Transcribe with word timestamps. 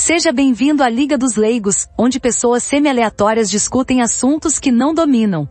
Seja 0.00 0.30
bem-vindo 0.30 0.84
à 0.84 0.88
Liga 0.88 1.18
dos 1.18 1.34
Leigos, 1.34 1.88
onde 1.98 2.20
pessoas 2.20 2.62
semi-aleatórias 2.62 3.50
discutem 3.50 4.00
assuntos 4.00 4.56
que 4.56 4.70
não 4.70 4.94
dominam. 4.94 5.50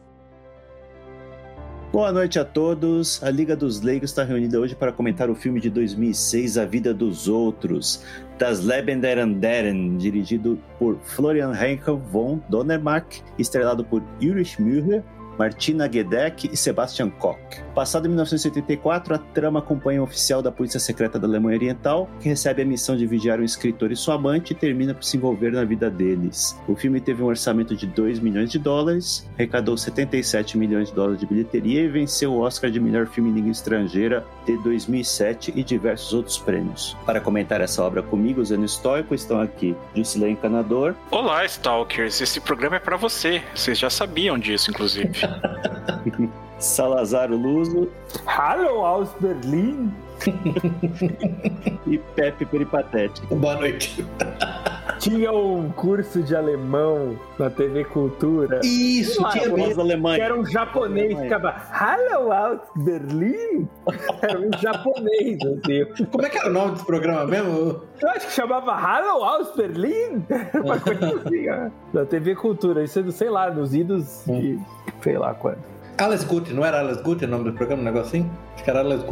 Boa 1.92 2.13
noite 2.13 2.39
a 2.39 2.46
todos. 2.46 3.21
A 3.21 3.29
Liga 3.29 3.57
dos 3.57 3.81
Leigos 3.81 4.10
está 4.10 4.23
reunida 4.23 4.57
hoje 4.57 4.73
para 4.73 4.94
comentar 4.94 5.29
o 5.29 5.36
filme 5.36 5.60
de 5.60 5.70
2006, 5.70 6.57
A 6.57 6.65
Vida 6.65 6.94
dos 6.94 7.28
Outros, 7.28 8.02
das 8.39 8.63
Leben 8.63 9.02
der 9.02 9.20
Anderen, 9.20 9.97
dirigido 9.97 10.57
por 10.79 10.98
Florian 11.03 11.53
Henkel 11.53 11.98
von 11.98 12.42
Donnermark, 12.48 13.21
estrelado 13.38 13.84
por 13.84 14.02
Ulrich 14.21 14.61
Müller, 14.61 15.03
Martina 15.38 15.92
Gedeck 15.92 16.49
e 16.52 16.58
Sebastian 16.58 17.09
Koch. 17.09 17.38
Passado 17.76 18.05
em 18.05 18.09
1984, 18.09 19.16
a 19.16 19.17
trama 19.17 19.59
acompanha 19.59 20.02
um 20.02 20.03
oficial 20.03 20.41
da 20.41 20.52
Polícia 20.52 20.80
Secreta 20.80 21.20
da 21.20 21.27
Alemanha 21.27 21.57
Oriental 21.57 22.09
que 22.20 22.27
recebe 22.27 22.61
a 22.61 22.66
missão 22.66 22.98
de 22.98 23.05
vigiar 23.05 23.39
um 23.39 23.44
escritor 23.44 23.91
e 23.91 23.95
sua 23.95 24.16
amante 24.16 24.52
e 24.52 24.55
termina 24.55 24.94
por 24.94 25.03
se 25.03 25.17
envolver 25.17 25.52
na 25.52 25.63
vida 25.63 25.89
deles. 25.89 26.59
O 26.67 26.75
filme 26.75 26.99
teve 26.99 27.21
um 27.21 27.27
orçamento 27.27 27.75
de 27.75 27.85
2 27.85 28.20
milhões 28.20 28.52
de 28.52 28.58
dólares, 28.58 29.27
arrecadou 29.35 29.77
77 29.77 30.58
milhões 30.58 30.89
de 30.89 30.95
dólares 30.95 31.20
de 31.20 31.25
bilheteria 31.25 31.81
e 31.81 31.88
venceu 31.88 32.33
o 32.33 32.39
Oscar 32.39 32.72
de 32.72 32.80
melhor 32.80 33.08
filme 33.08 33.30
em 33.30 33.33
língua 33.33 33.52
estrangeira 33.52 34.25
de 34.45 34.58
2007 34.63 35.53
e 35.55 35.63
diversos 35.63 36.13
outros 36.13 36.38
prêmios. 36.38 36.97
Para 37.05 37.22
comentar 37.22 37.61
essa 37.61 37.83
obra 37.83 38.02
comigo, 38.02 38.41
usando 38.41 38.66
histórico, 38.66 39.13
estão 39.13 39.39
aqui 39.39 39.75
Jusilei 39.95 40.31
Encanador. 40.31 40.95
Olá, 41.11 41.45
Stalkers. 41.45 42.22
Esse 42.22 42.39
programa 42.39 42.77
é 42.77 42.80
para 42.80 42.97
você. 42.97 43.41
Vocês 43.53 43.77
já 43.77 43.89
sabiam 43.89 44.39
disso, 44.39 44.72
inclusive. 44.72 45.27
Salazar 46.59 47.30
Luso. 47.30 47.90
Hallo 48.26 48.86
aus 48.86 49.09
Berlim. 49.20 49.91
e 51.86 51.98
Pepe 52.16 52.45
Peripatético. 52.45 53.36
Boa 53.36 53.55
noite. 53.55 54.03
Tinha 54.99 55.31
um 55.31 55.69
curso 55.71 56.21
de 56.23 56.35
alemão 56.35 57.17
na 57.38 57.49
TV 57.49 57.83
Cultura. 57.85 58.61
Isso, 58.63 59.25
Ah, 59.25 59.29
tinha 59.29 59.49
mesmo. 59.49 59.81
Alemanha. 59.81 60.16
Que 60.17 60.21
era 60.21 60.39
um 60.39 60.45
japonês 60.45 61.16
que 61.16 61.23
ficava 61.23 61.49
Hallo 61.71 62.31
aus 62.31 62.59
Berlim. 62.75 63.67
Era 64.21 64.39
um 64.39 64.49
japonês, 64.59 65.38
assim. 65.45 66.05
Como 66.11 66.25
é 66.25 66.29
que 66.29 66.38
era 66.38 66.49
o 66.49 66.53
nome 66.53 66.71
desse 66.73 66.85
programa 66.85 67.25
mesmo? 67.25 67.81
Eu 68.02 68.09
acho 68.09 68.27
que 68.27 68.33
chamava 68.33 68.73
Hallo 68.73 69.23
aus 69.23 69.55
Berlim. 69.55 70.25
Uma 70.63 70.79
coisa 70.79 71.16
assim, 71.16 71.49
ó. 71.49 71.69
Da 71.94 72.05
TV 72.05 72.35
Cultura. 72.35 72.83
Isso, 72.83 72.99
é, 72.99 73.11
sei 73.11 73.29
lá, 73.29 73.49
nos 73.49 73.73
idos 73.73 74.23
de 74.25 74.59
sei 75.01 75.17
lá 75.17 75.33
quando. 75.33 75.59
Alles 75.99 76.23
Gute, 76.23 76.53
não 76.53 76.63
era 76.63 76.79
Alles 76.79 77.01
Gute 77.01 77.25
o 77.25 77.27
nome 77.27 77.45
do 77.45 77.53
programa, 77.53 77.81
um 77.81 77.85
negocinho? 77.85 78.29
Acho 78.53 78.63
que 78.63 78.69
era 78.69 78.79
Alles 78.81 79.03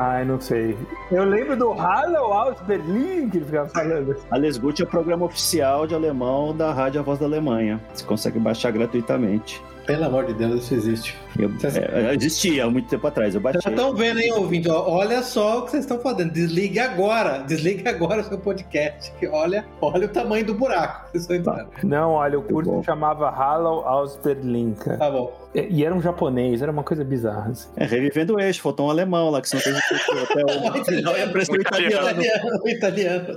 Gute. 0.00 0.10
Ai, 0.10 0.24
não 0.24 0.40
sei. 0.40 0.76
Eu 1.10 1.24
lembro 1.24 1.56
do 1.56 1.72
Hallo 1.72 2.16
aus 2.32 2.60
Berlim 2.62 3.28
que 3.28 3.38
ele 3.38 3.44
ficava 3.44 3.68
falando. 3.68 4.16
Alles 4.30 4.56
Gut 4.58 4.80
é 4.80 4.84
o 4.84 4.88
programa 4.88 5.26
oficial 5.26 5.86
de 5.86 5.94
alemão 5.94 6.56
da 6.56 6.72
Rádio 6.72 7.00
A 7.00 7.04
Voz 7.04 7.18
da 7.18 7.26
Alemanha. 7.26 7.80
Você 7.92 8.04
consegue 8.04 8.38
baixar 8.38 8.70
gratuitamente. 8.72 9.62
Pelo 9.86 10.04
amor 10.04 10.26
de 10.26 10.34
Deus, 10.34 10.62
isso 10.62 10.74
existe. 10.74 11.18
Eu, 11.36 11.50
é, 11.64 12.14
existia 12.14 12.64
há 12.64 12.70
muito 12.70 12.88
tempo 12.88 13.04
atrás, 13.06 13.34
eu 13.34 13.40
Vocês 13.40 13.54
baixei. 13.54 13.60
já 13.62 13.70
estão 13.70 13.96
vendo, 13.96 14.20
hein, 14.20 14.32
ouvinte? 14.34 14.68
Ó, 14.70 14.88
Olha 14.88 15.20
só 15.22 15.58
o 15.58 15.62
que 15.64 15.70
vocês 15.72 15.82
estão 15.84 15.98
fazendo. 15.98 16.30
Desligue 16.32 16.78
agora. 16.78 17.38
Desligue 17.38 17.88
agora 17.88 18.20
o 18.20 18.24
seu 18.24 18.38
podcast. 18.38 19.10
que 19.18 19.26
Olha, 19.26 19.64
olha 19.80 20.06
o 20.06 20.08
tamanho 20.08 20.44
do 20.46 20.54
buraco. 20.54 21.06
que 21.06 21.18
Vocês 21.18 21.22
estão 21.22 21.36
entrando. 21.36 21.70
Não, 21.82 22.12
olha, 22.12 22.38
o 22.38 22.42
curso 22.42 22.70
bom. 22.70 22.82
chamava 22.84 23.30
Hallo 23.30 23.80
aus 23.84 24.16
Berlin. 24.22 24.74
Tá 24.74 25.10
bom. 25.10 25.32
E 25.54 25.80
e 25.80 25.84
era 25.84 25.94
um 25.94 26.00
japonês, 26.00 26.62
era 26.62 26.70
uma 26.70 26.84
coisa 26.84 27.04
bizarra. 27.04 27.50
assim. 27.50 27.68
É, 27.76 27.84
revivendo 27.84 28.34
o 28.36 28.40
eixo, 28.40 28.62
faltou 28.62 28.86
um 28.86 28.90
alemão 28.90 29.30
lá, 29.30 29.40
que 29.40 29.48
senão 29.48 29.62
fez 29.62 29.76
até 29.76 30.44
o 30.80 30.84
final 30.84 31.16
ia 31.16 31.24
aparecer 31.26 31.52
um 31.52 31.56
Um 31.56 31.60
italiano. 31.60 32.22
Italiano, 32.66 33.36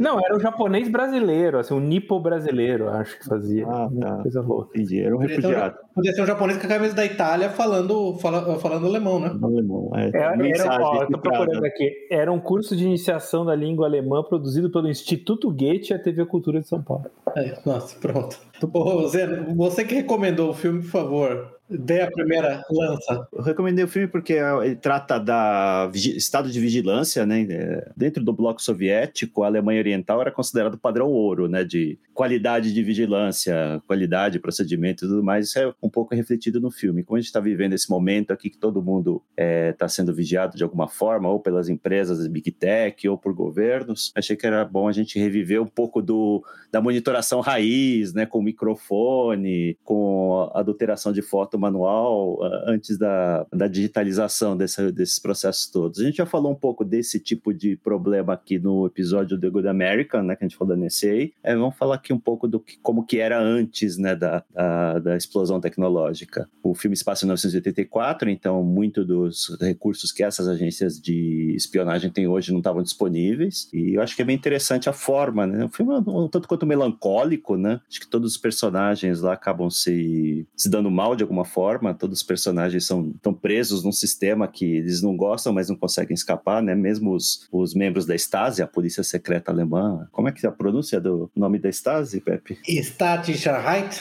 Não, 0.00 0.18
era 0.18 0.36
um 0.36 0.40
japonês 0.40 0.88
brasileiro, 0.88 1.58
assim, 1.58 1.74
um 1.74 1.80
nipo 1.80 2.18
brasileiro, 2.20 2.88
acho 2.88 3.18
que 3.18 3.24
fazia. 3.26 3.66
Ah, 3.66 3.86
Uma 3.86 4.16
tá. 4.16 4.22
coisa 4.22 4.40
louca. 4.40 4.70
Entendi, 4.78 5.00
era 5.00 5.14
um 5.14 5.18
um 5.18 5.22
refugiado. 5.22 5.78
Podia 5.96 6.12
ser 6.12 6.20
um 6.22 6.26
japonês 6.26 6.58
com 6.58 6.66
a 6.66 6.68
camisa 6.68 6.94
da 6.94 7.06
Itália 7.06 7.48
falando, 7.48 8.18
fala- 8.18 8.58
falando 8.58 8.86
alemão, 8.86 9.18
né? 9.18 9.34
Alemão, 9.42 9.90
é. 9.94 10.08
Era, 10.08 10.18
era, 10.18 10.36
Mensagem 10.36 10.78
ó, 10.78 11.02
eu 11.04 11.08
tô 11.08 11.18
procurando 11.18 11.64
aqui. 11.64 11.90
Era 12.10 12.30
um 12.30 12.38
curso 12.38 12.76
de 12.76 12.84
iniciação 12.84 13.46
da 13.46 13.54
língua 13.54 13.86
alemã 13.86 14.22
produzido 14.22 14.70
pelo 14.70 14.90
Instituto 14.90 15.50
Goethe 15.50 15.92
e 15.92 15.96
a 15.96 15.98
TV 15.98 16.26
Cultura 16.26 16.60
de 16.60 16.68
São 16.68 16.82
Paulo. 16.82 17.06
Aí, 17.34 17.50
nossa, 17.64 17.98
pronto. 17.98 18.38
Ô, 18.74 19.08
Zé, 19.08 19.26
você 19.54 19.84
que 19.86 19.94
recomendou 19.94 20.50
o 20.50 20.54
filme, 20.54 20.82
por 20.82 20.90
favor, 20.90 21.55
dê 21.68 22.00
a 22.00 22.10
primeira 22.10 22.62
lança. 22.70 23.26
Eu 23.32 23.42
recomendei 23.42 23.84
o 23.84 23.88
filme 23.88 24.08
porque 24.08 24.34
ele 24.34 24.76
trata 24.76 25.18
da 25.18 25.90
estado 25.94 26.50
de 26.50 26.60
vigilância, 26.60 27.26
né? 27.26 27.46
É, 27.48 27.90
Dentro 27.96 28.22
do 28.22 28.32
bloco 28.32 28.62
soviético, 28.62 29.42
a 29.42 29.46
Alemanha 29.46 29.80
Oriental 29.80 30.20
era 30.20 30.30
considerado 30.30 30.78
padrão 30.78 31.10
ouro, 31.10 31.48
né? 31.48 31.64
De 31.64 31.98
qualidade 32.14 32.72
de 32.72 32.82
vigilância, 32.82 33.82
qualidade, 33.86 34.38
procedimento 34.38 35.04
e 35.04 35.08
tudo 35.08 35.22
mais. 35.22 35.48
Isso 35.48 35.58
é 35.58 35.72
um 35.82 35.90
pouco 35.90 36.14
refletido 36.14 36.60
no 36.60 36.70
filme. 36.70 37.02
Como 37.02 37.16
a 37.16 37.20
gente 37.20 37.28
está 37.28 37.40
vivendo 37.40 37.72
esse 37.72 37.90
momento 37.90 38.32
aqui 38.32 38.50
que 38.50 38.58
todo 38.58 38.82
mundo 38.82 39.22
está 39.36 39.88
sendo 39.88 40.14
vigiado 40.14 40.56
de 40.56 40.62
alguma 40.62 40.88
forma, 40.88 41.28
ou 41.28 41.40
pelas 41.40 41.68
empresas 41.68 42.26
Big 42.26 42.50
Tech, 42.52 43.08
ou 43.08 43.18
por 43.18 43.34
governos, 43.34 44.12
achei 44.14 44.36
que 44.36 44.46
era 44.46 44.64
bom 44.64 44.88
a 44.88 44.92
gente 44.92 45.18
reviver 45.18 45.60
um 45.60 45.66
pouco 45.66 46.00
do, 46.00 46.44
da 46.70 46.80
monitoração 46.80 47.40
raiz, 47.40 48.12
né? 48.12 48.24
Com 48.24 48.40
microfone, 48.40 49.76
com 49.82 50.50
adulteração 50.54 51.12
de 51.12 51.22
foto 51.22 51.55
manual 51.58 52.42
ah, 52.42 52.64
antes 52.68 52.98
da, 52.98 53.46
da 53.52 53.66
digitalização 53.66 54.56
desse- 54.56 54.92
desses 54.92 55.18
processos 55.18 55.70
todos. 55.70 56.00
A 56.00 56.04
gente 56.04 56.16
já 56.16 56.26
falou 56.26 56.52
um 56.52 56.56
pouco 56.56 56.84
desse 56.84 57.18
tipo 57.20 57.52
de 57.52 57.76
problema 57.76 58.32
aqui 58.34 58.58
no 58.58 58.86
episódio 58.86 59.38
do 59.38 59.50
Good 59.50 59.68
American, 59.68 60.22
né, 60.22 60.36
que 60.36 60.44
a 60.44 60.48
gente 60.48 60.56
falou 60.56 60.74
da 60.76 60.80
NSA. 60.80 61.30
É, 61.42 61.54
vamos 61.56 61.76
falar 61.76 61.96
aqui 61.96 62.12
um 62.12 62.18
pouco 62.18 62.46
do 62.48 62.60
que, 62.60 62.78
como 62.78 63.04
que 63.04 63.18
era 63.18 63.40
antes 63.40 63.96
né, 63.96 64.14
da, 64.14 64.44
da, 64.52 64.98
da 64.98 65.16
explosão 65.16 65.60
tecnológica. 65.60 66.48
O 66.62 66.74
filme 66.74 66.94
em 66.96 67.26
1984, 67.26 68.30
então 68.30 68.62
muito 68.62 69.04
dos 69.04 69.56
recursos 69.60 70.12
que 70.12 70.22
essas 70.22 70.48
agências 70.48 71.00
de 71.00 71.52
espionagem 71.56 72.10
têm 72.10 72.26
hoje 72.26 72.50
não 72.52 72.58
estavam 72.58 72.82
disponíveis. 72.82 73.68
E 73.72 73.94
eu 73.94 74.02
acho 74.02 74.14
que 74.16 74.22
é 74.22 74.24
bem 74.24 74.36
interessante 74.36 74.88
a 74.88 74.92
forma, 74.92 75.46
né? 75.46 75.64
O 75.64 75.68
filme 75.68 75.94
é 75.94 75.98
um 75.98 76.28
tanto 76.28 76.48
quanto 76.48 76.66
melancólico, 76.66 77.56
né? 77.56 77.80
Acho 77.88 78.00
que 78.00 78.08
todos 78.08 78.32
os 78.32 78.38
personagens 78.38 79.20
lá 79.20 79.32
acabam 79.32 79.70
se, 79.70 80.46
se 80.56 80.68
dando 80.68 80.90
mal 80.90 81.14
de 81.16 81.22
alguma 81.22 81.44
forma. 81.46 81.94
Todos 81.94 82.18
os 82.20 82.22
personagens 82.26 82.84
são 82.86 83.10
estão 83.16 83.32
presos 83.32 83.82
num 83.84 83.92
sistema 83.92 84.46
que 84.48 84.64
eles 84.76 85.00
não 85.02 85.16
gostam, 85.16 85.52
mas 85.52 85.68
não 85.68 85.76
conseguem 85.76 86.14
escapar, 86.14 86.62
né? 86.62 86.74
Mesmo 86.74 87.12
os, 87.14 87.46
os 87.50 87.74
membros 87.74 88.04
da 88.06 88.14
Stasi, 88.14 88.62
a 88.62 88.66
polícia 88.66 89.02
secreta 89.02 89.50
alemã. 89.50 90.06
Como 90.12 90.28
é 90.28 90.32
que 90.32 90.44
é 90.44 90.48
a 90.48 90.52
pronúncia 90.52 91.00
do 91.00 91.30
nome 91.34 91.58
da 91.58 91.68
Stasi, 91.70 92.20
Pepe? 92.20 92.58
Statischerheit. 92.66 94.00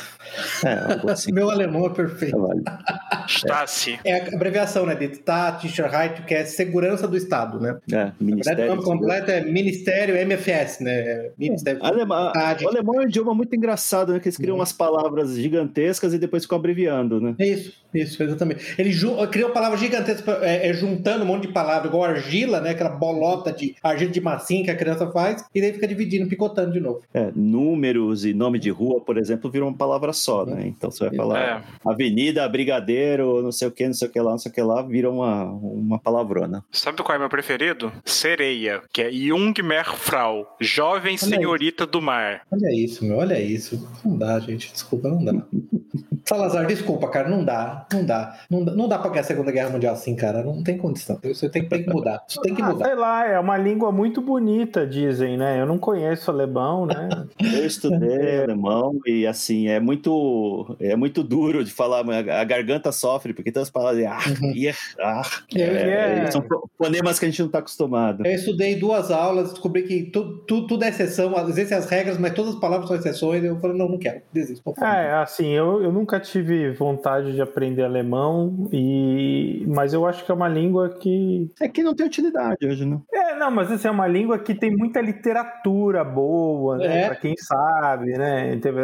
É, 0.64 1.12
assim. 1.12 1.32
Meu 1.36 1.50
alemão 1.50 1.86
é 1.86 1.90
perfeito. 1.90 2.32
Trabalho. 2.38 2.64
Stasi. 3.28 4.00
É 4.04 4.20
a 4.20 4.36
abreviação, 4.36 4.86
né? 4.86 4.96
De 4.96 5.14
Statischerheit, 5.16 6.24
que 6.24 6.34
é 6.34 6.46
segurança 6.46 7.08
do 7.08 7.16
Estado, 7.18 7.60
né? 7.60 7.78
É, 7.92 7.96
verdade, 7.96 8.16
o 8.20 8.24
Ministério. 8.24 8.68
nome 8.68 8.84
completo 8.84 9.32
é 9.32 9.44
Ministério 9.44 10.16
MFS, 10.16 10.80
né? 10.82 11.32
Ministério 11.38 11.84
Alema- 11.84 12.28
Vontade. 12.28 12.66
o 12.66 12.70
alemão 12.70 12.96
é 12.96 13.06
um 13.06 13.08
idioma 13.08 13.34
muito 13.34 13.56
engraçado, 13.56 14.14
né? 14.14 14.20
Que 14.20 14.28
eles 14.28 14.38
criam 14.38 14.56
umas 14.56 14.72
palavras 14.74 15.36
gigantescas 15.36 16.14
e 16.14 16.18
depois 16.18 16.44
ficam 16.44 16.58
abreviando, 16.58 17.20
né? 17.20 17.35
Isso, 17.40 17.74
isso, 17.94 18.22
exatamente. 18.22 18.76
Ele 18.78 18.92
criou 19.32 19.52
palavras 19.52 19.80
gigantescas, 19.80 20.42
é, 20.42 20.70
é, 20.70 20.74
juntando 20.74 21.24
um 21.24 21.28
monte 21.28 21.48
de 21.48 21.54
palavras, 21.54 21.90
igual 21.90 22.04
argila, 22.04 22.60
né? 22.60 22.72
Aquela 22.72 22.90
bolota 22.90 23.52
de 23.52 23.76
argila 23.82 24.12
de 24.12 24.22
massinha 24.22 24.64
que 24.64 24.72
a 24.72 24.76
criança 24.76 25.10
faz, 25.12 25.46
e 25.54 25.62
daí 25.62 25.72
fica 25.74 25.88
dividindo, 25.88 26.28
picotando 26.28 26.74
de 26.74 26.80
novo. 26.80 27.02
É, 27.14 27.32
números 27.36 28.26
e 28.26 28.34
nome 28.34 28.60
de 28.60 28.70
rua, 28.70 29.02
por 29.02 29.18
exemplo, 29.18 29.50
viram 29.50 29.68
uma 29.68 29.78
palavra 29.78 30.12
só, 30.12 30.46
né? 30.46 30.64
Então 30.66 30.92
você 30.92 31.06
vai 31.06 31.16
falar 31.16 31.40
É. 31.40 31.64
Avenida, 31.90 32.48
Brigadeiro, 32.48 33.42
não 33.42 33.52
sei 33.52 33.68
o 33.68 33.72
que, 33.72 33.86
não 33.86 33.94
sei 33.94 34.08
o 34.08 34.12
que 34.12 34.20
lá, 34.20 34.32
não 34.32 34.38
sei 34.38 34.52
o 34.52 34.56
que 34.56 34.62
lá, 34.62 34.82
vira 34.82 35.10
uma, 35.10 35.46
uma 35.46 36.00
palavrona. 36.00 36.64
Sabe 36.72 37.02
qual 37.02 37.16
é 37.16 37.20
meu 37.20 37.30
preferido? 37.30 37.92
Sereia, 38.04 38.82
que 38.92 39.02
é 39.02 39.12
Jungmeerfrau, 39.12 40.56
jovem 40.60 41.18
Olha 41.22 41.36
senhorita 41.36 41.86
do 41.86 42.02
mar. 42.02 42.42
Olha 42.52 42.74
isso, 42.74 43.06
meu, 43.06 43.18
olha 43.18 43.40
isso. 43.40 43.88
Não 44.04 44.18
dá, 44.18 44.40
gente, 44.40 44.72
desculpa, 44.72 45.10
não 45.10 45.24
dá. 45.24 45.34
Salazar, 46.26 46.66
desculpa, 46.66 47.08
cara, 47.08 47.25
não 47.30 47.44
dá, 47.44 47.86
não 47.92 48.06
dá. 48.06 48.38
Não 48.50 48.64
dá, 48.66 48.72
não 48.74 48.88
dá 48.88 48.98
pra 49.00 49.10
ganhar 49.10 49.22
a 49.22 49.26
Segunda 49.26 49.52
Guerra 49.52 49.70
Mundial 49.70 49.94
assim, 49.94 50.16
cara, 50.16 50.44
não 50.44 50.64
tem 50.64 50.78
condição. 50.78 51.20
Isso 51.24 51.50
tem, 51.50 51.68
tem 51.68 51.84
que 51.84 51.90
mudar, 51.90 52.24
isso 52.28 52.40
tem 52.42 52.54
que 52.56 52.62
Ah, 52.62 52.70
mudar. 52.70 52.86
sei 52.86 52.96
lá, 52.96 53.26
é 53.28 53.40
uma 53.40 53.58
língua 53.58 53.92
muito 53.92 54.22
bonita, 54.22 54.86
dizem, 54.86 55.38
né? 55.38 55.60
Eu 55.60 55.66
não 55.66 55.78
conheço 55.78 56.30
alemão, 56.32 56.86
né? 56.86 57.10
Eu 57.54 57.66
estudei 57.66 58.44
alemão 58.44 59.00
e 59.06 59.26
assim, 59.28 59.68
é 59.68 59.80
muito 59.80 60.76
é 60.80 60.96
muito 60.96 61.24
duro 61.24 61.64
de 61.64 61.72
falar, 61.72 62.00
a 62.10 62.44
garganta 62.44 62.92
sofre, 62.92 63.34
porque 63.34 63.52
todas 63.52 63.68
as 63.68 63.72
palavras 63.72 64.04
ah, 64.06 64.20
ir, 64.54 64.76
ah, 65.00 65.22
É, 65.56 65.62
é, 65.62 66.20
é. 66.26 66.32
são 66.32 66.44
fonemas 66.78 67.20
que 67.20 67.26
a 67.26 67.30
gente 67.30 67.40
não 67.40 67.48
está 67.48 67.60
acostumado. 67.60 68.26
Eu 68.26 68.34
estudei 68.34 68.76
duas 68.76 69.12
aulas, 69.12 69.52
descobri 69.52 69.84
que 69.84 70.04
tu, 70.12 70.38
tu- 70.48 70.68
tudo 70.68 70.84
é 70.84 70.90
exceção, 70.90 71.36
às 71.36 71.56
vezes 71.56 71.72
as 71.72 71.86
regras, 71.90 72.18
mas 72.18 72.34
todas 72.34 72.56
as 72.56 72.60
palavras 72.60 72.88
são 72.88 72.98
exceções. 72.98 73.44
Eu 73.44 73.60
falei, 73.60 73.78
não, 73.78 73.88
não 73.90 73.98
quero, 73.98 74.22
desisto. 74.34 74.74
É, 74.82 75.14
assim, 75.14 75.48
eu, 75.52 75.82
eu 75.84 75.92
nunca 75.92 76.20
tive 76.20 76.72
vontade 76.72 77.15
vontade 77.16 77.34
de 77.34 77.42
aprender 77.42 77.84
alemão 77.84 78.68
e 78.72 79.64
mas 79.68 79.94
eu 79.94 80.06
acho 80.06 80.26
que 80.26 80.32
é 80.32 80.34
uma 80.34 80.48
língua 80.48 80.90
que 80.90 81.50
É 81.60 81.68
que 81.68 81.84
não 81.84 81.96
tem 81.96 82.06
utilidade 82.06 82.66
hoje, 82.66 82.86
né? 82.86 83.00
é 83.14 83.36
não, 83.36 83.52
mas 83.52 83.72
assim, 83.72 83.88
é 83.88 83.92
uma 83.92 84.08
língua 84.08 84.40
que 84.40 84.54
tem 84.56 84.72
muita 84.76 85.02
literatura 85.02 86.04
boa, 86.04 86.78
né? 86.78 87.02
É. 87.04 87.08
Pra 87.08 87.16
quem 87.16 87.36
sabe, 87.38 88.18
né? 88.18 88.58
Teve 88.62 88.82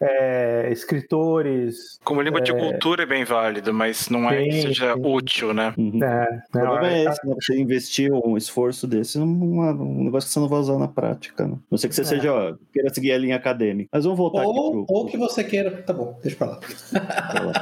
é, 0.00 0.68
escritores. 0.72 1.98
Como 2.02 2.22
língua 2.22 2.40
de 2.40 2.52
cultura 2.52 3.02
é 3.02 3.06
bem 3.06 3.24
válido, 3.24 3.72
mas 3.72 4.08
não 4.08 4.30
é 4.30 4.44
que 4.44 4.52
Sim, 4.52 4.62
seja 4.62 4.94
sim. 4.94 5.00
útil, 5.04 5.52
né? 5.52 5.74
Uhum. 5.76 6.02
É, 6.02 6.42
O 6.48 6.52
problema 6.52 6.80
né, 6.82 6.98
é 7.00 7.04
esse, 7.04 7.26
né? 7.26 7.34
Você 7.40 7.60
investir 7.60 8.10
um 8.12 8.36
esforço 8.36 8.86
desse 8.86 9.18
num 9.18 9.26
um 9.26 10.04
negócio 10.04 10.26
que 10.28 10.32
você 10.32 10.40
não 10.40 10.48
vai 10.48 10.58
usar 10.60 10.78
na 10.78 10.88
prática, 10.88 11.46
né? 11.46 11.56
Não 11.70 11.78
sei 11.78 11.88
que 11.88 11.94
você 11.96 12.02
É. 12.02 12.04
seja, 12.04 12.32
ó, 12.32 12.54
queira 12.72 12.92
seguir 12.92 13.12
a 13.12 13.18
linha 13.18 13.36
acadêmica. 13.36 13.88
Mas 13.92 14.04
vamos 14.04 14.18
voltar 14.18 14.42
Ou, 14.42 14.50
aqui 14.50 14.70
pro... 14.70 14.96
ou 14.96 15.06
que 15.06 15.16
você 15.16 15.44
queira. 15.44 15.70
Tá 15.82 15.92
bom, 15.92 16.18
deixa 16.22 16.36
pra 16.36 16.46
lá. 16.46 16.60
pra 17.32 17.42
lá. 17.44 17.61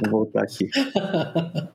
Vamos 0.00 0.10
voltar 0.10 0.42
aqui. 0.42 0.68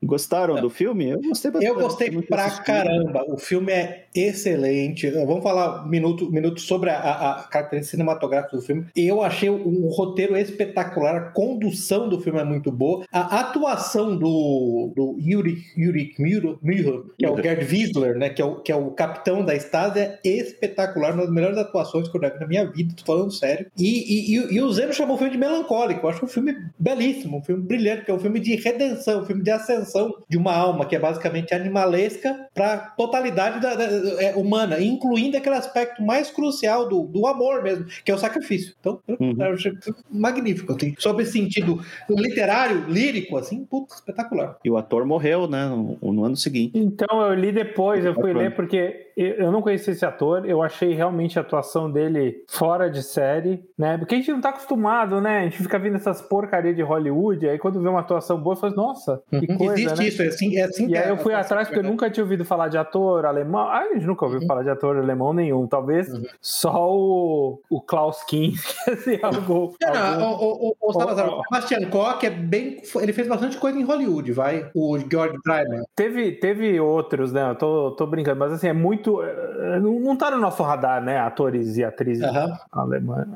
Gostaram 0.04 0.56
do 0.56 0.70
filme? 0.70 1.10
Eu 1.10 1.22
gostei 1.22 1.52
bastante. 1.52 1.70
Eu 1.70 1.76
gostei 1.76 2.12
Muito 2.12 2.28
pra 2.28 2.46
assistido. 2.46 2.66
caramba. 2.66 3.26
O 3.28 3.38
filme 3.38 3.72
é 3.72 4.06
excelente. 4.14 5.10
Vamos 5.10 5.44
falar 5.44 5.86
um 5.86 5.90
minuto, 5.90 6.32
minuto 6.32 6.60
sobre 6.62 6.90
a, 6.90 6.98
a, 6.98 7.32
a 7.40 7.44
característica 7.44 7.92
cinematográfica 7.92 8.58
do 8.58 8.62
filme. 8.62 8.86
Eu 8.96 9.22
achei 9.22 9.50
o, 9.50 9.56
o 9.56 9.90
roteiro 9.90 10.38
espetacular, 10.38 11.16
a 11.16 11.22
condução 11.32 12.10
do 12.10 12.20
filme 12.20 12.40
é 12.40 12.44
muito 12.44 12.72
boa. 12.72 13.06
A 13.12 13.40
atuação 13.42 14.18
do, 14.18 14.92
do 14.96 15.18
Yuri, 15.20 15.58
Yuri 15.78 16.14
Miro, 16.20 16.60
Miro, 16.62 17.14
que 17.18 17.26
é 17.26 17.30
o 17.32 17.42
Gerd 17.42 17.66
Wiesler, 17.66 18.18
né, 18.18 18.30
que 18.30 18.42
é 18.42 18.46
o, 18.46 18.56
que 18.62 18.72
é 18.72 18.76
o 18.76 18.92
capitão 18.92 19.44
da 19.44 19.56
Stasi, 19.56 20.00
é 20.00 20.20
espetacular. 20.24 21.14
Uma 21.14 21.24
das 21.24 21.34
melhores 21.34 21.58
atuações 21.58 22.08
que 22.08 22.18
eu 22.18 22.22
já 22.22 22.30
vi 22.30 22.40
na 22.40 22.48
minha 22.48 22.66
vida, 22.70 22.94
tô 22.96 23.06
falando 23.06 23.32
sério. 23.32 23.68
E, 23.78 23.84
e, 23.88 24.38
e, 24.38 24.54
e 24.56 24.62
o 24.62 24.72
Zeno 24.72 24.94
chamou 24.94 25.16
o 25.16 25.18
filme 25.18 25.34
de 25.34 25.38
melancólico. 25.40 26.06
Eu 26.06 26.10
acho 26.10 26.26
um 26.26 26.28
filme 26.28 26.56
belíssimo, 26.78 27.38
um 27.38 27.44
filme 27.44 27.64
brilhante, 27.64 28.10
é 28.14 28.18
um 28.18 28.20
filme 28.20 28.40
de 28.40 28.56
redenção, 28.56 29.22
um 29.22 29.26
filme 29.26 29.44
de 29.44 29.52
ascensão 29.52 30.12
de 30.30 30.38
uma 30.38 30.54
alma 30.56 30.86
que 30.86 30.96
é 30.96 31.00
basicamente 31.00 31.54
animalesca 31.54 32.48
para 32.54 32.78
totalidade 32.98 33.60
da, 33.62 33.76
da- 33.76 33.84
é, 34.24 34.36
humana, 34.36 34.80
incluindo 34.82 35.38
aquele 35.38 35.56
aspecto 35.56 36.02
mais 36.04 36.30
crucial 36.30 36.88
do, 36.88 37.04
do 37.04 37.26
amor 37.28 37.62
mesmo, 37.64 37.86
que 38.06 38.12
é 38.12 38.16
o 38.16 38.18
sacrifício. 38.18 38.74
Então, 38.80 39.00
eu, 39.08 39.18
Uhum. 39.20 39.36
eu 39.40 39.54
achei 39.54 39.72
magnífico. 40.12 40.74
Assim, 40.74 40.94
sobre 40.98 41.24
esse 41.24 41.34
sentido 41.34 41.80
literário, 42.10 42.86
lírico, 42.88 43.38
assim, 43.38 43.66
putz, 43.66 43.96
espetacular. 43.96 44.58
E 44.64 44.70
o 44.70 44.78
ator 44.78 45.06
morreu, 45.06 45.48
né? 45.48 45.66
No, 45.68 45.98
no 46.14 46.24
ano 46.26 46.36
seguinte. 46.38 46.78
Então 46.78 47.22
eu 47.22 47.34
li 47.34 47.52
depois, 47.52 48.04
eu 48.06 48.14
fui 48.14 48.34
ler 48.34 48.56
porque 48.56 49.12
eu 49.16 49.52
não 49.52 49.62
conhecia 49.62 49.94
esse 49.94 50.06
ator, 50.06 50.46
eu 50.48 50.62
achei 50.62 50.94
realmente 50.94 51.38
a 51.38 51.42
atuação 51.42 51.90
dele 51.92 52.44
fora 52.50 52.90
de 52.90 53.02
série, 53.04 53.64
né? 53.78 53.98
Porque 53.98 54.16
a 54.16 54.18
gente 54.18 54.32
não 54.32 54.42
tá 54.42 54.50
acostumado, 54.50 55.20
né? 55.22 55.40
A 55.40 55.44
gente 55.44 55.58
fica 55.58 55.78
vendo 55.80 55.96
essas 55.96 56.22
porcarias 56.22 56.76
de 56.76 56.82
Hollywood, 56.82 57.48
aí 57.48 57.58
quando 57.60 57.82
vê 57.82 57.88
uma 57.90 58.00
atuação 58.02 58.40
boa, 58.42 58.56
fala, 58.56 58.74
nossa, 58.76 59.22
que 59.30 59.52
Uhum. 59.52 59.58
coisa, 59.58 59.74
Existe 59.74 59.98
né? 60.00 60.08
isso, 60.08 60.22
é 60.22 60.28
assim, 60.28 60.58
é 60.58 60.64
assim 60.64 60.86
E 60.86 60.88
que 60.90 60.98
aí 60.98 61.08
é 61.08 61.12
eu 61.12 61.18
fui 61.18 61.34
atrás 61.34 61.68
porque 61.68 61.80
eu 61.80 61.84
nunca 61.90 62.10
tinha 62.10 62.24
ouvido 62.24 62.44
falar 62.46 62.68
de 62.68 62.78
ator 62.78 63.26
alemão. 63.26 63.62
Ah, 63.68 63.80
a 63.90 63.94
gente 63.94 64.06
nunca 64.06 64.26
ouviu 64.26 64.42
falar 64.46 64.64
de 64.64 64.70
ator 64.70 64.98
alemão 64.98 65.34
nenhum. 65.34 65.68
Talvez 65.68 66.12
Uhum. 66.14 66.24
só 66.42 66.92
o, 66.96 67.62
o 67.70 67.82
Klaus 67.82 68.24
Kinski, 68.24 68.74
algo, 69.22 69.76
Não, 69.82 70.34
o, 70.34 70.70
o, 70.70 70.76
o 70.90 70.94
Salazar, 70.94 71.28
Ó, 71.30 71.38
ó. 71.38 71.40
o 71.42 71.44
Sebastian 71.44 71.90
Koch 71.90 72.26
é 72.26 72.30
bem. 72.30 72.82
Ele 73.02 73.14
fez 73.14 73.28
bastante 73.28 73.58
coisa 73.58 73.78
em 73.80 73.84
Hollywood, 73.84 74.32
vai. 74.32 74.70
O 74.76 74.98
George 75.00 75.38
Dryman. 75.46 75.84
Teve, 75.96 76.32
teve 76.34 76.80
outros, 76.80 77.32
né? 77.32 77.50
Eu 77.52 77.56
tô, 77.56 77.92
tô 77.92 78.06
brincando, 78.08 78.40
mas 78.40 78.54
assim, 78.54 78.68
é 78.68 78.74
muito. 78.74 79.03
É, 79.10 79.80
Não, 79.80 80.00
não 80.00 80.16
tá 80.16 80.32
no 80.32 80.38
nosso 80.38 80.62
radar, 80.64 81.04
né? 81.04 81.20
Atores 81.20 81.78
e 81.78 81.84
atrizes 81.84 82.24
Aham. 82.24 82.58
alemães. 82.72 83.28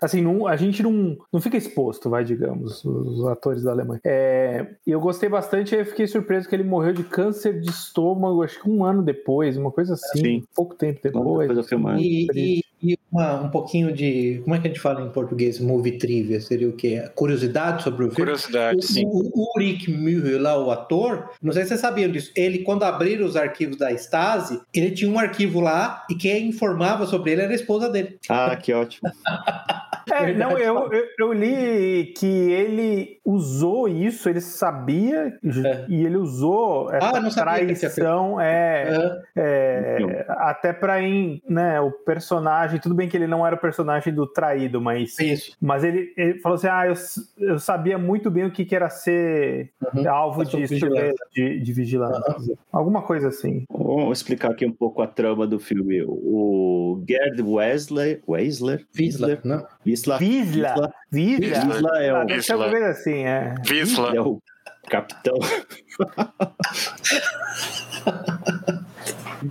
Assim, 0.00 0.22
não, 0.22 0.46
a 0.46 0.56
gente 0.56 0.82
não, 0.82 1.16
não 1.32 1.40
fica 1.40 1.56
exposto, 1.56 2.10
vai, 2.10 2.24
digamos, 2.24 2.84
os 2.84 3.26
atores 3.26 3.62
da 3.62 3.72
Alemanha. 3.72 4.00
É, 4.04 4.74
e 4.86 4.90
eu 4.90 5.00
gostei 5.00 5.28
bastante, 5.28 5.74
eu 5.74 5.84
fiquei 5.86 6.06
surpreso 6.06 6.48
que 6.48 6.54
ele 6.54 6.64
morreu 6.64 6.92
de 6.92 7.04
câncer 7.04 7.60
de 7.60 7.70
estômago, 7.70 8.42
acho 8.42 8.60
que 8.60 8.68
um 8.68 8.84
ano 8.84 9.02
depois, 9.02 9.56
uma 9.56 9.70
coisa 9.70 9.94
assim, 9.94 10.20
Sim. 10.20 10.44
pouco 10.54 10.74
tempo 10.74 11.00
depois. 11.02 11.48
depois 11.48 11.58
do 11.58 11.64
filme. 11.64 12.02
E, 12.02 12.28
e, 12.34 12.64
e 12.82 12.98
uma- 13.10 13.40
um 13.42 13.48
pouquinho 13.48 13.92
de. 13.92 14.40
Como 14.44 14.54
é 14.56 14.58
que 14.58 14.66
a 14.66 14.70
gente 14.70 14.80
fala 14.80 15.00
em 15.02 15.10
português? 15.10 15.60
Movie 15.60 15.98
trivia? 15.98 16.40
Seria 16.40 16.68
o 16.68 16.72
quê? 16.72 17.04
Curiosidade 17.14 17.82
sobre 17.82 18.04
o 18.04 18.08
filme? 18.10 18.16
Curiosidade, 18.16 18.84
sim. 18.84 19.04
O, 19.06 19.30
o 19.32 19.52
Ulrich 19.54 19.90
Müller, 19.90 20.40
lá, 20.40 20.58
o 20.58 20.70
ator, 20.70 21.30
não 21.42 21.52
sei 21.52 21.62
se 21.62 21.68
vocês 21.68 21.80
sabiam 21.80 22.10
disso, 22.10 22.32
ele, 22.34 22.60
quando 22.60 22.82
abriram 22.82 23.24
os 23.26 23.36
arquivos 23.36 23.76
da 23.76 23.92
Stasi, 23.92 24.60
ele 24.74 24.90
tinha 24.90 25.10
um 25.10 25.18
arquivo 25.18 25.60
lá 25.60 26.04
e 26.10 26.14
quem 26.14 26.48
informava 26.48 27.06
sobre 27.06 27.32
ele 27.32 27.42
era 27.42 27.52
a 27.52 27.54
esposa 27.54 27.88
dele. 27.88 28.18
Ah, 28.28 28.56
que 28.56 28.72
ótimo. 28.72 29.10
É, 30.12 30.32
não, 30.34 30.58
eu, 30.58 30.90
eu, 30.92 31.04
eu 31.18 31.32
li 31.32 32.12
que 32.16 32.26
ele 32.26 33.18
usou 33.24 33.88
isso, 33.88 34.28
ele 34.28 34.40
sabia 34.40 35.38
É. 35.44 35.86
e 35.88 36.04
ele 36.04 36.16
usou 36.16 36.88
Ah, 36.90 36.96
essa 36.96 37.20
tinha 37.30 37.44
traição 37.44 38.40
é, 38.40 39.20
é, 39.36 40.24
até 40.28 40.72
pra 40.72 41.00
ir, 41.00 41.40
né, 41.48 41.80
o 41.80 41.90
personagem, 41.92 42.80
tudo 42.80 42.94
bem 42.94 43.08
que 43.08 43.16
ele 43.16 43.26
não 43.26 43.46
era 43.46 43.54
o 43.56 43.60
personagem 43.60 44.12
do 44.12 44.26
traído, 44.26 44.80
mas 44.80 45.18
Isso. 45.18 45.56
mas 45.60 45.84
ele, 45.84 46.12
ele 46.16 46.40
falou 46.40 46.56
assim: 46.56 46.68
ah, 46.68 46.86
eu, 46.86 46.94
eu 47.38 47.58
sabia 47.58 47.96
muito 47.98 48.30
bem 48.30 48.44
o 48.46 48.50
que, 48.50 48.64
que 48.64 48.74
era 48.74 48.88
ser 48.90 49.70
Uhum. 49.94 50.08
alvo 50.10 50.44
de, 50.44 50.64
vigilância. 50.66 51.14
de, 51.32 51.60
de 51.60 51.72
vigilância. 51.72 52.56
Alguma 52.72 53.02
coisa 53.02 53.28
assim. 53.28 53.64
Vamos 53.70 54.18
explicar 54.18 54.50
aqui 54.50 54.64
um 54.66 54.72
pouco 54.72 55.02
a 55.02 55.06
trama 55.06 55.46
do 55.46 55.58
filme. 55.60 56.02
O 56.06 57.02
Gerd 57.08 57.42
Wesley, 57.42 58.20
Weisler, 58.26 58.86
Wiesler, 58.98 59.40
né? 59.44 59.62
Wisla, 59.86 60.18
Visla. 60.18 60.92
Visla. 61.12 61.66
Wisla 61.66 62.02
é 62.02 62.12
o, 62.12 62.24
deve 62.24 62.42
ser 62.42 62.52
alguma 62.52 62.70
coisa 62.70 62.88
assim, 62.88 63.24
é. 63.24 63.54
Visla. 63.64 64.16
é 64.16 64.20
o 64.20 64.42
capitão. 64.88 65.38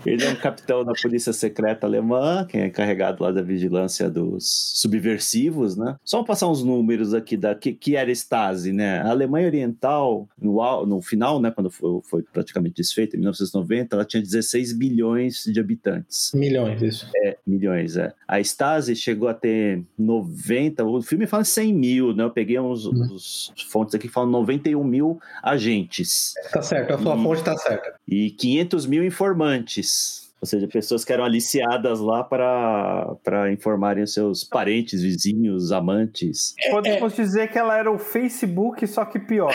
Ele 0.05 0.23
é 0.23 0.29
um 0.29 0.35
capitão 0.35 0.83
da 0.85 0.93
polícia 0.93 1.33
secreta 1.33 1.85
alemã, 1.85 2.45
que 2.47 2.57
é 2.57 2.67
encarregado 2.67 3.23
lá 3.23 3.31
da 3.31 3.41
vigilância 3.41 4.09
dos 4.09 4.71
subversivos, 4.75 5.75
né? 5.75 5.95
Só 6.03 6.23
passar 6.23 6.47
uns 6.49 6.63
números 6.63 7.13
aqui 7.13 7.35
da 7.35 7.53
que, 7.55 7.73
que 7.73 7.95
era 7.95 8.09
Stasi, 8.11 8.71
né? 8.71 8.99
A 9.01 9.09
Alemanha 9.09 9.47
Oriental, 9.47 10.29
no, 10.41 10.85
no 10.85 11.01
final, 11.01 11.41
né, 11.41 11.51
quando 11.51 11.69
foi, 11.69 11.99
foi 12.03 12.23
praticamente 12.23 12.75
desfeita, 12.75 13.15
em 13.15 13.19
1990, 13.19 13.95
ela 13.95 14.05
tinha 14.05 14.21
16 14.21 14.73
bilhões 14.73 15.43
de 15.43 15.59
habitantes. 15.59 16.31
Milhões, 16.33 16.81
isso. 16.81 17.09
É, 17.17 17.37
milhões, 17.45 17.97
é. 17.97 18.13
A 18.27 18.39
Stasi 18.39 18.95
chegou 18.95 19.27
a 19.27 19.33
ter 19.33 19.83
90, 19.97 20.85
o 20.85 21.01
filme 21.01 21.27
fala 21.27 21.43
100 21.43 21.73
mil, 21.73 22.15
né? 22.15 22.23
Eu 22.23 22.31
peguei 22.31 22.59
uns, 22.59 22.85
uns 22.85 23.53
fontes 23.69 23.93
aqui 23.95 24.07
que 24.07 24.13
falam 24.13 24.29
91 24.31 24.83
mil 24.83 25.19
agentes 25.43 26.33
Tá 26.51 26.61
certo, 26.61 26.93
a 26.93 26.97
sua 26.97 27.15
Hum. 27.15 27.23
fonte 27.23 27.43
tá 27.43 27.55
certa. 27.57 27.93
e 28.07 28.31
500 28.31 28.85
mil 28.85 29.05
informantes 29.05 29.40
amantes. 29.41 30.20
Ou 30.41 30.47
seja, 30.47 30.67
pessoas 30.67 31.05
que 31.05 31.13
eram 31.13 31.23
aliciadas 31.23 31.99
lá 31.99 32.23
para 32.23 33.15
para 33.23 33.51
informarem 33.51 34.03
os 34.03 34.13
seus 34.13 34.43
parentes, 34.43 35.01
vizinhos, 35.01 35.71
amantes. 35.71 36.55
Podemos 36.71 37.13
dizer 37.15 37.49
que 37.51 37.57
ela 37.59 37.77
era 37.77 37.91
o 37.91 37.99
Facebook, 37.99 38.85
só 38.87 39.05
que 39.05 39.19
pior. 39.19 39.53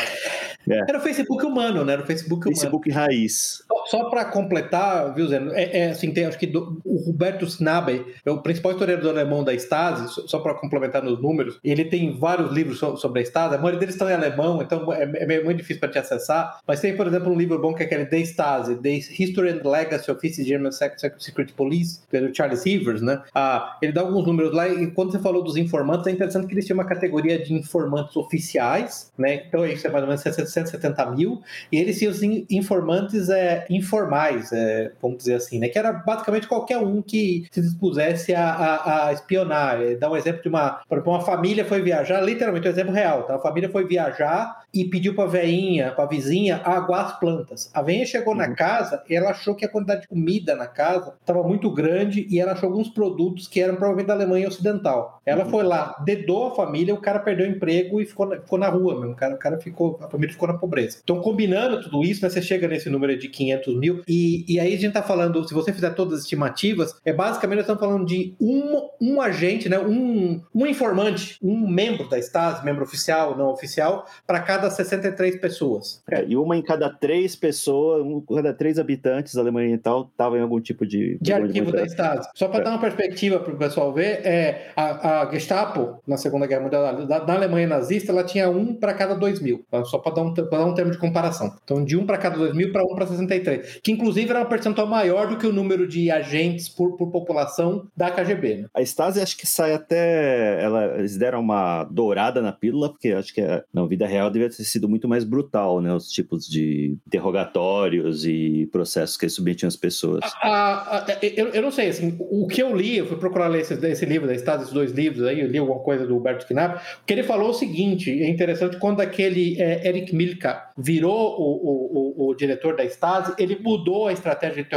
Era 0.69 0.99
o 0.99 1.01
Facebook 1.01 1.45
humano, 1.45 1.85
né? 1.85 1.93
Era 1.95 2.03
o 2.03 2.07
Facebook 2.07 2.43
humano. 2.47 2.55
Facebook 2.57 2.91
raiz. 2.91 3.63
Só, 3.69 3.99
só 3.99 4.11
para 4.11 4.25
completar, 4.25 5.15
viu, 5.15 5.29
Zé? 5.29 5.41
É, 5.53 5.79
é, 5.81 5.91
assim, 5.91 6.13
tem, 6.13 6.25
acho 6.27 6.39
que 6.39 6.47
do- 6.47 6.81
o 6.85 6.97
Roberto 7.05 7.45
Snabel 7.45 8.05
é 8.25 8.31
o 8.31 8.43
principal 8.43 8.73
historiador 8.73 9.11
alemão 9.11 9.45
da 9.45 9.55
Stasi, 9.55 10.13
só, 10.13 10.27
só 10.27 10.39
para 10.41 10.55
complementar 10.55 11.03
nos 11.05 11.21
números. 11.23 11.59
Ele 11.63 11.85
tem 11.85 12.17
vários 12.19 12.51
livros 12.53 12.79
so- 12.81 12.97
sobre 12.97 13.21
a 13.21 13.23
Stasi, 13.23 13.55
a 13.55 13.59
maioria 13.59 13.79
deles 13.79 13.95
estão 13.95 14.11
em 14.11 14.15
alemão, 14.15 14.61
então 14.61 14.93
é, 14.93 15.05
é 15.05 15.45
muito 15.45 15.59
difícil 15.59 15.81
para 15.81 15.89
te 15.91 15.99
acessar. 15.99 16.59
Mas 16.67 16.81
tem, 16.81 16.97
por 16.97 17.07
exemplo, 17.07 17.33
um 17.33 17.37
livro 17.37 17.61
bom 17.61 17.73
que 17.73 17.85
é 17.85 17.87
aquele 17.87 18.07
The 18.07 18.19
Stasi, 18.19 18.77
The 18.77 18.91
History 18.91 19.51
and 19.51 19.69
Legacy 19.69 20.11
of 20.11 20.27
East 20.27 20.41
German 20.43 20.73
Secret 20.77 21.53
Police, 21.57 22.01
do 22.13 22.35
Charles 22.35 22.65
Evers, 22.67 23.03
né? 23.03 23.23
Ah, 23.35 23.77
ele 23.83 23.93
dá 23.93 24.01
alguns 24.03 24.27
números 24.27 24.53
lá, 24.55 24.69
e 24.69 24.91
quando 24.91 25.13
você 25.13 25.19
falou 25.19 25.43
dos 25.43 25.57
informantes, 25.57 26.07
é 26.07 26.11
interessante 26.11 26.47
que 26.47 26.55
eles 26.55 26.65
tinham 26.67 26.79
uma 26.79 26.85
categoria 26.87 27.39
de 27.43 27.53
informantes 27.55 28.17
oficiais, 28.17 29.11
né? 29.19 29.43
Então 29.49 29.67
isso 29.67 29.87
é 29.87 29.91
mais 29.91 30.03
ou 30.03 30.09
menos 30.09 30.23
170 30.23 31.07
mil, 31.13 31.43
e 31.71 31.77
eles 31.79 31.99
tinham 31.99 32.13
os 32.13 32.23
in- 32.23 32.47
informantes 32.51 33.29
é, 33.29 33.67
informais, 33.71 34.53
é, 34.53 34.93
vamos 35.01 35.19
dizer 35.19 35.35
assim, 35.35 35.59
né? 35.59 35.69
Que 35.69 35.79
era 35.79 35.93
basicamente 35.93 36.47
qualquer 36.47 36.79
um 36.79 37.03
que 37.03 37.47
se 37.51 37.61
dispusesse 37.61 38.35
a, 38.35 38.51
a, 38.51 39.07
a 39.09 39.13
espionar. 39.13 39.81
É, 39.83 39.95
Dá 39.97 40.11
um 40.11 40.17
exemplo 40.17 40.43
de 40.43 40.49
uma, 40.49 40.81
por 40.89 40.97
exemplo, 40.99 41.13
uma 41.13 41.21
família 41.21 41.65
foi 41.65 41.81
viajar, 41.83 42.21
literalmente 42.21 42.67
um 42.67 42.71
exemplo 42.71 42.93
real, 42.93 43.23
tá? 43.25 43.37
A 43.37 43.39
família 43.39 43.69
foi 43.69 43.87
viajar 43.87 44.65
e 44.81 44.85
pediu 44.85 45.15
pra 45.15 45.27
veinha, 45.27 45.91
pra 45.91 46.07
vizinha, 46.07 46.61
aguar 46.65 47.07
as 47.07 47.19
plantas. 47.19 47.71
A 47.75 47.83
veinha 47.83 48.07
chegou 48.07 48.35
na 48.35 48.55
casa 48.55 49.03
e 49.09 49.15
ela 49.15 49.31
achou 49.31 49.55
que 49.55 49.65
a 49.65 49.69
quantidade 49.69 50.03
de 50.03 50.09
comida 50.09 50.55
na 50.55 50.67
casa 50.67 51.15
estava 51.21 51.43
muito 51.43 51.71
grande 51.71 52.27
e 52.31 52.39
ela 52.39 52.53
achou 52.53 52.69
alguns 52.69 52.89
produtos 52.89 53.49
que 53.49 53.61
eram 53.61 53.75
provavelmente 53.75 54.07
da 54.07 54.15
Alemanha 54.15 54.49
Ocidental. 54.49 55.21
Ela 55.27 55.45
foi 55.47 55.65
lá, 55.65 55.97
dedou 56.05 56.49
a 56.49 56.55
família, 56.55 56.95
o 56.95 57.01
cara 57.01 57.19
perdeu 57.19 57.47
o 57.47 57.51
emprego 57.51 58.01
e 58.01 58.07
ficou 58.07 58.27
na, 58.27 58.41
ficou 58.41 58.59
na 58.59 58.69
rua 58.69 58.95
mesmo. 59.01 59.13
O 59.13 59.17
cara, 59.17 59.35
o 59.35 59.39
cara 59.39 59.59
ficou, 59.59 59.99
a 60.01 60.09
família 60.09 60.33
ficou 60.33 60.49
na 60.49 60.55
pobreza. 60.55 60.99
Então, 61.03 61.21
combinando 61.21 61.83
tudo 61.83 62.03
isso, 62.03 62.23
né, 62.23 62.31
você 62.31 62.41
chega 62.41 62.69
nesse 62.69 62.89
número 62.89 63.19
de 63.19 63.29
500 63.29 63.57
500 63.57 63.77
mil. 63.77 64.03
E, 64.07 64.45
e 64.49 64.61
aí 64.61 64.69
a 64.69 64.77
gente 64.77 64.89
está 64.89 65.03
falando, 65.03 65.47
se 65.47 65.55
você 65.55 65.73
fizer 65.73 65.91
todas 65.91 66.15
as 66.15 66.21
estimativas, 66.21 66.95
é 67.05 67.13
basicamente 67.13 67.57
nós 67.57 67.65
estamos 67.65 67.81
falando 67.81 68.07
de 68.07 68.35
um, 68.41 68.89
um 69.01 69.21
agente, 69.21 69.69
né, 69.69 69.79
um, 69.79 70.41
um 70.55 70.67
informante, 70.67 71.39
um 71.43 71.69
membro 71.69 72.09
da 72.09 72.19
Stasi, 72.19 72.65
membro 72.65 72.85
oficial, 72.85 73.37
não 73.37 73.49
oficial, 73.49 74.07
para 74.27 74.41
cada 74.41 74.66
63 74.71 75.37
pessoas. 75.41 76.03
É, 76.11 76.25
e 76.27 76.37
uma 76.37 76.57
em 76.57 76.63
cada 76.63 76.91
três 76.91 77.37
pessoas, 77.37 78.03
um 78.05 78.19
em 78.19 78.35
cada 78.35 78.53
três 78.53 78.79
habitantes 78.79 79.35
da 79.35 79.41
Alemanha 79.41 79.67
Oriental 79.67 80.09
estava 80.11 80.39
em 80.39 80.43
algum 80.43 80.61
tipo 80.61 80.87
de... 80.87 81.19
De 81.21 81.33
arquivo 81.33 81.73
da 81.73 81.85
Stasi. 81.85 82.29
Só 82.35 82.49
para 82.49 82.61
é. 82.61 82.65
dar 82.65 82.71
uma 82.71 82.81
perspectiva 82.81 83.39
para 83.39 83.53
o 83.53 83.57
pessoal 83.57 83.93
ver, 83.93 84.21
é, 84.25 84.73
a, 84.77 85.23
a, 85.23 85.31
Gestapo, 85.33 86.01
na 86.07 86.17
Segunda 86.17 86.47
Guerra 86.47 86.63
Mundial, 86.63 87.07
da, 87.07 87.19
da 87.19 87.35
Alemanha 87.35 87.67
nazista, 87.67 88.13
ela 88.13 88.25
tinha 88.25 88.49
um 88.49 88.75
para 88.75 88.95
cada 88.95 89.15
dois 89.15 89.41
mil. 89.41 89.65
Só 89.85 89.99
para 89.99 90.15
dar, 90.15 90.23
um, 90.23 90.33
dar 90.33 90.65
um 90.65 90.75
termo 90.75 90.91
de 90.91 90.99
comparação. 90.99 91.55
Então, 91.65 91.85
de 91.85 91.97
um 91.97 92.07
para 92.07 92.19
cada 92.19 92.37
dois 92.37 92.55
mil 92.55 92.73
para 92.73 92.85
um 92.85 92.95
para 92.95 93.07
63. 93.07 93.81
Que, 93.83 93.93
inclusive, 93.93 94.31
era 94.31 94.41
uma 94.41 94.47
percentual 94.47 94.87
maior 94.87 95.29
do 95.29 95.37
que 95.37 95.47
o 95.47 95.53
número 95.53 95.87
de 95.87 96.11
agentes 96.11 96.69
por, 96.69 96.97
por 96.97 97.11
população 97.11 97.87
da 97.97 98.11
KGB. 98.11 98.57
Né? 98.57 98.69
A 98.75 98.83
Stasi 98.83 99.21
acho 99.21 99.37
que 99.37 99.47
sai 99.47 99.75
até. 99.75 100.63
Ela, 100.63 100.99
eles 100.99 101.17
deram 101.17 101.41
uma 101.41 101.85
dourada 101.85 102.41
na 102.41 102.53
pílula, 102.53 102.91
porque 102.91 103.09
acho 103.09 103.33
que 103.33 103.43
na 103.73 103.87
vida 103.87 104.07
real 104.07 104.31
devia 104.31 104.46
ter 104.49 104.65
sido 104.65 104.89
muito 104.89 105.09
mais 105.09 105.25
brutal, 105.25 105.81
né? 105.81 105.93
Os 105.93 106.09
tipos 106.11 106.47
de 106.47 106.97
interrogatórios 107.07 108.27
e 108.27 108.69
processos 108.73 109.17
que 109.17 109.29
submetiam 109.29 109.69
as 109.69 109.77
pessoas. 109.77 110.21
A, 110.43 110.99
a, 110.99 111.07
eu, 111.23 111.49
eu, 111.49 111.63
não 111.63 111.71
sei, 111.71 111.89
assim, 111.89 112.17
o 112.19 112.47
que 112.47 112.63
eu 112.63 112.75
li, 112.75 112.97
eu 112.97 113.07
fui 113.07 113.17
procurar 113.17 113.49
ler 113.49 113.61
esse, 113.61 113.75
esse 113.75 114.07
livro 114.07 114.27
da 114.27 114.35
Stasi, 114.35 114.65
esses 114.65 114.75
dois 114.75 114.93
livros 114.93 115.27
aí, 115.27 115.41
eu 115.41 115.49
li 115.49 115.59
alguma 115.59 115.81
coisa 115.81 116.07
do 116.07 116.17
Huberto 116.17 116.47
Knapp, 116.47 116.81
que 117.05 117.13
ele 117.13 117.23
falou 117.23 117.51
o 117.51 117.55
seguinte: 117.55 118.11
é 118.11 118.29
interessante, 118.29 118.79
quando 118.79 119.01
aquele 119.01 119.61
é, 119.61 119.87
Eric 119.89 120.15
Milka 120.15 120.71
virou 120.77 121.37
o, 121.39 121.57
o, 121.57 122.27
o, 122.27 122.31
o 122.31 122.35
diretor 122.35 122.77
da 122.77 122.85
Stasi, 122.85 123.35
ele 123.39 123.59
mudou 123.61 124.09
a 124.09 124.13
estratégia 124.13 124.63
de 124.63 124.69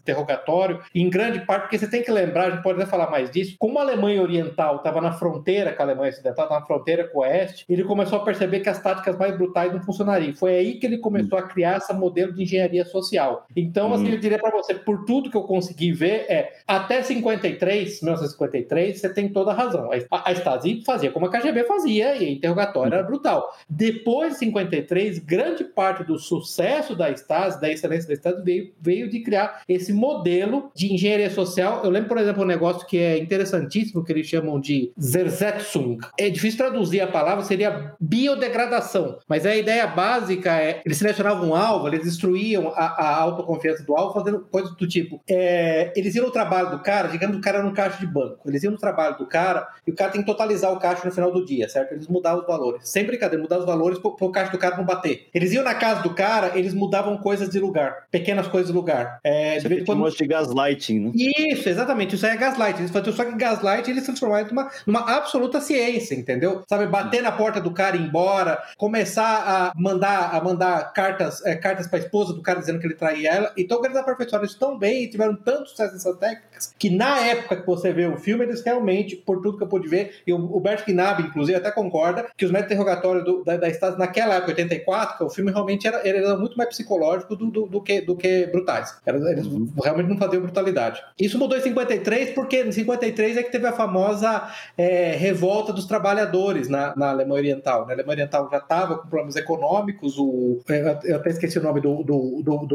interrogatório, 0.00 0.80
em 0.94 1.08
grande 1.08 1.40
parte, 1.40 1.62
porque 1.62 1.78
você 1.78 1.88
tem 1.88 2.02
que 2.02 2.10
lembrar, 2.10 2.46
a 2.46 2.50
gente 2.50 2.62
pode 2.62 2.80
até 2.80 2.90
falar 2.90 3.10
mais 3.10 3.30
disso, 3.30 3.56
como 3.58 3.78
a 3.78 3.82
Alemanha 3.82 4.22
Oriental 4.22 4.76
estava 4.76 5.00
na 5.00 5.12
fronteira 5.12 5.72
com 5.72 5.82
a 5.82 5.86
Alemanha 5.86 6.10
Ocidental, 6.10 6.44
estava 6.44 6.60
na 6.60 6.66
fronteira 6.66 7.08
com 7.08 7.18
o 7.18 7.22
Oeste, 7.22 7.64
ele 7.68 7.84
começou 7.84 8.18
a 8.18 8.24
perceber 8.24 8.60
que 8.60 8.68
as 8.68 8.80
táticas 8.80 9.11
mais 9.18 9.36
brutais 9.36 9.72
não 9.72 9.82
funcionariam. 9.82 10.34
Foi 10.34 10.54
aí 10.54 10.74
que 10.74 10.86
ele 10.86 10.98
começou 10.98 11.38
a 11.38 11.42
criar 11.42 11.78
esse 11.78 11.92
modelo 11.92 12.32
de 12.32 12.42
engenharia 12.42 12.84
social. 12.84 13.46
Então, 13.56 13.92
assim, 13.92 14.06
uhum. 14.06 14.12
eu 14.12 14.18
diria 14.18 14.38
para 14.38 14.50
você, 14.50 14.74
por 14.74 15.04
tudo 15.04 15.30
que 15.30 15.36
eu 15.36 15.42
consegui 15.42 15.92
ver, 15.92 16.26
é 16.28 16.52
até 16.66 17.02
53, 17.02 18.00
1953, 18.02 19.00
você 19.00 19.12
tem 19.12 19.28
toda 19.28 19.50
a 19.50 19.54
razão. 19.54 19.90
A, 20.10 20.30
a 20.30 20.32
Stasi 20.32 20.82
fazia 20.84 21.10
como 21.10 21.26
a 21.26 21.30
KGB 21.30 21.64
fazia 21.64 22.16
e 22.16 22.26
a 22.26 22.30
interrogatório 22.30 22.94
era 22.94 23.02
brutal. 23.02 23.48
Depois 23.68 24.34
de 24.34 24.38
53, 24.40 25.18
grande 25.20 25.64
parte 25.64 26.04
do 26.04 26.18
sucesso 26.18 26.94
da 26.94 27.10
Stasi, 27.10 27.60
da 27.60 27.70
excelência 27.70 28.08
da 28.08 28.14
Stasi, 28.14 28.42
veio, 28.42 28.72
veio 28.80 29.08
de 29.08 29.20
criar 29.20 29.62
esse 29.68 29.92
modelo 29.92 30.70
de 30.74 30.92
engenharia 30.92 31.30
social. 31.30 31.82
Eu 31.84 31.90
lembro, 31.90 32.08
por 32.08 32.18
exemplo, 32.18 32.42
um 32.42 32.46
negócio 32.46 32.86
que 32.86 32.98
é 32.98 33.18
interessantíssimo, 33.18 34.04
que 34.04 34.12
eles 34.12 34.26
chamam 34.26 34.60
de 34.60 34.92
Zersetzung. 35.00 35.98
É 36.18 36.30
difícil 36.30 36.58
traduzir 36.58 37.00
a 37.00 37.06
palavra, 37.06 37.44
seria 37.44 37.94
biodegradação. 38.00 39.01
Mas 39.28 39.46
a 39.46 39.54
ideia 39.54 39.86
básica 39.86 40.52
é, 40.56 40.80
eles 40.84 40.98
selecionavam 40.98 41.50
um 41.50 41.54
alvo, 41.54 41.88
eles 41.88 42.04
destruíam 42.04 42.68
a, 42.68 42.84
a 42.84 43.16
autoconfiança 43.16 43.82
do 43.82 43.96
alvo, 43.96 44.14
fazendo 44.14 44.40
coisas 44.50 44.74
do 44.76 44.86
tipo, 44.86 45.20
é, 45.28 45.92
eles 45.96 46.14
iam 46.14 46.26
no 46.26 46.32
trabalho 46.32 46.70
do 46.70 46.80
cara, 46.80 47.08
digamos 47.08 47.36
que 47.36 47.40
o 47.40 47.44
cara 47.44 47.58
era 47.58 47.66
um 47.66 47.72
caixa 47.72 47.98
de 47.98 48.06
banco, 48.06 48.48
eles 48.48 48.62
iam 48.62 48.72
no 48.72 48.78
trabalho 48.78 49.16
do 49.16 49.26
cara 49.26 49.66
e 49.86 49.90
o 49.90 49.94
cara 49.94 50.10
tem 50.10 50.20
que 50.20 50.26
totalizar 50.26 50.72
o 50.72 50.78
caixa 50.78 51.04
no 51.04 51.12
final 51.12 51.32
do 51.32 51.44
dia, 51.44 51.68
certo? 51.68 51.92
Eles 51.92 52.08
mudavam 52.08 52.40
os 52.40 52.46
valores. 52.46 52.88
Sem 52.88 53.04
brincadeira, 53.04 53.42
mudar 53.42 53.58
os 53.58 53.66
valores 53.66 53.98
para 53.98 54.10
o 54.10 54.32
caixa 54.32 54.52
do 54.52 54.58
cara 54.58 54.76
não 54.76 54.84
bater. 54.84 55.28
Eles 55.34 55.52
iam 55.52 55.64
na 55.64 55.74
casa 55.74 56.02
do 56.02 56.14
cara, 56.14 56.52
eles 56.58 56.74
mudavam 56.74 57.16
coisas 57.18 57.48
de 57.48 57.58
lugar, 57.58 58.06
pequenas 58.10 58.46
coisas 58.46 58.70
de 58.70 58.76
lugar. 58.76 59.18
É, 59.24 59.58
de 59.58 59.68
vez 59.68 59.84
quando... 59.84 60.08
de 60.10 60.26
gaslighting, 60.26 60.98
né? 61.00 61.12
Isso, 61.14 61.68
exatamente. 61.68 62.14
Isso 62.14 62.26
aí 62.26 62.32
é 62.32 62.36
gaslighting. 62.36 62.80
Eles 62.80 62.90
faziam 62.90 63.14
só 63.14 63.24
que 63.24 63.36
gaslighting 63.36 63.90
eles 63.90 64.04
transformaram 64.04 64.48
numa, 64.48 64.70
numa 64.86 65.00
absoluta 65.16 65.60
ciência, 65.60 66.14
entendeu? 66.14 66.62
Sabe, 66.68 66.86
bater 66.86 67.22
na 67.22 67.32
porta 67.32 67.60
do 67.60 67.70
cara 67.70 67.96
e 67.96 68.00
ir 68.00 68.06
embora, 68.06 68.62
começar 68.92 69.24
a 69.24 69.72
mandar, 69.74 70.34
a 70.34 70.44
mandar 70.44 70.92
cartas, 70.92 71.42
é, 71.46 71.56
cartas 71.56 71.86
para 71.86 71.98
a 71.98 72.02
esposa 72.02 72.34
do 72.34 72.42
cara 72.42 72.60
dizendo 72.60 72.78
que 72.78 72.86
ele 72.86 72.94
traía 72.94 73.30
ela. 73.30 73.52
Então, 73.56 73.82
eles 73.82 73.96
aperfeiçoaram 73.96 74.44
isso 74.44 74.58
tão 74.58 74.78
bem 74.78 75.04
e 75.04 75.08
tiveram 75.08 75.34
tanto 75.34 75.70
sucesso 75.70 75.94
nessas 75.94 76.18
técnicas 76.18 76.52
que 76.78 76.90
na 76.90 77.18
época 77.20 77.56
que 77.56 77.66
você 77.66 77.92
vê 77.92 78.06
o 78.06 78.16
filme, 78.16 78.44
eles 78.44 78.62
realmente, 78.62 79.16
por 79.16 79.40
tudo 79.40 79.56
que 79.56 79.64
eu 79.64 79.68
pude 79.68 79.88
ver, 79.88 80.22
e 80.26 80.32
o 80.32 80.60
Bert 80.60 80.84
Knabe, 80.84 81.22
inclusive, 81.22 81.56
até 81.56 81.70
concorda 81.70 82.26
que 82.36 82.44
os 82.44 82.50
métodos 82.50 82.72
interrogatórios 82.72 83.44
da, 83.44 83.56
da 83.56 83.68
Stasi 83.68 83.98
naquela 83.98 84.34
época, 84.34 84.52
84, 84.52 85.18
que 85.18 85.24
o 85.24 85.30
filme 85.30 85.50
realmente 85.50 85.86
era, 85.86 86.06
era 86.06 86.36
muito 86.36 86.56
mais 86.56 86.68
psicológico 86.68 87.34
do, 87.34 87.46
do, 87.50 87.66
do, 87.66 87.80
que, 87.80 88.00
do 88.00 88.14
que 88.14 88.46
brutais. 88.46 89.00
Eles 89.06 89.46
uhum. 89.46 89.72
realmente 89.82 90.08
não 90.08 90.18
faziam 90.18 90.42
brutalidade. 90.42 91.02
Isso 91.18 91.38
mudou 91.38 91.56
em 91.56 91.62
53, 91.62 92.30
porque 92.30 92.62
em 92.62 92.72
53 92.72 93.36
é 93.36 93.42
que 93.42 93.50
teve 93.50 93.66
a 93.66 93.72
famosa 93.72 94.48
é, 94.76 95.12
revolta 95.12 95.72
dos 95.72 95.86
trabalhadores 95.86 96.68
na, 96.68 96.94
na 96.96 97.10
Alemanha 97.10 97.40
Oriental. 97.40 97.86
Na 97.86 97.92
Alemanha 97.92 98.16
Oriental 98.16 98.48
já 98.50 98.60
estava 98.82 98.98
com 98.98 99.08
problemas 99.08 99.36
econômicos, 99.36 100.18
o, 100.18 100.60
eu 101.04 101.16
até 101.16 101.30
esqueci 101.30 101.58
o 101.58 101.62
nome 101.62 101.80
do, 101.80 102.02
do, 102.02 102.42
do, 102.42 102.66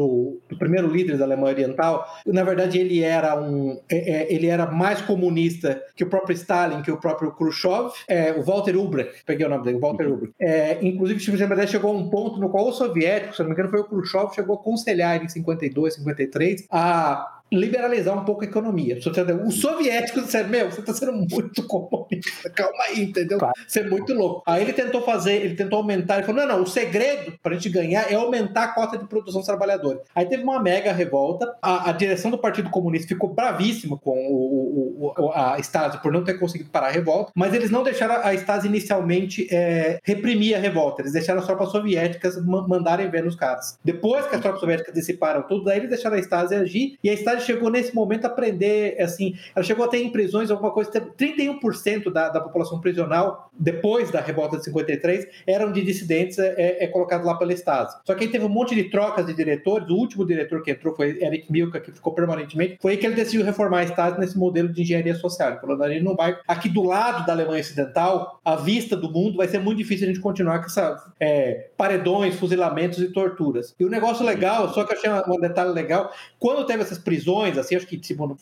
do, 0.48 0.56
primeiro 0.58 0.88
líder 0.88 1.16
da 1.16 1.24
Alemanha 1.24 1.54
Oriental. 1.54 2.06
Na 2.26 2.42
verdade, 2.42 2.78
ele 2.78 3.02
era 3.02 3.38
um 3.38 3.78
é, 3.88 3.96
é, 3.96 4.32
ele 4.32 4.46
era 4.46 4.66
mais 4.66 5.00
comunista 5.02 5.82
que 5.94 6.04
o 6.04 6.08
próprio 6.08 6.34
Stalin, 6.34 6.82
que 6.82 6.90
o 6.90 6.96
próprio 6.96 7.32
Khrushchev, 7.32 7.90
é, 8.08 8.32
o 8.32 8.42
Walter 8.42 8.76
Ulbricht, 8.76 9.24
peguei 9.24 9.46
o 9.46 9.50
nome 9.50 9.64
dele, 9.64 9.78
Walter 9.78 10.06
uhum. 10.06 10.12
Ulbricht. 10.12 10.34
É, 10.40 10.78
inclusive, 10.82 11.20
Steve 11.20 11.36
Zembré 11.36 11.66
chegou 11.66 11.92
a 11.92 11.94
um 11.94 12.08
ponto 12.08 12.40
no 12.40 12.48
qual 12.48 12.68
o 12.68 12.72
soviético, 12.72 13.34
se 13.34 13.40
não 13.40 13.48
me 13.48 13.54
engano, 13.54 13.70
foi 13.70 13.80
o 13.80 13.84
Khrushchev, 13.84 14.34
chegou 14.34 14.56
a 14.56 14.60
aconselhar 14.60 15.22
em 15.22 15.28
52, 15.28 15.94
53 15.94 16.66
a 16.70 17.37
liberalizar 17.52 18.16
um 18.16 18.24
pouco 18.24 18.42
a 18.42 18.46
economia. 18.46 18.98
Os 19.46 19.60
soviéticos 19.60 20.24
disseram, 20.24 20.48
meu, 20.48 20.70
você 20.70 20.80
está 20.80 20.92
sendo 20.92 21.12
muito 21.12 21.62
comunista, 21.66 22.50
calma 22.50 22.84
aí, 22.88 23.02
entendeu? 23.02 23.38
Claro. 23.38 23.54
Você 23.66 23.80
é 23.80 23.88
muito 23.88 24.12
louco. 24.12 24.42
Aí 24.46 24.62
ele 24.62 24.72
tentou 24.72 25.02
fazer, 25.02 25.36
ele 25.36 25.54
tentou 25.54 25.78
aumentar, 25.78 26.16
ele 26.16 26.26
falou, 26.26 26.42
não, 26.42 26.56
não, 26.56 26.62
o 26.62 26.66
segredo 26.66 27.32
para 27.42 27.52
a 27.52 27.54
gente 27.54 27.68
ganhar 27.68 28.10
é 28.10 28.14
aumentar 28.14 28.64
a 28.64 28.68
cota 28.68 28.98
de 28.98 29.06
produção 29.06 29.40
dos 29.40 29.46
trabalhadores. 29.46 30.02
Aí 30.14 30.26
teve 30.26 30.42
uma 30.42 30.62
mega 30.62 30.92
revolta, 30.92 31.56
a, 31.62 31.90
a 31.90 31.92
direção 31.92 32.30
do 32.30 32.38
Partido 32.38 32.70
Comunista 32.70 33.08
ficou 33.08 33.32
bravíssima 33.32 33.96
com 33.96 34.16
o, 34.28 35.12
o, 35.16 35.26
o, 35.26 35.32
a 35.32 35.58
Stasi 35.58 36.00
por 36.02 36.12
não 36.12 36.24
ter 36.24 36.34
conseguido 36.34 36.70
parar 36.70 36.88
a 36.88 36.92
revolta, 36.92 37.32
mas 37.34 37.54
eles 37.54 37.70
não 37.70 37.82
deixaram 37.82 38.16
a 38.22 38.34
Stasi 38.34 38.68
inicialmente 38.68 39.46
é, 39.50 39.98
reprimir 40.02 40.54
a 40.54 40.58
revolta, 40.58 41.02
eles 41.02 41.12
deixaram 41.12 41.40
as 41.40 41.46
tropas 41.46 41.70
soviéticas 41.70 42.36
mandarem 42.44 43.10
ver 43.10 43.24
nos 43.24 43.34
caras. 43.34 43.78
Depois 43.84 44.26
que 44.26 44.36
as 44.36 44.40
tropas 44.40 44.60
soviéticas 44.60 44.94
dissiparam 44.94 45.42
tudo, 45.42 45.64
daí 45.64 45.78
eles 45.78 45.88
deixaram 45.88 46.16
a 46.16 46.20
Stasi 46.20 46.54
agir, 46.54 46.98
e 47.02 47.10
a 47.10 47.14
Stasi 47.14 47.37
chegou 47.38 47.70
nesse 47.70 47.94
momento 47.94 48.24
a 48.24 48.28
prender, 48.28 49.00
assim, 49.00 49.34
ela 49.54 49.64
chegou 49.64 49.84
até 49.84 49.98
em 49.98 50.10
prisões, 50.10 50.50
alguma 50.50 50.70
coisa, 50.70 50.90
31% 50.90 52.12
da, 52.12 52.28
da 52.28 52.40
população 52.40 52.80
prisional, 52.80 53.50
depois 53.58 54.10
da 54.10 54.20
revolta 54.20 54.56
de 54.56 54.64
53, 54.64 55.26
eram 55.46 55.72
de 55.72 55.82
dissidentes 55.82 56.38
é, 56.38 56.54
é, 56.56 56.84
é 56.84 56.86
colocado 56.86 57.24
lá 57.24 57.36
pela 57.36 57.52
Stasi. 57.52 57.96
Só 58.04 58.14
que 58.14 58.24
aí 58.24 58.30
teve 58.30 58.44
um 58.44 58.48
monte 58.48 58.74
de 58.74 58.84
trocas 58.84 59.26
de 59.26 59.34
diretores, 59.34 59.88
o 59.88 59.94
último 59.94 60.24
diretor 60.24 60.62
que 60.62 60.70
entrou 60.70 60.94
foi 60.94 61.22
Eric 61.22 61.50
Milka, 61.50 61.80
que 61.80 61.92
ficou 61.92 62.12
permanentemente, 62.12 62.78
foi 62.80 62.92
aí 62.92 62.96
que 62.96 63.06
ele 63.06 63.14
decidiu 63.14 63.44
reformar 63.44 63.80
a 63.80 63.84
Stasi 63.84 64.18
nesse 64.18 64.38
modelo 64.38 64.68
de 64.68 64.82
engenharia 64.82 65.14
social. 65.14 65.50
Ele 65.50 65.60
falou, 65.60 65.78
não 66.02 66.14
vai, 66.14 66.36
aqui 66.46 66.68
do 66.68 66.82
lado 66.82 67.26
da 67.26 67.32
Alemanha 67.32 67.60
Ocidental, 67.60 68.40
a 68.44 68.56
vista 68.56 68.96
do 68.96 69.10
mundo, 69.10 69.36
vai 69.36 69.48
ser 69.48 69.58
muito 69.58 69.78
difícil 69.78 70.06
a 70.06 70.12
gente 70.12 70.20
continuar 70.20 70.60
com 70.60 70.66
essa 70.66 71.12
é, 71.20 71.68
paredões, 71.76 72.36
fuzilamentos 72.36 72.98
e 72.98 73.12
torturas. 73.12 73.74
E 73.78 73.84
o 73.84 73.88
negócio 73.88 74.24
legal, 74.24 74.72
só 74.72 74.84
que 74.84 74.92
eu 74.92 74.98
achei 74.98 75.10
um 75.10 75.40
detalhe 75.40 75.70
legal, 75.70 76.12
quando 76.38 76.66
teve 76.66 76.82
essas 76.82 76.98
prisões, 76.98 77.27
assim, 77.60 77.76
acho 77.76 77.86
que 77.86 77.98
tipo, 77.98 78.36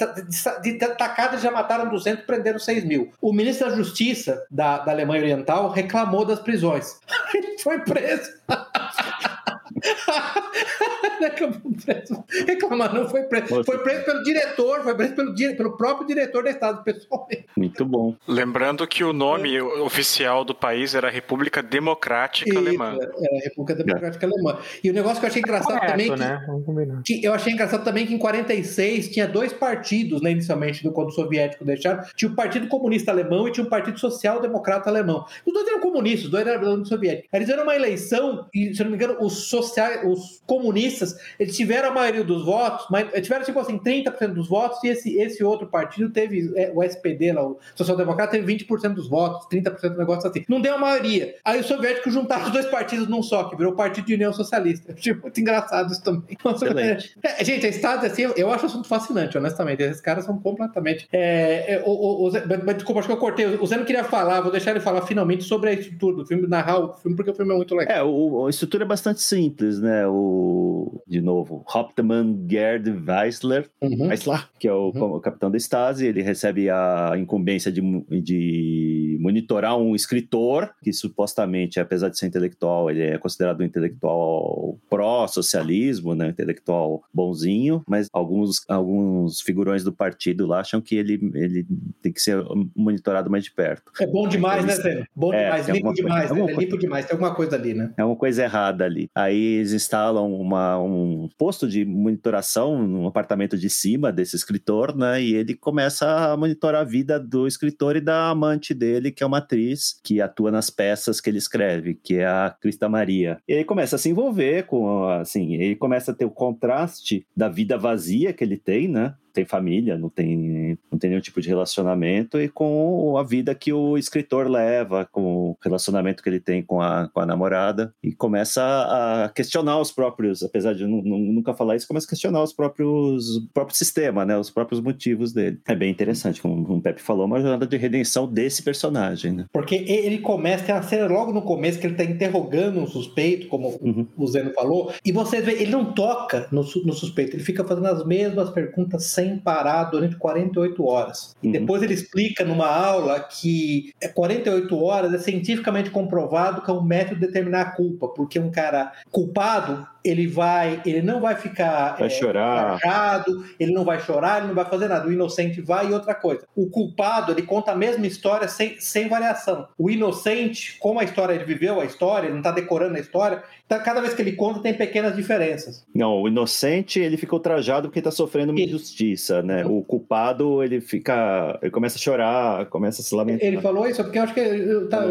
de, 0.62 0.72
de 0.72 0.78
tacada 0.78 1.38
já 1.38 1.50
mataram 1.50 1.90
200 1.90 2.22
e 2.22 2.26
prenderam 2.26 2.58
6 2.58 2.84
mil. 2.84 3.12
O 3.20 3.32
ministro 3.32 3.68
da 3.68 3.76
Justiça 3.76 4.44
da, 4.50 4.78
da 4.78 4.92
Alemanha 4.92 5.22
Oriental 5.22 5.70
reclamou 5.70 6.24
das 6.24 6.40
prisões. 6.40 6.98
Ele 7.34 7.58
foi 7.58 7.80
preso. 7.80 8.30
Reclamar 12.46 12.94
não 12.94 13.08
foi 13.08 13.22
preso. 13.24 13.64
Foi 13.64 13.78
preso 13.78 14.04
pelo 14.04 14.22
diretor, 14.22 14.82
foi 14.82 14.94
preso 14.94 15.14
pelo, 15.14 15.34
pelo 15.34 15.76
próprio 15.76 16.06
diretor 16.06 16.42
do 16.42 16.48
Estado, 16.48 16.82
pessoalmente. 16.82 17.46
Muito 17.56 17.84
bom. 17.84 18.14
Lembrando 18.26 18.86
que 18.86 19.04
o 19.04 19.12
nome 19.12 19.56
é. 19.56 19.62
oficial 19.62 20.44
do 20.44 20.54
país 20.54 20.94
era 20.94 21.10
República 21.10 21.62
Democrática 21.62 22.50
Isso, 22.50 22.58
Alemã. 22.58 22.96
Era 23.00 23.44
República 23.44 23.74
Democrática 23.74 24.26
é. 24.26 24.30
Alemã. 24.30 24.58
E 24.82 24.90
o 24.90 24.92
negócio 24.92 25.18
que 25.20 25.26
eu 25.26 25.30
achei 25.30 25.42
engraçado 25.42 25.78
Correto, 25.78 25.92
também. 25.92 26.10
Né? 26.16 27.02
Que, 27.04 27.18
que, 27.18 27.26
eu 27.26 27.34
achei 27.34 27.52
engraçado 27.52 27.84
também 27.84 28.06
que 28.06 28.14
em 28.14 28.18
46 28.18 29.08
tinha 29.08 29.26
dois 29.26 29.52
partidos, 29.52 30.20
né, 30.22 30.30
inicialmente, 30.30 30.82
do 30.82 30.92
quando 30.92 31.08
o 31.08 31.12
soviético 31.12 31.64
deixaram. 31.64 32.02
Tinha 32.14 32.30
o 32.30 32.34
Partido 32.34 32.68
Comunista 32.68 33.10
Alemão 33.10 33.48
e 33.48 33.52
tinha 33.52 33.66
o 33.66 33.70
Partido 33.70 33.98
Social 33.98 34.40
Democrata 34.40 34.88
Alemão. 34.88 35.24
Os 35.44 35.52
dois 35.52 35.66
eram 35.66 35.80
comunistas, 35.80 36.24
os 36.24 36.30
dois 36.30 36.46
eram 36.46 36.84
soviéticos. 36.84 37.28
Eles 37.32 37.48
eram 37.48 37.62
uma 37.62 37.74
eleição, 37.74 38.46
e, 38.54 38.74
se 38.74 38.82
não 38.82 38.90
me 38.90 38.96
engano, 38.96 39.16
os 39.20 39.48
sociais, 39.48 40.00
os 40.04 40.42
comunistas 40.46 41.05
eles 41.38 41.56
tiveram 41.56 41.90
a 41.90 41.92
maioria 41.92 42.24
dos 42.24 42.44
votos, 42.44 42.86
mas 42.90 43.08
tiveram 43.22 43.44
tipo 43.44 43.58
assim 43.58 43.78
30% 43.78 44.32
dos 44.32 44.48
votos 44.48 44.82
e 44.82 44.88
esse, 44.88 45.18
esse 45.18 45.44
outro 45.44 45.66
partido 45.66 46.10
teve, 46.10 46.52
é, 46.56 46.72
o 46.74 46.82
SPD 46.82 47.32
lá, 47.32 47.46
o 47.46 47.58
Social 47.74 47.96
Democrata 47.96 48.32
teve 48.32 48.56
20% 48.56 48.94
dos 48.94 49.08
votos, 49.08 49.46
30% 49.48 49.90
do 49.90 49.98
negócio 49.98 50.28
assim. 50.28 50.44
Não 50.48 50.60
deu 50.60 50.74
a 50.74 50.78
maioria. 50.78 51.34
Aí 51.44 51.60
os 51.60 51.66
soviéticos 51.66 52.12
juntaram 52.12 52.46
os 52.46 52.52
dois 52.52 52.66
partidos 52.66 53.08
num 53.08 53.22
só, 53.22 53.44
que 53.44 53.56
virou 53.56 53.72
o 53.72 53.76
Partido 53.76 54.06
de 54.06 54.14
União 54.14 54.32
Socialista. 54.32 54.94
Achei 54.96 55.14
muito 55.14 55.40
engraçado 55.40 55.92
isso 55.92 56.02
também. 56.02 56.36
Excelente. 56.44 57.16
É, 57.22 57.44
gente, 57.44 57.66
a 57.66 57.68
Estado, 57.68 58.06
assim, 58.06 58.22
eu 58.36 58.50
acho 58.52 58.64
o 58.64 58.66
assunto 58.66 58.88
fascinante, 58.88 59.36
honestamente. 59.36 59.82
Esses 59.82 60.00
caras 60.00 60.24
são 60.24 60.38
completamente. 60.38 61.08
É, 61.12 61.74
é, 61.74 61.82
o, 61.84 61.90
o, 61.90 62.28
o 62.28 62.32
mas 62.64 62.76
desculpa, 62.76 63.00
acho 63.00 63.08
que 63.08 63.14
eu 63.14 63.18
cortei. 63.18 63.46
O 63.46 63.66
Zé 63.66 63.76
não 63.76 63.84
queria 63.84 64.04
falar, 64.04 64.40
vou 64.40 64.52
deixar 64.52 64.70
ele 64.70 64.80
falar 64.80 65.02
finalmente 65.02 65.44
sobre 65.44 65.70
a 65.70 65.72
estrutura 65.72 66.16
do 66.16 66.26
filme, 66.26 66.46
narrar 66.46 66.78
o 66.78 66.92
filme, 66.94 67.16
porque 67.16 67.30
o 67.30 67.34
filme 67.34 67.52
é 67.52 67.56
muito 67.56 67.74
legal. 67.74 67.96
É, 67.96 68.02
o, 68.02 68.46
a 68.46 68.50
estrutura 68.50 68.84
é 68.84 68.86
bastante 68.86 69.22
simples, 69.22 69.80
né? 69.80 70.06
O, 70.06 70.95
de 71.06 71.20
novo, 71.20 71.64
Hauptmann 71.72 72.46
Gerd 72.48 72.88
Weissler, 72.90 73.68
Uhum. 73.80 74.08
Weissler, 74.08 74.48
que 74.58 74.68
é 74.68 74.72
o, 74.72 74.88
o 74.88 75.20
capitão 75.20 75.50
da 75.50 75.56
Stasi, 75.58 76.06
ele 76.06 76.22
recebe 76.22 76.68
a 76.70 77.12
incumbência 77.16 77.70
de, 77.70 77.80
de 78.22 79.16
monitorar 79.20 79.76
um 79.78 79.94
escritor, 79.94 80.70
que 80.82 80.92
supostamente, 80.92 81.80
apesar 81.80 82.08
de 82.08 82.18
ser 82.18 82.26
intelectual, 82.26 82.90
ele 82.90 83.02
é 83.02 83.18
considerado 83.18 83.60
um 83.60 83.64
intelectual 83.64 84.78
pró-socialismo, 84.88 86.14
né? 86.14 86.28
Intelectual 86.28 87.02
bonzinho, 87.12 87.82
mas 87.86 88.08
alguns, 88.12 88.64
alguns 88.68 89.40
figurões 89.40 89.82
do 89.84 89.92
partido 89.92 90.46
lá 90.46 90.60
acham 90.60 90.80
que 90.80 90.94
ele, 90.96 91.14
ele 91.34 91.66
tem 92.02 92.12
que 92.12 92.20
ser 92.20 92.42
monitorado 92.74 93.30
mais 93.30 93.44
de 93.44 93.52
perto. 93.52 93.90
É 94.00 94.06
bom 94.06 94.28
demais, 94.28 94.64
né, 94.64 94.72
Eles- 94.72 94.82
Zé? 94.82 95.04
Bom 95.14 95.32
É, 95.32 95.44
demais, 95.44 95.68
limpo 95.68 95.88
alguma 95.88 95.94
coisa- 95.94 96.02
demais. 96.02 96.30
né? 96.30 96.36
É 96.36 96.44
coisa- 96.44 96.60
limpo 96.60 96.78
demais, 96.78 97.06
tem 97.06 97.14
alguma 97.14 97.34
coisa 97.34 97.56
ali, 97.56 97.74
né? 97.74 97.92
É 97.96 98.04
uma 98.04 98.16
coisa 98.16 98.42
errada 98.44 98.84
ali. 98.84 99.08
Aí 99.14 99.36
eles 99.56 99.72
instalam 99.72 100.32
uma, 100.32 100.78
um 100.86 101.28
posto 101.36 101.68
de 101.68 101.84
monitoração 101.84 102.86
no 102.86 103.06
apartamento 103.06 103.56
de 103.58 103.68
cima 103.68 104.12
desse 104.12 104.36
escritor, 104.36 104.96
né? 104.96 105.22
E 105.22 105.34
ele 105.34 105.54
começa 105.54 106.32
a 106.32 106.36
monitorar 106.36 106.82
a 106.82 106.84
vida 106.84 107.18
do 107.18 107.46
escritor 107.46 107.96
e 107.96 108.00
da 108.00 108.30
amante 108.30 108.72
dele, 108.72 109.10
que 109.10 109.22
é 109.22 109.26
uma 109.26 109.38
atriz 109.38 110.00
que 110.02 110.20
atua 110.20 110.50
nas 110.50 110.70
peças 110.70 111.20
que 111.20 111.30
ele 111.30 111.38
escreve, 111.38 111.94
que 111.94 112.16
é 112.16 112.26
a 112.26 112.54
Crista 112.60 112.88
Maria. 112.88 113.38
E 113.48 113.52
ele 113.52 113.64
começa 113.64 113.96
a 113.96 113.98
se 113.98 114.08
envolver 114.08 114.64
com, 114.66 115.08
assim, 115.08 115.54
ele 115.54 115.76
começa 115.76 116.12
a 116.12 116.14
ter 116.14 116.24
o 116.24 116.30
contraste 116.30 117.26
da 117.36 117.48
vida 117.48 117.78
vazia 117.78 118.32
que 118.32 118.42
ele 118.42 118.56
tem, 118.56 118.88
né? 118.88 119.14
Tem 119.36 119.44
família, 119.44 119.98
não 119.98 120.08
tem, 120.08 120.78
não 120.90 120.98
tem 120.98 121.10
nenhum 121.10 121.20
tipo 121.22 121.40
de 121.42 121.48
relacionamento, 121.48 122.40
e 122.40 122.48
com 122.48 123.16
a 123.18 123.22
vida 123.22 123.54
que 123.54 123.70
o 123.72 123.98
escritor 123.98 124.48
leva, 124.48 125.06
com 125.12 125.50
o 125.50 125.56
relacionamento 125.62 126.22
que 126.22 126.28
ele 126.28 126.40
tem 126.40 126.62
com 126.62 126.80
a, 126.80 127.08
com 127.12 127.20
a 127.20 127.26
namorada, 127.26 127.92
e 128.02 128.12
começa 128.12 128.62
a 128.62 129.28
questionar 129.28 129.78
os 129.78 129.92
próprios, 129.92 130.42
apesar 130.42 130.72
de 130.74 130.86
nu- 130.86 131.02
nu- 131.02 131.18
nunca 131.18 131.52
falar 131.52 131.76
isso, 131.76 131.86
começa 131.86 132.06
a 132.06 132.08
questionar 132.08 132.42
os 132.42 132.52
próprios, 132.54 133.36
o 133.36 133.48
próprio 133.52 133.76
sistema, 133.76 134.24
né, 134.24 134.38
os 134.38 134.48
próprios 134.50 134.80
motivos 134.80 135.32
dele. 135.34 135.58
É 135.68 135.74
bem 135.74 135.90
interessante, 135.90 136.40
como, 136.40 136.54
o 136.76 136.80
Pepe 136.80 137.02
falou, 137.02 137.26
uma 137.26 137.40
jornada 137.40 137.66
de 137.66 137.76
redenção 137.76 138.26
desse 138.26 138.62
personagem, 138.62 139.32
né? 139.32 139.44
Porque 139.52 139.74
ele 139.86 140.18
começa, 140.18 140.64
tem 140.64 140.74
uma 140.74 140.82
cena 140.82 141.06
logo 141.06 141.32
no 141.32 141.42
começo 141.42 141.78
que 141.78 141.86
ele 141.86 141.94
tá 141.96 142.04
interrogando 142.04 142.80
um 142.80 142.86
suspeito, 142.86 143.48
como 143.48 143.66
Uhum. 143.82 144.06
o 144.16 144.26
Zeno 144.26 144.52
falou, 144.54 144.92
e 145.04 145.12
você 145.12 145.40
vê, 145.42 145.52
ele 145.60 145.72
não 145.72 145.92
toca 145.92 146.48
no, 146.50 146.62
no 146.62 146.92
suspeito, 146.94 147.36
ele 147.36 147.42
fica 147.44 147.62
fazendo 147.64 147.86
as 147.88 148.04
mesmas 148.06 148.48
perguntas 148.50 149.04
sem 149.26 149.38
parar 149.38 149.84
durante 149.84 150.16
48 150.16 150.84
horas. 150.86 151.34
E 151.42 151.46
Uhum. 151.46 151.52
depois 151.52 151.82
ele 151.82 151.94
explica 151.94 152.44
numa 152.44 152.66
aula 152.68 153.20
que 153.20 153.92
é 154.00 154.08
48 154.08 154.82
horas 154.82 155.12
é 155.14 155.18
cientificamente 155.18 155.90
comprovado 155.90 156.62
que 156.62 156.70
é 156.70 156.74
um 156.74 156.82
método 156.82 157.20
de 157.20 157.26
determinar 157.26 157.60
a 157.62 157.70
culpa, 157.72 158.08
porque 158.08 158.38
um 158.38 158.50
cara 158.50 158.92
culpado, 159.10 159.86
ele 160.04 160.26
vai, 160.26 160.80
ele 160.86 161.02
não 161.02 161.20
vai 161.20 161.34
ficar 161.34 161.96
Vai 161.98 162.06
é, 162.06 162.10
chorar. 162.10 162.76
enrajado, 162.76 163.44
ele 163.58 163.72
não 163.72 163.84
vai 163.84 163.98
chorar, 164.00 164.38
ele 164.38 164.48
não 164.48 164.54
vai 164.54 164.64
fazer 164.64 164.88
nada. 164.88 165.08
O 165.08 165.12
inocente 165.12 165.60
vai 165.60 165.88
e 165.88 165.92
outra 165.92 166.14
coisa. 166.14 166.46
O 166.54 166.68
culpado, 166.70 167.32
ele 167.32 167.42
conta 167.42 167.72
a 167.72 167.76
mesma 167.76 168.06
história 168.06 168.46
sem, 168.46 168.78
sem 168.78 169.08
variação. 169.08 169.66
O 169.76 169.90
inocente, 169.90 170.78
como 170.78 171.00
a 171.00 171.04
história 171.04 171.34
ele 171.34 171.44
viveu 171.44 171.80
a 171.80 171.84
história, 171.84 172.26
ele 172.26 172.34
não 172.34 172.40
está 172.40 172.52
decorando 172.52 172.96
a 172.96 173.00
história, 173.00 173.42
cada 173.68 174.00
vez 174.00 174.14
que 174.14 174.22
ele 174.22 174.32
conta 174.32 174.60
tem 174.60 174.74
pequenas 174.74 175.14
diferenças. 175.16 175.84
Não, 175.94 176.22
o 176.22 176.28
inocente, 176.28 177.00
ele 177.00 177.16
fica 177.16 177.34
ultrajado 177.34 177.88
porque 177.88 178.00
tá 178.02 178.10
sofrendo 178.10 178.52
uma 178.52 178.60
injustiça, 178.60 179.42
né? 179.42 179.64
O 179.64 179.82
culpado, 179.82 180.62
ele 180.62 180.80
fica, 180.80 181.58
ele 181.62 181.70
começa 181.70 181.96
a 181.96 182.00
chorar, 182.00 182.66
começa 182.66 183.00
a 183.02 183.04
se 183.04 183.14
lamentar. 183.14 183.46
Ele 183.46 183.60
falou 183.60 183.86
isso 183.88 184.02
porque 184.02 184.18
eu 184.18 184.22
acho 184.22 184.34
que, 184.34 184.40
ele 184.40 184.86
tá, 184.86 185.02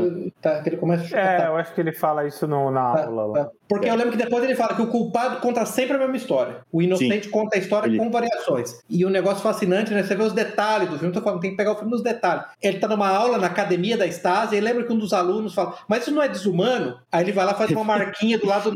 tá- 0.42 0.62
que 0.62 0.70
ele 0.70 0.78
começa 0.78 1.04
a 1.04 1.08
chorar. 1.08 1.34
É, 1.34 1.38
tá, 1.38 1.46
eu 1.48 1.56
acho 1.58 1.74
que 1.74 1.82
ele 1.82 1.92
fala 1.94 2.28
isso 2.28 2.48
no- 2.48 2.72
na 2.72 2.94
tá, 2.94 3.06
aula 3.06 3.26
lá. 3.26 3.46
tá. 3.46 3.52
Porque 3.68 3.90
eu 3.90 3.96
lembro 3.96 4.12
que 4.12 4.18
depois 4.18 4.44
ele 4.44 4.56
fala 4.56 4.76
que 4.76 4.82
o 4.82 4.88
culpado 4.88 5.40
conta 5.42 5.66
sempre 5.66 5.96
a 5.96 6.00
mesma 6.00 6.16
história. 6.16 6.58
O 6.72 6.82
inocente 6.82 7.30
conta 7.30 7.58
a 7.58 7.60
história 7.60 7.88
Ele- 7.88 7.98
com 7.98 8.12
variações. 8.12 8.80
E 8.90 9.04
o 9.04 9.10
negócio 9.10 9.42
fascinante, 9.42 9.92
né? 9.94 10.04
Você 10.04 10.16
vê 10.16 10.24
os 10.24 10.34
detalhes 10.34 10.90
do 10.90 11.00
filme. 11.00 11.14
Tô 11.14 11.22
falando, 11.22 11.41
tem 11.41 11.52
que 11.52 11.58
pegar 11.58 11.72
o 11.72 11.76
filme 11.76 11.89
nos 11.91 12.04
detalhes. 12.04 12.46
Ele 12.62 12.78
tá 12.80 12.88
numa 12.88 13.10
aula 13.10 13.38
na 13.39 13.48
academia 13.48 13.98
da 13.98 14.06
Stasi 14.06 14.56
e 14.56 14.60
lembra 14.60 14.84
que 14.84 14.94
um 14.94 14.98
dos 14.98 15.13
alunos 15.13 15.54
fala, 15.56 15.76
mas 15.88 16.04
isso 16.04 16.12
não 16.13 16.22
é 16.22 16.28
desumano? 16.28 16.98
Aí 17.12 17.24
ele 17.24 17.32
vai 17.32 17.46
lá 17.46 17.54
e 17.54 17.56
faz 17.56 17.72
uma 17.72 17.84
marquinha 17.84 18.38
do 18.45 18.49
lado 18.49 18.71
do 18.71 18.75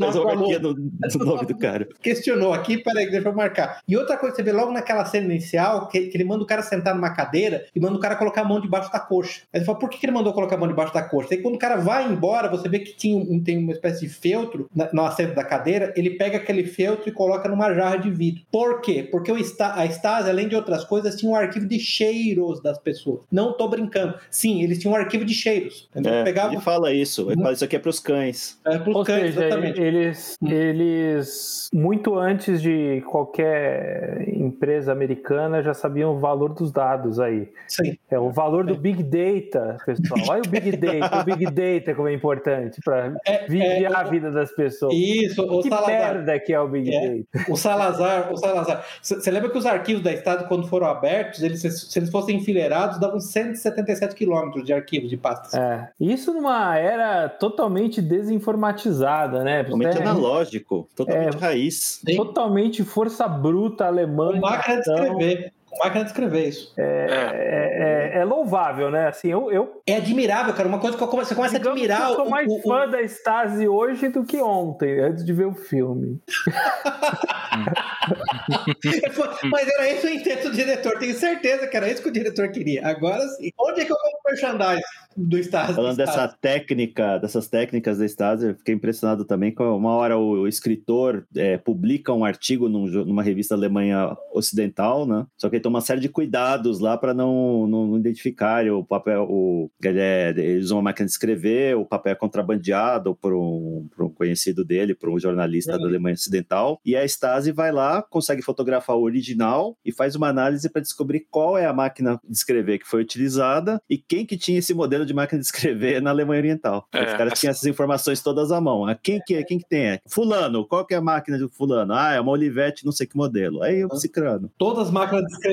do 1.20 1.26
nome 1.26 1.46
do 1.46 1.58
cara. 1.58 1.88
Questionou 2.02 2.54
aqui, 2.54 2.78
peraí, 2.78 3.10
deixa 3.10 3.28
eu 3.28 3.34
marcar. 3.36 3.82
E 3.88 3.96
outra 3.98 4.18
coisa 4.18 4.36
você 4.36 4.44
vê 4.44 4.52
logo 4.52 4.72
naquela 4.72 5.06
cena 5.06 5.26
inicial, 5.26 5.88
que, 5.88 6.08
que 6.08 6.18
ele 6.18 6.24
manda 6.24 6.44
o 6.44 6.48
cara 6.48 6.62
sentar 6.62 6.94
numa 6.96 7.10
cadeira 7.12 7.66
e 7.76 7.80
manda 7.80 7.96
o 7.96 8.00
cara 8.00 8.16
colocar 8.16 8.42
a 8.42 8.46
mão 8.46 8.60
debaixo 8.60 8.92
da 8.92 9.00
coxa. 9.00 9.42
Aí 9.54 9.60
você 9.60 9.66
fala, 9.66 9.80
por 9.80 9.90
que, 9.90 9.98
que 9.98 10.06
ele 10.06 10.14
mandou 10.14 10.34
colocar 10.34 10.56
a 10.56 10.60
mão 10.60 10.68
debaixo 10.68 10.94
da 10.94 11.02
coxa? 11.02 11.30
Aí 11.34 11.42
quando 11.42 11.56
o 11.56 11.60
cara 11.60 11.76
vai 11.78 12.08
embora, 12.12 12.50
você 12.50 12.68
vê 12.68 12.80
que 12.80 12.96
tinha 12.96 13.18
um, 13.18 13.42
tem 13.42 13.58
uma 13.58 13.72
espécie 13.72 14.02
de 14.02 14.10
feltro 14.10 14.70
na- 14.76 14.90
no 14.94 15.06
assento 15.06 15.36
da 15.36 15.44
cadeira, 15.44 15.94
ele 15.96 16.12
pega 16.12 16.38
aquele 16.38 16.64
feltro 16.66 17.10
e 17.10 17.12
coloca 17.12 17.48
numa 17.50 17.74
jarra 17.74 17.98
de 17.98 18.10
vidro. 18.10 18.42
Por 18.52 18.82
quê? 18.82 19.08
Porque 19.10 19.32
o 19.32 19.36
a 19.36 19.86
Stasi, 19.86 20.30
além 20.30 20.48
de 20.48 20.56
outras 20.56 20.84
coisas, 20.84 21.16
tinha 21.16 21.32
um 21.32 21.36
arquivo 21.36 21.66
de 21.66 21.80
cheiros 21.80 22.62
das 22.62 22.78
pessoas. 22.78 23.22
Não 23.32 23.54
tô 23.54 23.68
brincando. 23.68 24.16
Sim, 24.30 24.62
eles 24.64 24.80
tinham 24.80 24.94
um 24.94 24.98
arquivo 24.98 25.26
de 25.26 25.34
cheiros. 25.34 25.90
É, 25.96 26.24
Pegava 26.24 26.54
ele 26.54 26.62
fala 26.62 26.94
isso, 26.94 27.32
ele 27.32 27.42
fala 27.42 27.54
isso 27.54 27.64
aqui 27.64 27.76
é 27.76 27.80
pros 27.80 28.00
cães. 28.00 28.60
é, 28.66 28.78
pros 28.78 28.96
Ou 28.96 29.04
cães, 29.04 29.34
seja, 29.34 29.50
exatamente. 29.68 29.82
eles, 29.82 30.38
eles, 30.44 31.70
muito 31.74 32.18
antes 32.18 32.62
de 32.62 33.02
qualquer 33.10 34.28
empresa 34.30 34.92
americana, 34.92 35.62
já 35.62 35.74
sabiam 35.74 36.16
o 36.16 36.20
valor 36.20 36.54
dos 36.54 36.72
dados 36.72 37.20
aí. 37.20 37.50
Sim. 37.68 37.98
É 38.10 38.20
o 38.20 38.30
valor 38.30 38.66
do 38.66 38.76
Big 38.76 39.04
Data, 39.04 39.78
pessoal. 39.86 40.20
Olha 40.30 40.42
o 40.46 40.50
Big 40.50 40.72
Data, 40.78 41.22
o 41.22 41.24
Big 41.24 41.46
Data 41.46 41.96
como 41.96 42.08
é 42.08 42.14
importante 42.14 42.80
para 42.84 43.14
É, 43.26 43.46
vigiar 43.48 43.92
é, 43.92 43.96
a 43.96 44.04
vida 44.04 44.32
das 44.32 44.52
pessoas. 44.52 44.94
Isso, 44.94 45.42
o 45.44 45.62
que 45.62 45.70
Salazar. 45.70 46.14
merda 46.16 46.40
que 46.40 46.54
é 46.54 46.60
o 46.60 46.68
Big 46.68 46.94
É. 46.94 47.18
Data. 47.34 47.52
O 47.52 47.56
Salazar, 47.56 48.32
o 48.32 48.38
Salazar. 48.38 48.86
Você 49.02 49.32
lembra 49.32 49.50
que 49.50 49.58
os 49.58 49.66
arquivos 49.66 50.04
da 50.04 50.12
Estado, 50.12 50.48
quando 50.48 50.68
foram 50.68 50.88
abertos, 50.88 51.42
eles, 51.44 51.62
se 51.62 52.00
eles 52.00 52.10
fossem 52.10 52.38
enfileirados, 52.38 53.00
davam 53.00 53.20
177 53.20 54.16
quilômetros 54.16 54.64
de 54.64 54.74
arquivos 54.74 55.10
de 55.10 55.18
pastas. 55.18 55.54
É. 55.54 55.90
Isso 56.00 56.34
numa 56.34 56.78
era 56.78 57.30
totalmente 57.30 58.02
desinformatizada, 58.02 59.44
né? 59.44 59.49
Totalmente 59.64 59.98
É, 59.98 60.02
analógico, 60.02 60.90
totalmente 60.96 61.38
raiz. 61.38 62.02
Sim. 62.06 62.16
totalmente 62.16 62.84
força 62.84 63.28
bruta 63.28 63.86
alemã. 63.86 64.32
Com 64.34 64.40
máquina 64.40 64.76
de 64.76 64.82
então, 64.82 64.96
escrever. 64.96 65.54
Com 65.70 65.78
máquina 65.84 66.04
de 66.04 66.10
escrever 66.12 66.48
isso. 66.50 66.74
É. 66.78 66.84
É, 66.84 68.18
é- 68.18 68.22
é 68.22 68.26
louvável, 68.26 68.90
né? 68.92 69.08
Assim, 69.08 69.30
eu, 69.30 69.52
eu 69.52 69.82
É 69.88 69.96
admirável, 69.98 70.54
cara. 70.54 70.68
Uma 70.68 70.80
coisa 70.80 70.98
que 70.98 71.04
eu 71.04 71.08
come- 71.08 71.24
você 71.24 71.36
começa 71.36 71.56
a 71.56 71.60
digamos 71.60 71.80
que 71.80 71.86
admirar 71.92 72.10
eu 72.10 72.16
sou 72.16 72.26
o- 72.26 72.30
mais 72.30 72.48
o- 72.52 72.56
o- 72.58 72.62
fã 72.62 72.88
da 72.90 73.02
Stasi 73.04 73.68
hoje 73.68 74.10
do 74.10 74.24
que 74.26 74.42
ontem, 74.42 75.00
antes 75.00 75.24
de 75.24 75.32
ver 75.34 75.46
o 75.46 75.54
filme. 75.54 76.20
Mas 79.52 79.68
era 79.68 79.90
esse 79.90 80.08
o 80.08 80.10
intento 80.10 80.50
do 80.50 80.56
diretor. 80.56 80.98
Tenho 80.98 81.14
certeza 81.16 81.68
que 81.68 81.78
era 81.78 81.90
isso 81.90 82.02
que 82.02 82.10
o 82.10 82.12
diretor 82.12 82.50
queria. 82.50 82.86
Agora 82.88 83.26
sim. 83.30 83.52
Onde 83.60 83.82
é 83.82 83.86
que 83.86 83.92
eu 83.92 83.96
compro 83.98 84.20
merchandise 84.28 84.82
do 85.16 85.38
Estado? 85.38 85.74
Falando 85.74 85.96
do 85.96 85.98
dessa 85.98 86.28
técnica, 86.42 87.18
dessas 87.20 87.48
técnicas 87.48 87.98
da 88.00 88.06
Stasi, 88.06 88.48
eu 88.48 88.56
fiquei 88.56 88.74
impressionado 88.76 89.26
também 89.26 89.54
com 89.54 89.64
uma 89.76 89.96
hora 89.96 90.18
o, 90.18 90.48
escritor 90.48 91.26
é, 91.36 91.58
publica 91.58 92.14
um 92.14 92.24
artigo 92.26 92.68
num 92.70 92.88
numa 93.06 93.24
revista 93.24 93.54
Alemanha 93.56 94.16
Ocidental, 94.34 95.06
né? 95.06 95.26
Só 95.38 95.50
que 95.50 95.59
ele 95.60 95.64
toma 95.64 95.80
uma 95.80 95.86
série 95.86 96.00
de 96.00 96.10
cuidados 96.10 96.80
lá 96.80 96.98
para 96.98 97.14
não, 97.14 97.68
não 97.68 97.98
identificar 97.98 98.66
o 98.70 98.84
papel, 98.84 99.28
o, 99.30 99.70
ele, 99.84 100.00
é, 100.00 100.30
ele 100.30 100.60
usa 100.60 100.74
uma 100.74 100.84
máquina 100.84 101.06
de 101.06 101.12
escrever, 101.12 101.76
o 101.76 101.86
papel 101.86 102.14
é 102.14 102.16
contrabandeado 102.16 103.16
por 103.16 103.34
um, 103.34 103.88
por 103.96 104.06
um 104.06 104.10
conhecido 104.10 104.66
dele, 104.66 104.96
por 104.96 105.10
um 105.10 105.20
jornalista 105.20 105.78
da 105.78 105.86
Alemanha 105.86 106.14
Ocidental, 106.14 106.80
e 106.86 106.96
a 106.96 107.06
Stasi 107.06 107.52
vai 107.52 107.72
lá, 107.72 108.02
consegue 108.02 108.42
fotografar 108.42 108.96
o 108.96 109.04
original 109.04 109.78
e 109.86 109.92
faz 109.92 110.16
uma 110.16 110.28
análise 110.28 110.70
para 110.70 110.82
descobrir 110.82 111.26
qual 111.30 111.58
é 111.58 111.66
a 111.66 111.74
máquina 111.74 112.20
de 112.24 112.36
escrever 112.36 112.80
que 112.80 112.88
foi 112.88 113.02
utilizada 113.02 113.82
e 113.90 113.98
quem 113.98 114.26
que 114.26 114.38
tinha 114.38 114.60
esse 114.60 114.74
modelo 114.74 115.06
de 115.06 115.14
máquina 115.14 115.40
de 115.40 115.46
escrever 115.46 116.02
na 116.02 116.10
Alemanha 116.10 116.40
Oriental. 116.40 116.88
É, 116.94 117.04
Os 117.04 117.14
caras 117.14 117.40
tinham 117.40 117.52
essas 117.52 117.66
informações 117.66 118.22
todas 118.22 118.52
à 118.52 118.62
mão. 118.62 118.86
Ah, 118.86 118.96
Quem 118.96 119.20
que, 119.26 119.36
é? 119.36 119.44
quem 119.44 119.58
que 119.58 119.68
tem? 119.68 119.80
É? 119.80 120.00
Fulano, 120.08 120.66
qual 120.66 120.86
que 120.86 120.94
é 120.94 120.98
a 120.98 121.02
máquina 121.02 121.38
do 121.38 121.50
fulano? 121.50 121.94
Ah, 121.94 122.14
é 122.14 122.20
uma 122.20 122.32
Olivetti, 122.32 122.86
não 122.86 122.92
sei 122.92 123.08
que 123.08 123.18
modelo. 123.18 123.62
Aí 123.64 123.84
o 123.84 123.96
Cicrano. 123.96 124.52
Todas 124.58 124.88
as 124.88 124.92
máquinas 124.92 125.26
de 125.26 125.34
escrever 125.34 125.49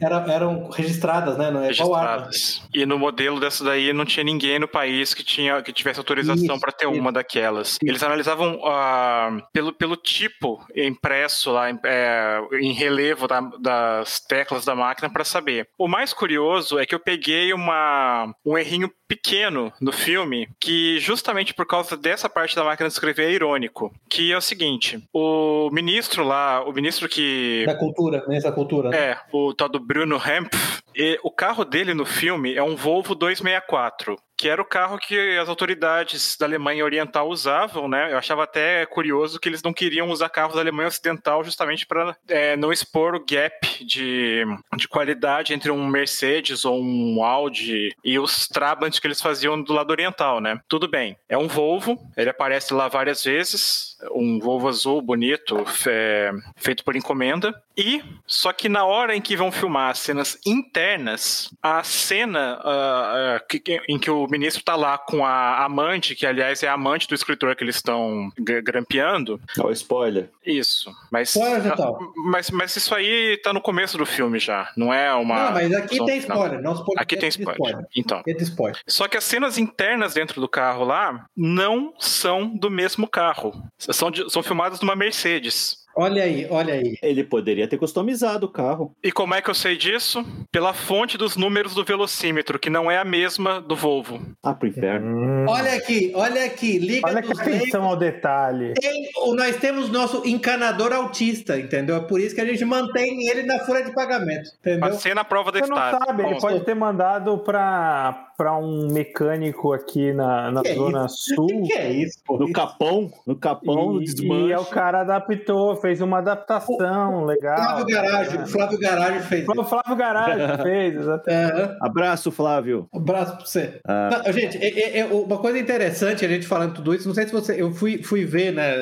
era- 0.00 0.24
eram 0.32 0.68
registradas, 0.70 1.36
né? 1.38 1.50
Não 1.50 1.62
é 1.62 1.68
registradas. 1.68 2.62
E 2.74 2.84
no 2.86 2.98
modelo 2.98 3.38
dessa 3.40 3.64
daí 3.64 3.92
não 3.92 4.04
tinha 4.04 4.24
ninguém 4.24 4.58
no 4.58 4.68
país 4.68 5.14
que 5.14 5.22
tinha 5.24 5.62
que 5.62 5.72
tivesse 5.72 5.98
autorização 6.00 6.54
Isso, 6.56 6.60
para 6.60 6.72
ter 6.72 6.88
isso. 6.88 6.98
uma 6.98 7.12
daquelas. 7.12 7.78
Eles 7.82 8.02
analisavam 8.02 8.60
ah, 8.64 9.38
pelo, 9.52 9.72
pelo 9.72 9.96
tipo 9.96 10.64
impresso 10.74 11.50
lá 11.52 11.70
em, 11.70 11.78
é, 11.84 12.40
em 12.60 12.72
relevo 12.72 13.26
da- 13.28 13.40
das 13.60 14.20
teclas 14.20 14.64
da 14.64 14.74
máquina 14.74 15.10
para 15.10 15.24
saber. 15.24 15.68
O 15.78 15.88
mais 15.88 16.12
curioso 16.12 16.78
é 16.78 16.86
que 16.86 16.94
eu 16.94 17.00
peguei 17.00 17.52
uma, 17.52 18.32
um 18.44 18.56
errinho 18.58 18.90
pequeno 19.12 19.70
no 19.78 19.92
filme 19.92 20.48
que 20.58 20.98
justamente 20.98 21.52
por 21.52 21.66
causa 21.66 21.98
dessa 21.98 22.30
parte 22.30 22.56
da 22.56 22.64
máquina 22.64 22.88
de 22.88 22.94
escrever 22.94 23.28
é 23.28 23.32
irônico, 23.32 23.92
que 24.08 24.32
é 24.32 24.36
o 24.36 24.40
seguinte, 24.40 25.06
o 25.12 25.68
ministro 25.70 26.24
lá, 26.24 26.64
o 26.64 26.72
ministro 26.72 27.06
que 27.08 27.64
Da 27.66 27.74
cultura, 27.74 28.24
nessa 28.26 28.50
cultura. 28.50 28.88
né? 28.88 28.96
é, 28.96 29.18
o 29.30 29.52
tal 29.52 29.68
do 29.68 29.78
Bruno 29.78 30.16
Hempf. 30.16 30.82
E 30.94 31.18
o 31.22 31.30
carro 31.30 31.64
dele 31.64 31.94
no 31.94 32.04
filme 32.04 32.54
é 32.54 32.62
um 32.62 32.76
Volvo 32.76 33.14
264, 33.14 34.16
que 34.42 34.48
era 34.48 34.60
o 34.60 34.64
carro 34.64 34.98
que 34.98 35.38
as 35.38 35.48
autoridades 35.48 36.36
da 36.36 36.46
Alemanha 36.46 36.84
Oriental 36.84 37.28
usavam, 37.28 37.86
né? 37.86 38.10
Eu 38.10 38.18
achava 38.18 38.42
até 38.42 38.84
curioso 38.86 39.38
que 39.38 39.48
eles 39.48 39.62
não 39.62 39.72
queriam 39.72 40.10
usar 40.10 40.28
carros 40.30 40.56
da 40.56 40.60
Alemanha 40.60 40.88
Ocidental 40.88 41.44
justamente 41.44 41.86
para 41.86 42.16
não 42.58 42.72
expor 42.72 43.14
o 43.14 43.24
gap 43.24 43.84
de, 43.84 44.42
de 44.76 44.88
qualidade 44.88 45.54
entre 45.54 45.70
um 45.70 45.86
Mercedes 45.86 46.64
ou 46.64 46.82
um 46.82 47.22
Audi 47.22 47.94
e 48.04 48.18
os 48.18 48.48
Trabant 48.48 48.98
que 48.98 49.06
eles 49.06 49.22
faziam 49.22 49.62
do 49.62 49.72
lado 49.72 49.92
oriental, 49.92 50.40
né? 50.40 50.58
Tudo 50.68 50.88
bem, 50.88 51.16
é 51.28 51.38
um 51.38 51.46
Volvo, 51.46 51.96
ele 52.16 52.30
aparece 52.30 52.74
lá 52.74 52.88
várias 52.88 53.22
vezes, 53.22 53.96
um 54.10 54.40
Volvo 54.40 54.66
azul 54.66 55.00
bonito, 55.00 55.64
é, 55.86 56.32
feito 56.56 56.82
por 56.82 56.96
encomenda. 56.96 57.54
E 57.76 58.02
só 58.26 58.52
que 58.52 58.68
na 58.68 58.84
hora 58.84 59.14
em 59.16 59.20
que 59.20 59.36
vão 59.36 59.50
filmar 59.52 59.90
as 59.90 59.98
cenas 59.98 60.38
internas, 60.44 61.50
a 61.62 61.82
cena 61.82 62.58
ah, 62.62 63.36
ah, 63.36 63.40
que- 63.48 63.80
em 63.88 63.98
que 63.98 64.10
o 64.10 64.26
ministro 64.28 64.62
tá 64.62 64.74
lá 64.76 64.98
com 64.98 65.24
a 65.24 65.64
amante, 65.64 66.14
que 66.14 66.26
aliás 66.26 66.62
é 66.62 66.68
a 66.68 66.74
amante 66.74 67.08
do 67.08 67.14
escritor 67.14 67.54
que 67.56 67.64
eles 67.64 67.76
estão 67.76 68.30
gra- 68.38 68.60
grampeando, 68.60 69.40
Ó, 69.58 69.68
o 69.68 69.72
spoiler. 69.72 70.30
isso. 70.44 70.90
Mas, 71.10 71.34
Spoiler 71.34 71.62
total. 71.70 71.98
mas, 72.16 72.50
mas 72.50 72.76
isso 72.76 72.94
aí 72.94 73.38
tá 73.42 73.52
no 73.52 73.60
começo 73.60 73.96
do 73.98 74.04
filme 74.06 74.38
já, 74.38 74.70
não 74.76 74.92
é 74.92 75.12
uma. 75.14 75.44
Não, 75.46 75.52
mas 75.52 75.72
aqui 75.72 75.98
não, 75.98 76.06
tem 76.06 76.16
não. 76.16 76.22
spoiler. 76.22 76.62
Nosso 76.62 76.84
podcast 76.84 77.02
Aqui 77.02 77.16
tem 77.16 77.28
de 77.30 77.38
spoiler. 77.38 77.86
Então. 77.96 78.18
Aqui 78.18 78.34
tem 78.34 78.42
spoiler. 78.42 78.80
Só 78.86 79.08
que 79.08 79.16
as 79.16 79.24
cenas 79.24 79.58
internas 79.58 80.14
dentro 80.14 80.40
do 80.40 80.48
carro 80.48 80.84
lá 80.84 81.26
não 81.36 81.94
são 81.98 82.46
do 82.56 82.70
mesmo 82.70 83.06
carro. 83.08 83.52
São, 83.78 84.10
de- 84.10 84.30
são 84.30 84.42
filmadas 84.42 84.80
numa 84.80 84.94
Mercedes. 84.96 85.81
Olha 85.94 86.22
aí, 86.24 86.46
olha 86.50 86.74
aí. 86.74 86.96
Ele 87.02 87.22
poderia 87.24 87.68
ter 87.68 87.76
customizado 87.78 88.46
o 88.46 88.48
carro. 88.48 88.94
E 89.02 89.12
como 89.12 89.34
é 89.34 89.42
que 89.42 89.50
eu 89.50 89.54
sei 89.54 89.76
disso? 89.76 90.24
Pela 90.50 90.72
fonte 90.72 91.18
dos 91.18 91.36
números 91.36 91.74
do 91.74 91.84
velocímetro, 91.84 92.58
que 92.58 92.70
não 92.70 92.90
é 92.90 92.98
a 92.98 93.04
mesma 93.04 93.60
do 93.60 93.76
Volvo. 93.76 94.20
Ah, 94.42 94.54
pro 94.54 94.68
inferno. 94.68 95.06
Hum. 95.16 95.46
Olha 95.48 95.74
aqui, 95.74 96.12
olha 96.14 96.44
aqui. 96.44 96.78
Liga 96.78 97.06
Olha 97.06 97.22
que 97.22 97.32
atenção 97.32 97.84
ao 97.84 97.96
detalhe. 97.96 98.74
Tem- 98.74 99.10
nós 99.36 99.56
temos 99.56 99.90
nosso 99.90 100.22
encanador 100.26 100.92
autista, 100.92 101.58
entendeu? 101.58 101.96
É 101.96 102.00
por 102.00 102.20
isso 102.20 102.34
que 102.34 102.40
a 102.40 102.46
gente 102.46 102.64
mantém 102.64 103.28
ele 103.28 103.42
na 103.42 103.58
folha 103.60 103.84
de 103.84 103.92
pagamento, 103.92 104.50
entendeu? 104.60 104.80
Passei 104.80 105.14
na 105.14 105.24
prova 105.24 105.52
da 105.52 105.60
Você 105.60 105.66
não 105.70 105.76
estátua. 105.76 106.06
sabe, 106.06 106.22
ele 106.24 106.40
pode 106.40 106.60
ter 106.64 106.74
mandado 106.74 107.38
pra, 107.38 108.31
pra 108.42 108.56
um 108.56 108.88
mecânico 108.90 109.72
aqui 109.72 110.12
na, 110.12 110.50
na 110.50 110.62
Que 110.62 110.70
é 110.70 110.74
Zona 110.74 111.04
O 111.04 111.08
Sul. 111.08 111.46
que, 111.46 111.62
que 111.68 111.72
é 111.74 111.92
isso, 111.92 112.18
pô? 112.26 112.36
No 112.38 112.52
capão, 112.52 113.08
no 113.24 113.36
capão, 113.36 114.00
E, 114.02 114.04
desmanche. 114.04 114.46
e 114.48 114.52
é 114.52 114.58
o 114.58 114.64
cara 114.64 115.02
adaptou, 115.02 115.76
fez 115.76 116.00
uma 116.00 116.18
adaptação 116.18 117.24
legal. 117.24 117.56
Flávio 117.56 117.86
Garagem, 117.86 118.40
É. 118.40 118.42
o 118.42 118.46
Flávio 118.48 118.78
Garagem 118.80 119.20
fez. 119.20 119.48
O 119.48 119.64
Flávio 119.64 119.94
Garagem 119.96 120.58
fez, 120.64 120.96
exatamente. 120.96 121.60
É, 121.60 121.76
Abraço, 121.80 122.32
Flávio. 122.32 122.88
abraço 122.92 123.36
pra 123.36 123.46
você. 123.46 123.80
Ah. 123.86 124.22
Não, 124.26 124.32
gente, 124.32 124.58
é- 124.58 124.80
é- 124.80 124.98
é 124.98 125.04
uma 125.06 125.38
coisa 125.38 125.56
interessante 125.58 126.24
a 126.24 126.28
gente 126.28 126.44
falando 126.44 126.74
tudo 126.74 126.92
isso, 126.94 127.06
não 127.06 127.14
sei 127.14 127.26
se 127.26 127.32
você. 127.32 127.60
Eu 127.62 127.70
fui, 127.72 128.02
fui 128.02 128.24
ver, 128.24 128.52
né? 128.52 128.72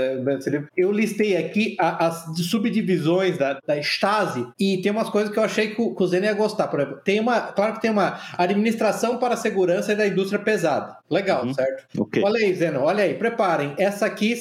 Eu 0.77 0.91
listei 0.91 1.37
aqui 1.37 1.77
a- 1.79 2.07
as 2.07 2.25
subdivisões 2.47 3.37
da, 3.37 3.59
da 3.67 3.77
Stasi 3.79 4.47
e 4.59 4.79
tem 4.81 4.91
umas 4.91 5.11
coisas 5.11 5.31
que 5.31 5.39
eu 5.39 5.43
achei 5.45 5.75
que 5.75 5.83
o, 5.83 5.95
que 5.95 6.03
o 6.03 6.15
ia 6.15 6.33
gostar. 6.33 6.69
Por 6.69 6.81
exemplo, 6.81 7.01
tem 7.05 7.21
uma. 7.21 7.41
Claro 7.41 7.75
que 7.75 7.83
tem 7.83 7.91
uma 7.91 8.19
administração 8.39 9.19
para 9.19 9.35
a 9.35 9.37
segurança 9.51 9.95
da 9.95 10.07
indústria 10.07 10.39
pesada. 10.39 10.97
Legal, 11.11 11.45
Uhum. 11.45 11.53
certo? 11.55 11.85
Ok. 11.99 12.23
Olha 12.25 12.39
aí, 12.39 12.55
Zeno, 12.55 12.81
olha 12.81 13.03
aí, 13.05 13.15
preparem. 13.15 13.75
Essa 13.77 14.07
aqui, 14.07 14.35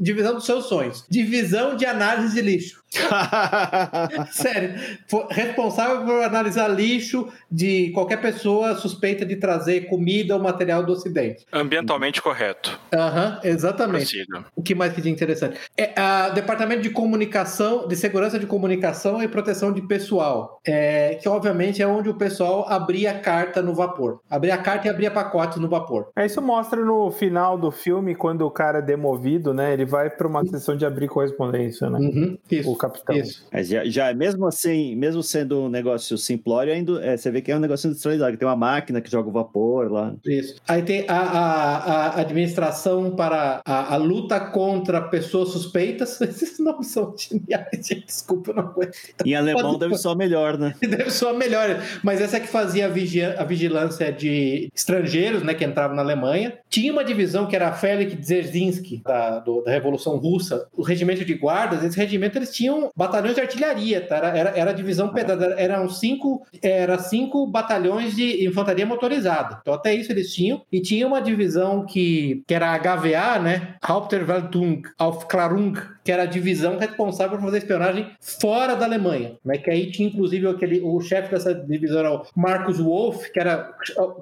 divisão 0.00 0.34
dos 0.34 0.46
seus 0.46 0.64
sonhos. 0.66 1.04
Divisão 1.08 1.76
de 1.76 1.84
análise 1.84 2.34
de 2.34 2.40
lixo. 2.40 2.82
Sério, 4.30 4.74
foi 5.08 5.26
responsável 5.30 6.04
por 6.04 6.22
analisar 6.22 6.68
lixo 6.68 7.28
de 7.50 7.90
qualquer 7.92 8.20
pessoa 8.20 8.74
suspeita 8.74 9.24
de 9.24 9.36
trazer 9.36 9.82
comida 9.88 10.34
ou 10.34 10.42
material 10.42 10.82
do 10.82 10.92
Ocidente. 10.92 11.46
Ambientalmente 11.52 12.20
correto. 12.22 12.78
Aham, 12.92 13.40
exatamente. 13.44 14.24
O 14.54 14.62
que 14.62 14.74
mais 14.74 14.92
que 14.92 15.00
de 15.00 15.10
interessante? 15.10 15.58
É 15.76 15.98
a 15.98 16.30
Departamento 16.30 16.82
de 16.82 16.90
Comunicação, 16.90 17.86
de 17.86 17.96
Segurança 17.96 18.38
de 18.38 18.46
Comunicação 18.46 19.22
e 19.22 19.28
Proteção 19.28 19.72
de 19.72 19.82
Pessoal, 19.82 20.60
é, 20.66 21.14
que 21.14 21.28
obviamente 21.28 21.82
é 21.82 21.86
onde 21.86 22.08
o 22.08 22.14
pessoal 22.14 22.66
abria 22.68 23.14
carta 23.18 23.62
no 23.62 23.74
vapor. 23.74 24.20
Abria 24.30 24.56
carta 24.58 24.86
e 24.86 24.90
abria 24.90 25.10
pacote 25.10 25.58
no 25.58 25.68
vapor. 25.68 26.08
É, 26.16 26.26
Isso 26.26 26.40
mostra 26.42 26.84
no 26.84 27.10
final 27.10 27.58
do 27.58 27.70
filme, 27.70 28.14
quando 28.14 28.42
o 28.42 28.50
cara 28.50 28.78
é 28.78 28.82
demovido, 28.82 29.52
né? 29.52 29.72
Ele 29.72 29.84
vai 29.84 30.10
pra 30.10 30.26
uma 30.26 30.44
sessão 30.44 30.76
de 30.76 30.84
abrir 30.84 31.08
correspondência, 31.08 31.88
né? 31.90 31.98
Uhum, 31.98 32.38
isso. 32.50 32.70
O 32.70 32.76
capitão. 32.88 33.16
Isso. 33.16 33.44
Mas 33.52 33.68
já, 33.68 33.84
já, 33.84 34.14
mesmo 34.14 34.46
assim, 34.46 34.94
mesmo 34.96 35.22
sendo 35.22 35.62
um 35.62 35.68
negócio 35.68 36.16
simplório, 36.18 36.72
ainda, 36.72 37.04
é, 37.04 37.16
você 37.16 37.30
vê 37.30 37.40
que 37.40 37.50
é 37.52 37.56
um 37.56 37.60
negócio 37.60 37.88
industrializado, 37.88 38.32
que 38.32 38.38
tem 38.38 38.48
uma 38.48 38.56
máquina 38.56 39.00
que 39.00 39.10
joga 39.10 39.28
o 39.28 39.32
vapor 39.32 39.90
lá. 39.90 40.14
Isso. 40.24 40.56
Aí 40.66 40.82
tem 40.82 41.04
a, 41.08 41.14
a- 41.20 42.06
a 42.16 42.20
administração 42.20 43.10
para 43.14 43.60
a, 43.64 43.94
a 43.94 43.96
luta 43.96 44.38
contra 44.40 45.00
pessoas 45.00 45.50
suspeitas. 45.50 46.20
Esses 46.26 46.58
nomes 46.58 46.88
são 46.88 47.14
geniais, 47.16 47.68
gente. 47.86 48.06
Desculpa, 48.06 48.52
não 48.52 48.62
aguento. 48.64 48.96
Em 49.24 49.34
alemão 49.34 49.62
Pode- 49.72 49.80
deve 49.80 49.96
ser 49.98 50.14
melhor, 50.16 50.58
né? 50.58 50.74
Deve 50.80 51.10
ser 51.10 51.26
a 51.26 51.32
melhor. 51.32 51.80
Mas 52.02 52.20
essa 52.20 52.38
que 52.40 52.46
fazia 52.48 52.86
a, 52.86 52.88
vigia- 52.88 53.34
a 53.38 53.44
vigilância 53.44 54.10
de 54.12 54.68
estrangeiros, 54.74 55.42
né, 55.42 55.54
que 55.54 55.64
entravam 55.64 55.96
na 55.96 56.02
Alemanha. 56.02 56.58
Tinha 56.70 56.92
uma 56.92 57.04
divisão 57.04 57.46
que 57.46 57.54
era 57.56 57.68
a 57.68 57.72
Felix 57.72 58.14
Dzerzhinsky, 58.18 59.02
da, 59.04 59.38
do- 59.40 59.62
da 59.62 59.70
Revolução 59.70 60.16
Russa. 60.16 60.66
O 60.76 60.82
regimento 60.82 61.24
de 61.24 61.34
guardas, 61.34 61.82
esse 61.84 61.96
regimento, 61.96 62.38
eles 62.38 62.52
tinham 62.54 62.65
batalhões 62.96 63.34
de 63.34 63.40
artilharia, 63.40 64.06
tá? 64.06 64.16
Era, 64.16 64.28
era, 64.28 64.50
era 64.50 64.72
divisão 64.72 65.08
pesada. 65.08 65.54
Eram 65.58 65.88
cinco, 65.88 66.46
era 66.62 66.98
cinco 66.98 67.46
batalhões 67.46 68.14
de 68.14 68.46
infantaria 68.46 68.86
motorizada. 68.86 69.58
Então 69.60 69.74
até 69.74 69.94
isso 69.94 70.12
eles 70.12 70.32
tinham. 70.32 70.62
E 70.70 70.80
tinha 70.80 71.06
uma 71.06 71.20
divisão 71.20 71.84
que, 71.84 72.42
que 72.46 72.54
era 72.54 72.72
a 72.72 72.78
HVA, 72.78 73.38
né? 73.38 73.74
Hauptverwaltung 73.84 74.82
Aufklärung, 74.98 75.74
que 76.06 76.12
era 76.12 76.22
a 76.22 76.26
divisão 76.26 76.78
responsável 76.78 77.36
por 77.36 77.44
fazer 77.46 77.58
espionagem 77.58 78.06
fora 78.20 78.76
da 78.76 78.86
Alemanha, 78.86 79.32
né? 79.44 79.58
Que 79.58 79.70
aí 79.70 79.90
tinha 79.90 80.08
inclusive 80.08 80.46
aquele 80.46 80.80
o 80.80 81.00
chefe 81.00 81.32
dessa 81.32 81.52
divisão 81.52 81.98
era 81.98 82.12
o 82.14 82.22
Marcus 82.36 82.78
Wolff, 82.78 83.30
que 83.32 83.40
era 83.40 83.72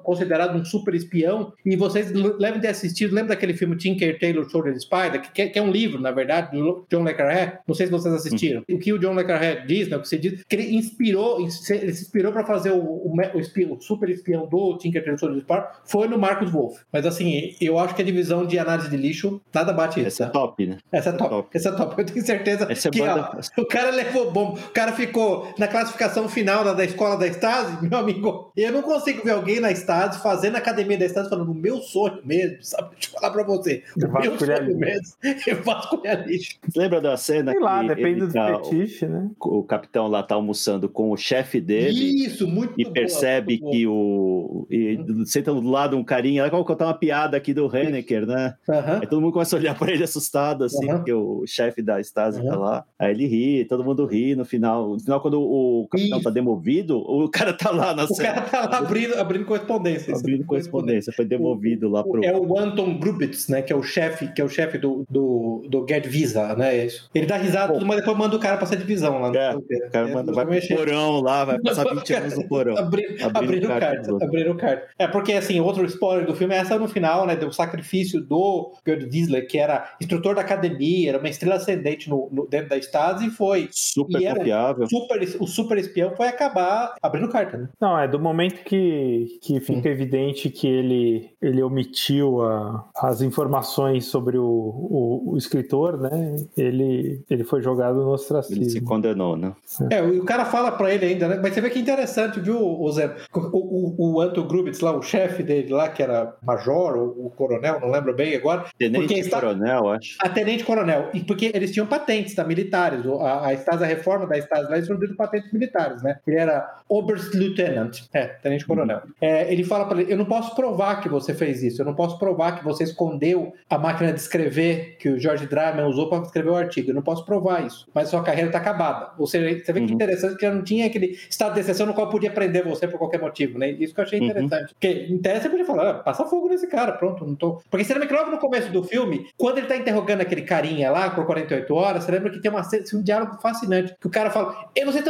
considerado 0.03 0.57
um 0.57 0.65
super 0.65 0.95
espião. 0.95 1.53
E 1.65 1.75
vocês 1.75 2.11
devem 2.11 2.59
ter 2.59 2.69
assistido, 2.69 3.13
lembra 3.13 3.29
daquele 3.29 3.53
filme 3.53 3.75
Tinker 3.77 4.19
Tailor 4.19 4.49
Soldier 4.49 4.79
Spider, 4.79 5.21
que, 5.31 5.47
que 5.49 5.59
é 5.59 5.61
um 5.61 5.69
livro, 5.71 6.01
na 6.01 6.11
verdade, 6.11 6.57
do 6.57 6.85
John 6.89 7.03
le 7.03 7.13
Carré? 7.13 7.59
Não 7.67 7.75
sei 7.75 7.85
se 7.85 7.91
vocês 7.91 8.13
assistiram. 8.13 8.63
O 8.69 8.79
que 8.79 8.91
o 8.91 8.97
John 8.97 9.13
le 9.13 9.23
Carré 9.23 9.63
diz, 9.67 9.87
né? 9.87 9.97
O 9.97 10.01
que 10.01 10.07
você 10.07 10.17
diz, 10.17 10.43
que 10.43 10.55
ele 10.55 10.75
inspirou, 10.75 11.39
ele 11.39 11.51
se 11.51 11.85
inspirou 11.85 12.31
para 12.31 12.43
fazer 12.45 12.71
o, 12.71 12.79
o, 12.79 13.13
o 13.33 13.39
espião- 13.39 13.73
o 13.73 13.81
super 13.81 14.09
espião 14.09 14.47
do 14.47 14.77
Tinker 14.77 15.01
Tailor 15.03 15.19
Soldier 15.19 15.41
Spider, 15.41 15.65
foi 15.85 16.07
no 16.07 16.17
Marcus 16.17 16.51
Wolff. 16.51 16.79
Mas 16.91 17.05
assim, 17.05 17.55
eu 17.61 17.77
acho 17.77 17.93
que 17.95 18.01
a 18.01 18.05
divisão 18.05 18.45
de 18.45 18.57
análise 18.57 18.89
de 18.89 18.97
lixo, 18.97 19.41
nada 19.53 19.71
bate 19.73 19.99
isso. 19.99 20.07
Essa 20.07 20.23
é 20.25 20.27
top, 20.29 20.65
né? 20.65 20.77
Essa 20.91 21.09
é 21.09 21.13
top. 21.13 21.29
top. 21.29 21.49
Essa 21.53 21.69
é 21.69 21.74
top. 21.75 21.95
Eu 22.01 22.05
tenho 22.05 22.25
certeza 22.25 22.67
Essa 22.69 22.87
é 22.87 22.91
que 22.91 22.99
banda- 22.99 23.31
ó, 23.57 23.61
o 23.61 23.65
cara 23.67 23.89
levou 23.91 24.31
bomba. 24.31 24.59
O 24.59 24.71
cara 24.71 24.91
ficou 24.93 25.53
na 25.57 25.67
classificação 25.67 26.27
final 26.29 26.63
da, 26.63 26.73
da 26.73 26.83
escola 26.85 27.17
da 27.17 27.27
Stasi, 27.27 27.77
meu 27.87 27.97
amigo. 27.99 28.51
Eu 28.55 28.71
não 28.71 28.81
consigo 28.81 29.23
ver 29.23 29.31
alguém 29.31 29.59
na 29.59 29.71
Stasi 29.71 30.21
fazendo 30.21 30.55
a 30.55 30.59
academia 30.59 30.97
da 30.97 31.05
Stasi 31.05 31.29
falando 31.29 31.51
o 31.51 31.55
meu 31.55 31.77
sonho 31.79 32.19
mesmo, 32.23 32.57
sabe? 32.63 32.89
Deixa 32.95 33.09
eu 33.15 33.19
falar 33.19 33.33
pra 33.33 33.43
você. 33.43 33.83
O 33.97 33.99
meu 34.21 34.37
sonho 34.39 34.63
lixo. 34.63 34.77
mesmo 34.77 35.13
é 35.47 35.53
vasculhar 35.55 36.27
lixo. 36.27 36.55
Lembra 36.75 37.01
da 37.01 37.17
cena 37.17 37.51
Sei 37.51 37.59
lá, 37.61 37.81
que 37.81 37.87
depende 37.87 38.21
do 38.27 38.31
fetiche, 38.31 39.05
né? 39.05 39.29
o 39.39 39.63
capitão 39.63 40.07
lá 40.07 40.21
tá 40.23 40.35
almoçando 40.35 40.87
com 40.89 41.11
o 41.11 41.17
chefe 41.17 41.59
dele 41.61 42.25
Isso, 42.25 42.47
muito 42.47 42.73
e 42.77 42.83
boa, 42.83 42.93
percebe 42.93 43.59
muito 43.61 43.71
que 43.71 43.87
o. 43.87 44.67
E 44.69 44.97
senta 45.25 45.53
do 45.53 45.61
lado 45.69 45.97
um 45.97 46.03
carinha, 46.03 46.41
ela 46.41 46.49
vai 46.49 46.63
contar 46.63 46.85
uma 46.85 46.93
piada 46.93 47.37
aqui 47.37 47.53
do 47.53 47.65
Henneker, 47.75 48.25
né? 48.25 48.55
Aí 49.01 49.07
todo 49.07 49.21
mundo 49.21 49.33
começa 49.33 49.55
a 49.55 49.59
olhar 49.59 49.77
pra 49.77 49.91
ele 49.91 50.03
assustado, 50.03 50.63
assim, 50.63 50.87
Aham. 50.89 50.97
porque 50.97 51.13
o 51.13 51.43
chefe 51.47 51.64
da 51.83 51.99
Stasi 51.99 52.41
tá 52.43 52.49
Aham. 52.49 52.59
lá. 52.59 52.85
Aí 52.99 53.11
ele 53.11 53.25
ri, 53.27 53.65
todo 53.65 53.83
mundo 53.83 54.05
ri 54.05 54.35
no 54.35 54.45
final. 54.45 54.89
No 54.89 54.99
final, 54.99 55.21
quando 55.21 55.41
o 55.41 55.87
capitão 55.89 56.17
Isso. 56.19 56.23
tá 56.23 56.29
demovido, 56.29 56.97
o 56.97 57.29
cara 57.29 57.53
tá 57.53 57.71
lá 57.71 57.93
na 57.93 58.03
O 58.05 58.15
cara 58.15 58.41
tá 58.41 58.61
lá 58.69 58.77
abrindo, 58.77 59.15
abrindo 59.19 59.45
correspondência. 59.45 60.15
abrindo 60.15 60.45
correspondência, 60.45 61.13
foi 61.13 61.25
demovido 61.25 61.89
lá 61.89 62.03
pro. 62.03 62.23
É 62.23 62.35
o 62.35 62.57
Anton 62.59 62.97
Grubitz, 62.99 63.47
né? 63.49 63.61
Que 63.61 63.73
é 63.73 63.75
o 63.75 63.83
chefe, 63.83 64.27
que 64.33 64.41
é 64.41 64.45
o 64.45 64.49
chefe 64.49 64.77
do, 64.77 65.03
do, 65.09 65.65
do 65.69 65.85
Get 65.87 66.05
Visa, 66.07 66.55
né? 66.55 66.75
É. 66.77 66.87
Ele 67.13 67.25
dá 67.25 67.37
risada, 67.37 67.73
tudo, 67.73 67.85
mas 67.85 67.97
depois 67.97 68.17
manda 68.17 68.35
o 68.35 68.39
cara 68.39 68.57
pra 68.57 68.65
essa 68.65 68.75
divisão 68.75 69.19
lá. 69.19 69.29
no 69.29 69.37
É, 69.37 69.51
fronteira. 69.51 69.87
O 69.87 69.91
cara 69.91 70.07
manda, 70.07 70.31
vai 70.33 70.45
pro 70.45 70.75
porão 70.77 71.21
lá, 71.21 71.45
vai 71.45 71.59
passar 71.59 71.83
20 71.93 72.13
anos 72.13 72.37
no 72.37 72.47
porão. 72.47 72.77
Abri, 72.77 73.03
Abrindo 73.21 73.37
abrindo 73.37 73.67
carta 73.67 73.85
carta, 73.85 74.01
dos 74.01 74.09
outros. 74.09 74.29
abrindo 74.29 74.55
carta. 74.55 74.87
É, 74.99 75.07
porque 75.07 75.33
assim, 75.33 75.59
outro 75.59 75.85
spoiler 75.85 76.25
do 76.25 76.35
filme 76.35 76.53
é 76.53 76.57
essa 76.57 76.77
no 76.77 76.87
final, 76.87 77.25
né? 77.25 77.35
Do 77.35 77.51
sacrifício 77.53 78.21
do 78.21 78.73
Gerd 78.85 79.05
Wiesler, 79.11 79.47
que 79.47 79.57
era 79.57 79.95
instrutor 80.01 80.35
da 80.35 80.41
academia, 80.41 81.09
era 81.09 81.17
uma 81.19 81.29
estrela 81.29 81.54
ascendente 81.55 82.09
no, 82.09 82.29
no- 82.31 82.47
dentro 82.47 82.69
da 82.69 82.77
Stasi, 82.77 83.27
e 83.27 83.29
foi 83.31 83.69
Super 83.71 84.21
E 84.21 84.27
confiável. 84.35 84.87
super, 84.87 85.21
o 85.39 85.47
super 85.47 85.77
espião 85.77 86.15
foi 86.15 86.27
acabar 86.27 86.93
abrindo 87.01 87.29
carta, 87.29 87.57
né? 87.57 87.69
Não, 87.79 87.97
é 87.97 88.07
do 88.07 88.19
momento 88.19 88.63
que, 88.63 89.39
que 89.41 89.59
fica 89.59 89.89
evidente 89.89 90.49
que 90.49 90.67
ele, 90.67 91.29
ele 91.41 91.61
omitiu 91.63 92.41
a- 92.41 92.85
as 92.95 93.21
informações 93.21 94.05
sobre 94.05 94.37
o, 94.37 94.43
o, 94.45 95.31
o 95.33 95.37
escritor, 95.37 95.99
né? 95.99 96.35
Ele, 96.57 97.21
ele 97.29 97.43
foi 97.43 97.61
jogado 97.61 97.95
no 97.95 98.09
Ele 98.09 98.17
se 98.17 98.23
ostracismo. 98.23 98.87
condenou, 98.87 99.35
né? 99.37 99.53
É, 99.91 99.99
e 100.03 100.19
o 100.19 100.25
cara 100.25 100.45
fala 100.45 100.71
pra 100.71 100.93
ele 100.93 101.05
ainda, 101.05 101.27
né? 101.27 101.39
Mas 101.41 101.53
você 101.53 101.61
vê 101.61 101.69
que 101.69 101.79
é 101.79 101.81
interessante, 101.81 102.39
viu, 102.39 102.57
o 102.59 102.91
Zé? 102.91 103.15
O, 103.33 103.39
o, 103.39 104.15
o 104.15 104.21
Anton 104.21 104.47
Grubitz 104.47 104.79
lá, 104.79 104.95
o 104.95 105.01
chefe 105.01 105.43
dele 105.43 105.71
lá, 105.73 105.89
que 105.89 106.01
era 106.01 106.35
major 106.43 106.95
ou 106.97 107.25
o 107.27 107.29
coronel, 107.29 107.79
não 107.79 107.89
lembro 107.89 108.13
bem 108.15 108.35
agora, 108.35 108.65
Tenente 108.77 109.13
está- 109.13 109.39
coronel, 109.39 109.89
acho. 109.89 110.17
a 110.19 110.29
tenente 110.29 110.63
coronel. 110.63 111.09
E 111.13 111.19
porque 111.35 111.51
eles 111.53 111.71
tinham 111.71 111.85
patentes 111.85 112.33
tá, 112.33 112.43
militares. 112.43 113.05
A, 113.19 113.47
a 113.47 113.53
Stasi, 113.53 113.83
a 113.83 113.87
reforma 113.87 114.25
da 114.25 114.37
Stasi 114.37 114.69
lá, 114.69 114.77
eles 114.77 114.87
de 114.87 115.13
patentes 115.15 115.51
militares, 115.51 116.01
né? 116.01 116.17
Ele 116.25 116.37
era 116.37 116.79
Oberstleutnant, 116.87 118.03
é, 118.13 118.27
tenente 118.27 118.65
coronel. 118.65 119.01
É, 119.19 119.51
ele 119.51 119.63
fala 119.63 119.85
pra 119.85 119.99
ele: 120.01 120.11
Eu 120.11 120.17
não 120.17 120.25
posso 120.25 120.55
provar 120.55 121.01
que 121.01 121.09
você 121.09 121.33
fez 121.33 121.61
isso, 121.61 121.81
eu 121.81 121.85
não 121.85 121.93
posso 121.93 122.17
provar 122.17 122.57
que 122.57 122.63
você 122.63 122.83
escondeu 122.85 123.53
a 123.69 123.77
máquina 123.77 124.13
de 124.13 124.19
escrever 124.19 124.95
que 124.99 125.09
o 125.09 125.19
George 125.19 125.45
Dryman 125.45 125.85
usou 125.85 126.09
para 126.09 126.23
escrever 126.23 126.49
o 126.49 126.55
artigo. 126.55 126.91
Eu 126.91 126.95
não 126.95 127.01
posso 127.01 127.25
provar 127.25 127.65
isso, 127.65 127.87
mas 127.93 128.09
sua 128.09 128.23
carreira 128.23 128.47
está 128.47 128.59
acabada. 128.59 129.11
Ou 129.17 129.27
seja, 129.27 129.45
você 129.63 129.73
vê 129.73 129.81
que 129.81 129.85
Uhum. 129.85 129.93
interessante 129.93 130.35
que 130.35 130.41
já 130.45 130.53
não 130.53 130.63
tinha 130.63 130.87
aquele 130.87 131.17
estado 131.29 131.53
de 131.53 131.59
exceção 131.59 131.85
no 131.85 131.93
qual 131.93 132.09
podia 132.09 132.31
prender 132.31 132.63
você 132.63 132.87
por 132.87 132.97
qualquer 132.97 133.19
motivo, 133.19 133.59
né? 133.59 133.69
Isso 133.71 133.93
que 133.93 133.99
eu 133.99 134.03
achei 134.05 134.19
Uhum. 134.19 134.25
interessante. 134.25 134.73
Porque 134.73 135.07
em 135.09 135.17
tese 135.17 135.43
você 135.43 135.49
podia 135.49 135.65
falar: 135.65 135.89
ah, 135.89 135.93
passa 135.95 136.25
fogo 136.25 136.47
nesse 136.47 136.67
cara, 136.67 136.93
pronto, 136.93 137.25
não 137.25 137.35
tô. 137.35 137.61
Porque 137.69 137.83
você 137.83 137.93
lembra 137.93 138.07
que 138.07 138.13
logo 138.13 138.31
no 138.31 138.37
começo 138.37 138.71
do 138.71 138.83
filme, 138.83 139.27
quando 139.37 139.57
ele 139.59 139.67
tá 139.67 139.75
interrogando 139.75 140.21
aquele 140.21 140.41
carinha 140.41 140.91
lá 140.91 141.09
por 141.25 141.33
48 141.35 141.73
horas, 141.73 142.03
você 142.03 142.11
lembra 142.11 142.29
que 142.31 142.39
tem 142.39 142.49
uma, 142.51 142.63
ce- 142.63 142.83
um 142.95 143.01
diálogo 143.01 143.37
fascinante, 143.41 143.95
que 143.99 144.07
o 144.07 144.09
cara 144.09 144.29
fala, 144.29 144.69
e 144.75 144.85
vocês 144.85 145.03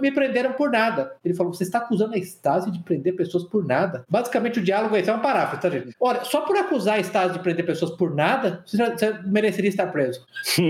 me 0.00 0.12
prenderam 0.12 0.52
por 0.52 0.70
nada. 0.70 1.12
Ele 1.24 1.34
falou, 1.34 1.52
você 1.52 1.64
está 1.64 1.78
acusando 1.78 2.14
a 2.14 2.18
Stasi 2.18 2.70
de 2.70 2.78
prender 2.80 3.16
pessoas 3.16 3.44
por 3.44 3.64
nada? 3.66 4.04
Basicamente 4.08 4.58
o 4.58 4.62
diálogo 4.62 4.94
é 4.96 5.00
esse, 5.00 5.10
é 5.10 5.12
uma 5.12 5.22
paráfrase, 5.22 5.62
tá, 5.62 5.70
gente? 5.70 5.96
Olha, 6.00 6.24
só 6.24 6.42
por 6.42 6.56
acusar 6.56 6.96
a 6.96 7.00
Stasi 7.00 7.34
de 7.34 7.38
prender 7.40 7.64
pessoas 7.66 7.90
por 7.92 8.14
nada, 8.14 8.62
você, 8.66 8.76
já, 8.76 8.90
você 8.90 9.12
mereceria 9.26 9.68
estar 9.70 9.86
preso. 9.88 10.24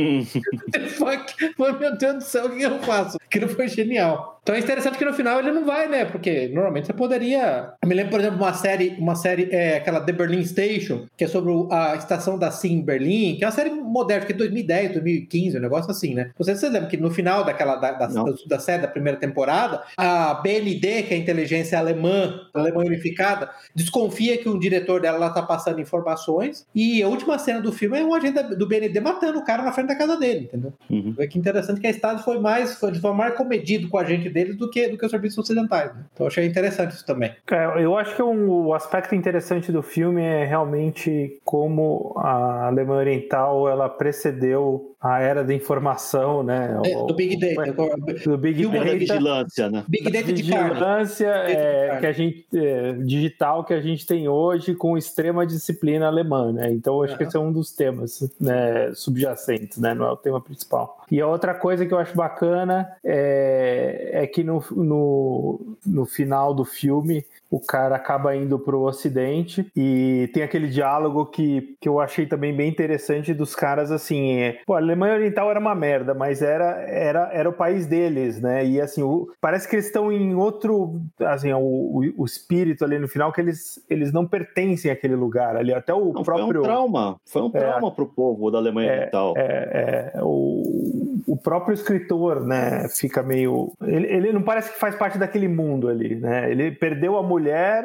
Meu 1.80 1.96
Deus 1.96 2.14
do 2.16 2.20
céu, 2.22 2.46
o 2.46 2.50
que 2.50 2.62
eu 2.62 2.78
faço? 2.80 3.18
Aquilo 3.24 3.48
foi 3.48 3.68
genial. 3.68 4.32
Então 4.42 4.54
é 4.56 4.58
interessante 4.58 4.98
que 4.98 5.04
no 5.04 5.12
final 5.12 5.38
ele 5.38 5.52
não 5.52 5.64
vai, 5.64 5.88
né? 5.88 6.04
Porque 6.04 6.48
normalmente 6.48 6.86
você 6.86 6.92
poderia. 6.92 7.72
Eu 7.80 7.88
me 7.88 7.94
lembro, 7.94 8.10
por 8.10 8.18
exemplo, 8.20 8.38
uma 8.38 8.52
série, 8.52 8.96
uma 8.98 9.14
série, 9.14 9.48
é, 9.52 9.76
aquela 9.76 10.00
The 10.00 10.12
Berlin 10.12 10.44
Station, 10.44 11.06
que 11.16 11.22
é 11.24 11.28
sobre 11.28 11.52
a 11.70 11.94
estação 11.94 12.36
da 12.36 12.50
SIM 12.50 12.72
em 12.78 12.82
Berlim, 12.82 13.36
que 13.36 13.44
é 13.44 13.46
uma 13.46 13.52
série 13.52 13.70
moderna, 13.70 14.26
que 14.26 14.32
é 14.32 14.36
2010, 14.36 14.91
2015, 14.92 15.58
um 15.58 15.60
negócio 15.60 15.90
assim, 15.90 16.14
né? 16.14 16.30
Não 16.38 16.44
sei 16.44 16.54
se 16.54 16.60
vocês 16.60 16.72
lembram 16.72 16.88
que 16.88 16.96
no 16.96 17.10
final 17.10 17.44
daquela 17.44 17.76
da, 17.76 17.92
da, 17.92 18.06
da, 18.06 18.24
da 18.46 18.58
série 18.58 18.82
da 18.82 18.88
primeira 18.88 19.18
temporada, 19.18 19.82
a 19.96 20.34
BND, 20.34 21.02
que 21.04 21.14
é 21.14 21.16
a 21.16 21.20
inteligência 21.20 21.78
alemã, 21.78 22.40
alemã 22.54 22.80
unificada, 22.84 23.50
desconfia 23.74 24.38
que 24.38 24.48
um 24.48 24.58
diretor 24.58 25.00
dela 25.00 25.18
lá 25.18 25.30
tá 25.30 25.42
passando 25.42 25.80
informações, 25.80 26.66
e 26.74 27.02
a 27.02 27.08
última 27.08 27.38
cena 27.38 27.60
do 27.60 27.72
filme 27.72 27.98
é 27.98 28.04
um 28.04 28.14
agente 28.14 28.42
do 28.56 28.66
BND 28.66 29.00
matando 29.00 29.38
o 29.38 29.44
cara 29.44 29.62
na 29.62 29.72
frente 29.72 29.88
da 29.88 29.96
casa 29.96 30.16
dele, 30.18 30.44
entendeu? 30.44 30.72
Uhum. 30.90 31.14
É 31.18 31.26
que 31.26 31.38
interessante 31.38 31.80
que 31.80 31.86
a 31.86 31.90
Stasi 31.90 32.22
foi 32.22 32.38
mais, 32.38 32.78
foi, 32.78 32.94
foi 32.94 33.12
mais 33.12 33.34
comedido 33.34 33.88
com 33.88 33.98
a 33.98 34.04
gente 34.04 34.28
deles 34.28 34.56
do 34.56 34.70
que, 34.70 34.88
do 34.88 34.98
que 34.98 35.04
os 35.04 35.10
serviços 35.10 35.38
ocidentais. 35.38 35.94
Né? 35.94 36.02
Então 36.12 36.24
eu 36.24 36.28
achei 36.28 36.44
interessante 36.46 36.92
isso 36.92 37.06
também. 37.06 37.32
É, 37.50 37.82
eu 37.84 37.96
acho 37.96 38.14
que 38.14 38.22
um- 38.22 38.50
o 38.66 38.74
aspecto 38.74 39.14
interessante 39.14 39.70
do 39.72 39.82
filme 39.82 40.22
é 40.22 40.44
realmente 40.44 41.38
como 41.44 42.12
a 42.16 42.66
Alemanha 42.66 43.00
Oriental 43.00 43.68
ela 43.68 43.88
precedeu 43.88 44.81
a 45.00 45.18
era 45.20 45.42
da 45.44 45.52
informação, 45.52 46.42
né? 46.42 46.80
É, 46.84 46.96
O- 46.96 47.06
do 47.06 47.14
Big 47.14 47.36
Data. 47.36 47.72
do 47.72 48.38
Big 48.38 48.60
Filma 48.60 48.78
da 48.78 48.84
Data. 48.84 48.96
vigilância, 48.98 49.70
né? 49.70 49.84
Big 49.88 50.04
da 50.04 50.20
Data 50.20 50.32
de 50.32 50.42
vigilância 50.42 51.26
é, 51.26 51.96
que 52.00 52.06
a 52.06 52.12
gente 52.12 52.46
é, 52.54 52.92
digital 52.92 53.64
que 53.64 53.74
a 53.74 53.80
gente 53.80 54.06
tem 54.06 54.28
hoje 54.28 54.74
com 54.74 54.96
extrema 54.96 55.46
disciplina 55.46 56.06
alemã, 56.06 56.52
né? 56.52 56.70
Então 56.72 57.02
acho 57.02 57.16
que 57.16 57.22
Aham. 57.24 57.28
esse 57.28 57.36
é 57.36 57.40
um 57.40 57.52
dos 57.52 57.72
temas 57.72 58.30
né, 58.40 58.92
subjacentes, 58.94 59.78
né? 59.78 59.94
Não 59.94 60.06
é 60.06 60.10
o 60.12 60.16
tema 60.16 60.40
principal. 60.40 61.02
E 61.10 61.20
a 61.20 61.26
outra 61.26 61.54
coisa 61.54 61.84
que 61.84 61.92
eu 61.92 61.98
acho 61.98 62.16
bacana 62.16 62.88
é, 63.04 64.10
é 64.12 64.26
que 64.26 64.42
no, 64.44 64.62
no, 64.70 65.76
no 65.84 66.06
final 66.06 66.54
do 66.54 66.64
filme 66.64 67.24
o 67.52 67.60
cara 67.60 67.94
acaba 67.96 68.34
indo 68.34 68.58
pro 68.58 68.80
ocidente 68.80 69.70
e 69.76 70.30
tem 70.32 70.42
aquele 70.42 70.68
diálogo 70.68 71.26
que, 71.26 71.76
que 71.78 71.86
eu 71.88 72.00
achei 72.00 72.24
também 72.26 72.56
bem 72.56 72.70
interessante 72.70 73.34
dos 73.34 73.54
caras 73.54 73.92
assim, 73.92 74.38
é, 74.40 74.58
pô, 74.66 74.72
a 74.74 74.78
Alemanha 74.78 75.14
Oriental 75.14 75.50
era 75.50 75.60
uma 75.60 75.74
merda, 75.74 76.14
mas 76.14 76.40
era, 76.40 76.80
era, 76.88 77.28
era 77.30 77.48
o 77.48 77.52
país 77.52 77.86
deles, 77.86 78.40
né? 78.40 78.64
E 78.64 78.80
assim, 78.80 79.02
o- 79.02 79.28
parece 79.38 79.68
que 79.68 79.74
eles 79.76 79.84
estão 79.86 80.10
em 80.10 80.34
outro, 80.34 81.00
assim, 81.20 81.52
o, 81.52 81.58
o, 81.58 82.02
o 82.16 82.24
espírito 82.24 82.84
ali 82.86 82.98
no 82.98 83.06
final 83.06 83.30
que 83.30 83.40
eles, 83.42 83.84
eles 83.90 84.12
não 84.12 84.26
pertencem 84.26 84.90
àquele 84.90 85.14
lugar 85.14 85.54
ali, 85.54 85.74
até 85.74 85.92
o 85.92 86.12
Não, 86.12 86.12
Foi 86.12 86.20
um 86.22 86.24
próprio 86.24 86.62
trauma. 86.62 87.16
Foi 87.26 87.42
um 87.42 87.50
trauma 87.50 87.90
pro 87.94 88.06
povo 88.06 88.50
da 88.50 88.56
Alemanha 88.56 88.92
Oriental. 88.92 89.34
é, 89.36 90.12
é, 90.16 90.20
o, 90.22 91.20
o 91.26 91.36
próprio 91.36 91.74
escritor, 91.74 92.40
né, 92.46 92.88
fica 92.88 93.22
meio. 93.22 93.72
Ele, 93.82 94.06
ele 94.06 94.32
não 94.32 94.42
parece 94.42 94.72
que 94.72 94.78
faz 94.78 94.94
parte 94.94 95.18
daquele 95.18 95.48
mundo 95.48 95.88
ali, 95.88 96.14
né? 96.14 96.50
Ele 96.50 96.70
perdeu 96.72 97.16
a 97.18 97.22
mulher 97.22 97.41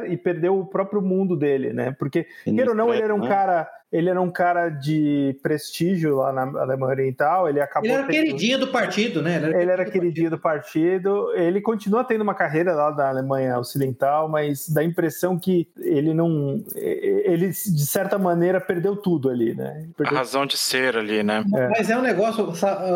e 0.09 0.17
perdeu 0.17 0.59
o 0.59 0.65
próprio 0.65 1.01
mundo 1.01 1.35
dele, 1.35 1.73
né? 1.73 1.95
Porque, 1.97 2.25
queira 2.43 2.71
ou 2.71 2.75
não, 2.75 2.93
ele 2.93 3.03
era 3.03 3.15
um 3.15 3.19
Né? 3.19 3.27
cara. 3.27 3.69
Ele 3.91 4.09
era 4.09 4.21
um 4.21 4.29
cara 4.29 4.67
de 4.67 5.37
prestígio 5.41 6.17
lá 6.17 6.33
na 6.33 6.41
Alemanha 6.61 6.91
Oriental, 6.93 7.47
ele 7.47 7.61
acabou 7.61 7.89
Ele 7.89 7.97
era 7.97 8.07
tendo- 8.07 8.23
queridinho 8.25 8.59
do 8.59 8.67
partido, 8.67 9.21
né? 9.21 9.37
ele 9.37 9.71
era 9.71 9.85
queridinho 9.85 10.29
do 10.29 10.37
partido, 10.37 11.31
ele 11.35 11.61
continua 11.61 12.03
tendo 12.03 12.21
uma 12.21 12.35
carreira 12.35 12.73
lá 12.73 12.91
da 12.91 13.07
Alemanha 13.07 13.57
Ocidental, 13.57 14.27
mas 14.27 14.67
dá 14.67 14.81
a 14.81 14.83
impressão 14.83 15.39
que 15.39 15.67
ele 15.77 16.13
não. 16.13 16.61
Ele, 16.75 17.47
de 17.47 17.85
certa 17.85 18.17
maneira, 18.17 18.59
perdeu 18.59 18.95
tudo 18.95 19.29
ali, 19.29 19.53
né? 19.55 19.85
A 19.93 19.97
Perdeu 19.97 20.17
razão 20.17 20.45
de 20.45 20.57
ser 20.57 20.97
ali, 20.97 21.23
né? 21.23 21.43
Mas 21.69 21.89
é 21.89 21.97
um 21.97 22.01
negócio, 22.01 22.45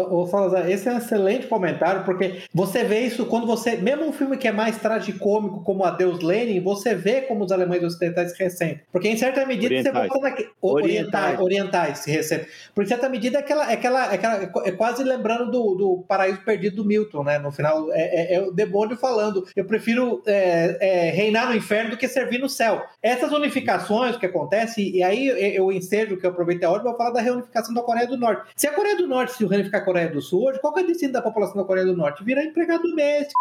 ô 0.10 0.28
Salazar, 0.28 0.70
esse 0.70 0.90
é 0.90 0.94
um 0.94 0.98
excelente 0.98 1.48
comentário, 1.48 2.04
porque 2.04 2.42
você 2.54 2.84
vê 2.84 3.00
isso 3.02 3.26
quando 3.28 3.48
você. 3.48 3.78
Mesmo 3.78 4.06
um 4.08 4.12
filme 4.14 4.36
que 4.36 4.48
é 4.48 4.52
mais 4.52 4.78
tragicômico, 4.78 5.64
como 5.64 5.86
Adeus 5.86 6.20
Lenin, 6.22 6.60
você 6.62 6.94
vê 6.96 7.22
como 7.22 7.46
os 7.46 7.52
alemães 7.52 7.82
ocidentais 7.84 8.38
ressentem. 8.38 8.82
Porque 8.92 9.08
em 9.08 9.16
certa 9.18 9.46
medida 9.46 9.70
você 9.70 9.90
Orientais. 9.90 10.10
volta 10.10 10.30
naque- 10.30 10.50
o- 10.62 10.81
Orientais. 10.84 11.40
orientais, 11.40 12.00
se. 12.00 12.48
Porque 12.74 12.88
em 12.88 12.90
certa 12.94 13.10
medida 13.10 13.38
é 13.38 13.42
aquela, 13.42 13.70
é 13.72 13.74
aquela, 13.74 14.12
é 14.12 14.16
aquela- 14.16 14.68
é 14.68 14.72
quase 14.72 15.04
lembrando 15.04 15.52
do, 15.52 15.76
do 15.76 16.04
Paraíso 16.08 16.42
Perdido 16.44 16.78
do 16.78 16.86
Milton, 16.86 17.24
né? 17.24 17.38
No 17.40 17.52
final, 17.52 17.92
é, 17.92 18.02
é- 18.02 18.36
é 18.36 18.42
o 18.42 18.52
demônio 18.52 18.96
falando: 18.98 19.46
eu 19.56 19.66
prefiro 19.66 20.22
é, 20.26 20.78
é, 20.80 21.10
reinar 21.12 21.50
no 21.50 21.56
inferno 21.56 21.92
do 21.92 21.98
que 21.98 22.08
servir 22.08 22.40
no 22.40 22.50
céu. 22.50 22.84
Essas 23.02 23.32
unificações 23.32 24.16
que 24.18 24.26
acontecem, 24.26 24.96
e 24.96 25.04
aí 25.04 25.28
eu, 25.28 25.38
eu 25.38 25.72
ensejo 25.72 26.18
que 26.18 26.26
eu 26.26 26.30
aproveitei 26.32 26.68
a 26.68 26.72
hora 26.72 26.82
para 26.84 26.94
falar 26.96 27.12
da 27.12 27.22
reunificação 27.22 27.74
da 27.74 27.82
Coreia 27.82 28.08
do 28.08 28.18
Norte. 28.18 28.52
Se 28.56 28.68
a 28.68 28.74
Coreia 28.74 28.96
do 28.98 29.08
Norte 29.08 29.34
se 29.34 29.46
reunificar 29.46 29.82
a 29.82 29.86
Coreia 29.86 30.10
do 30.10 30.22
Sul 30.22 30.46
hoje, 30.46 30.60
qual 30.60 30.74
que 30.74 30.80
é 30.80 30.84
o 30.84 30.88
destino 30.88 31.14
da 31.14 31.22
população 31.22 31.58
da 31.58 31.64
Coreia 31.64 31.86
do 31.86 31.96
Norte? 31.96 32.24
Virar 32.24 32.44
empregado 32.44 32.84
doméstico. 32.84 33.40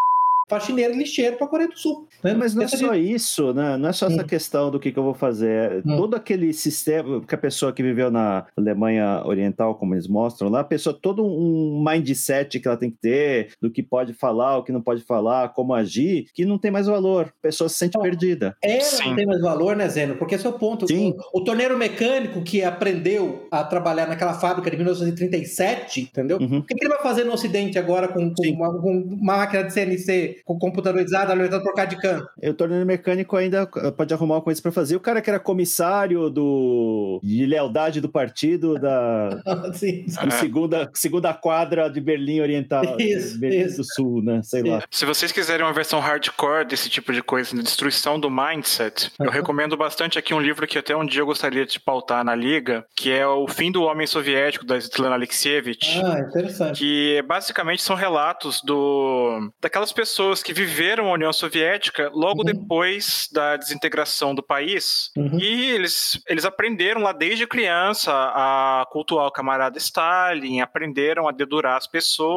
Faxineiro 0.50 0.94
lixeiro 0.94 1.36
para 1.36 1.46
a 1.46 1.48
Coreia 1.48 1.68
do 1.70 1.78
Sul. 1.78 2.08
Né? 2.22 2.34
Mas 2.34 2.54
não 2.54 2.64
é 2.64 2.68
só 2.68 2.92
de- 2.92 2.98
isso, 3.00 3.54
né? 3.54 3.76
Não 3.76 3.88
é 3.88 3.92
só 3.92 4.08
essa 4.08 4.22
Hum. 4.22 4.26
questão 4.26 4.70
do 4.70 4.78
que, 4.80 4.90
que 4.92 4.98
eu 4.98 5.02
vou 5.04 5.14
fazer. 5.14 5.82
Hum. 5.86 5.96
Todo 5.96 6.14
aquele 6.16 6.52
sistema 6.52 7.20
que 7.20 7.34
a 7.34 7.38
pessoa 7.38 7.72
que 7.72 7.82
viveu 7.82 8.10
na 8.10 8.46
Alemanha 8.56 9.22
Oriental, 9.24 9.74
como 9.76 9.94
eles 9.94 10.08
mostram 10.08 10.48
lá, 10.50 10.60
a 10.60 10.64
pessoa, 10.64 10.92
todo 11.00 11.24
um 11.24 11.82
mindset 11.86 12.58
que 12.58 12.66
ela 12.68 12.76
tem 12.76 12.90
que 12.90 12.98
ter, 12.98 13.52
do 13.62 13.70
que 13.70 13.82
pode 13.82 14.12
falar, 14.12 14.58
o 14.58 14.64
que 14.64 14.72
não 14.72 14.82
pode 14.82 15.02
falar, 15.02 15.50
como 15.50 15.72
agir, 15.72 16.26
que 16.34 16.44
não 16.44 16.58
tem 16.58 16.70
mais 16.70 16.86
valor. 16.86 17.26
A 17.38 17.42
pessoa 17.42 17.68
se 17.68 17.76
sente 17.76 17.96
Oh. 17.96 18.02
perdida. 18.02 18.56
Ela 18.62 18.80
Sim. 18.80 19.08
não 19.10 19.16
tem 19.16 19.26
mais 19.26 19.40
valor, 19.40 19.76
né, 19.76 19.88
Zeno? 19.88 20.16
Porque 20.16 20.34
esse 20.34 20.46
é 20.46 20.50
o 20.50 20.54
ponto. 20.54 20.86
Sim. 20.88 21.14
O, 21.32 21.40
o 21.40 21.44
torneiro 21.44 21.76
mecânico 21.78 22.42
que 22.42 22.62
aprendeu 22.62 23.46
a 23.50 23.62
trabalhar 23.62 24.06
naquela 24.08 24.34
fábrica 24.34 24.70
de 24.70 24.76
1937, 24.76 26.00
entendeu? 26.02 26.38
Uhum. 26.38 26.58
O 26.58 26.62
que, 26.62 26.74
que 26.74 26.84
ele 26.84 26.92
vai 26.94 27.02
fazer 27.02 27.24
no 27.24 27.32
Ocidente 27.32 27.78
agora 27.78 28.08
com, 28.08 28.32
com 28.34 28.46
uma, 28.48 28.80
com 28.80 28.92
uma 29.20 29.36
máquina 29.38 29.64
de 29.64 29.72
CNC 29.72 30.39
com 30.44 30.58
computadorizada, 30.58 31.32
orientada 31.32 31.62
por 31.62 31.74
CAD-CAM? 31.74 32.22
O 32.42 32.54
torneio 32.54 32.84
mecânico 32.86 33.36
ainda 33.36 33.66
pode 33.66 34.12
arrumar 34.14 34.36
uma 34.36 34.42
coisa 34.42 34.60
para 34.60 34.72
fazer. 34.72 34.96
O 34.96 35.00
cara 35.00 35.20
que 35.20 35.30
era 35.30 35.38
comissário 35.40 36.30
do 36.30 37.20
de 37.22 37.46
lealdade 37.46 38.00
do 38.00 38.08
partido 38.08 38.74
da 38.78 39.40
Sim. 39.74 40.04
segunda, 40.38 40.90
segunda 40.94 41.32
quadra 41.34 41.88
de 41.88 42.00
Berlim 42.00 42.40
Oriental, 42.40 42.82
Isso, 43.00 43.38
Berlim 43.38 43.60
isso. 43.66 43.76
do 43.78 43.84
Sul, 43.84 44.22
né? 44.22 44.40
Sei 44.42 44.62
lá. 44.62 44.82
Se 44.90 45.04
vocês 45.04 45.32
quiserem 45.32 45.64
uma 45.64 45.72
versão 45.72 46.00
hardcore 46.00 46.66
desse 46.66 46.88
tipo 46.88 47.12
de 47.12 47.22
coisa, 47.22 47.54
de 47.54 47.62
destruição 47.62 48.18
do 48.18 48.30
mindset, 48.30 49.10
eu 49.18 49.30
recomendo 49.30 49.76
bastante 49.76 50.18
aqui 50.18 50.32
um 50.34 50.40
livro 50.40 50.66
que 50.66 50.78
até 50.78 50.96
um 50.96 51.04
dia 51.04 51.20
eu 51.22 51.26
gostaria 51.26 51.64
de 51.66 51.78
pautar 51.80 52.24
na 52.24 52.34
liga, 52.34 52.84
que 52.96 53.10
é 53.10 53.26
O 53.26 53.46
Fim 53.48 53.70
do 53.72 53.82
Homem 53.82 54.06
Soviético, 54.06 54.64
da 54.64 54.76
Svetlana 54.76 55.14
Alexievich. 55.14 56.00
Ah, 56.04 56.20
interessante. 56.20 56.78
que 56.78 57.22
basicamente 57.26 57.82
são 57.82 57.96
relatos 57.96 58.60
do 58.62 59.50
daquelas 59.60 59.92
pessoas 59.92 60.29
que 60.42 60.52
viveram 60.52 61.08
a 61.08 61.12
União 61.12 61.32
Soviética 61.32 62.10
logo 62.14 62.40
Uhum. 62.40 62.44
depois 62.44 63.28
da 63.32 63.56
desintegração 63.56 64.34
do 64.34 64.42
país 64.42 65.10
Uhum. 65.16 65.38
e 65.38 65.70
eles, 65.70 66.22
eles 66.28 66.44
aprenderam 66.44 67.00
lá 67.02 67.12
desde 67.12 67.46
criança 67.46 68.12
a 68.12 68.86
cultuar 68.90 69.26
o 69.26 69.30
camarada 69.32 69.78
Stalin, 69.78 70.60
aprenderam 70.60 71.26
a 71.28 71.32
dedurar 71.32 71.76
as 71.76 71.86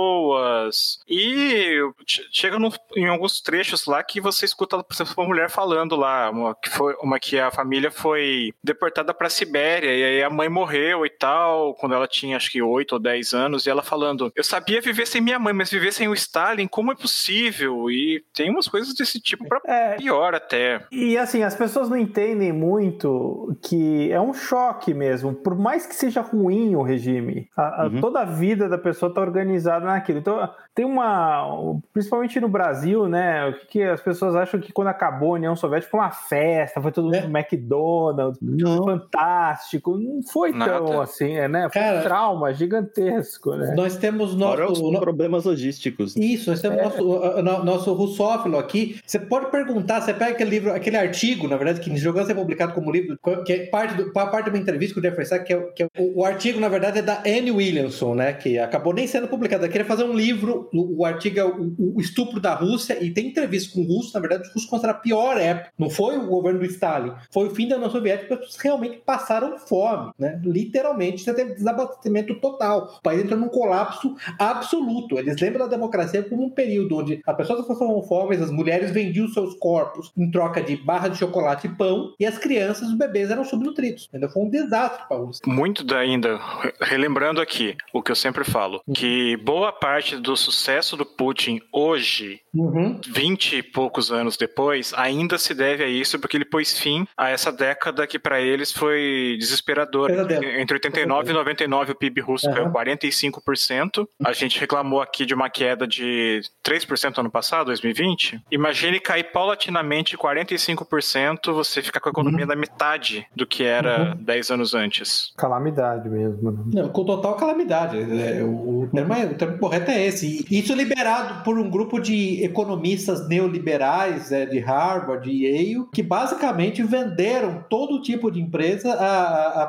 pessoas 0.07 0.99
e 1.07 1.79
che- 2.05 2.25
chega 2.31 2.57
no- 2.59 2.73
em 2.95 3.07
alguns 3.07 3.41
trechos 3.41 3.85
lá 3.85 4.03
que 4.03 4.19
você 4.21 4.45
escuta, 4.45 4.83
por 4.83 4.93
exemplo, 4.93 5.13
uma 5.17 5.27
mulher 5.27 5.49
falando 5.49 5.95
lá, 5.95 6.29
uma 6.29 6.55
que, 6.55 6.69
foi, 6.69 6.95
uma 7.01 7.19
que 7.19 7.39
a 7.39 7.51
família 7.51 7.91
foi 7.91 8.51
deportada 8.63 9.13
para 9.13 9.29
Sibéria 9.29 9.93
e 9.95 10.03
aí 10.03 10.23
a 10.23 10.29
mãe 10.29 10.49
morreu 10.49 11.05
e 11.05 11.09
tal, 11.09 11.73
quando 11.75 11.93
ela 11.95 12.07
tinha 12.07 12.37
acho 12.37 12.51
que 12.51 12.61
8 12.61 12.93
ou 12.93 12.99
10 12.99 13.33
anos, 13.33 13.65
e 13.65 13.69
ela 13.69 13.81
falando: 13.83 14.31
Eu 14.35 14.43
sabia 14.43 14.81
viver 14.81 15.05
sem 15.07 15.21
minha 15.21 15.39
mãe, 15.39 15.53
mas 15.53 15.69
viver 15.69 15.91
sem 15.91 16.07
o 16.07 16.13
Stalin, 16.13 16.67
como 16.67 16.91
é 16.91 16.95
possível? 16.95 17.82
E 17.89 18.23
tem 18.33 18.49
umas 18.49 18.67
coisas 18.67 18.93
desse 18.93 19.19
tipo 19.19 19.47
pra 19.47 19.61
É, 19.65 19.95
pior 19.95 20.33
até. 20.35 20.85
E 20.91 21.17
assim, 21.17 21.43
as 21.43 21.55
pessoas 21.55 21.89
não 21.89 21.97
entendem 21.97 22.51
muito 22.51 23.55
que 23.61 24.11
é 24.11 24.19
um 24.19 24.33
choque 24.33 24.93
mesmo. 24.93 25.33
Por 25.33 25.57
mais 25.57 25.85
que 25.85 25.95
seja 25.95 26.21
ruim 26.21 26.75
o 26.75 26.81
regime, 26.81 27.47
a- 27.55 27.83
a- 27.83 27.87
Uhum. 27.87 28.01
toda 28.01 28.21
a 28.21 28.25
vida 28.25 28.67
da 28.69 28.77
pessoa 28.77 29.09
está 29.09 29.21
organizada 29.21 29.85
naquilo. 29.85 30.19
Então, 30.19 30.49
tem 30.75 30.85
uma. 30.85 31.47
Principalmente 31.93 32.39
no 32.39 32.47
Brasil, 32.49 33.07
né? 33.07 33.47
O 33.47 33.53
que, 33.53 33.65
que 33.67 33.83
as 33.83 34.01
pessoas 34.01 34.35
acham 34.35 34.59
que 34.59 34.71
quando 34.73 34.87
acabou 34.87 35.29
a 35.33 35.37
União 35.37 35.55
Soviética 35.55 35.91
foi 35.91 35.99
uma 35.99 36.11
festa, 36.11 36.81
foi 36.81 36.91
todo 36.91 37.05
mundo 37.05 37.15
É. 37.15 37.25
McDonald's, 37.25 38.39
Não. 38.41 38.83
fantástico. 38.83 39.97
Não 39.97 40.21
foi 40.23 40.51
tão 40.51 40.59
Nada. 40.59 41.01
assim, 41.03 41.35
né? 41.47 41.69
Foi 41.71 41.81
Cara, 41.81 41.99
um 41.99 42.03
trauma 42.03 42.53
gigantesco, 42.53 43.55
né? 43.55 43.73
Nós 43.75 43.97
temos 43.97 44.33
Fora 44.33 44.65
os 44.71 44.79
nosso. 44.79 44.91
no- 44.91 44.99
problemas 44.99 45.45
logísticos. 45.45 46.15
Isso, 46.15 46.49
nós 46.49 46.61
temos 46.61 46.81
nosso, 46.81 47.41
nosso 47.63 47.93
russófilo 47.93 48.57
aqui. 48.57 48.99
Você 49.05 49.19
pode 49.19 49.51
perguntar, 49.51 50.01
você 50.01 50.13
pega 50.13 50.31
aquele 50.31 50.49
livro, 50.49 50.71
aquele 50.71 50.97
artigo, 50.97 51.47
na 51.47 51.57
verdade, 51.57 51.79
que 51.79 51.95
jogou 51.97 52.21
a 52.21 52.25
ser 52.25 52.35
publicado 52.35 52.73
como 52.73 52.91
livro, 52.91 53.17
que 53.45 53.53
é 53.53 53.65
parte, 53.67 53.95
do, 53.95 54.11
parte 54.11 54.45
de 54.45 54.49
uma 54.49 54.59
entrevista 54.59 54.93
com 54.93 54.99
o 54.99 55.03
Jeffrey 55.03 55.25
Sachs, 55.25 55.47
que, 55.47 55.53
é, 55.53 55.61
que 55.71 55.83
é 55.83 55.87
o, 55.97 56.21
o 56.21 56.25
artigo, 56.25 56.59
na 56.59 56.67
verdade, 56.67 56.99
é 56.99 57.01
da 57.01 57.21
Anne 57.25 57.51
Williamson, 57.51 58.15
né? 58.15 58.33
Que 58.33 58.57
acabou 58.57 58.93
nem 58.93 59.07
sendo 59.07 59.27
publicado. 59.27 59.63
Ela 59.63 59.71
queria 59.71 59.85
fazer 59.85 60.03
um 60.03 60.13
livro, 60.13 60.69
o, 60.73 61.01
o 61.01 61.05
artigo 61.05 61.39
é 61.39 61.45
o, 61.45 61.73
o 61.77 61.99
estupro 61.99 62.39
da 62.39 62.53
Rússia, 62.53 63.03
e 63.03 63.11
tem 63.11 63.27
entrevista 63.27 63.73
com 63.73 63.81
o 63.81 63.87
russo, 63.87 64.13
na 64.13 64.19
verdade, 64.19 64.43
os 64.43 64.53
russos 64.53 64.69
consideram 64.69 64.97
a 64.97 65.01
pior 65.01 65.37
época. 65.37 65.71
Não 65.77 65.89
foi 65.89 66.17
o 66.17 66.27
governo 66.27 66.59
do 66.59 66.65
Stalin, 66.65 67.13
foi 67.31 67.47
o 67.47 67.55
fim 67.55 67.67
da 67.67 67.75
União 67.75 67.89
Soviética, 67.89 68.37
pessoas 68.37 68.57
realmente 68.57 69.01
passaram 69.05 69.57
fome, 69.57 70.11
né? 70.17 70.39
Literalmente, 70.43 71.23
você 71.23 71.33
teve 71.33 71.53
desabastecimento 71.53 72.35
total. 72.39 72.97
O 72.99 73.01
país 73.01 73.21
entrou 73.23 73.39
num 73.39 73.49
colapso 73.49 74.15
absoluto. 74.39 75.17
Eles 75.17 75.39
lembram 75.39 75.67
da 75.67 75.75
democracia 75.75 76.23
como 76.23 76.43
um 76.43 76.49
período 76.49 76.97
onde 76.97 77.21
as 77.25 77.35
pessoas 77.57 77.79
passavam 77.79 78.01
fome, 78.03 78.35
as 78.35 78.51
mulheres 78.51 78.91
vendiam 78.91 79.27
seus 79.27 79.53
corpos 79.55 80.11
em 80.17 80.29
troca 80.29 80.61
de 80.61 80.75
barra 80.75 81.07
de 81.07 81.17
chocolate 81.17 81.67
e 81.67 81.69
pão, 81.75 82.13
e 82.19 82.25
as 82.25 82.37
crianças, 82.37 82.87
os 82.87 82.97
bebês 82.97 83.29
eram 83.31 83.43
subnutridos. 83.45 84.05
Entendeu? 84.09 84.29
Foi 84.29 84.43
um 84.43 84.49
desastre 84.49 85.07
para. 85.07 85.23
Muito 85.45 85.83
da- 85.83 85.99
ainda, 85.99 86.37
re- 86.37 86.73
relembrando 86.81 87.39
aqui 87.41 87.75
o 87.93 88.01
que 88.01 88.11
eu 88.11 88.15
sempre 88.15 88.43
falo, 88.43 88.81
que 88.93 89.37
boa 89.37 89.71
parte 89.71 90.17
do 90.17 90.35
sucesso 90.35 90.95
do 90.97 91.05
Putin 91.05 91.59
hoje, 91.71 92.39
Uhum. 92.55 92.99
20 93.09 93.57
e 93.57 93.63
poucos 93.63 94.11
anos 94.11 94.37
depois, 94.37 94.93
ainda 94.95 95.37
se 95.37 95.53
deve 95.53 95.83
a 95.83 95.87
isso, 95.87 96.19
porque 96.19 96.37
ele 96.37 96.45
pôs 96.45 96.77
fim 96.79 97.07
a 97.17 97.29
essa 97.29 97.51
década 97.51 98.05
que 98.05 98.19
para 98.19 98.39
eles 98.39 98.71
foi 98.71 99.35
desesperadora. 99.39 100.13
Pesadelo. 100.13 100.45
Entre 100.59 100.75
89 100.75 101.29
e 101.31 101.33
99 101.33 101.91
o 101.91 101.95
PIB 101.95 102.21
russo 102.21 102.47
Aham. 102.47 102.55
caiu 102.55 102.71
45%. 102.71 104.07
A 104.23 104.33
gente 104.33 104.59
reclamou 104.59 105.01
aqui 105.01 105.25
de 105.25 105.33
uma 105.33 105.49
queda 105.49 105.87
de 105.87 106.41
3% 106.65 107.17
ano 107.19 107.31
passado, 107.31 107.67
2020. 107.67 108.39
Imagine 108.51 108.99
cair 108.99 109.31
paulatinamente 109.31 110.17
45%, 110.17 111.53
você 111.53 111.81
ficar 111.81 111.99
com 111.99 112.09
a 112.09 112.11
economia 112.11 112.45
da 112.45 112.55
metade 112.55 113.25
do 113.35 113.45
que 113.45 113.63
era 113.63 114.15
10 114.19 114.51
anos 114.51 114.73
antes. 114.73 115.33
Calamidade 115.37 116.09
mesmo. 116.09 116.51
né? 116.51 116.63
Não, 116.81 116.89
com 116.89 117.03
total 117.05 117.35
calamidade. 117.35 117.97
É, 117.97 118.43
o, 118.43 118.83
o 118.83 118.89
termo 118.93 119.13
é- 119.13 119.25
o 119.25 119.35
termo 119.35 119.57
correto 119.57 119.91
é 119.91 120.05
esse. 120.05 120.45
Isso 120.51 120.73
liberado 120.75 121.43
por 121.43 121.57
um 121.57 121.69
grupo 121.69 121.99
de 121.99 122.42
economistas 122.45 123.27
neoliberais 123.27 124.31
é, 124.31 124.45
de 124.45 124.59
Harvard 124.59 125.29
e 125.29 125.45
Yale, 125.45 125.87
que 125.93 126.03
basicamente 126.03 126.83
venderam 126.83 127.63
todo 127.69 128.01
tipo 128.01 128.29
de 128.31 128.41
empresa 128.41 128.95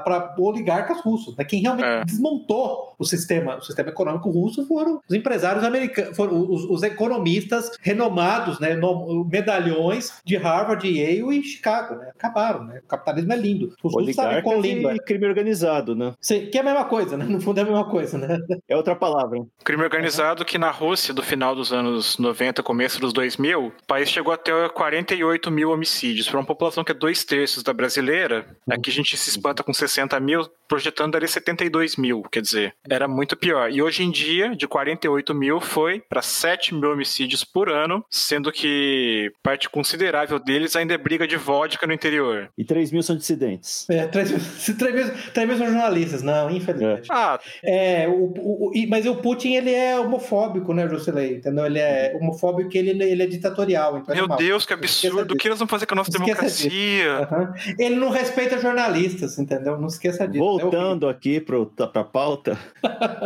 para 0.04 0.34
oligarcas 0.38 1.00
russos. 1.00 1.36
Né? 1.36 1.44
Quem 1.44 1.60
realmente 1.60 1.84
É. 1.86 2.04
desmontou 2.04 2.94
o 2.98 3.04
sistema, 3.04 3.56
o 3.56 3.62
sistema 3.62 3.88
econômico 3.90 4.30
russo 4.30 4.66
foram 4.66 5.00
os 5.08 5.14
empresários 5.14 5.64
americanos, 5.64 6.16
foram 6.16 6.38
os, 6.50 6.64
os 6.64 6.82
economistas 6.82 7.70
renomados, 7.80 8.58
né, 8.60 8.74
no- 8.74 9.24
medalhões 9.24 10.12
de 10.24 10.36
Harvard, 10.36 10.86
Yale 10.86 11.38
e 11.38 11.42
Chicago. 11.42 11.96
Né? 11.96 12.10
Acabaram. 12.14 12.64
Né? 12.64 12.80
O 12.84 12.88
capitalismo 12.88 13.32
é 13.32 13.36
lindo. 13.36 13.74
Os 13.82 13.92
russos 13.92 14.14
sabem 14.14 14.42
quão 14.42 14.58
Oligarcas 14.58 14.76
lindo 14.82 14.90
é. 14.90 14.94
e 14.96 14.98
crime 15.00 15.26
organizado, 15.26 15.94
né? 15.94 16.12
Sim, 16.20 16.46
que 16.46 16.58
é 16.58 16.60
a 16.60 16.64
mesma 16.64 16.84
coisa, 16.84 17.16
né? 17.16 17.24
No 17.24 17.40
fundo 17.40 17.58
é 17.58 17.62
a 17.62 17.66
mesma 17.66 17.84
coisa, 17.88 18.16
né? 18.18 18.38
É 18.68 18.76
outra 18.76 18.94
palavra. 18.94 19.40
Crime 19.62 19.82
organizado 19.82 20.44
que 20.44 20.56
na 20.58 20.70
Rússia, 20.70 21.12
do 21.12 21.22
final 21.22 21.54
dos 21.54 21.72
anos 21.72 22.18
90, 22.18 22.62
começo 22.64 23.00
dos 23.00 23.12
2000, 23.12 23.66
o 23.66 23.72
país 23.86 24.08
chegou 24.10 24.32
até 24.32 24.68
48 24.68 25.50
mil 25.50 25.70
homicídios. 25.70 26.28
Para 26.28 26.40
uma 26.40 26.46
população 26.46 26.82
que 26.82 26.90
é 26.92 26.94
dois 26.94 27.24
terços 27.24 27.62
da 27.62 27.72
brasileira, 27.72 28.46
aqui 28.68 28.90
a 28.90 28.92
gente 28.92 29.16
se 29.16 29.30
espanta 29.30 29.62
com 29.62 29.72
60 29.72 30.18
mil, 30.20 30.48
projetando 30.66 31.14
ali 31.16 31.28
72 31.28 31.96
mil, 31.96 32.22
quer 32.22 32.40
dizer, 32.40 32.74
era 32.88 33.06
muito 33.06 33.36
pior. 33.36 33.70
E 33.70 33.82
hoje 33.82 34.02
em 34.02 34.10
dia, 34.10 34.54
de 34.56 34.66
48 34.66 35.34
mil, 35.34 35.60
foi 35.60 36.00
para 36.08 36.22
7 36.22 36.74
mil 36.74 36.90
homicídios 36.90 37.44
por 37.44 37.68
ano, 37.68 38.04
sendo 38.10 38.50
que 38.50 39.30
parte 39.42 39.68
considerável 39.68 40.38
deles 40.38 40.74
ainda 40.74 40.94
é 40.94 40.98
briga 40.98 41.26
de 41.28 41.36
vodka 41.36 41.86
no 41.86 41.92
interior. 41.92 42.48
E 42.56 42.64
3 42.64 42.90
mil 42.92 43.02
são 43.02 43.16
dissidentes. 43.16 43.88
É, 43.90 44.06
três, 44.06 44.30
três, 44.78 44.94
vezes, 44.94 45.30
três 45.32 45.46
vezes 45.48 45.58
são 45.62 45.66
jornalistas, 45.72 46.22
não, 46.22 46.50
infelizmente. 46.50 47.08
Ah, 47.10 47.38
É, 47.62 48.08
o, 48.08 48.32
o, 48.38 48.68
o- 48.70 48.88
mas 48.88 49.06
o 49.06 49.16
Putin, 49.16 49.54
ele 49.54 49.70
é 49.72 49.98
homofóbico, 49.98 50.72
né, 50.72 50.88
Jocelyn? 50.88 51.34
Entendeu? 51.34 51.66
Ele 51.66 51.78
é 51.78 52.12
homofóbico 52.16 52.53
e 52.60 52.78
ele, 52.78 53.02
ele 53.04 53.22
é 53.22 53.26
ditatorial. 53.26 53.98
Então 53.98 54.14
é 54.14 54.18
meu 54.18 54.28
mal. 54.28 54.38
Deus, 54.38 54.64
que 54.66 54.72
absurdo. 54.72 55.34
O 55.34 55.36
que 55.36 55.48
eles 55.48 55.58
vão 55.58 55.68
fazer 55.68 55.86
com 55.86 55.94
a 55.94 55.96
nossa 55.96 56.10
Esqueça 56.10 56.42
disso. 56.44 56.68
democracia? 56.68 57.18
Aham. 57.18 57.54
Ele 57.78 57.96
não 57.96 58.10
respeita 58.10 58.58
jornalistas, 58.58 59.38
entendeu? 59.38 59.78
Não 59.78 59.86
esqueça 59.88 60.26
disso. 60.26 60.42
É. 60.44 60.46
Voltando 60.46 61.08
aqui 61.08 61.40
para 61.40 62.00
a 62.00 62.04
pauta. 62.04 62.58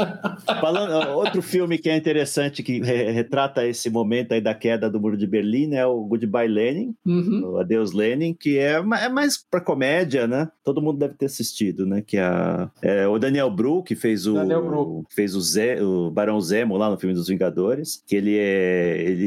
Falando, 0.60 1.10
outro 1.10 1.42
filme 1.42 1.78
que 1.78 1.88
é 1.88 1.96
interessante, 1.96 2.62
que 2.62 2.80
re- 2.80 3.10
retrata 3.10 3.66
esse 3.66 3.90
momento 3.90 4.32
aí 4.32 4.40
da 4.40 4.54
queda 4.54 4.88
do 4.90 5.00
Muro 5.00 5.16
de 5.16 5.26
Berlim, 5.26 5.74
é 5.74 5.86
o 5.86 6.00
Goodbye 6.04 6.48
Lenin, 6.48 6.94
Uhum. 7.06 7.52
o 7.52 7.58
Adeus 7.58 7.92
Lenin, 7.92 8.34
que 8.34 8.58
é, 8.58 8.72
é 8.74 9.08
mais 9.08 9.38
para 9.50 9.60
comédia, 9.60 10.26
né? 10.26 10.48
Todo 10.64 10.82
mundo 10.82 10.98
deve 10.98 11.14
ter 11.14 11.26
assistido, 11.26 11.86
né? 11.86 12.02
Que 12.06 12.16
é, 12.16 12.22
a- 12.22 12.70
é 12.82 13.06
o 13.08 13.18
Daniel 13.18 13.50
Bru, 13.50 13.82
que 13.82 13.94
fez 13.94 14.26
o, 14.26 15.04
fez 15.10 15.34
o, 15.34 15.40
Zé, 15.40 15.82
o 15.82 16.10
Barão 16.10 16.40
Zemo 16.40 16.76
lá 16.76 16.90
no 16.90 16.98
filme 16.98 17.14
dos 17.14 17.28
Vingadores, 17.28 18.02
que 18.06 18.16
ele 18.16 18.36
é 18.38 19.02
ele 19.02 19.17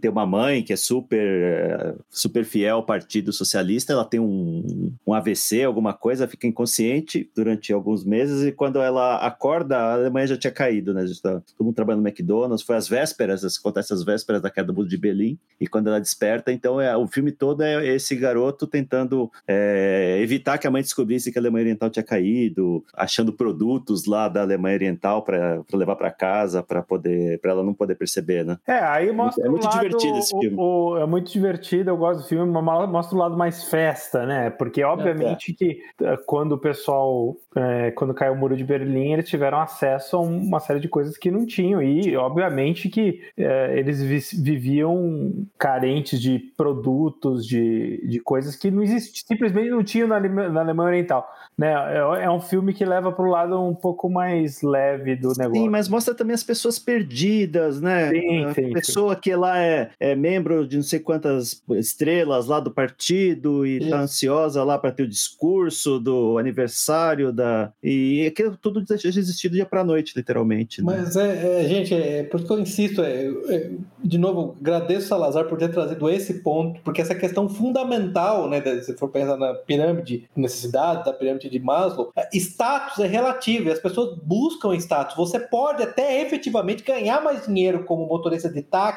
tem 0.00 0.10
uma 0.10 0.26
mãe 0.26 0.62
que 0.62 0.72
é 0.72 0.76
super 0.76 1.96
super 2.08 2.44
fiel 2.44 2.76
ao 2.76 2.86
Partido 2.86 3.32
Socialista, 3.32 3.92
ela 3.92 4.04
tem 4.04 4.20
um, 4.20 4.92
um 5.06 5.14
AVC, 5.14 5.64
alguma 5.64 5.92
coisa, 5.92 6.28
fica 6.28 6.46
inconsciente 6.46 7.30
durante 7.34 7.72
alguns 7.72 8.04
meses 8.04 8.46
e 8.46 8.52
quando 8.52 8.80
ela 8.80 9.16
acorda, 9.16 9.78
a 9.78 9.92
Alemanha 9.94 10.26
já 10.26 10.36
tinha 10.36 10.52
caído, 10.52 10.94
né? 10.94 11.04
Tá 11.22 11.40
todo 11.56 11.66
mundo 11.66 11.74
trabalhando 11.74 12.02
no 12.02 12.08
McDonald's, 12.08 12.64
foi 12.64 12.76
às 12.76 12.88
vésperas, 12.88 13.44
acontece 13.58 13.92
às 13.92 14.04
vésperas 14.04 14.18
vésperas 14.18 14.42
da 14.42 14.50
queda 14.50 14.66
do 14.66 14.74
muro 14.74 14.88
de 14.88 14.96
Berlim, 14.96 15.38
e 15.60 15.66
quando 15.66 15.88
ela 15.88 16.00
desperta, 16.00 16.52
então 16.52 16.80
é, 16.80 16.96
o 16.96 17.06
filme 17.06 17.32
todo 17.32 17.62
é 17.62 17.86
esse 17.86 18.14
garoto 18.14 18.66
tentando 18.66 19.30
é, 19.46 20.18
evitar 20.20 20.58
que 20.58 20.66
a 20.66 20.70
mãe 20.70 20.82
descobrisse 20.82 21.32
que 21.32 21.38
a 21.38 21.42
Alemanha 21.42 21.64
Oriental 21.64 21.90
tinha 21.90 22.02
caído, 22.02 22.84
achando 22.94 23.32
produtos 23.32 24.06
lá 24.06 24.28
da 24.28 24.42
Alemanha 24.42 24.76
Oriental 24.76 25.22
para 25.22 25.62
levar 25.72 25.96
para 25.96 26.10
casa, 26.10 26.62
para 26.62 26.82
poder, 26.82 27.40
para 27.40 27.52
ela 27.52 27.62
não 27.62 27.74
poder 27.74 27.94
perceber, 27.94 28.44
né? 28.44 28.58
É, 28.66 28.78
aí 28.78 29.10
mostra 29.24 29.46
é 29.46 29.48
muito 29.48 29.64
lado, 29.64 29.80
divertido 29.80 30.18
esse 30.18 30.38
filme. 30.38 30.56
O, 30.58 30.90
o, 30.90 30.98
é 30.98 31.06
muito 31.06 31.30
divertido, 31.30 31.90
eu 31.90 31.96
gosto 31.96 32.22
do 32.22 32.28
filme, 32.28 32.50
mostra 32.50 33.16
o 33.16 33.18
lado 33.18 33.36
mais 33.36 33.64
festa, 33.64 34.24
né? 34.24 34.50
Porque 34.50 34.82
obviamente 34.82 35.52
é, 35.52 35.54
que 35.54 35.82
eh, 36.02 36.16
quando 36.26 36.52
o 36.52 36.58
pessoal, 36.58 37.36
é, 37.54 37.90
quando 37.90 38.14
caiu 38.14 38.32
o 38.32 38.36
muro 38.36 38.56
de 38.56 38.64
Berlim, 38.64 39.12
eles 39.12 39.28
tiveram 39.28 39.60
acesso 39.60 40.16
a 40.16 40.20
uma 40.20 40.60
série 40.60 40.80
de 40.80 40.88
coisas 40.88 41.16
que 41.16 41.30
não 41.30 41.44
tinham 41.44 41.82
e 41.82 42.16
obviamente 42.16 42.88
que 42.88 43.20
é, 43.36 43.78
eles 43.78 44.00
viviam 44.32 45.46
carentes 45.58 46.20
de 46.20 46.38
produtos, 46.56 47.46
de, 47.46 48.06
de 48.06 48.20
coisas 48.20 48.56
que 48.56 48.70
não 48.70 48.82
existiam, 48.82 49.26
simplesmente 49.26 49.70
não 49.70 49.82
tinham 49.82 50.08
na, 50.08 50.20
na 50.20 50.60
Alemanha 50.60 50.88
Oriental. 50.88 51.28
Né? 51.58 51.72
É, 51.72 52.24
é 52.24 52.30
um 52.30 52.40
filme 52.40 52.72
que 52.72 52.84
leva 52.84 53.10
para 53.10 53.24
o 53.24 53.28
lado 53.28 53.60
um 53.60 53.74
pouco 53.74 54.08
mais 54.08 54.62
leve 54.62 55.16
do 55.16 55.32
negócio. 55.36 55.60
Sim, 55.62 55.68
mas 55.68 55.88
mostra 55.88 56.14
também 56.14 56.34
as 56.34 56.44
pessoas 56.44 56.78
perdidas, 56.78 57.80
né? 57.80 58.10
Sim, 58.10 58.44
a 58.44 58.54
sim, 58.54 58.70
pessoa 58.98 59.14
que 59.14 59.34
lá 59.34 59.58
é, 59.58 59.90
é 60.00 60.16
membro 60.16 60.66
de 60.66 60.76
não 60.76 60.82
sei 60.82 60.98
quantas 60.98 61.62
estrelas 61.70 62.46
lá 62.46 62.58
do 62.58 62.70
partido 62.70 63.64
e 63.64 63.78
está 63.78 64.00
ansiosa 64.00 64.64
lá 64.64 64.76
para 64.76 64.90
ter 64.90 65.04
o 65.04 65.08
discurso 65.08 66.00
do 66.00 66.36
aniversário 66.36 67.32
da 67.32 67.72
e 67.82 68.26
aquilo 68.26 68.56
tudo 68.56 68.84
deixa 68.84 69.10
de 69.10 69.18
existir 69.18 69.48
do 69.48 69.54
dia 69.54 69.66
para 69.66 69.84
noite, 69.84 70.14
literalmente. 70.16 70.82
Né? 70.82 70.96
Mas 70.96 71.16
é, 71.16 71.62
é, 71.62 71.68
gente, 71.68 71.94
é 71.94 72.24
por 72.24 72.38
isso 72.38 72.46
que 72.46 72.52
eu 72.52 72.58
insisto, 72.58 73.02
é, 73.02 73.26
é, 73.48 73.70
de 74.02 74.18
novo, 74.18 74.56
agradeço 74.60 75.08
Salazar 75.08 75.44
por 75.44 75.58
ter 75.58 75.68
trazido 75.68 76.08
esse 76.10 76.42
ponto, 76.42 76.80
porque 76.82 77.00
essa 77.00 77.14
questão 77.14 77.48
fundamental, 77.48 78.48
né, 78.48 78.60
se 78.82 78.96
for 78.96 79.08
pensar 79.08 79.36
na 79.36 79.54
pirâmide 79.54 80.18
de 80.18 80.28
necessidade, 80.34 81.04
da 81.04 81.12
pirâmide 81.12 81.48
de 81.48 81.60
Maslow, 81.60 82.10
é, 82.16 82.28
status 82.36 82.98
é 82.98 83.06
relativo, 83.06 83.68
e 83.68 83.72
as 83.72 83.78
pessoas 83.78 84.18
buscam 84.22 84.74
status. 84.74 85.16
Você 85.16 85.38
pode 85.38 85.82
até 85.82 86.20
efetivamente 86.22 86.82
ganhar 86.82 87.22
mais 87.22 87.46
dinheiro 87.46 87.84
como 87.84 88.06
motorista 88.06 88.48
de 88.48 88.62
táxi 88.62 88.87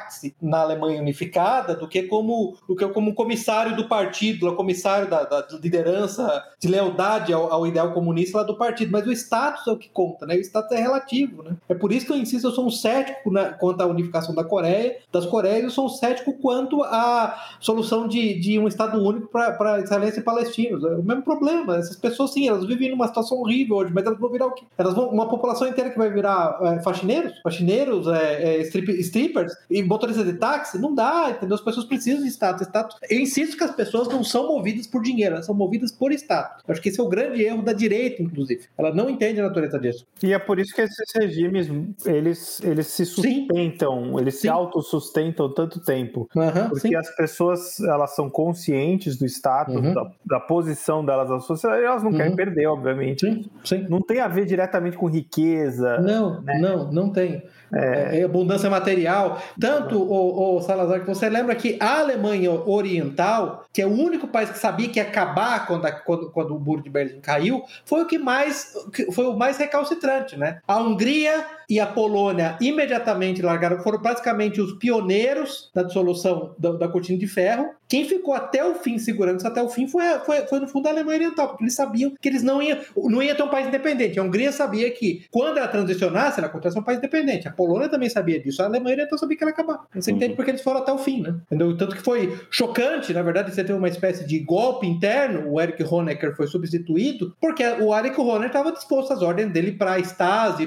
na 0.41 0.59
Alemanha 0.59 1.01
unificada 1.01 1.75
do 1.75 1.87
que 1.87 2.03
como, 2.03 2.55
do 2.67 2.75
que 2.75 2.87
como 2.89 3.13
comissário 3.13 3.75
do 3.75 3.87
partido, 3.87 4.55
comissário 4.55 5.09
da, 5.09 5.23
da 5.23 5.47
liderança 5.61 6.43
de 6.59 6.67
lealdade 6.67 7.33
ao, 7.33 7.51
ao, 7.51 7.67
ideal 7.67 7.93
comunista 7.93 8.39
lá 8.39 8.43
do 8.43 8.57
partido. 8.57 8.91
Mas 8.91 9.05
o 9.05 9.11
status 9.11 9.67
é 9.67 9.71
o 9.71 9.77
que 9.77 9.89
conta, 9.89 10.25
né? 10.25 10.35
O 10.35 10.41
status 10.41 10.71
é 10.71 10.81
relativo, 10.81 11.43
né? 11.43 11.55
É 11.69 11.73
por 11.73 11.91
isso 11.91 12.05
que 12.05 12.11
eu 12.11 12.17
insisto, 12.17 12.45
eu 12.45 12.51
sou 12.51 12.65
um 12.65 12.71
cético 12.71 13.31
na, 13.31 13.53
quanto 13.53 13.81
à 13.81 13.85
unificação 13.85 14.33
da 14.35 14.43
Coreia, 14.43 14.97
das 15.11 15.25
Coreias, 15.25 15.63
eu 15.63 15.69
sou 15.69 15.85
um 15.85 15.89
cético 15.89 16.33
quanto 16.33 16.83
à 16.83 17.37
solução 17.59 18.07
de, 18.07 18.39
de 18.39 18.59
um 18.59 18.67
Estado 18.67 19.01
único 19.03 19.27
para 19.27 19.79
israelenses 19.79 20.17
e 20.17 20.21
palestinos. 20.21 20.83
É 20.83 20.95
o 20.95 21.03
mesmo 21.03 21.23
problema. 21.23 21.77
Essas 21.77 21.95
pessoas, 21.95 22.31
sim, 22.31 22.47
elas 22.47 22.65
vivem 22.65 22.91
numa 22.91 23.07
situação 23.07 23.37
horrível 23.39 23.77
hoje, 23.77 23.91
mas 23.93 24.05
elas 24.05 24.19
vão 24.19 24.29
virar 24.29 24.47
o 24.47 24.51
quê? 24.51 24.65
Elas 24.77 24.93
vão, 24.93 25.09
uma 25.09 25.27
população 25.27 25.67
inteira 25.67 25.89
que 25.89 25.97
vai 25.97 26.09
virar 26.09 26.57
é, 26.61 26.79
faxineiros, 26.81 27.33
faxineiros, 27.41 28.07
é, 28.07 28.43
é, 28.43 28.61
strip, 28.61 28.89
strippers 28.99 29.53
e 29.69 29.80
motoristas 29.83 30.25
de 30.25 30.33
táxi, 30.33 30.79
não 30.79 30.93
dá, 30.93 31.31
entendeu? 31.31 31.55
As 31.55 31.61
pessoas 31.61 31.85
precisam 31.85 32.21
de 32.21 32.27
status. 32.29 32.67
status. 32.67 32.97
Eu 33.09 33.19
insisto 33.19 33.57
que 33.57 33.63
as 33.63 33.71
pessoas 33.71 34.07
não 34.07 34.23
são 34.23 34.47
movidas 34.47 34.87
por 34.87 35.01
dinheiro, 35.01 35.35
elas 35.35 35.45
são 35.45 35.55
movidas 35.55 35.91
por 35.91 36.11
status. 36.11 36.63
Eu 36.67 36.71
acho 36.71 36.81
que 36.81 36.89
esse 36.89 36.99
é 36.99 37.03
o 37.03 37.07
grande 37.07 37.43
erro 37.43 37.61
da 37.61 37.73
direita, 37.73 38.21
inclusive. 38.21 38.65
Ela 38.77 38.93
não 38.93 39.09
entende 39.09 39.39
a 39.39 39.43
natureza 39.43 39.79
disso. 39.79 40.05
E 40.23 40.33
é 40.33 40.39
por 40.39 40.59
isso 40.59 40.73
que 40.73 40.81
esses 40.81 41.11
regimes, 41.15 41.67
eles, 42.05 42.61
eles 42.63 42.87
se 42.87 43.05
sustentam, 43.05 44.05
sim. 44.05 44.19
eles 44.19 44.35
sim. 44.35 44.41
se 44.41 44.49
autossustentam 44.49 45.53
tanto 45.53 45.79
tempo. 45.83 46.29
Uhum, 46.35 46.69
porque 46.69 46.89
sim. 46.89 46.95
as 46.95 47.15
pessoas, 47.15 47.79
elas 47.79 48.15
são 48.15 48.29
conscientes 48.29 49.17
do 49.17 49.25
status, 49.25 49.75
uhum. 49.75 49.93
da, 49.93 50.11
da, 50.25 50.39
posição 50.39 51.05
delas 51.05 51.29
na 51.29 51.39
sociedade, 51.39 51.83
elas 51.83 52.03
não 52.03 52.11
uhum. 52.11 52.17
querem 52.17 52.35
perder, 52.35 52.67
obviamente. 52.67 53.49
Sim. 53.63 53.85
Não 53.89 54.01
tem 54.01 54.19
a 54.19 54.27
ver 54.27 54.45
diretamente 54.45 54.97
com 54.97 55.07
riqueza. 55.07 55.99
Não, 55.99 56.41
né? 56.41 56.59
não, 56.59 56.91
não 56.91 57.11
tem. 57.11 57.43
É, 57.73 58.19
é, 58.19 58.23
abundância 58.23 58.69
material. 58.69 59.41
Tanto, 59.59 59.97
o, 59.97 60.57
o, 60.57 60.61
Salazar, 60.61 60.99
que 60.99 61.07
você 61.07 61.29
lembra 61.29 61.55
que 61.55 61.77
a 61.79 61.99
Alemanha 61.99 62.51
Oriental, 62.51 63.65
que 63.71 63.81
é 63.81 63.85
o 63.85 63.91
único 63.91 64.27
país 64.27 64.49
que 64.49 64.57
sabia 64.57 64.89
que 64.89 64.99
ia 64.99 65.03
acabar 65.03 65.65
quando, 65.65 65.85
a, 65.85 65.91
quando, 65.91 66.29
quando 66.31 66.55
o 66.55 66.59
muro 66.59 66.83
de 66.83 66.89
Berlim 66.89 67.21
caiu, 67.21 67.63
foi 67.85 68.01
o 68.01 68.05
que 68.05 68.17
mais 68.17 68.73
foi 69.13 69.25
o 69.25 69.37
mais 69.37 69.57
recalcitrante, 69.57 70.37
né? 70.37 70.59
A 70.67 70.79
Hungria 70.81 71.45
e 71.71 71.79
a 71.79 71.87
Polônia 71.87 72.57
imediatamente 72.59 73.41
largaram, 73.41 73.79
foram 73.79 74.01
praticamente 74.01 74.59
os 74.59 74.73
pioneiros 74.73 75.71
da 75.73 75.83
dissolução 75.83 76.53
da, 76.59 76.73
da 76.73 76.87
cortina 76.89 77.17
de 77.17 77.27
ferro. 77.27 77.69
Quem 77.87 78.03
ficou 78.03 78.33
até 78.33 78.63
o 78.65 78.75
fim 78.75 78.97
segurando 78.97 79.37
isso 79.37 79.47
até 79.47 79.63
o 79.63 79.69
fim 79.69 79.87
foi, 79.87 80.03
foi, 80.25 80.45
foi 80.47 80.59
no 80.59 80.67
fundo 80.67 80.87
a 80.87 80.91
Alemanha 80.91 81.19
Oriental, 81.19 81.47
porque 81.47 81.63
eles 81.63 81.75
sabiam 81.75 82.11
que 82.19 82.27
eles 82.27 82.43
não 82.43 82.61
iam, 82.61 82.77
não 82.97 83.23
ia 83.23 83.33
ter 83.33 83.43
um 83.43 83.47
país 83.47 83.67
independente. 83.67 84.19
A 84.19 84.23
Hungria 84.23 84.51
sabia 84.51 84.91
que 84.91 85.25
quando 85.31 85.59
ela 85.59 85.67
transicionasse, 85.69 86.39
ela 86.39 86.47
acontece 86.47 86.77
um 86.77 86.83
país 86.83 86.97
independente. 86.97 87.47
A 87.47 87.51
Polônia 87.61 87.89
também 87.89 88.09
sabia 88.09 88.39
disso. 88.39 88.63
A 88.63 88.65
Alemanha 88.65 88.95
Oriental 88.95 89.19
sabia 89.19 89.37
que 89.37 89.43
ela 89.43 89.51
ia 89.51 89.53
acabar. 89.53 89.85
Você 89.93 90.09
uhum. 90.09 90.17
entende 90.17 90.35
porque 90.35 90.49
eles 90.49 90.61
foram 90.61 90.79
até 90.79 90.91
o 90.91 90.97
fim, 90.97 91.21
né? 91.21 91.35
Entendeu? 91.45 91.77
Tanto 91.77 91.95
que 91.95 92.01
foi 92.01 92.39
chocante, 92.49 93.13
na 93.13 93.21
verdade, 93.21 93.53
você 93.53 93.63
teve 93.63 93.77
uma 93.77 93.87
espécie 93.87 94.25
de 94.25 94.39
golpe 94.39 94.87
interno. 94.87 95.51
O 95.51 95.61
Eric 95.61 95.83
Honecker 95.83 96.35
foi 96.35 96.47
substituído 96.47 97.35
porque 97.39 97.63
o 97.63 97.95
Eric 97.95 98.19
Honecker 98.19 98.47
estava 98.47 98.71
disposto 98.71 99.13
às 99.13 99.21
ordens 99.21 99.51
dele 99.51 99.73
para 99.73 99.93
a 99.93 99.99
Stasi 99.99 100.63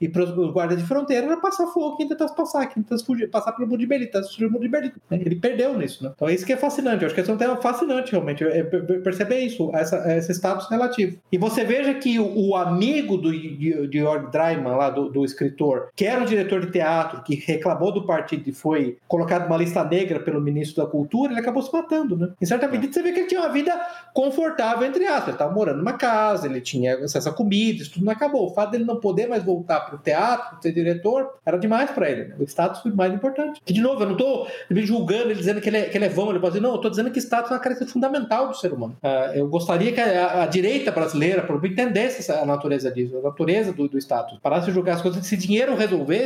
e 0.00 0.08
para 0.08 0.24
os 0.24 0.52
guardas 0.52 0.78
de 0.78 0.84
fronteira 0.84 1.26
era 1.26 1.36
passar 1.36 1.66
fogo 1.68 1.96
quem 1.96 2.08
tentasse 2.08 2.34
passar, 2.34 2.66
quem 2.66 2.82
tentasse 2.82 3.04
fugir, 3.04 3.28
passar 3.30 3.52
pelo 3.52 3.68
mundo 3.68 3.78
de 3.78 3.86
Berlim, 3.86 4.08
fugir 4.10 4.46
do 4.46 4.50
mundo 4.50 4.62
de 4.62 4.68
Berlim. 4.68 4.92
Ele 5.10 5.36
perdeu 5.36 5.76
nisso, 5.78 6.02
né? 6.02 6.12
Então 6.14 6.28
é 6.28 6.34
isso 6.34 6.44
que 6.44 6.52
é 6.52 6.56
fascinante. 6.56 7.02
Eu 7.02 7.06
acho 7.06 7.14
que 7.14 7.20
esse 7.20 7.30
é 7.30 7.34
um 7.34 7.38
tema 7.38 7.56
fascinante, 7.56 8.12
realmente. 8.12 8.44
É, 8.44 8.62
perceber 8.62 9.40
isso, 9.40 9.70
essa, 9.74 10.16
esse 10.16 10.32
status 10.32 10.68
relativo. 10.68 11.18
E 11.30 11.38
você 11.38 11.64
veja 11.64 11.94
que 11.94 12.18
o, 12.18 12.48
o 12.48 12.56
amigo 12.56 13.16
do 13.16 13.30
de, 13.32 13.88
de 13.88 13.98
Jörg 13.98 14.30
Dreimann, 14.30 14.76
lá 14.76 14.90
do, 14.90 15.08
do, 15.08 15.24
escritor, 15.24 15.90
que 15.94 16.04
era 16.04 16.22
o 16.22 16.26
diretor 16.32 16.60
de 16.60 16.72
teatro, 16.72 17.22
que 17.22 17.34
reclamou 17.34 17.92
do 17.92 18.06
partido 18.06 18.48
e 18.48 18.52
foi 18.52 18.98
colocado 19.06 19.44
numa 19.44 19.56
lista 19.56 19.84
negra 19.84 20.20
pelo 20.20 20.40
ministro 20.40 20.84
da 20.84 20.90
Cultura, 20.90 21.32
ele 21.32 21.40
acabou 21.40 21.62
se 21.62 21.72
matando, 21.72 22.16
né? 22.16 22.30
Em 22.40 22.46
certa 22.46 22.68
medida, 22.68 22.92
você 22.92 23.02
vê 23.02 23.12
que 23.12 23.20
ele 23.20 23.28
tinha 23.28 23.40
uma 23.40 23.52
vida 23.52 23.72
confortável, 24.14 24.86
entre 24.86 25.06
aspas. 25.06 25.28
Ele 25.28 25.34
estava 25.34 25.52
morando 25.52 25.78
numa 25.78 25.94
casa, 25.94 26.46
ele 26.46 26.60
tinha 26.60 26.96
acesso 26.96 27.28
a 27.28 27.32
comida, 27.32 27.82
isso 27.82 27.92
tudo 27.92 28.04
não 28.04 28.12
acabou. 28.12 28.50
O 28.50 28.54
fato 28.54 28.70
dele 28.70 28.84
não 28.84 28.96
poder 28.96 29.28
mais 29.28 29.42
voltar 29.42 29.80
para 29.80 29.96
o 29.96 29.98
teatro, 29.98 30.58
ser 30.60 30.72
diretor, 30.72 31.34
era 31.44 31.58
demais 31.58 31.90
para 31.90 32.10
ele. 32.10 32.24
Né? 32.24 32.36
O 32.38 32.44
status 32.44 32.82
foi 32.82 32.92
mais 32.92 33.12
importante. 33.12 33.60
E, 33.66 33.72
de 33.72 33.80
novo, 33.80 34.02
eu 34.02 34.06
não 34.06 34.12
estou 34.12 34.46
julgando 34.70 35.30
ele 35.30 35.34
dizendo 35.34 35.60
que 35.60 35.68
ele 35.68 35.76
é, 35.78 35.82
que 35.84 35.96
ele 35.96 36.04
é 36.04 36.08
vão, 36.08 36.30
ele 36.30 36.38
pode 36.38 36.54
dizer, 36.54 36.62
não, 36.62 36.70
eu 36.70 36.76
estou 36.76 36.90
dizendo 36.90 37.10
que 37.10 37.18
status 37.18 37.50
é 37.50 37.54
uma 37.54 37.60
característica 37.60 37.92
fundamental 37.92 38.48
do 38.48 38.56
ser 38.56 38.72
humano. 38.72 38.96
Uh, 39.02 39.36
eu 39.36 39.48
gostaria 39.48 39.92
que 39.92 40.00
a, 40.00 40.42
a, 40.42 40.46
direita 40.46 40.90
brasileira, 40.90 41.42
por 41.42 41.52
exemplo, 41.52 41.68
entendesse 41.68 42.30
a 42.30 42.44
natureza 42.44 42.90
disso, 42.90 43.18
a 43.18 43.22
natureza 43.22 43.72
do, 43.72 43.88
do 43.88 43.98
status. 43.98 44.38
Parasse 44.42 44.66
de 44.66 44.72
julgar 44.72 44.94
as 44.94 45.02
coisas. 45.02 45.24
Se 45.26 45.36
dinheiro 45.36 45.74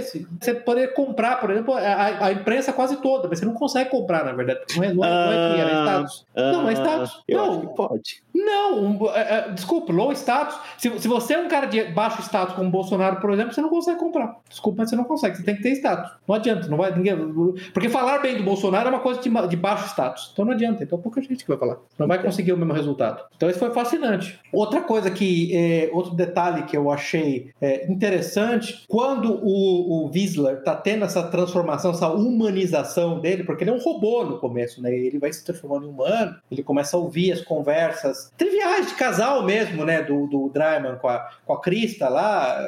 você 0.02 0.54
poderia 0.54 0.92
comprar, 0.92 1.40
por 1.40 1.50
exemplo, 1.50 1.74
a, 1.74 2.26
a, 2.26 2.32
imprensa 2.32 2.72
quase 2.72 2.96
toda, 2.96 3.28
mas 3.28 3.38
você 3.38 3.44
não 3.44 3.54
consegue 3.54 3.90
comprar, 3.90 4.24
na 4.24 4.32
verdade. 4.32 4.60
Não 4.76 4.84
é, 4.84 4.94
não 4.94 5.04
é, 5.04 5.08
não 5.08 5.32
é, 5.32 5.60
era 5.60 5.82
status. 5.82 6.26
Não, 6.34 6.68
é 6.68 6.72
status. 6.72 7.22
Eu 7.28 7.38
não. 7.38 7.50
acho 7.50 7.60
que 7.60 7.74
pode. 7.74 8.22
Não, 8.34 8.84
um, 8.84 9.10
é, 9.10 9.20
é, 9.20 9.52
desculpa, 9.52 9.92
low 9.92 10.12
status. 10.12 10.58
Se, 10.76 10.98
se 10.98 11.08
você 11.08 11.34
é 11.34 11.38
um 11.38 11.48
cara 11.48 11.66
de 11.66 11.84
baixo 11.84 12.20
status, 12.22 12.54
como 12.54 12.68
o 12.68 12.70
Bolsonaro, 12.72 13.20
por 13.20 13.32
exemplo, 13.32 13.54
você 13.54 13.62
não 13.62 13.70
consegue 13.70 13.98
comprar. 13.98 14.36
Desculpa, 14.48 14.82
mas 14.82 14.90
você 14.90 14.96
não 14.96 15.04
consegue. 15.04 15.36
Você 15.36 15.42
tem 15.42 15.56
que 15.56 15.62
ter 15.62 15.70
status. 15.72 16.12
Não 16.28 16.34
adianta, 16.34 16.68
não 16.68 16.76
vai 16.76 16.94
ninguém. 16.94 17.16
Porque 17.72 17.88
falar 17.88 18.18
bem 18.18 18.36
do 18.36 18.42
Bolsonaro 18.42 18.88
é 18.88 18.90
uma 18.90 19.00
coisa 19.00 19.20
de, 19.20 19.30
de 19.48 19.56
baixo 19.56 19.86
status. 19.86 20.30
Então 20.32 20.44
não 20.44 20.52
adianta. 20.52 20.82
Então 20.82 20.98
pouca 20.98 21.20
gente 21.22 21.44
que 21.44 21.48
vai 21.48 21.58
falar. 21.58 21.78
Não 21.98 22.06
vai 22.06 22.20
conseguir 22.20 22.52
o 22.52 22.56
mesmo 22.56 22.74
resultado. 22.74 23.24
Então 23.36 23.48
isso 23.48 23.58
foi 23.58 23.70
fascinante. 23.70 24.38
Outra 24.52 24.82
coisa 24.82 25.10
que, 25.10 25.56
é, 25.56 25.90
outro 25.92 26.14
detalhe 26.14 26.64
que 26.64 26.76
eu 26.76 26.90
achei 26.90 27.50
é, 27.60 27.90
interessante, 27.90 28.84
quando 28.88 29.40
o, 29.42 29.75
o 29.76 30.10
Wiesler 30.10 30.62
tá 30.62 30.74
tendo 30.74 31.04
essa 31.04 31.22
transformação, 31.22 31.90
essa 31.90 32.08
humanização 32.08 33.20
dele, 33.20 33.44
porque 33.44 33.64
ele 33.64 33.70
é 33.70 33.74
um 33.74 33.78
robô 33.78 34.24
no 34.24 34.38
começo, 34.38 34.82
né? 34.82 34.94
Ele 34.94 35.18
vai 35.18 35.32
se 35.32 35.44
transformando 35.44 35.86
em 35.86 35.90
humano, 35.90 36.36
ele 36.50 36.62
começa 36.62 36.96
a 36.96 37.00
ouvir 37.00 37.32
as 37.32 37.40
conversas 37.40 38.32
triviais 38.36 38.88
de 38.88 38.94
casal 38.94 39.44
mesmo, 39.44 39.84
né? 39.84 40.02
Do, 40.02 40.26
do 40.26 40.48
Dryman 40.48 40.96
com 40.96 41.08
a, 41.08 41.28
com 41.44 41.52
a 41.52 41.60
Krista 41.60 42.08
lá, 42.08 42.58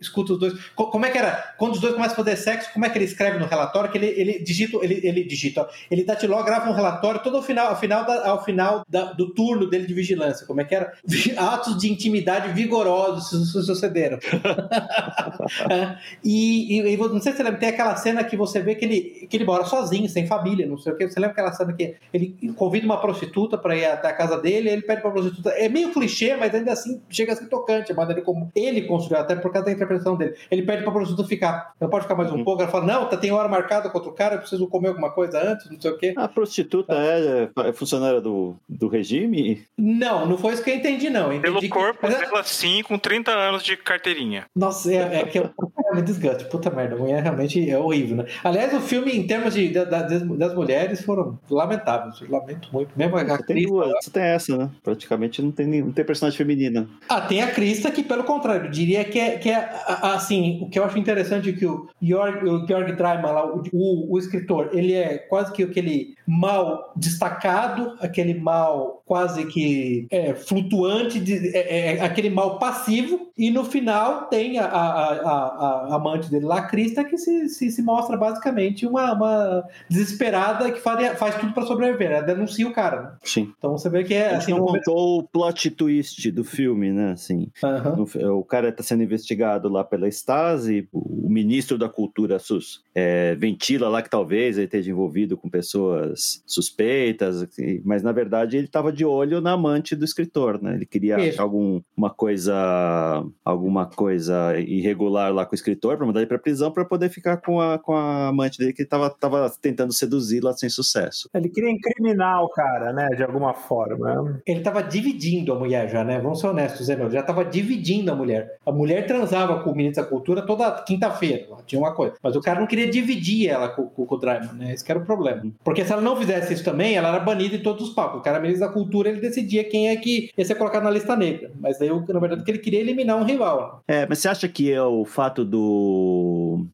escuta 0.00 0.34
os 0.34 0.38
dois. 0.38 0.54
Como 0.74 1.04
é 1.04 1.10
que 1.10 1.18
era? 1.18 1.54
Quando 1.58 1.74
os 1.74 1.80
dois 1.80 1.94
começam 1.94 2.14
a 2.14 2.24
fazer 2.24 2.36
sexo, 2.36 2.72
como 2.72 2.84
é 2.84 2.90
que 2.90 2.98
ele 2.98 3.04
escreve 3.04 3.38
no 3.38 3.46
relatório? 3.46 3.90
Que 3.90 3.98
ele, 3.98 4.06
ele 4.06 4.38
digita, 4.38 4.78
ele, 4.82 5.00
ele 5.02 5.24
digita, 5.24 5.68
ele 5.90 6.04
datiló, 6.04 6.42
grava 6.42 6.70
um 6.70 6.74
relatório 6.74 7.22
todo 7.22 7.36
ao 7.36 7.42
final, 7.42 7.68
ao 7.68 7.78
final, 7.78 8.04
da, 8.04 8.28
ao 8.28 8.44
final 8.44 8.84
da, 8.88 9.12
do 9.12 9.32
turno 9.32 9.68
dele 9.68 9.86
de 9.86 9.94
vigilância. 9.94 10.46
Como 10.46 10.60
é 10.60 10.64
que 10.64 10.74
era? 10.74 10.92
Atos 11.36 11.78
de 11.78 11.90
intimidade 11.90 12.52
vigorosos 12.52 13.52
sucederam. 13.52 14.18
E, 16.24 16.80
e, 16.80 16.94
e, 16.94 16.96
não 16.96 17.20
sei 17.20 17.32
se 17.32 17.38
você 17.38 17.42
lembra, 17.42 17.58
tem 17.58 17.68
aquela 17.68 17.96
cena 17.96 18.24
que 18.24 18.36
você 18.36 18.60
vê 18.60 18.74
que 18.74 18.84
ele, 18.84 19.26
que 19.28 19.36
ele 19.36 19.44
mora 19.44 19.64
sozinho, 19.64 20.08
sem 20.08 20.26
família, 20.26 20.66
não 20.66 20.78
sei 20.78 20.92
o 20.92 20.96
que. 20.96 21.08
Você 21.08 21.18
lembra 21.18 21.32
aquela 21.32 21.52
cena 21.52 21.72
que 21.72 21.96
ele 22.12 22.36
convida 22.56 22.86
uma 22.86 23.00
prostituta 23.00 23.58
para 23.58 23.76
ir 23.76 23.84
até 23.84 24.08
a 24.08 24.12
casa 24.12 24.38
dele, 24.38 24.68
ele 24.68 24.82
pede 24.82 25.00
pra 25.02 25.10
prostituta. 25.10 25.50
É 25.50 25.68
meio 25.68 25.92
clichê, 25.92 26.36
mas 26.36 26.54
ainda 26.54 26.72
assim 26.72 27.00
chega 27.10 27.32
a 27.32 27.36
ser 27.36 27.46
tocante 27.48 27.92
a 27.92 27.94
maneira 27.94 28.22
como 28.22 28.50
ele 28.54 28.82
construiu, 28.82 29.20
até 29.20 29.34
por 29.34 29.50
causa 29.52 29.66
da 29.66 29.72
interpretação 29.72 30.16
dele. 30.16 30.34
Ele 30.50 30.62
pede 30.62 30.82
pra 30.82 30.92
prostituta 30.92 31.28
ficar. 31.28 31.72
Não 31.80 31.88
pode 31.88 32.04
ficar 32.04 32.14
mais 32.14 32.30
um 32.30 32.36
uhum. 32.36 32.44
pouco. 32.44 32.62
Ela 32.62 32.70
fala, 32.70 32.86
não, 32.86 33.08
tá, 33.08 33.16
tem 33.16 33.32
hora 33.32 33.48
marcada 33.48 33.90
contra 33.90 34.08
o 34.08 34.12
cara, 34.12 34.34
eu 34.36 34.40
preciso 34.40 34.66
comer 34.68 34.88
alguma 34.88 35.10
coisa 35.10 35.42
antes, 35.42 35.70
não 35.70 35.80
sei 35.80 35.90
o 35.90 35.98
quê. 35.98 36.14
A 36.16 36.28
prostituta 36.28 36.94
é, 36.94 37.48
é 37.68 37.72
funcionária 37.72 38.20
do, 38.20 38.54
do 38.68 38.88
regime? 38.88 39.64
Não, 39.76 40.26
não 40.26 40.38
foi 40.38 40.54
isso 40.54 40.62
que 40.62 40.70
eu 40.70 40.74
entendi, 40.76 41.10
não. 41.10 41.32
Eu 41.32 41.40
Pelo 41.40 41.58
entendi 41.58 41.68
que- 41.72 41.78
corpo 41.78 41.98
Mas 42.02 42.14
é- 42.14 42.20
dela, 42.20 42.42
sim, 42.44 42.82
com 42.82 42.98
30 42.98 43.32
anos 43.32 43.62
de 43.62 43.76
carteirinha. 43.76 44.46
Nossa, 44.54 44.92
é, 44.92 45.20
é 45.20 45.24
que 45.24 45.38
eu, 45.38 45.50
é, 45.94 46.02
desgaste. 46.12 46.44
Puta 46.48 46.70
merda, 46.70 46.94
a 46.94 46.98
mulher 46.98 47.22
realmente 47.22 47.68
é 47.68 47.78
horrível, 47.78 48.16
né? 48.18 48.26
Aliás, 48.44 48.72
o 48.74 48.80
filme, 48.80 49.12
em 49.12 49.26
termos 49.26 49.54
de, 49.54 49.68
da- 49.68 49.84
da- 49.84 50.02
das, 50.02 50.54
mulheres, 50.54 51.02
foram 51.04 51.38
lamentáveis. 51.50 52.20
Eu 52.20 52.30
lamento 52.30 52.68
muito. 52.72 52.90
Mesmo 52.96 53.16
a 53.16 53.24
Você 53.24 53.42
tem 53.44 53.66
duas, 53.66 53.92
tem 54.12 54.22
essa, 54.22 54.56
né? 54.56 54.70
Praticamente 54.82 55.40
não 55.42 55.50
tem, 55.50 55.66
não 55.82 55.92
tem 55.92 56.04
personagem 56.04 56.36
feminina. 56.36 56.88
Ah, 57.08 57.20
tem 57.20 57.42
a 57.42 57.50
Krista 57.50 57.90
que, 57.90 58.02
pelo 58.02 58.24
contrário, 58.24 58.66
eu 58.66 58.70
diria 58.70 59.04
que 59.04 59.18
é, 59.18 59.38
que 59.38 59.48
é 59.50 59.56
a- 59.56 59.98
a- 60.02 60.14
assim, 60.14 60.60
o 60.62 60.68
que 60.68 60.78
eu 60.78 60.84
acho 60.84 60.98
interessante 60.98 61.50
é 61.50 61.52
que 61.52 61.66
o 61.66 61.88
Georg, 62.00 62.44
o 62.48 62.66
Georg 62.66 62.92
lá, 63.00 63.44
o, 63.46 63.62
o, 63.72 64.14
o 64.14 64.18
escritor, 64.18 64.70
ele 64.72 64.92
é 64.94 65.18
quase 65.18 65.52
que 65.52 65.62
aquele 65.62 66.14
mal 66.26 66.92
destacado, 66.96 67.96
aquele 68.00 68.34
mal 68.34 69.02
quase 69.06 69.46
que 69.46 70.06
é, 70.10 70.34
flutuante, 70.34 71.20
de- 71.20 71.54
é, 71.56 71.96
é, 71.96 72.00
aquele 72.00 72.30
mal 72.30 72.58
passivo, 72.58 73.30
e 73.36 73.50
no 73.50 73.64
final 73.64 74.26
tem 74.26 74.58
a, 74.58 74.64
a, 74.64 75.12
a- 75.12 75.94
a 75.94 75.98
amante 76.02 76.30
dele 76.30 76.44
lá, 76.44 76.62
Krista, 76.62 77.04
que 77.04 77.16
se, 77.16 77.48
se, 77.48 77.70
se 77.70 77.82
mostra 77.82 78.16
basicamente 78.16 78.86
uma, 78.86 79.12
uma 79.12 79.64
desesperada 79.88 80.70
que 80.70 80.80
faria, 80.80 81.14
faz 81.14 81.34
tudo 81.36 81.52
para 81.52 81.64
sobreviver, 81.66 82.10
ela 82.12 82.22
denuncia 82.26 82.66
o 82.66 82.72
cara, 82.72 83.02
né? 83.02 83.12
Sim. 83.22 83.52
Então 83.56 83.72
você 83.72 83.88
vê 83.88 84.04
que 84.04 84.14
é 84.14 84.26
A 84.28 84.32
gente 84.34 84.42
assim, 84.42 84.50
não 84.52 84.58
no 84.60 84.66
contou 84.66 85.18
o 85.18 85.22
plot 85.22 85.70
twist 85.70 86.30
do 86.30 86.44
filme, 86.44 86.90
né? 86.92 87.12
Assim, 87.12 87.50
no- 87.96 88.38
o 88.38 88.44
cara 88.44 88.68
está 88.68 88.82
sendo 88.82 89.02
investigado 89.02 89.68
lá 89.68 89.84
pela 89.84 90.08
Stasi, 90.08 90.88
o 90.92 91.28
ministro 91.28 91.78
da 91.78 91.88
Cultura 91.88 92.38
sus, 92.38 92.82
é, 92.94 93.34
ventila 93.36 93.88
lá 93.88 94.02
que 94.02 94.10
talvez 94.10 94.56
ele 94.56 94.66
esteja 94.66 94.90
envolvido 94.90 95.36
com 95.36 95.48
pessoas 95.48 96.42
suspeitas, 96.46 97.42
e- 97.58 97.80
mas 97.84 98.02
na 98.02 98.12
verdade 98.12 98.56
ele 98.56 98.66
estava 98.66 98.92
de 98.92 99.04
olho 99.04 99.40
na 99.40 99.52
amante 99.52 99.94
do 99.94 100.04
escritor, 100.04 100.60
né? 100.62 100.74
Ele 100.74 100.86
queria 100.86 101.18
Isso. 101.18 101.34
achar 101.34 101.42
alguma 101.42 102.10
coisa, 102.16 103.24
alguma 103.44 103.86
coisa 103.86 104.58
irregular 104.58 105.32
lá 105.32 105.44
com 105.46 105.52
o 105.52 105.54
escritor 105.54 105.91
para 105.96 106.06
mandar 106.06 106.20
ele 106.20 106.26
para 106.28 106.38
prisão 106.38 106.70
para 106.70 106.84
poder 106.84 107.08
ficar 107.08 107.36
com 107.38 107.60
a, 107.60 107.78
com 107.78 107.94
a 107.94 108.28
amante 108.28 108.58
dele 108.58 108.72
que 108.72 108.82
estava 108.82 109.10
tava 109.10 109.50
tentando 109.60 109.92
seduzi-la 109.92 110.52
sem 110.52 110.68
sucesso. 110.68 111.28
Ele 111.34 111.48
queria 111.48 111.70
incriminar 111.70 112.42
o 112.42 112.48
cara, 112.48 112.92
né? 112.92 113.08
De 113.16 113.22
alguma 113.22 113.54
forma. 113.54 114.40
Ele 114.46 114.60
tava 114.60 114.82
dividindo 114.82 115.52
a 115.52 115.58
mulher 115.58 115.88
já, 115.88 116.04
né? 116.04 116.20
Vamos 116.20 116.40
ser 116.40 116.46
honestos, 116.48 116.86
Zé, 116.86 116.96
meu. 116.96 117.10
Já 117.10 117.22
tava 117.22 117.44
dividindo 117.44 118.10
a 118.12 118.14
mulher. 118.14 118.56
A 118.64 118.72
mulher 118.72 119.06
transava 119.06 119.62
com 119.62 119.70
o 119.70 119.76
ministro 119.76 120.02
da 120.04 120.08
cultura 120.08 120.42
toda 120.46 120.70
quinta-feira. 120.82 121.46
Tinha 121.66 121.80
uma 121.80 121.94
coisa. 121.94 122.14
Mas 122.22 122.36
o 122.36 122.40
cara 122.40 122.60
não 122.60 122.66
queria 122.66 122.90
dividir 122.90 123.48
ela 123.48 123.68
com, 123.68 123.86
com, 123.86 124.06
com 124.06 124.14
o 124.14 124.18
Dreiman, 124.18 124.52
né? 124.54 124.72
Esse 124.72 124.84
que 124.84 124.90
era 124.92 125.00
o 125.00 125.04
problema. 125.04 125.42
Porque 125.64 125.84
se 125.84 125.92
ela 125.92 126.02
não 126.02 126.16
fizesse 126.16 126.52
isso 126.54 126.64
também, 126.64 126.94
ela 126.96 127.08
era 127.08 127.20
banida 127.20 127.56
em 127.56 127.62
todos 127.62 127.88
os 127.88 127.94
palcos. 127.94 128.20
O 128.20 128.22
cara, 128.22 128.40
ministro 128.40 128.66
da 128.66 128.72
cultura, 128.72 129.08
ele 129.08 129.20
decidia 129.20 129.64
quem 129.64 129.88
é 129.88 129.96
que 129.96 130.30
ia 130.36 130.44
ser 130.44 130.54
colocado 130.54 130.82
na 130.84 130.90
lista 130.90 131.16
negra. 131.16 131.50
Mas 131.60 131.78
daí, 131.78 131.90
o- 131.90 132.04
na 132.08 132.20
verdade, 132.20 132.44
que 132.44 132.50
ele 132.50 132.58
queria 132.58 132.80
é 132.80 132.82
eliminar 132.82 133.16
um 133.16 133.24
rival. 133.24 133.82
É, 133.88 134.06
mas 134.06 134.18
você 134.18 134.28
acha 134.28 134.48
que 134.48 134.72
é 134.72 134.82
o 134.82 135.04
fato 135.04 135.44
do, 135.44 135.81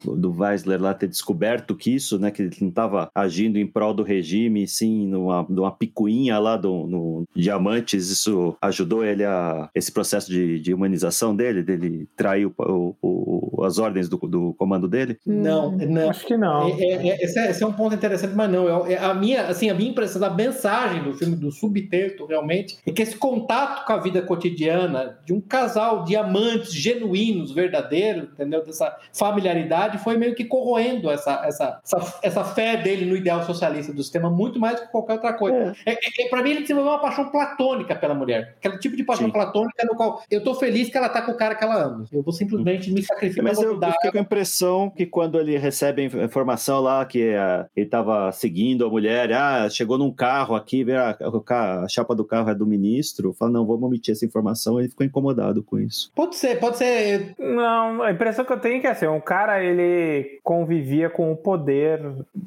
do 0.03 0.31
Weisler 0.37 0.81
lá 0.81 0.93
ter 0.93 1.07
descoberto 1.07 1.75
que 1.75 1.93
isso, 1.95 2.17
né, 2.19 2.31
que 2.31 2.41
ele 2.43 2.55
não 2.61 2.69
estava 2.69 3.09
agindo 3.13 3.57
em 3.57 3.65
prol 3.67 3.93
do 3.93 4.03
regime, 4.03 4.67
sim, 4.67 5.07
numa, 5.07 5.45
numa 5.49 5.71
picuinha 5.71 6.37
lá 6.39 6.55
do, 6.57 6.85
no 6.87 7.23
Diamantes, 7.35 8.09
isso 8.09 8.55
ajudou 8.61 9.03
ele 9.03 9.23
a 9.25 9.69
esse 9.73 9.91
processo 9.91 10.29
de, 10.31 10.59
de 10.59 10.73
humanização 10.73 11.35
dele, 11.35 11.63
dele 11.63 12.07
trair 12.15 12.45
o, 12.45 12.53
o- 12.57 12.95
o- 13.01 13.63
as 13.63 13.77
ordens 13.77 14.07
do, 14.07 14.17
do 14.17 14.53
comando 14.53 14.87
dele? 14.87 15.17
Não, 15.25 15.71
não. 15.71 16.09
Acho 16.09 16.25
que 16.25 16.37
não. 16.37 16.67
É, 16.67 16.71
é, 16.81 17.07
é, 17.09 17.23
esse, 17.23 17.37
é, 17.39 17.49
esse 17.51 17.61
é 17.63 17.67
um 17.67 17.73
ponto 17.73 17.93
interessante, 17.95 18.33
mas 18.35 18.49
não. 18.49 18.85
É, 18.87 18.93
é 18.93 18.97
a, 18.97 19.13
minha, 19.13 19.47
assim, 19.47 19.69
a 19.69 19.73
minha 19.73 19.89
impressão 19.89 20.19
da 20.21 20.29
mensagem 20.29 21.03
do 21.03 21.13
filme, 21.13 21.35
do 21.35 21.51
subtexto, 21.51 22.25
realmente, 22.25 22.77
é 22.85 22.91
que 22.91 23.01
esse 23.01 23.17
contato 23.17 23.85
com 23.85 23.93
a 23.93 23.97
vida 23.97 24.21
cotidiana 24.21 25.17
de 25.25 25.33
um 25.33 25.41
casal 25.41 26.03
de 26.03 26.15
amantes 26.15 26.73
genuínos, 26.73 27.51
verdadeiros, 27.51 28.29
entendeu? 28.31 28.63
Dessa 28.65 28.95
familiaridade, 29.13 29.97
foi 29.99 30.17
meio 30.17 30.35
que 30.35 30.45
corroendo 30.45 31.09
essa, 31.09 31.41
essa, 31.45 31.79
essa, 31.83 32.19
essa 32.21 32.43
fé 32.43 32.77
dele 32.77 33.05
no 33.05 33.15
ideal 33.15 33.43
socialista 33.43 33.93
do 33.93 34.01
sistema, 34.03 34.29
muito 34.29 34.59
mais 34.59 34.75
do 34.75 34.81
que 34.85 34.91
qualquer 34.91 35.13
outra 35.13 35.33
coisa. 35.33 35.73
É. 35.85 35.91
É, 35.93 36.29
para 36.29 36.41
mim, 36.43 36.51
ele 36.51 36.61
desenvolveu 36.61 36.93
uma 36.93 37.01
paixão 37.01 37.29
platônica 37.29 37.95
pela 37.95 38.13
mulher. 38.13 38.55
Aquele 38.57 38.77
tipo 38.79 38.95
de 38.95 39.03
paixão 39.03 39.27
Sim. 39.27 39.31
platônica 39.33 39.85
no 39.85 39.95
qual 39.95 40.21
eu 40.29 40.43
tô 40.43 40.53
feliz 40.55 40.89
que 40.89 40.97
ela 40.97 41.09
tá 41.09 41.21
com 41.21 41.31
o 41.31 41.37
cara 41.37 41.55
que 41.55 41.63
ela 41.63 41.83
ama. 41.83 42.05
Eu 42.11 42.21
vou 42.23 42.33
simplesmente 42.33 42.91
me 42.91 43.01
sacrificar 43.01 43.43
Mas 43.43 43.61
eu, 43.61 43.79
eu 43.81 43.91
fiquei 43.91 44.11
com 44.11 44.17
a 44.17 44.21
impressão 44.21 44.89
que 44.89 45.05
quando 45.05 45.39
ele 45.39 45.57
recebe 45.57 46.01
a 46.01 46.05
inf- 46.05 46.15
informação 46.15 46.79
lá 46.81 47.05
que 47.05 47.33
ah, 47.35 47.65
ele 47.75 47.85
estava 47.85 48.31
seguindo 48.31 48.85
a 48.85 48.89
mulher, 48.89 49.31
ah, 49.33 49.69
chegou 49.69 49.97
num 49.97 50.11
carro 50.11 50.55
aqui, 50.55 50.83
vê 50.83 50.95
a, 50.95 51.13
ca- 51.45 51.83
a 51.83 51.87
chapa 51.87 52.15
do 52.15 52.25
carro 52.25 52.49
é 52.49 52.55
do 52.55 52.65
ministro, 52.65 53.33
fala, 53.33 53.51
não, 53.51 53.65
vamos 53.65 53.83
omitir 53.83 54.13
essa 54.13 54.25
informação, 54.25 54.79
ele 54.79 54.89
ficou 54.89 55.05
incomodado 55.05 55.63
com 55.63 55.79
isso. 55.79 56.11
Pode 56.15 56.35
ser, 56.35 56.59
pode 56.59 56.77
ser. 56.77 57.33
Não, 57.37 58.01
a 58.03 58.11
impressão 58.11 58.45
que 58.45 58.53
eu 58.53 58.59
tenho 58.59 58.77
é 58.77 58.79
que 58.79 58.87
assim, 58.89 59.07
um 59.07 59.21
cara 59.21 59.63
ele 59.63 60.39
convivia 60.43 61.09
com 61.09 61.31
o 61.31 61.37
poder 61.37 62.01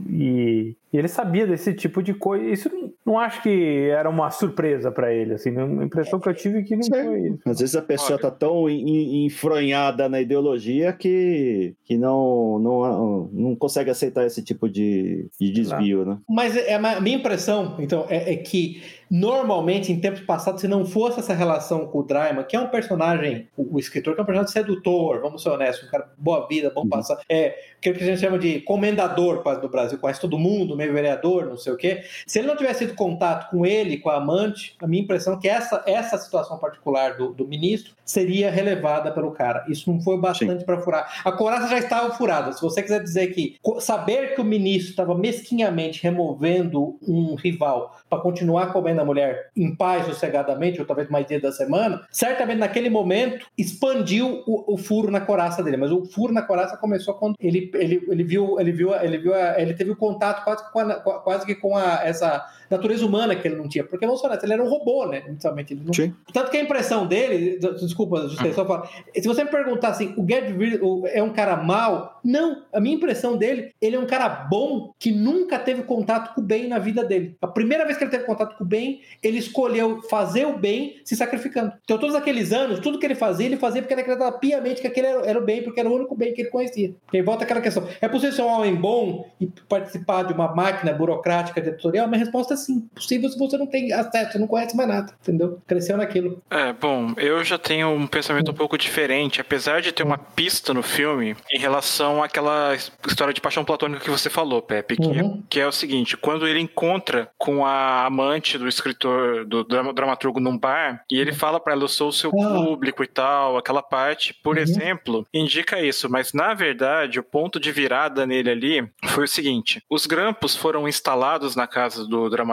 e, 0.08 0.76
e 0.92 0.96
ele 0.98 1.08
sabia 1.08 1.46
desse 1.46 1.72
tipo 1.74 2.02
de 2.02 2.12
coisa. 2.14 2.44
Isso 2.44 2.70
não, 2.72 2.92
não 3.06 3.18
acho 3.18 3.42
que 3.42 3.88
era 3.90 4.08
uma 4.10 4.30
surpresa 4.30 4.90
pra 4.90 5.12
ele, 5.12 5.34
assim. 5.34 5.56
A 5.58 5.84
impressão 5.84 6.20
que 6.20 6.28
eu 6.28 6.34
tive 6.34 6.58
é 6.58 6.62
que 6.62 6.76
não 6.76 6.86
foi 6.88 7.20
isso. 7.28 7.38
Às 7.46 7.60
vezes 7.60 7.76
a 7.76 7.82
pessoa 7.82 8.12
Olha. 8.12 8.22
tá 8.22 8.30
tão 8.30 8.68
en- 8.68 8.82
en- 8.88 9.26
enfronhada 9.26 10.08
na 10.08 10.20
ideologia 10.20 10.92
que, 10.92 11.74
que 11.84 11.96
não, 11.96 12.58
não, 12.58 13.30
não 13.32 13.56
consegue 13.56 13.90
aceitar 13.90 14.26
esse 14.26 14.42
tipo 14.42 14.68
de, 14.68 15.28
de 15.40 15.50
desvio, 15.50 16.04
né? 16.04 16.18
Mas 16.28 16.56
é, 16.56 16.74
a 16.74 17.00
minha 17.00 17.16
impressão, 17.16 17.76
então, 17.78 18.04
é, 18.08 18.32
é 18.32 18.36
que 18.36 18.82
normalmente, 19.10 19.92
em 19.92 20.00
tempos 20.00 20.20
passados, 20.22 20.62
se 20.62 20.66
não 20.68 20.86
fosse 20.86 21.20
essa 21.20 21.34
relação 21.34 21.86
com 21.86 21.98
o 21.98 22.02
Dreiman, 22.02 22.44
que 22.44 22.56
é 22.56 22.60
um 22.60 22.68
personagem, 22.68 23.46
o, 23.56 23.76
o 23.76 23.78
escritor, 23.78 24.14
que 24.14 24.20
é 24.20 24.22
um 24.22 24.26
personagem 24.26 24.52
sedutor, 24.52 25.20
vamos 25.20 25.42
ser 25.42 25.50
honestos, 25.50 25.86
um 25.86 25.90
cara 25.90 26.10
boa 26.18 26.46
vida, 26.48 26.70
bom 26.74 26.82
Uhum. 26.82 26.88
passar, 26.88 27.18
é, 27.28 27.54
aquilo 27.78 27.94
que 27.96 28.02
a 28.02 28.06
gente 28.06 28.20
chama 28.20 28.38
de 28.38 28.60
comendador 28.62 29.42
quase 29.42 29.60
do 29.60 29.68
Brasil, 29.68 29.98
conhece 29.98 30.20
todo 30.20 30.38
mundo, 30.38 30.74
meio 30.82 30.92
vereador, 30.92 31.46
não 31.46 31.56
sei 31.56 31.72
o 31.72 31.76
quê. 31.76 32.02
Se 32.26 32.38
ele 32.38 32.48
não 32.48 32.56
tivesse 32.56 32.86
tido 32.86 32.96
contato 32.96 33.50
com 33.50 33.64
ele, 33.64 33.98
com 33.98 34.10
a 34.10 34.16
amante, 34.16 34.74
a 34.80 34.86
minha 34.86 35.02
impressão 35.02 35.34
é 35.34 35.38
que 35.38 35.48
essa, 35.48 35.82
essa 35.86 36.18
situação 36.18 36.58
particular 36.58 37.16
do, 37.16 37.32
do 37.32 37.46
ministro 37.46 37.94
seria 38.04 38.50
relevada 38.50 39.10
pelo 39.12 39.32
cara. 39.32 39.64
Isso 39.68 39.90
não 39.90 40.00
foi 40.00 40.18
bastante 40.18 40.64
para 40.64 40.80
furar. 40.80 41.22
A 41.24 41.32
coraça 41.32 41.68
já 41.68 41.78
estava 41.78 42.12
furada. 42.14 42.52
Se 42.52 42.60
você 42.60 42.82
quiser 42.82 43.02
dizer 43.02 43.28
que 43.28 43.56
saber 43.80 44.34
que 44.34 44.40
o 44.40 44.44
ministro 44.44 44.90
estava 44.90 45.14
mesquinhamente 45.14 46.02
removendo 46.02 46.98
um 47.06 47.34
rival 47.34 47.96
para 48.08 48.20
continuar 48.20 48.72
comendo 48.72 49.00
a 49.00 49.04
mulher 49.04 49.50
em 49.56 49.74
paz, 49.74 50.06
sossegadamente, 50.06 50.80
ou 50.80 50.86
talvez 50.86 51.08
mais 51.08 51.26
dia 51.26 51.40
da 51.40 51.52
semana, 51.52 52.06
certamente 52.10 52.58
naquele 52.58 52.90
momento 52.90 53.46
expandiu 53.56 54.42
o, 54.46 54.74
o 54.74 54.76
furo 54.76 55.10
na 55.10 55.20
coraça 55.20 55.62
dele. 55.62 55.76
Mas 55.76 55.90
o 55.90 56.04
furo 56.04 56.32
na 56.32 56.42
coraça 56.42 56.76
começou 56.76 57.14
quando 57.14 57.36
ele, 57.40 57.70
ele, 57.74 58.04
ele 58.08 58.24
viu, 58.24 58.60
ele 58.60 58.72
viu, 58.72 58.94
ele 58.94 59.18
viu, 59.18 59.34
ele 59.34 59.74
teve 59.74 59.90
o 59.90 59.96
contato 59.96 60.44
quase, 60.44 60.70
com 60.72 60.80
a- 60.80 61.20
quase 61.20 61.44
que 61.46 61.54
com 61.54 61.76
a, 61.76 62.00
essa 62.04 62.44
natureza 62.72 63.06
humana 63.06 63.34
que 63.34 63.46
ele 63.46 63.56
não 63.56 63.68
tinha. 63.68 63.84
Porque, 63.84 64.04
honestos, 64.04 64.44
ele 64.44 64.52
era 64.52 64.62
um 64.62 64.68
robô, 64.68 65.06
né? 65.06 65.22
Inicialmente, 65.28 65.74
ele 65.74 65.82
não, 65.84 65.92
tanto 66.32 66.50
que 66.50 66.56
a 66.56 66.62
impressão 66.62 67.06
dele, 67.06 67.58
desculpa, 67.58 68.28
Justei, 68.28 68.52
só 68.52 68.64
falar. 68.66 68.88
Se 69.14 69.26
você 69.26 69.44
me 69.44 69.50
perguntar 69.50 69.88
assim, 69.88 70.14
o 70.16 70.26
Gerd 70.26 70.80
é 71.12 71.22
um 71.22 71.30
cara 71.30 71.56
mau? 71.56 72.20
Não. 72.24 72.62
A 72.72 72.80
minha 72.80 72.96
impressão 72.96 73.36
dele, 73.36 73.72
ele 73.80 73.96
é 73.96 73.98
um 73.98 74.06
cara 74.06 74.28
bom 74.28 74.92
que 74.98 75.10
nunca 75.10 75.58
teve 75.58 75.82
contato 75.82 76.34
com 76.34 76.40
o 76.40 76.44
bem 76.44 76.68
na 76.68 76.78
vida 76.78 77.04
dele. 77.04 77.36
A 77.40 77.46
primeira 77.46 77.84
vez 77.84 77.96
que 77.96 78.04
ele 78.04 78.10
teve 78.10 78.24
contato 78.24 78.56
com 78.56 78.64
o 78.64 78.66
bem, 78.66 79.00
ele 79.22 79.38
escolheu 79.38 80.02
fazer 80.02 80.46
o 80.46 80.58
bem 80.58 81.00
se 81.04 81.16
sacrificando. 81.16 81.72
Então, 81.84 81.98
todos 81.98 82.14
aqueles 82.14 82.52
anos, 82.52 82.80
tudo 82.80 82.98
que 82.98 83.06
ele 83.06 83.14
fazia, 83.14 83.46
ele 83.46 83.56
fazia 83.56 83.82
porque 83.82 83.94
ele 83.94 84.02
acreditava 84.02 84.38
piamente 84.38 84.80
que 84.80 84.86
aquele 84.86 85.06
era, 85.06 85.26
era 85.26 85.38
o 85.38 85.44
bem, 85.44 85.62
porque 85.62 85.80
era 85.80 85.88
o 85.88 85.94
único 85.94 86.14
bem 86.14 86.32
que 86.32 86.42
ele 86.42 86.50
conhecia. 86.50 86.94
E 87.12 87.16
aí 87.16 87.22
volta 87.22 87.44
aquela 87.44 87.60
questão: 87.60 87.86
é 88.00 88.08
possível 88.08 88.34
ser 88.34 88.42
um 88.42 88.48
homem 88.48 88.74
bom 88.74 89.30
e 89.40 89.46
participar 89.68 90.22
de 90.24 90.32
uma 90.32 90.54
máquina 90.54 90.92
burocrática 90.92 91.60
editorial? 91.60 92.06
Minha 92.08 92.20
resposta 92.20 92.54
é 92.54 92.56
sim. 92.64 92.88
Possível 92.94 93.28
se 93.28 93.38
você 93.38 93.56
não 93.56 93.66
tem 93.66 93.92
acesso, 93.92 94.38
não 94.38 94.46
conhece 94.46 94.76
mais 94.76 94.88
nada, 94.88 95.12
entendeu? 95.22 95.60
Cresceu 95.66 95.96
naquilo. 95.96 96.42
É, 96.50 96.72
bom, 96.72 97.12
eu 97.16 97.42
já 97.44 97.58
tenho 97.58 97.88
um 97.88 98.06
pensamento 98.06 98.50
um 98.50 98.54
pouco 98.54 98.76
diferente, 98.78 99.40
apesar 99.40 99.80
de 99.80 99.92
ter 99.92 100.02
uma 100.02 100.18
pista 100.18 100.72
no 100.74 100.82
filme 100.82 101.36
em 101.52 101.58
relação 101.58 102.22
àquela 102.22 102.74
história 103.06 103.32
de 103.34 103.40
paixão 103.40 103.64
platônica 103.64 104.02
que 104.04 104.10
você 104.10 104.30
falou, 104.30 104.62
Pepe, 104.62 104.96
que, 104.96 105.06
Uhum. 105.06 105.42
que 105.48 105.60
é 105.60 105.66
o 105.66 105.72
seguinte, 105.72 106.16
quando 106.16 106.46
ele 106.46 106.60
encontra 106.60 107.30
com 107.38 107.64
a 107.66 108.06
amante 108.06 108.56
do 108.58 108.68
escritor, 108.68 109.44
do 109.44 109.64
drama- 109.64 109.92
dramaturgo 109.92 110.40
num 110.40 110.56
bar, 110.56 111.04
e 111.10 111.18
ele 111.18 111.32
fala 111.32 111.58
pra 111.60 111.72
ela, 111.72 111.82
eu 111.84 111.88
sou 111.88 112.08
o 112.08 112.12
seu 112.12 112.30
Ah. 112.30 112.48
público 112.54 113.02
e 113.02 113.06
tal, 113.06 113.56
aquela 113.56 113.82
parte, 113.82 114.34
por 114.42 114.56
Uhum. 114.56 114.62
exemplo, 114.62 115.26
indica 115.32 115.80
isso, 115.80 116.10
mas 116.10 116.32
na 116.32 116.54
verdade, 116.54 117.18
o 117.18 117.22
ponto 117.22 117.58
de 117.60 117.72
virada 117.72 118.26
nele 118.26 118.50
ali 118.50 118.88
foi 119.06 119.24
o 119.24 119.28
seguinte, 119.28 119.82
os 119.90 120.06
grampos 120.06 120.54
foram 120.56 120.86
instalados 120.88 121.56
na 121.56 121.66
casa 121.66 122.06
do 122.06 122.28
dramaturgo 122.28 122.51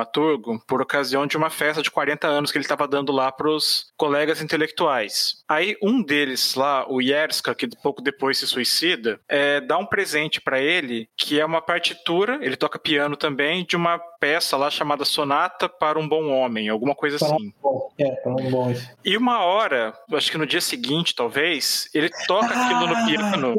por 0.68 0.82
ocasião 0.82 1.26
de 1.26 1.38
uma 1.38 1.50
festa 1.50 1.82
de 1.82 1.92
40 1.92 2.28
anos 2.28 2.52
que 2.52 2.58
ele 2.58 2.66
estava 2.66 2.88
dando 2.88 3.12
lá 3.12 3.32
pros 3.32 3.92
colegas 3.98 4.42
intelectuais. 4.42 5.44
Aí 5.48 5.76
um 5.82 6.02
deles 6.02 6.56
lá, 6.56 6.86
o 6.90 7.02
Yerska, 7.02 7.56
que 7.56 7.68
pouco 7.82 8.02
depois 8.02 8.38
se 8.38 8.48
suicida, 8.48 9.20
é, 9.28 9.62
dá 9.62 9.78
um 9.78 9.86
presente 9.86 10.42
para 10.42 10.60
ele, 10.60 11.08
que 11.18 11.40
é 11.40 11.46
uma 11.46 11.62
partitura, 11.62 12.40
ele 12.42 12.56
toca 12.56 12.80
piano 12.80 13.16
também, 13.16 13.66
de 13.66 13.76
uma 13.76 14.00
peça 14.20 14.58
lá 14.58 14.70
chamada 14.70 15.06
Sonata 15.06 15.70
para 15.70 15.98
um 15.98 16.08
Bom 16.08 16.30
Homem, 16.30 16.70
alguma 16.70 16.94
coisa 16.94 17.18
Para 17.18 17.28
assim. 17.36 17.54
bom. 17.62 17.92
É, 17.98 18.12
para 18.12 18.32
um 18.32 18.50
bom. 18.50 18.74
E 19.04 19.18
uma 19.18 19.44
hora, 19.44 19.94
acho 20.14 20.32
que 20.32 20.38
no 20.38 20.46
dia 20.46 20.62
seguinte, 20.62 21.16
talvez, 21.16 21.90
ele 21.94 22.10
toca 22.28 22.48
aquilo 22.48 22.88
no 22.88 23.06
piano. 23.06 23.56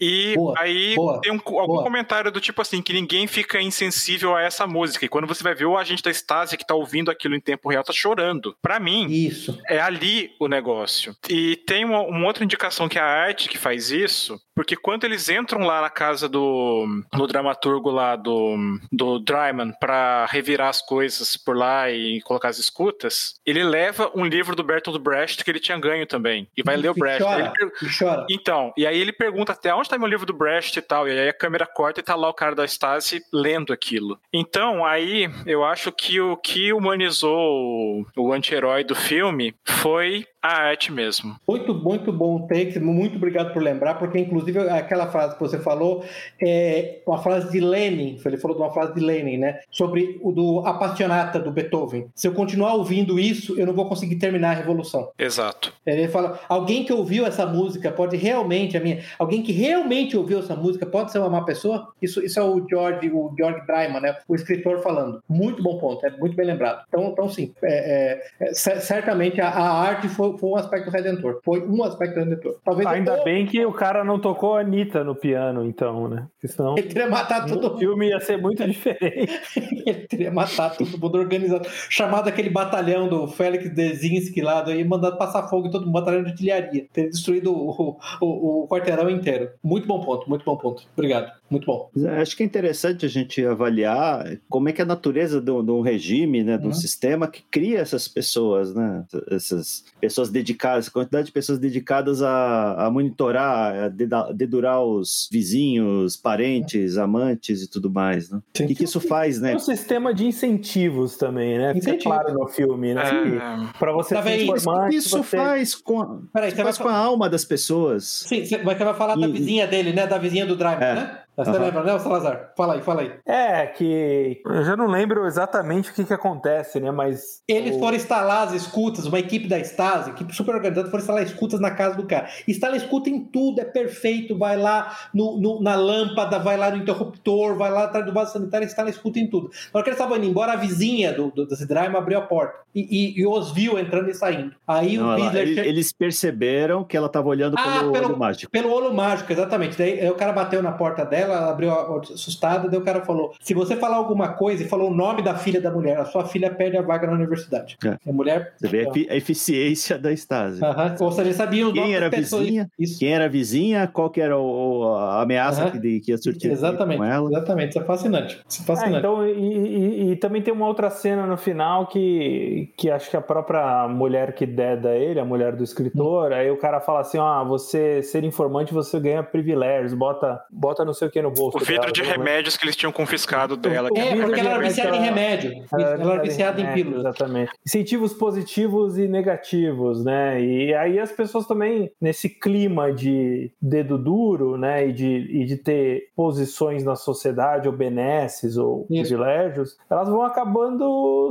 E 0.00 0.34
Boa, 0.34 0.54
aí 0.58 0.94
boa, 0.94 1.20
tem 1.20 1.32
um- 1.32 1.40
algum 1.46 1.66
boa. 1.74 1.82
comentário 1.82 2.30
do 2.30 2.40
tipo 2.40 2.60
assim, 2.60 2.82
que 2.82 2.92
ninguém 2.92 3.26
fica 3.26 3.60
insensível 3.60 4.34
a 4.36 4.42
essa 4.42 4.66
música. 4.66 5.04
E 5.04 5.08
quando 5.08 5.26
você 5.26 5.42
vai 5.42 5.54
ver 5.54 5.64
o 5.66 5.76
agente 5.76 6.02
da 6.02 6.10
Stasi 6.10 6.56
que 6.56 6.66
tá 6.66 6.74
ouvindo 6.74 7.10
aquilo 7.10 7.34
em 7.34 7.40
tempo 7.40 7.68
real, 7.68 7.82
tá 7.84 7.92
chorando. 7.92 8.54
Pra 8.60 8.78
mim, 8.78 9.06
Isso. 9.10 9.58
é 9.68 9.80
ali 9.80 10.32
o 10.38 10.48
negócio. 10.48 11.16
E 11.28 11.56
tem 11.66 11.84
uma, 11.84 12.00
uma 12.02 12.26
outra 12.26 12.44
indicação 12.44 12.88
que 12.88 12.98
é 12.98 13.02
a 13.02 13.06
arte 13.06 13.48
que 13.48 13.56
faz 13.58 13.90
isso, 13.90 14.38
porque 14.56 14.74
quando 14.74 15.04
eles 15.04 15.28
entram 15.28 15.60
lá 15.60 15.80
na 15.82 15.90
casa 15.90 16.28
do, 16.28 16.86
do 17.12 17.26
dramaturgo 17.26 17.90
lá 17.90 18.16
do, 18.16 18.56
do 18.90 19.18
Dryman 19.20 19.72
pra 19.78 20.26
revirar 20.26 20.68
as 20.70 20.80
coisas 20.82 21.36
por 21.36 21.54
lá 21.56 21.90
e 21.90 22.20
colocar 22.22 22.48
as 22.48 22.58
escutas, 22.58 23.34
ele 23.46 23.62
leva 23.62 24.10
um 24.14 24.24
livro 24.24 24.56
do 24.56 24.64
Bertolt 24.64 24.98
Brecht 25.00 25.44
que 25.44 25.50
ele 25.50 25.60
tinha 25.60 25.78
ganho 25.78 26.06
também. 26.06 26.48
E 26.56 26.62
vai 26.62 26.76
ler 26.76 26.88
o 26.88 26.94
E 26.96 26.98
Brecht. 26.98 27.22
Chora. 27.22 27.52
per- 27.56 27.72
E 27.82 27.98
chora. 27.98 28.26
então, 28.30 28.72
e 28.76 28.86
aí 28.86 28.98
ele 28.98 29.12
pergunta 29.12 29.52
até 29.52 29.74
onde 29.74 29.88
tá 29.88 29.98
meu 29.98 30.08
livro 30.08 30.24
do 30.26 30.32
Brecht 30.32 30.78
e 30.78 30.82
tal, 30.82 31.06
e 31.06 31.12
aí 31.12 31.28
a 31.28 31.32
câmera 31.34 31.66
corta 31.66 32.00
e 32.00 32.02
tá 32.02 32.14
lá 32.16 32.28
o 32.28 32.34
cara 32.34 32.54
da 32.54 32.64
Stasi 32.64 33.22
lendo 33.32 33.72
aquilo. 33.72 34.18
Então, 34.32 34.84
aí 34.84 35.30
eu 35.44 35.62
acho 35.64 35.92
que 35.92 36.18
o 36.20 36.36
que 36.36 36.72
humanizou 36.72 38.06
o 38.16 38.32
anti-herói 38.32 38.84
do 38.84 38.94
filme 38.94 39.54
foi 39.64 40.26
a 40.46 40.68
arte 40.68 40.92
mesmo. 40.92 41.36
Muito, 41.46 41.74
muito 41.74 42.12
bom 42.12 42.46
take, 42.46 42.78
muito 42.78 43.16
obrigado 43.16 43.52
por 43.52 43.62
lembrar, 43.62 43.94
porque 43.94 44.18
inclusive 44.18 44.58
aquela 44.68 45.06
frase 45.08 45.34
que 45.34 45.40
você 45.40 45.58
falou 45.58 46.04
é 46.40 47.00
uma 47.06 47.18
frase 47.18 47.50
de 47.50 47.60
Lenin, 47.60 48.18
ele 48.24 48.36
falou 48.36 48.56
de 48.56 48.62
uma 48.62 48.72
frase 48.72 48.94
de 48.94 49.00
Lenin, 49.00 49.38
né? 49.38 49.60
Sobre 49.70 50.18
o 50.22 50.32
do 50.32 50.60
Appassionata 50.66 51.38
do 51.38 51.50
Beethoven. 51.50 52.08
Se 52.14 52.28
eu 52.28 52.32
continuar 52.32 52.74
ouvindo 52.74 53.18
isso, 53.18 53.58
eu 53.58 53.66
não 53.66 53.74
vou 53.74 53.88
conseguir 53.88 54.16
terminar 54.16 54.50
a 54.50 54.54
revolução. 54.54 55.10
Exato. 55.18 55.72
Ele 55.84 56.08
fala, 56.08 56.40
alguém 56.48 56.84
que 56.84 56.92
ouviu 56.92 57.26
essa 57.26 57.46
música 57.46 57.90
pode 57.90 58.16
realmente, 58.16 58.76
a 58.76 58.80
minha, 58.80 59.02
alguém 59.18 59.42
que 59.42 59.52
realmente 59.52 60.16
ouviu 60.16 60.40
essa 60.40 60.54
música 60.56 60.84
pode 60.86 61.12
ser 61.12 61.18
uma 61.18 61.30
má 61.30 61.42
pessoa? 61.42 61.88
Isso, 62.02 62.24
isso 62.24 62.38
é 62.38 62.42
o 62.42 62.66
George, 62.68 63.10
o 63.10 63.32
George 63.36 63.64
Dryman, 63.66 64.00
né? 64.00 64.16
O 64.28 64.34
escritor 64.34 64.82
falando. 64.82 65.22
Muito 65.28 65.62
bom 65.62 65.78
ponto, 65.78 66.04
é 66.04 66.10
muito 66.10 66.36
bem 66.36 66.46
lembrado. 66.46 66.84
Então, 66.88 67.08
então 67.10 67.28
sim, 67.28 67.52
é, 67.62 68.20
é, 68.40 68.46
é, 68.48 68.54
cer- 68.54 68.80
certamente 68.80 69.40
a, 69.40 69.48
a 69.48 69.80
arte 69.80 70.08
foi, 70.08 70.35
foi 70.38 70.50
um 70.50 70.56
aspecto 70.56 70.90
redentor. 70.90 71.40
Foi 71.44 71.60
um 71.66 71.82
aspecto 71.84 72.18
redentor. 72.18 72.56
Talvez 72.64 72.86
Ainda 72.88 73.20
o- 73.20 73.24
bem 73.24 73.46
que 73.46 73.64
o 73.64 73.72
cara 73.72 74.04
não 74.04 74.18
tocou 74.20 74.56
a 74.56 74.60
Anitta 74.60 75.02
no 75.04 75.14
piano, 75.14 75.64
então, 75.64 76.08
né? 76.08 76.26
Porque 76.32 76.48
senão 76.48 76.76
ele 76.78 76.88
teria 76.88 77.08
matado 77.08 77.48
todo 77.52 77.64
o 77.64 77.68
mundo. 77.70 77.78
filme 77.78 78.08
ia 78.08 78.20
ser 78.20 78.36
muito 78.36 78.66
diferente. 78.66 79.32
Ele 79.86 80.06
teria 80.08 80.30
matado 80.32 80.76
todo 80.78 80.98
mundo 80.98 81.16
organizado. 81.18 81.68
Chamado 81.88 82.28
aquele 82.28 82.50
batalhão 82.50 83.08
do 83.08 83.28
Félix 83.28 83.72
Dezinski 83.72 84.40
lá, 84.42 84.64
e 84.74 84.82
mandado 84.84 85.16
passar 85.16 85.48
fogo 85.48 85.68
em 85.68 85.70
todo 85.70 85.82
mundo, 85.84 85.92
batalhão 85.92 86.22
de 86.24 86.30
artilharia. 86.30 86.86
Teria 86.92 87.10
destruído 87.10 87.52
o, 87.52 87.96
o, 88.20 88.64
o 88.64 88.68
quarteirão 88.68 89.08
inteiro. 89.08 89.50
Muito 89.62 89.86
bom 89.86 90.00
ponto, 90.00 90.28
muito 90.28 90.44
bom 90.44 90.56
ponto. 90.56 90.82
Obrigado. 90.96 91.30
Muito 91.48 91.64
bom. 91.66 91.88
Acho 92.20 92.36
que 92.36 92.42
é 92.42 92.46
interessante 92.46 93.06
a 93.06 93.08
gente 93.08 93.44
avaliar 93.44 94.26
como 94.48 94.68
é 94.68 94.72
que 94.72 94.80
é 94.80 94.84
a 94.84 94.88
natureza 94.88 95.40
de 95.40 95.50
um, 95.50 95.64
de 95.64 95.70
um 95.70 95.80
regime, 95.80 96.42
né, 96.42 96.58
de 96.58 96.64
um 96.64 96.68
Uhum. 96.68 96.72
sistema 96.74 97.28
que 97.28 97.42
cria 97.48 97.78
essas 97.78 98.08
pessoas, 98.08 98.74
né, 98.74 99.04
essas 99.30 99.84
pessoas 100.00 100.15
dedicadas, 100.30 100.88
a 100.88 100.90
quantidade 100.90 101.26
de 101.26 101.32
pessoas 101.32 101.58
dedicadas 101.58 102.22
a, 102.22 102.86
a 102.86 102.90
monitorar, 102.90 103.74
a 103.84 103.88
dedurar 104.32 104.82
os 104.82 105.28
vizinhos, 105.30 106.16
parentes, 106.16 106.96
amantes 106.96 107.62
e 107.62 107.68
tudo 107.70 107.90
mais, 107.90 108.30
né? 108.30 108.38
O 108.38 108.66
que, 108.66 108.74
que 108.74 108.84
isso 108.84 109.00
faz, 109.00 109.40
né? 109.40 109.52
É 109.52 109.56
um 109.56 109.60
sistema 109.60 110.12
de 110.14 110.26
incentivos 110.26 111.16
também, 111.16 111.58
né? 111.58 111.74
Fica 111.74 111.96
claro 111.98 112.32
no 112.34 112.46
filme, 112.48 112.94
né? 112.94 113.02
É, 113.02 113.78
Pra 113.78 113.92
você 113.92 114.14
Tá 114.14 114.22
ser 114.22 114.30
vendo? 114.38 114.56
informante, 114.56 114.96
Isso 114.96 115.18
você... 115.22 115.36
faz 115.36 115.74
com 115.74 116.00
a, 116.00 116.18
Peraí, 116.32 116.48
isso 116.48 116.56
você 116.56 116.62
vai, 116.62 116.72
faz 116.72 116.78
com 116.78 116.88
a 116.88 116.96
alma 116.96 117.28
das 117.28 117.44
pessoas. 117.44 118.24
Sim, 118.26 118.44
você 118.44 118.58
vai, 118.58 118.76
você 118.76 118.84
vai 118.84 118.94
falar 118.94 119.16
da 119.16 119.26
E- 119.28 119.32
vizinha 119.32 119.66
dele, 119.66 119.92
né? 119.92 120.06
Da 120.06 120.18
vizinha 120.18 120.46
do 120.46 120.56
Drive, 120.56 120.82
É. 120.82 120.94
né? 120.94 121.18
Você 121.36 121.50
Aham. 121.50 121.58
lembra, 121.58 121.82
né, 121.82 121.92
o 121.92 121.98
Salazar? 121.98 122.52
Fala 122.56 122.74
aí, 122.74 122.80
fala 122.80 123.02
aí. 123.02 123.12
É, 123.26 123.66
que 123.66 124.40
eu 124.44 124.64
já 124.64 124.74
não 124.76 124.86
lembro 124.86 125.26
exatamente 125.26 125.90
o 125.90 125.94
que 125.94 126.04
que 126.04 126.14
acontece, 126.14 126.80
né? 126.80 126.90
Mas 126.90 127.42
Eles 127.46 127.76
o- 127.76 127.78
foram 127.78 127.94
instalar 127.96 128.46
as 128.46 128.54
escutas, 128.54 129.04
uma 129.04 129.18
equipe 129.18 129.46
da 129.46 129.58
Stasi, 129.58 130.10
equipe 130.10 130.34
super 130.34 130.54
organizada, 130.54 130.88
foram 130.88 131.00
instalar 131.02 131.22
escutas 131.22 131.60
na 131.60 131.70
casa 131.70 131.94
do 131.96 132.06
cara. 132.06 132.26
Instala 132.48 132.76
escuta 132.76 133.10
em 133.10 133.20
tudo, 133.22 133.60
é 133.60 133.64
perfeito. 133.64 134.36
Vai 134.38 134.56
lá 134.56 134.96
no, 135.12 135.38
no- 135.38 135.62
na 135.62 135.74
lâmpada, 135.74 136.38
vai 136.38 136.56
lá 136.56 136.70
no 136.70 136.78
interruptor, 136.78 137.54
vai 137.56 137.70
lá 137.70 137.84
atrás 137.84 138.06
do 138.06 138.12
vaso 138.14 138.32
sanitário, 138.32 138.64
instala 138.64 138.88
escuta 138.88 139.18
em 139.18 139.28
tudo. 139.28 139.50
Na 139.74 139.78
hora 139.78 139.84
que 139.84 139.90
eles 139.90 139.98
estavam 140.00 140.16
indo 140.16 140.26
embora, 140.26 140.52
a 140.52 140.56
vizinha 140.56 141.12
do, 141.12 141.30
do, 141.30 141.46
desse 141.46 141.66
Drama 141.66 141.98
abriu 141.98 142.18
a 142.18 142.22
porta 142.22 142.54
e, 142.74 142.80
e- 142.80 143.20
e 143.20 143.26
os 143.26 143.52
viu 143.52 143.78
entrando 143.78 144.08
e 144.08 144.14
saindo. 144.14 144.54
Aí 144.66 144.96
Não, 144.96 145.08
o 145.08 145.18
ela- 145.18 145.38
ele- 145.38 145.54
che- 145.54 145.68
eles 145.68 145.92
perceberam 145.92 146.82
que 146.82 146.96
ela 146.96 147.06
estava 147.08 147.28
olhando 147.28 147.56
Ah, 147.58 147.62
pelo, 147.80 147.92
pelo- 147.92 148.06
olho 148.08 148.18
mágico. 148.18 148.50
Pelo 148.50 148.72
olho 148.72 148.94
mágico, 148.94 149.30
exatamente. 149.32 149.76
Daí 149.76 150.00
aí 150.00 150.10
o 150.10 150.14
cara 150.14 150.32
bateu 150.32 150.62
na 150.62 150.72
porta 150.72 151.04
dela, 151.04 151.25
ela 151.26 151.50
abriu 151.50 151.70
a- 151.70 152.00
assustada, 152.00 152.68
daí 152.68 152.78
o 152.78 152.84
cara 152.84 153.04
falou: 153.04 153.32
se 153.40 153.52
você 153.54 153.76
falar 153.76 153.96
alguma 153.96 154.28
coisa 154.28 154.62
e 154.62 154.68
falou 154.68 154.90
o 154.90 154.94
nome 154.94 155.22
da 155.22 155.34
filha 155.34 155.60
da 155.60 155.70
mulher, 155.70 155.98
a 155.98 156.04
sua 156.04 156.24
filha 156.24 156.50
perde 156.50 156.76
a 156.76 156.82
vaga 156.82 157.06
na 157.06 157.12
universidade. 157.14 157.76
É. 157.84 157.96
A 158.08 158.12
mulher. 158.12 158.54
Você 158.56 158.68
vê 158.68 158.80
a 158.80 158.88
efi- 158.90 159.06
a 159.10 159.16
eficiência 159.16 159.98
da 159.98 160.12
Stasi. 160.12 160.64
Aham. 160.64 160.94
Ou 161.00 161.10
seja, 161.10 161.22
eles 161.28 161.36
sabiam 161.36 161.68
os 161.68 161.74
Quem 161.74 161.94
era 161.94 162.10
pessoas. 162.10 162.42
vizinha? 162.44 162.70
Isso. 162.78 162.98
Quem 162.98 163.12
era 163.14 163.24
a 163.26 163.28
vizinha, 163.28 163.86
qual 163.86 164.10
que 164.10 164.20
era 164.20 164.38
o- 164.38 164.94
a 164.96 165.22
ameaça 165.22 165.70
que, 165.70 166.00
que 166.00 166.10
ia 166.10 166.18
surtir 166.18 166.50
Exatamente, 166.50 166.98
com 166.98 167.04
ela. 167.04 167.28
exatamente. 167.30 167.70
Isso 167.70 167.78
é 167.80 167.84
fascinante. 167.84 168.40
Isso 168.48 168.60
é 168.60 168.62
É, 168.62 168.66
fascinante. 168.66 168.98
então, 168.98 169.26
e, 169.26 169.32
e- 169.32 170.10
e 170.12 170.16
também 170.16 170.42
tem 170.42 170.52
uma 170.52 170.66
outra 170.66 170.90
cena 170.90 171.26
no 171.26 171.36
final 171.36 171.86
que, 171.86 172.72
que 172.76 172.90
acho 172.90 173.10
que 173.10 173.16
a 173.16 173.20
própria 173.20 173.88
mulher 173.88 174.34
que 174.34 174.46
deda 174.46 174.94
ele, 174.94 175.18
a 175.20 175.24
mulher 175.24 175.54
do 175.56 175.64
escritor, 175.64 176.32
aí 176.32 176.50
o 176.50 176.56
cara 176.56 176.80
fala 176.80 177.00
assim: 177.00 177.18
ó, 177.18 177.44
você 177.44 178.02
ser 178.02 178.24
informante, 178.24 178.72
você 178.72 178.98
ganha 179.00 179.22
privilégios, 179.22 179.94
bota, 179.94 180.40
bota 180.50 180.84
não 180.84 180.92
sei 180.92 181.08
o 181.08 181.10
que 181.10 181.15
no 181.22 181.30
bolso. 181.30 181.56
o 181.56 181.60
vidro 181.60 181.82
dela, 181.82 181.92
de 181.92 182.02
lembro. 182.02 182.18
remédios 182.18 182.56
que 182.56 182.64
eles 182.64 182.76
tinham 182.76 182.92
confiscado 182.92 183.56
dela. 183.56 183.88
É, 183.94 184.14
porque 184.16 184.34
de 184.34 184.40
ela 184.40 184.50
era 184.50 184.62
viciada 184.62 184.90
em 184.90 184.96
ela- 184.96 185.04
remédio. 185.04 185.64
Ela 185.72 186.12
era 186.14 186.22
viciada 186.22 186.60
em 186.60 186.64
É, 186.66 186.72
pílulas. 186.74 187.00
Exatamente. 187.00 187.52
Incentivos 187.66 188.12
positivos 188.14 188.98
e 188.98 189.06
negativos, 189.08 190.04
né? 190.04 190.40
E 190.42 190.74
aí 190.74 190.98
as 190.98 191.12
pessoas 191.12 191.46
também, 191.46 191.90
nesse 192.00 192.28
clima 192.28 192.92
de 192.92 193.50
dedo 193.60 193.96
duro, 193.98 194.56
né? 194.56 194.88
E 194.88 194.92
de, 194.92 195.06
e 195.06 195.44
de 195.44 195.56
ter 195.56 196.08
posições 196.16 196.82
na 196.84 196.96
sociedade, 196.96 197.68
ou 197.68 197.74
benesses, 197.74 198.56
ou 198.56 198.86
Isso. 198.90 199.08
privilégios, 199.14 199.76
elas 199.88 200.08
vão 200.08 200.22
acabando, 200.22 201.30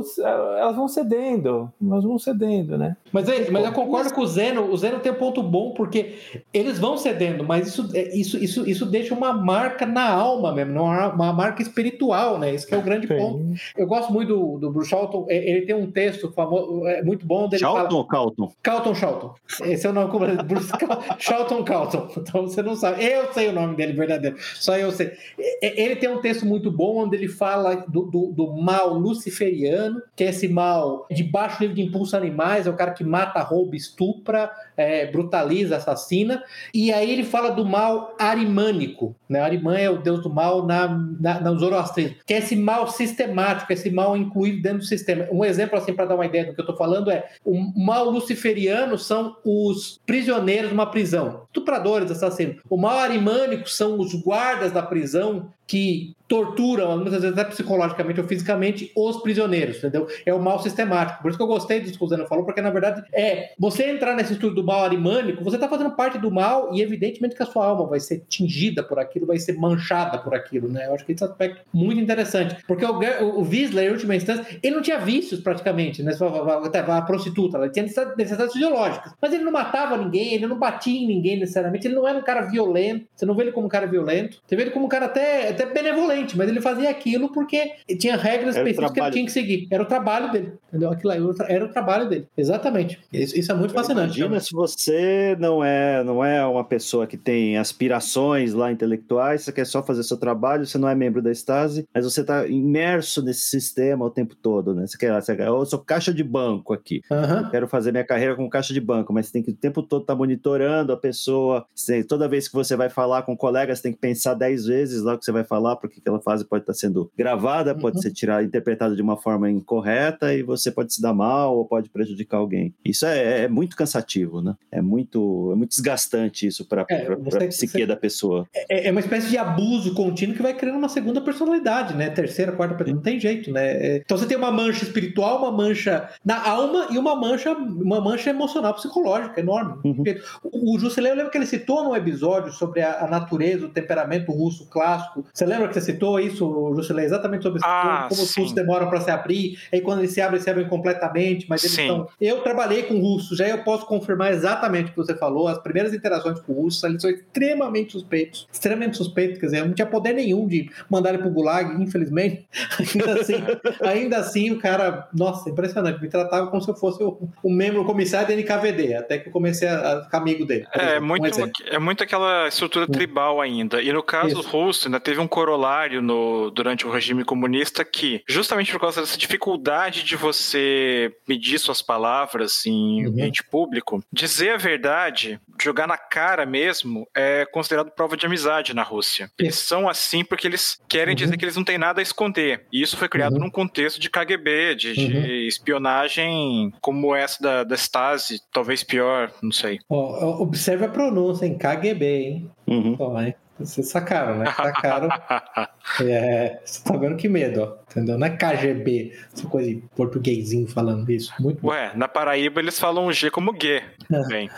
elas 0.58 0.76
vão 0.76 0.88
cedendo, 0.88 1.70
elas 1.82 2.04
vão 2.04 2.18
cedendo, 2.18 2.78
né? 2.78 2.96
Mas, 3.12 3.28
é- 3.28 3.50
mas 3.50 3.64
eu 3.64 3.72
concordo 3.72 4.12
com 4.12 4.20
o 4.22 4.26
Zeno. 4.26 4.70
O 4.70 4.76
Zeno 4.76 5.00
tem 5.00 5.12
um 5.12 5.16
ponto 5.16 5.42
bom, 5.42 5.72
porque 5.72 6.14
eles 6.52 6.78
vão 6.78 6.96
cedendo, 6.96 7.44
mas 7.44 7.68
isso, 7.68 7.90
é- 7.94 8.16
isso, 8.16 8.36
isso, 8.42 8.68
isso 8.68 8.86
deixa 8.86 9.14
uma 9.14 9.32
marca 9.32 9.75
na 9.84 10.08
alma 10.08 10.52
mesmo, 10.54 10.80
uma, 10.80 11.08
uma 11.12 11.32
marca 11.32 11.60
espiritual, 11.60 12.38
né? 12.38 12.54
Isso 12.54 12.66
que 12.66 12.74
é 12.74 12.78
o 12.78 12.82
grande 12.82 13.06
ponto. 13.06 13.44
Eu 13.76 13.86
gosto 13.86 14.12
muito 14.12 14.28
do, 14.34 14.58
do 14.58 14.70
Bruce 14.72 14.88
Charlton. 14.88 15.26
é- 15.28 15.50
Ele 15.50 15.66
tem 15.66 15.74
um 15.74 15.90
texto 15.90 16.30
famoso, 16.32 16.86
é 16.86 17.02
muito 17.02 17.26
bom 17.26 17.48
dele 17.48 17.60
Charlton 17.60 17.82
fala. 17.88 17.94
ou 17.98 18.04
Calton? 18.06 18.52
Calton 18.62 18.94
Charlton. 18.94 19.34
Esse 19.64 19.86
é 19.86 19.90
o 19.90 19.92
nome 19.92 20.10
completo. 20.10 20.44
Bruce 20.44 20.70
Charlton 21.18 21.64
Calton. 21.64 22.08
Então 22.16 22.42
você 22.42 22.62
não 22.62 22.76
sabe. 22.76 23.04
Eu 23.04 23.32
sei 23.32 23.48
o 23.48 23.52
nome 23.52 23.74
dele 23.76 23.92
verdadeiro. 23.92 24.36
Só 24.54 24.76
eu 24.78 24.90
sei. 24.92 25.12
Ele 25.60 25.96
tem 25.96 26.08
um 26.08 26.20
texto 26.20 26.46
muito 26.46 26.70
bom 26.70 26.98
onde 27.04 27.16
ele 27.16 27.28
fala 27.28 27.74
do, 27.88 28.02
do, 28.02 28.32
do 28.32 28.52
mal 28.52 28.94
luciferiano, 28.94 30.00
que 30.14 30.24
é 30.24 30.28
esse 30.28 30.48
mal 30.48 31.06
de 31.10 31.24
baixo 31.24 31.60
nível 31.60 31.74
de 31.74 31.82
impulso 31.82 32.16
animais, 32.16 32.66
é 32.66 32.70
o 32.70 32.76
cara 32.76 32.92
que 32.92 33.02
mata, 33.04 33.40
rouba, 33.40 33.74
estupra, 33.76 34.50
é, 34.76 35.06
brutaliza, 35.06 35.76
assassina. 35.76 36.42
E 36.72 36.92
aí 36.92 37.10
ele 37.10 37.24
fala 37.24 37.50
do 37.50 37.64
mal 37.64 38.14
arimânico. 38.18 39.16
Né? 39.28 39.40
Arimã 39.40 39.76
é 39.76 39.88
o 39.88 39.98
deus 39.98 40.22
do 40.22 40.30
mal 40.30 40.66
na, 40.66 40.88
na, 41.20 41.40
no 41.40 41.58
zoroastrismo, 41.58 42.16
que 42.26 42.34
é 42.34 42.38
esse 42.38 42.54
mal 42.54 42.88
sistemático, 42.88 43.72
esse 43.72 43.90
mal 43.90 44.16
incluído 44.16 44.62
dentro 44.62 44.78
do 44.78 44.84
sistema. 44.84 45.26
Um 45.30 45.44
exemplo, 45.44 45.78
assim, 45.78 45.92
para 45.92 46.06
dar 46.06 46.14
uma 46.14 46.26
ideia 46.26 46.46
do 46.46 46.54
que 46.54 46.60
eu 46.60 46.64
estou 46.64 46.76
falando, 46.76 47.10
é 47.10 47.28
o 47.44 47.56
mal 47.84 48.10
luciferiano 48.10 48.98
são 48.98 49.36
os 49.44 50.00
prisioneiros 50.06 50.70
numa 50.70 50.90
prisão, 50.90 51.42
estupradores, 51.46 52.10
assassinos. 52.10 52.56
O 52.68 52.76
mal 52.76 52.98
arimânico 52.98 53.68
são 53.68 53.98
os 53.98 54.14
guardas 54.14 54.72
da 54.72 54.82
prisão 54.82 55.50
que 55.66 56.14
torturam, 56.28 56.96
muitas 56.96 57.22
vezes 57.22 57.38
até 57.38 57.48
psicologicamente 57.48 58.20
ou 58.20 58.26
fisicamente, 58.26 58.90
os 58.96 59.18
prisioneiros, 59.18 59.78
entendeu? 59.78 60.06
É 60.24 60.34
o 60.34 60.40
mal 60.40 60.60
sistemático. 60.62 61.22
Por 61.22 61.28
isso 61.28 61.38
que 61.38 61.42
eu 61.42 61.48
gostei 61.48 61.80
disso 61.80 61.98
que 61.98 62.04
o 62.04 62.08
Zeno 62.08 62.26
falou, 62.26 62.44
porque 62.44 62.60
na 62.60 62.70
verdade 62.70 63.04
é 63.12 63.52
você 63.58 63.90
entrar 63.90 64.14
nesse 64.14 64.32
estudo 64.34 64.56
do 64.56 64.64
mal 64.64 64.84
arimânico, 64.84 65.44
você 65.44 65.56
está 65.56 65.68
fazendo 65.68 65.92
parte 65.92 66.18
do 66.18 66.30
mal 66.30 66.74
e 66.74 66.82
evidentemente 66.82 67.34
que 67.34 67.42
a 67.42 67.46
sua 67.46 67.66
alma 67.66 67.86
vai 67.86 68.00
ser 68.00 68.24
tingida 68.28 68.82
por 68.82 68.98
aquilo, 68.98 69.26
vai 69.26 69.38
ser 69.38 69.54
manchada 69.54 70.18
por 70.18 70.34
aquilo, 70.34 70.68
né? 70.68 70.86
Eu 70.86 70.94
acho 70.94 71.04
que 71.04 71.12
esse 71.12 71.24
aspecto 71.24 71.62
muito 71.72 72.00
interessante, 72.00 72.56
porque 72.66 72.84
o, 72.84 72.92
o, 72.92 73.40
o 73.40 73.42
Wiesler, 73.42 73.88
em 73.88 73.92
última 73.92 74.16
instância, 74.16 74.44
ele 74.62 74.74
não 74.74 74.82
tinha 74.82 74.98
vícios 74.98 75.40
praticamente, 75.40 76.02
né? 76.02 76.12
A, 76.20 76.96
a 76.96 77.02
prostituta, 77.02 77.56
ela 77.56 77.68
tinha 77.68 77.84
necessidades 77.84 78.52
fisiológicas, 78.52 79.12
mas 79.20 79.32
ele 79.32 79.44
não 79.44 79.52
matava 79.52 79.96
ninguém, 79.96 80.34
ele 80.34 80.46
não 80.46 80.58
batia 80.58 81.00
em 81.00 81.06
ninguém 81.06 81.38
necessariamente, 81.38 81.86
ele 81.86 81.94
não 81.94 82.06
era 82.06 82.18
um 82.18 82.22
cara 82.22 82.42
violento, 82.42 83.06
você 83.14 83.26
não 83.26 83.34
vê 83.34 83.44
ele 83.44 83.52
como 83.52 83.66
um 83.66 83.70
cara 83.70 83.86
violento, 83.86 84.38
você 84.46 84.56
vê 84.56 84.62
ele 84.62 84.70
como 84.70 84.86
um 84.86 84.88
cara 84.88 85.06
até, 85.06 85.50
até 85.50 85.66
benevolente, 85.66 86.15
mas 86.36 86.48
ele 86.48 86.60
fazia 86.60 86.90
aquilo 86.90 87.32
porque 87.32 87.72
tinha 87.98 88.16
regras 88.16 88.56
era 88.56 88.68
específicas 88.68 88.92
que 88.92 89.00
ele 89.00 89.10
tinha 89.10 89.24
que 89.24 89.32
seguir. 89.32 89.68
Era 89.70 89.82
o 89.82 89.86
trabalho 89.86 90.30
dele, 90.30 90.52
entendeu? 90.68 90.90
Aquilo 90.90 91.12
aí 91.12 91.20
era 91.48 91.64
o 91.64 91.68
trabalho 91.68 92.08
dele. 92.08 92.26
Exatamente. 92.36 93.00
Isso, 93.12 93.38
isso 93.38 93.52
é 93.52 93.54
muito 93.54 93.74
fascinante. 93.74 94.18
Imagina 94.18 94.40
se 94.40 94.52
você 94.52 95.36
não 95.38 95.64
é, 95.64 96.02
não 96.04 96.24
é 96.24 96.44
uma 96.46 96.64
pessoa 96.64 97.06
que 97.06 97.16
tem 97.16 97.56
aspirações 97.56 98.52
lá 98.52 98.70
intelectuais, 98.70 99.42
você 99.42 99.52
quer 99.52 99.66
só 99.66 99.82
fazer 99.82 100.02
seu 100.02 100.16
trabalho, 100.16 100.66
você 100.66 100.78
não 100.78 100.88
é 100.88 100.94
membro 100.94 101.22
da 101.22 101.30
Stasi, 101.30 101.86
mas 101.94 102.04
você 102.04 102.20
está 102.20 102.46
imerso 102.46 103.22
nesse 103.22 103.42
sistema 103.42 104.04
o 104.04 104.10
tempo 104.10 104.34
todo, 104.34 104.74
né? 104.74 104.86
Você 104.86 104.96
quer, 104.96 105.20
você 105.20 105.36
quer 105.36 105.46
eu 105.46 105.64
sou 105.66 105.78
caixa 105.78 106.12
de 106.12 106.24
banco 106.24 106.72
aqui, 106.72 107.00
uhum. 107.10 107.44
eu 107.44 107.50
quero 107.50 107.68
fazer 107.68 107.92
minha 107.92 108.04
carreira 108.04 108.36
como 108.36 108.50
caixa 108.50 108.72
de 108.72 108.80
banco, 108.80 109.12
mas 109.12 109.26
você 109.26 109.32
tem 109.32 109.42
que 109.42 109.50
o 109.50 109.54
tempo 109.54 109.82
todo 109.82 110.02
estar 110.02 110.14
tá 110.14 110.18
monitorando 110.18 110.92
a 110.92 110.96
pessoa, 110.96 111.66
você, 111.74 112.04
toda 112.04 112.28
vez 112.28 112.48
que 112.48 112.54
você 112.54 112.76
vai 112.76 112.88
falar 112.88 113.22
com 113.22 113.36
colegas, 113.36 113.80
tem 113.80 113.92
que 113.92 113.98
pensar 113.98 114.34
dez 114.34 114.66
vezes 114.66 115.02
lá 115.02 115.14
o 115.14 115.18
que 115.18 115.24
você 115.24 115.32
vai 115.32 115.44
falar, 115.44 115.76
porque 115.76 116.00
aquela 116.06 116.20
fase 116.20 116.44
pode 116.44 116.62
estar 116.62 116.74
sendo 116.74 117.10
gravada, 117.16 117.74
pode 117.74 117.96
uhum. 117.96 118.02
ser 118.02 118.12
tirada, 118.12 118.44
interpretada 118.44 118.94
de 118.94 119.02
uma 119.02 119.16
forma 119.16 119.50
incorreta 119.50 120.32
e 120.32 120.42
você 120.42 120.70
pode 120.70 120.94
se 120.94 121.02
dar 121.02 121.12
mal 121.12 121.56
ou 121.56 121.64
pode 121.64 121.90
prejudicar 121.90 122.38
alguém. 122.38 122.72
Isso 122.84 123.04
é, 123.04 123.42
é 123.42 123.48
muito 123.48 123.76
cansativo, 123.76 124.40
né? 124.40 124.54
É 124.70 124.80
muito, 124.80 125.50
é 125.52 125.56
muito 125.56 125.70
desgastante 125.70 126.46
isso 126.46 126.66
para 126.66 126.86
é, 126.88 127.06
a 127.06 127.48
psique 127.48 127.72
você, 127.72 127.86
da 127.86 127.96
pessoa. 127.96 128.46
É, 128.54 128.88
é, 128.88 128.90
uma 128.90 129.00
espécie 129.00 129.28
de 129.28 129.36
abuso 129.36 129.94
contínuo 129.94 130.36
que 130.36 130.42
vai 130.42 130.54
criando 130.54 130.78
uma 130.78 130.88
segunda 130.88 131.20
personalidade, 131.20 131.94
né? 131.94 132.10
Terceira, 132.10 132.52
quarta. 132.52 132.76
Não 132.84 133.00
tem 133.00 133.18
jeito, 133.18 133.50
né? 133.50 133.66
É, 133.66 133.96
então 134.04 134.16
você 134.16 134.26
tem 134.26 134.36
uma 134.36 134.52
mancha 134.52 134.84
espiritual, 134.84 135.38
uma 135.38 135.50
mancha 135.50 136.08
na 136.24 136.46
alma 136.46 136.88
e 136.90 136.98
uma 136.98 137.16
mancha, 137.16 137.52
uma 137.52 138.00
mancha 138.00 138.30
emocional, 138.30 138.74
psicológica 138.74 139.40
enorme. 139.40 139.80
Uhum. 139.84 140.04
O, 140.44 140.76
o 140.76 140.78
Juscelino, 140.78 141.12
eu 141.12 141.16
lembro 141.16 141.32
que 141.32 141.38
ele 141.38 141.46
citou 141.46 141.82
num 141.82 141.96
episódio 141.96 142.52
sobre 142.52 142.82
a, 142.82 143.04
a, 143.04 143.08
natureza, 143.08 143.66
o 143.66 143.70
temperamento 143.70 144.30
russo 144.30 144.68
clássico. 144.68 145.24
Você 145.32 145.44
lembra 145.44 145.68
que 145.68 145.74
você 145.74 145.80
citou 145.96 146.20
isso, 146.20 146.74
Juscelino, 146.76 147.06
exatamente 147.06 147.42
sobre 147.42 147.60
ah, 147.64 148.06
como 148.08 148.20
sim. 148.20 148.24
os 148.24 148.36
russos 148.36 148.52
demoram 148.52 148.88
para 148.88 149.00
se 149.00 149.10
abrir, 149.10 149.58
aí 149.72 149.80
quando 149.80 150.00
eles 150.00 150.12
se 150.12 150.20
abrem, 150.20 150.40
se 150.40 150.48
abrem 150.48 150.68
completamente, 150.68 151.46
mas 151.48 151.64
eles 151.64 151.78
estão. 151.78 152.08
Eu 152.20 152.40
trabalhei 152.42 152.84
com 152.84 152.98
russos, 153.00 153.36
já 153.36 153.48
eu 153.48 153.64
posso 153.64 153.86
confirmar 153.86 154.32
exatamente 154.32 154.88
o 154.88 154.90
que 154.90 154.96
você 154.96 155.16
falou. 155.16 155.48
As 155.48 155.58
primeiras 155.58 155.92
interações 155.92 156.38
com 156.40 156.52
russos, 156.52 156.82
eles 156.84 157.00
são 157.00 157.10
extremamente 157.10 157.92
suspeitos. 157.92 158.46
Extremamente 158.52 158.96
suspeitos, 158.96 159.38
quer 159.38 159.46
dizer, 159.46 159.64
não 159.64 159.74
tinha 159.74 159.86
poder 159.86 160.12
nenhum 160.12 160.46
de 160.46 160.70
mandar 160.90 161.10
ele 161.10 161.18
pro 161.18 161.30
Gulag, 161.30 161.82
infelizmente. 161.82 162.46
Ainda 162.96 163.20
assim, 163.20 163.34
ainda 163.80 164.16
assim, 164.18 164.50
o 164.50 164.58
cara, 164.58 165.08
nossa, 165.12 165.48
impressionante, 165.50 166.00
me 166.00 166.08
tratava 166.08 166.48
como 166.48 166.62
se 166.62 166.70
eu 166.70 166.74
fosse 166.74 167.02
o 167.02 167.50
membro, 167.50 167.84
comissário 167.84 168.28
da 168.28 168.34
NKVD, 168.34 168.94
até 168.94 169.18
que 169.18 169.28
eu 169.28 169.32
comecei 169.32 169.68
a, 169.68 169.98
a 169.98 170.04
ficar 170.04 170.18
amigo 170.18 170.44
dele. 170.44 170.66
É, 170.72 171.00
muito, 171.00 171.24
um 171.24 171.50
é 171.70 171.78
muito 171.78 172.02
aquela 172.02 172.48
estrutura 172.48 172.86
tribal 172.86 173.40
ainda. 173.40 173.80
E 173.82 173.92
no 173.92 174.02
caso 174.02 174.40
Isso. 174.40 174.48
russo, 174.48 174.88
ainda 174.88 175.00
teve 175.00 175.20
um 175.20 175.28
corolário 175.28 175.85
no, 175.88 176.50
durante 176.50 176.86
o 176.86 176.90
regime 176.90 177.24
comunista 177.24 177.84
que, 177.84 178.22
justamente 178.28 178.72
por 178.72 178.80
causa 178.80 179.00
dessa 179.00 179.18
dificuldade 179.18 180.02
de 180.02 180.16
você 180.16 181.12
medir 181.28 181.58
suas 181.58 181.82
palavras 181.82 182.64
em 182.66 183.04
uhum. 183.04 183.12
ambiente 183.12 183.42
público, 183.44 184.02
dizer 184.12 184.50
a 184.50 184.56
verdade, 184.56 185.40
jogar 185.62 185.86
na 185.86 185.96
cara 185.96 186.44
mesmo, 186.44 187.08
é 187.14 187.46
considerado 187.46 187.90
prova 187.90 188.16
de 188.16 188.26
amizade 188.26 188.74
na 188.74 188.82
Rússia. 188.82 189.30
Eles 189.38 189.56
são 189.56 189.88
assim 189.88 190.24
porque 190.24 190.46
eles 190.46 190.78
querem 190.88 191.12
uhum. 191.12 191.16
dizer 191.16 191.36
que 191.36 191.44
eles 191.44 191.56
não 191.56 191.64
têm 191.64 191.78
nada 191.78 192.00
a 192.00 192.02
esconder. 192.02 192.66
E 192.72 192.82
isso 192.82 192.96
foi 192.96 193.08
criado 193.08 193.34
uhum. 193.34 193.40
num 193.40 193.50
contexto 193.50 194.00
de 194.00 194.10
KGB, 194.10 194.74
de, 194.74 194.92
de 194.94 195.16
uhum. 195.16 195.24
espionagem 195.46 196.72
como 196.80 197.14
essa 197.14 197.42
da, 197.42 197.64
da 197.64 197.74
Stasi, 197.74 198.40
talvez 198.52 198.82
pior, 198.82 199.32
não 199.42 199.52
sei. 199.52 199.78
Oh, 199.88 200.42
observe 200.42 200.84
a 200.84 200.88
pronúncia 200.88 201.46
em 201.46 201.56
KGB, 201.56 202.06
hein? 202.06 202.50
Uhum. 202.66 202.96
Oh, 202.98 203.10
vocês 203.58 203.88
sacaram, 203.88 204.38
né? 204.38 204.46
Sacaram. 204.52 205.08
é, 206.02 206.60
você 206.64 206.84
tá 206.84 206.96
vendo 206.96 207.16
que 207.16 207.28
medo, 207.28 207.62
ó. 207.62 207.76
Entendeu? 207.90 208.18
Não 208.18 208.26
é 208.26 208.30
KGB, 208.30 209.12
essa 209.34 209.46
coisa 209.48 209.68
de 209.68 209.82
portuguesinho 209.94 210.66
falando 210.66 211.10
isso. 211.10 211.32
Muito 211.40 211.66
Ué, 211.66 211.92
na 211.94 212.06
Paraíba 212.08 212.60
eles 212.60 212.78
falam 212.78 213.10
G 213.12 213.30
como 213.30 213.54
G. 213.58 213.82
Bem. 214.28 214.50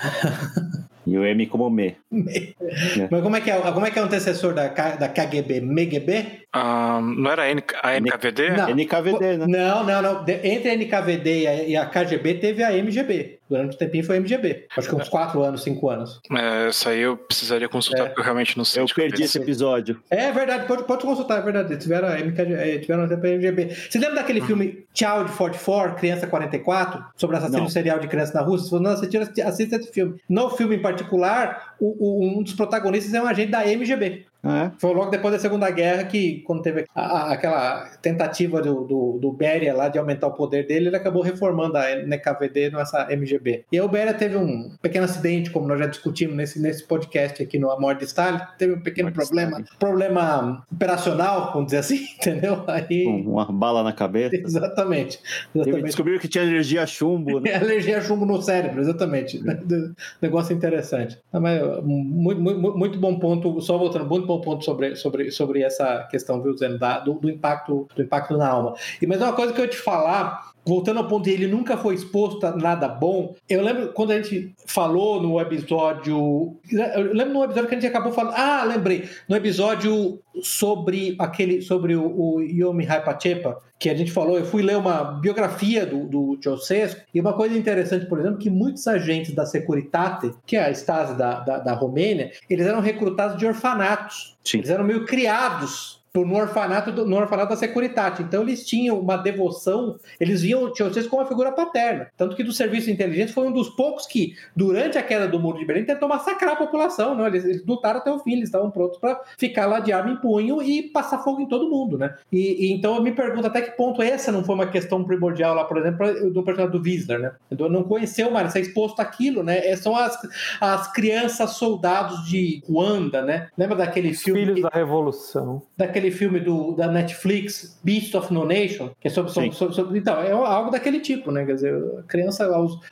E 1.09 1.17
o 1.17 1.25
M 1.25 1.47
como 1.47 1.71
Me. 1.71 1.97
me. 2.11 2.55
É. 2.61 3.09
Mas 3.11 3.23
como 3.23 3.35
é, 3.35 3.41
que 3.41 3.51
é, 3.51 3.59
como 3.59 3.87
é 3.87 3.91
que 3.91 3.99
é 3.99 4.03
o 4.03 4.05
antecessor 4.05 4.53
da, 4.53 4.69
da 4.69 5.09
KGB? 5.09 5.63
MEGB? 5.63 6.45
Um, 6.55 7.01
não 7.01 7.31
era 7.31 7.45
a, 7.45 7.51
N, 7.51 7.63
a 7.83 7.99
NKVD? 7.99 8.51
Não. 8.51 8.69
NKVD, 8.69 9.39
né? 9.39 9.47
Não, 9.47 9.85
não, 9.85 10.03
não. 10.03 10.25
Entre 10.29 10.71
a 10.71 10.77
NKVD 10.77 11.41
e 11.41 11.47
a, 11.47 11.63
e 11.63 11.77
a 11.77 11.87
KGB 11.87 12.35
teve 12.35 12.63
a 12.63 12.73
MGB. 12.73 13.38
Durante 13.49 13.75
um 13.75 13.79
tempinho 13.79 14.05
foi 14.05 14.17
a 14.17 14.21
MGB. 14.21 14.67
Acho 14.77 14.89
que 14.89 14.95
uns 14.95 15.09
4 15.09 15.43
anos, 15.43 15.63
5 15.63 15.91
anos. 15.91 16.21
É, 16.31 16.69
isso 16.69 16.89
aí 16.89 17.01
eu 17.01 17.17
precisaria 17.17 17.69
consultar, 17.69 18.05
é. 18.05 18.07
porque 18.07 18.21
eu 18.21 18.25
realmente 18.25 18.57
não 18.57 18.65
sei. 18.65 18.83
Eu 18.83 18.87
perdi 18.87 19.23
esse 19.23 19.39
episódio. 19.39 20.01
É 20.11 20.31
verdade, 20.33 20.67
pode, 20.67 20.85
pode 20.85 21.03
consultar, 21.03 21.39
é 21.39 21.43
verdade. 21.43 21.77
Tiveram 21.77 22.09
a, 22.09 22.19
MKG, 22.19 22.53
é, 22.55 22.79
tiveram 22.79 23.05
a 23.05 23.07
MGB. 23.07 23.75
Você 23.89 23.99
lembra 23.99 24.17
daquele 24.17 24.41
uhum. 24.41 24.47
filme 24.47 24.87
Child 24.93 25.33
44, 25.37 25.97
Criança 25.97 26.27
44, 26.27 27.05
sobre 27.17 27.37
assassino 27.37 27.63
não. 27.63 27.69
serial 27.69 27.99
de 27.99 28.09
criança 28.09 28.35
na 28.35 28.43
Rússia? 28.43 28.69
Você, 28.69 28.83
não, 28.83 28.97
você 28.97 29.07
tira, 29.07 29.33
assista 29.47 29.77
esse 29.77 29.93
filme. 29.93 30.21
No 30.29 30.51
filme 30.51 30.77
em 30.77 30.83
particular, 30.83 31.75
o, 31.81 31.87
o, 31.99 32.39
um 32.39 32.43
dos 32.43 32.53
protagonistas 32.53 33.15
é 33.15 33.23
um 33.23 33.27
agente 33.27 33.51
da 33.51 33.65
MGB. 33.65 34.27
É. 34.45 34.71
Foi 34.79 34.95
logo 34.95 35.11
depois 35.11 35.35
da 35.35 35.41
Segunda 35.41 35.69
Guerra 35.71 36.05
que, 36.05 36.41
quando 36.43 36.63
teve 36.63 36.85
a, 36.95 37.01
a, 37.01 37.33
aquela 37.33 37.87
tentativa 38.01 38.63
do, 38.63 38.85
do, 38.85 39.19
do, 39.21 39.33
Beria 39.33 39.75
lá 39.75 39.89
de 39.89 39.99
aumentar 39.99 40.29
o 40.29 40.35
poder 40.35 40.67
dele, 40.67 40.89
ele 40.89 40.97
acabou 40.97 41.23
reformando 41.23 41.77
a 41.77 41.91
NKVD 41.91 42.71
nessa 42.71 43.09
MGB. 43.11 43.65
E 43.73 43.77
aí 43.77 43.85
o 43.85 43.89
Beria 43.89 44.15
teve 44.15 44.37
um 44.37 44.71
pequeno 44.81 45.05
acidente, 45.05 45.51
como 45.51 45.67
nós 45.67 45.79
já 45.79 45.87
discutimos 45.87 46.37
nesse, 46.37 46.61
nesse 46.61 46.85
podcast 46.85 47.43
aqui 47.43 47.59
no 47.59 47.71
Amor 47.71 47.97
de 47.97 48.05
Stalin, 48.05 48.41
teve 48.57 48.75
um 48.75 48.81
pequeno 48.81 49.11
problema, 49.13 49.65
problema 49.79 50.65
operacional, 50.73 51.53
vamos 51.53 51.67
dizer 51.67 51.79
assim, 51.79 52.07
entendeu? 52.17 52.63
Aí... 52.69 53.07
Uma 53.07 53.47
bala 53.47 53.83
na 53.83 53.93
cabeça. 53.93 54.37
Exatamente. 54.37 55.21
exatamente. 55.55 55.85
Descobriu 55.85 56.21
que 56.21 56.29
tinha 56.29 56.45
alergia 56.45 56.83
a 56.83 56.87
chumbo, 56.87 57.41
né? 57.41 57.55
alergia 57.59 57.99
a 57.99 58.01
chumbo 58.01 58.25
no 58.25 58.41
cérebro, 58.41 58.81
exatamente. 58.81 59.43
Negócio 60.23 60.55
interessante. 60.55 61.19
Mas, 61.33 61.61
muito, 61.83 62.41
muito, 62.41 62.79
muito 62.79 62.99
bom 62.99 63.19
ponto, 63.19 63.61
só 63.61 63.77
voltando, 63.77 64.07
muito 64.07 64.28
bom 64.29 64.41
ponto 64.41 64.65
sobre, 64.65 64.95
sobre, 64.95 65.31
sobre 65.33 65.63
essa 65.63 66.07
questão, 66.11 66.41
viu, 66.43 66.55
da, 66.79 67.01
do, 67.01 67.15
do, 67.15 67.29
impacto, 67.29 67.89
do 67.97 68.03
impacto 68.03 68.37
na 68.37 68.49
alma. 68.49 68.75
E 69.01 69.07
mas 69.07 69.21
uma 69.21 69.33
coisa 69.33 69.53
que 69.53 69.61
eu 69.61 69.69
te 69.69 69.77
falar, 69.77 70.48
voltando 70.69 70.99
ao 70.99 71.09
ponto 71.09 71.25
de 71.25 71.31
ele 71.31 71.47
nunca 71.47 71.79
foi 71.79 71.95
exposto 71.95 72.47
a 72.47 72.55
nada 72.55 72.87
bom, 72.87 73.35
eu 73.49 73.63
lembro 73.63 73.93
quando 73.95 74.11
a 74.11 74.21
gente 74.21 74.55
falou 74.67 75.23
no 75.23 75.41
episódio. 75.41 76.57
Eu 76.71 77.15
lembro 77.15 77.33
no 77.33 77.45
episódio 77.45 77.69
que 77.69 77.75
a 77.75 77.81
gente 77.81 77.87
acabou 77.87 78.13
falando. 78.13 78.35
Ah, 78.37 78.65
lembrei. 78.65 79.09
No 79.27 79.35
episódio 79.35 80.21
sobre 80.43 81.17
aquele. 81.19 81.63
sobre 81.63 81.97
o, 81.97 82.05
o 82.05 82.43
Yomi 82.43 82.87
Haipachepa, 82.87 83.59
que 83.79 83.89
a 83.89 83.95
gente 83.95 84.13
falou, 84.13 84.37
eu 84.37 84.45
fui 84.45 84.63
ler 84.63 84.77
uma 84.77 85.05
biografia 85.05 85.87
do, 85.87 86.05
do 86.05 86.39
Ceausescu, 86.43 87.01
e 87.15 87.21
uma 87.21 87.33
coisa 87.33 87.57
interessante, 87.57 88.05
por 88.05 88.21
exemplo, 88.21 88.39
que 88.39 88.51
muitos 88.51 88.87
agentes 88.87 89.35
da 89.35 89.47
Securitate, 89.47 90.33
que 90.45 90.57
é 90.57 90.67
a 90.67 90.71
Stasi 90.71 91.17
da, 91.17 91.41
da, 91.41 91.59
da 91.59 91.73
Romênia, 91.73 92.31
eles 92.51 92.67
eram 92.67 92.81
recrutados 92.81 93.39
de 93.39 93.47
orfanatos. 93.47 94.37
Sim. 94.45 94.59
Eles 94.59 94.71
eram 94.71 94.85
meio 94.85 95.07
criados 95.07 95.98
no 96.15 96.37
orfanato, 96.37 96.93
no 97.05 97.17
orfanato 97.17 97.51
da 97.51 97.57
Securitate. 97.57 98.23
Então 98.23 98.43
eles 98.43 98.67
tinham 98.67 98.99
uma 98.99 99.17
devoção, 99.17 99.99
eles 100.19 100.43
viam 100.43 100.75
Ceausescu 100.75 101.11
como 101.11 101.23
uma 101.23 101.29
figura 101.29 101.53
paterna. 101.53 102.09
Tanto 102.17 102.37
que 102.37 102.43
do 102.43 102.53
serviço 102.53 102.87
de 102.87 102.93
inteligência 102.93 103.35
foi 103.35 103.47
um 103.47 103.53
dos 103.53 103.69
poucos 103.71 104.07
que, 104.07 104.35
durante 104.55 104.99
a 104.99 105.03
queda 105.03 105.29
do 105.29 105.39
muro 105.39 105.59
de 105.59 105.65
Berlim, 105.65 105.85
tentou 105.85 106.09
massacrar 106.09 106.53
a 106.53 106.57
população. 106.57 107.15
Não? 107.15 107.27
Eles, 107.27 107.45
eles 107.45 107.65
lutaram 107.65 108.01
até 108.01 108.11
o 108.11 108.19
fim, 108.19 108.33
eles 108.33 108.45
estavam 108.45 108.71
prontos 108.71 108.99
para 108.99 109.21
ficar 109.37 109.67
lá 109.67 109.81
de 109.81 109.93
arma 109.93 110.11
em 110.11 110.17
punho 110.17 110.63
e 110.63 110.83
passar 110.83 111.19
fogo 111.19 111.41
em 111.41 111.49
todo 111.49 111.71
mundo. 111.71 111.99
Né? 111.99 112.15
E, 112.33 112.67
e, 112.67 112.73
então 112.73 112.97
eu 112.97 113.03
me 113.03 113.13
pergunto 113.13 113.47
até 113.47 113.61
que 113.61 113.77
ponto 113.77 114.03
essa 114.03 114.33
não 114.33 114.45
foi 114.45 114.55
uma 114.55 114.67
questão 114.67 115.05
primordial 115.05 115.55
lá, 115.55 115.65
por 115.65 115.79
exemplo, 115.79 116.31
do 116.31 116.43
personagem 116.43 116.79
do 116.79 116.83
Wiesler. 116.83 117.19
Né? 117.19 117.33
Então, 117.51 117.69
não 117.69 117.85
conheceu, 117.85 118.31
mas 118.31 118.53
ser 118.53 118.61
exposto 118.61 119.01
àquilo. 119.01 119.43
Né? 119.43 119.59
É, 119.67 119.77
são 119.77 119.97
as, 119.97 120.17
as 120.61 120.93
crianças 120.93 121.51
soldados 121.53 122.25
de 122.29 122.63
Ruanda. 122.69 123.23
Né? 123.23 123.49
Lembra 123.57 123.77
daquele 123.77 124.15
filme? 124.15 124.41
Filhos 124.41 124.57
que, 124.57 124.63
da 124.63 124.71
Revolução. 124.73 125.63
Daquele 125.77 125.98
daquele 125.99 126.11
filme 126.11 126.41
do, 126.41 126.73
da 126.73 126.89
Netflix, 126.89 127.79
Beast 127.83 128.15
of 128.15 128.33
No 128.33 128.45
Nation, 128.45 128.91
que 129.01 129.09
é 129.09 129.11
sobre, 129.11 129.33
sobre, 129.33 129.53
sobre, 129.53 129.75
sobre, 129.75 129.99
Então, 129.99 130.21
é 130.23 130.31
algo 130.31 130.71
daquele 130.71 131.01
tipo, 131.01 131.31
né? 131.31 131.45
Quer 131.45 131.55
dizer, 131.55 131.75
a 131.99 132.03
criança, 132.03 132.47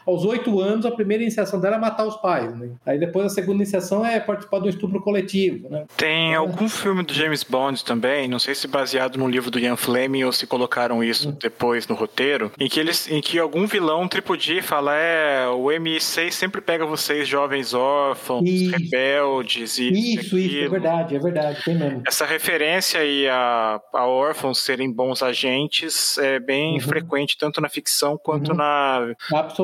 aos 0.05 0.25
oito 0.25 0.61
anos, 0.61 0.85
a 0.85 0.91
primeira 0.91 1.23
iniciação 1.23 1.61
dela 1.61 1.77
é 1.77 1.79
matar 1.79 2.05
os 2.05 2.17
pais, 2.17 2.55
né? 2.59 2.71
Aí 2.85 2.99
depois 2.99 3.27
a 3.27 3.29
segunda 3.29 3.63
iniciação 3.63 4.05
é 4.05 4.19
participar 4.19 4.59
do 4.59 4.69
estupro 4.69 5.01
coletivo, 5.01 5.69
né? 5.69 5.85
Tem 5.97 6.33
é. 6.33 6.37
algum 6.37 6.69
filme 6.69 7.03
do 7.03 7.15
James 7.15 7.43
Bond 7.43 7.85
também, 7.85 8.29
não 8.29 8.39
sei 8.39 8.55
se 8.55 8.67
baseado 8.67 9.17
no 9.17 9.29
livro 9.29 9.51
do 9.51 9.59
Ian 9.59 9.77
Fleming 9.77 10.25
ou 10.25 10.33
se 10.33 10.47
colocaram 10.47 11.03
isso 11.03 11.31
hum. 11.31 11.37
depois 11.41 11.87
no 11.87 11.95
roteiro, 11.95 12.51
em 12.59 12.69
que 12.69 12.81
eles, 12.81 13.11
em 13.11 13.21
que 13.21 13.39
algum 13.39 13.67
vilão 13.67 14.09
tripudia 14.09 14.63
fala, 14.63 14.97
é, 14.97 15.47
o 15.49 15.67
MI6 15.67 16.31
sempre 16.33 16.61
pega 16.61 16.85
vocês 16.85 17.29
jovens 17.29 17.75
órfãos, 17.75 18.49
isso. 18.49 18.71
rebeldes 18.73 19.79
e 19.79 20.15
isso, 20.15 20.39
isso, 20.39 20.65
é 20.65 20.69
verdade, 20.69 21.17
é 21.17 21.19
verdade, 21.19 21.63
tem 21.65 21.75
mesmo. 21.75 22.03
Essa 22.07 22.25
referência 22.25 22.96
aí 22.97 23.29
a, 23.29 23.81
a 23.93 24.07
órfãos 24.07 24.59
serem 24.59 24.91
bons 24.91 25.23
agentes 25.23 26.19
é 26.19 26.39
bem 26.39 26.75
uhum. 26.75 26.81
frequente 26.81 27.37
tanto 27.39 27.61
na 27.61 27.69
ficção 27.69 28.19
quanto 28.19 28.51
uhum. 28.51 28.57
na 28.57 29.15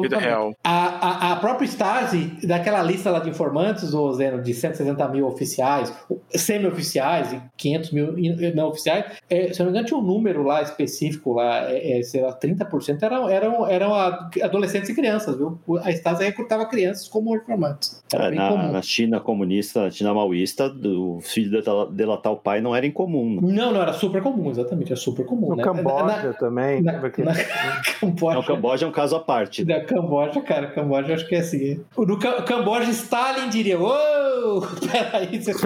vida 0.00 0.18
real. 0.18 0.54
A, 0.62 1.30
a, 1.30 1.32
a, 1.32 1.36
própria 1.36 1.66
Stasi, 1.66 2.46
daquela 2.46 2.82
lista 2.82 3.10
lá 3.10 3.18
de 3.18 3.30
informantes, 3.30 3.94
o 3.94 4.12
Zeno, 4.12 4.42
de 4.42 4.52
160 4.52 5.08
mil 5.08 5.26
oficiais, 5.26 5.92
semi-oficiais 6.30 7.32
e 7.32 7.42
500 7.56 7.90
mil 7.92 8.14
não 8.54 8.68
oficiais, 8.68 9.04
é, 9.28 9.52
se 9.52 9.58
não 9.60 9.66
me 9.66 9.72
engano 9.72 9.86
tinha 9.86 9.98
um 9.98 10.02
número 10.02 10.42
lá 10.42 10.62
específico 10.62 11.32
lá, 11.34 11.70
é, 11.70 11.98
é, 11.98 12.02
sei 12.02 12.22
lá, 12.22 12.38
30% 12.38 13.02
eram, 13.02 13.28
eram, 13.28 13.66
eram 13.66 13.94
adolescentes 13.94 14.90
e 14.90 14.94
crianças, 14.94 15.36
viu? 15.36 15.58
A 15.82 15.90
Stasi 15.90 16.24
recrutava 16.24 16.66
crianças 16.66 17.08
como 17.08 17.34
informantes. 17.36 18.02
É, 18.12 18.30
na, 18.30 18.72
na, 18.72 18.82
China 18.82 19.20
comunista, 19.20 19.84
na 19.84 19.90
China 19.90 20.14
maoísta, 20.14 20.66
o 20.66 21.20
filho 21.20 21.62
delatar 21.90 22.32
o 22.32 22.36
pai 22.36 22.60
não 22.60 22.74
era 22.74 22.86
incomum. 22.86 23.21
Né? 23.24 23.52
Não, 23.52 23.72
não, 23.72 23.82
era 23.82 23.92
super 23.92 24.22
comum, 24.22 24.50
exatamente, 24.50 24.92
é 24.92 24.96
super 24.96 25.24
comum. 25.24 25.50
No 25.50 25.56
né? 25.56 25.64
Camboja 25.64 26.22
na, 26.28 26.32
também. 26.34 26.82
Na, 26.82 26.92
na, 26.92 27.10
Camboja. 27.10 28.36
Não, 28.36 28.42
Camboja 28.42 28.86
é 28.86 28.88
um 28.88 28.92
caso 28.92 29.16
à 29.16 29.20
parte. 29.20 29.64
Da 29.64 29.80
Camboja, 29.84 30.40
cara, 30.40 30.68
Camboja 30.68 31.14
acho 31.14 31.26
que 31.26 31.34
é 31.34 31.40
assim. 31.40 31.84
No 31.96 32.18
Camboja, 32.18 32.90
Stalin 32.90 33.48
diria, 33.48 33.78
ô, 33.78 34.62
peraí, 34.90 35.42
vocês 35.42 35.56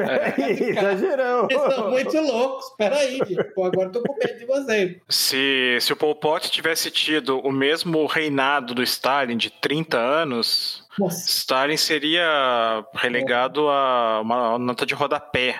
exagerou. 0.61 1.49
Vocês 1.49 1.69
estão 1.69 1.91
muito 1.91 2.21
loucos, 2.21 2.65
peraí, 2.77 3.21
pô, 3.55 3.65
agora 3.65 3.91
tô 3.91 4.03
com 4.03 4.15
medo 4.15 4.39
de 4.39 4.47
vocês. 4.47 4.97
Se, 5.09 5.79
se 5.81 5.93
o 5.93 5.97
Pol 5.97 6.15
Pot 6.15 6.51
tivesse 6.51 6.91
tido 6.91 7.39
o 7.41 7.53
mesmo 7.53 8.05
reinado 8.07 8.75
do 8.75 8.83
Stalin 8.83 9.37
de 9.37 9.51
30 9.51 9.97
anos, 9.97 10.85
Nossa. 10.99 11.29
Stalin 11.29 11.77
seria 11.77 12.85
relegado 12.95 13.69
a 13.69 14.21
uma 14.21 14.59
nota 14.59 14.85
de 14.85 14.95
rodapé 14.95 15.57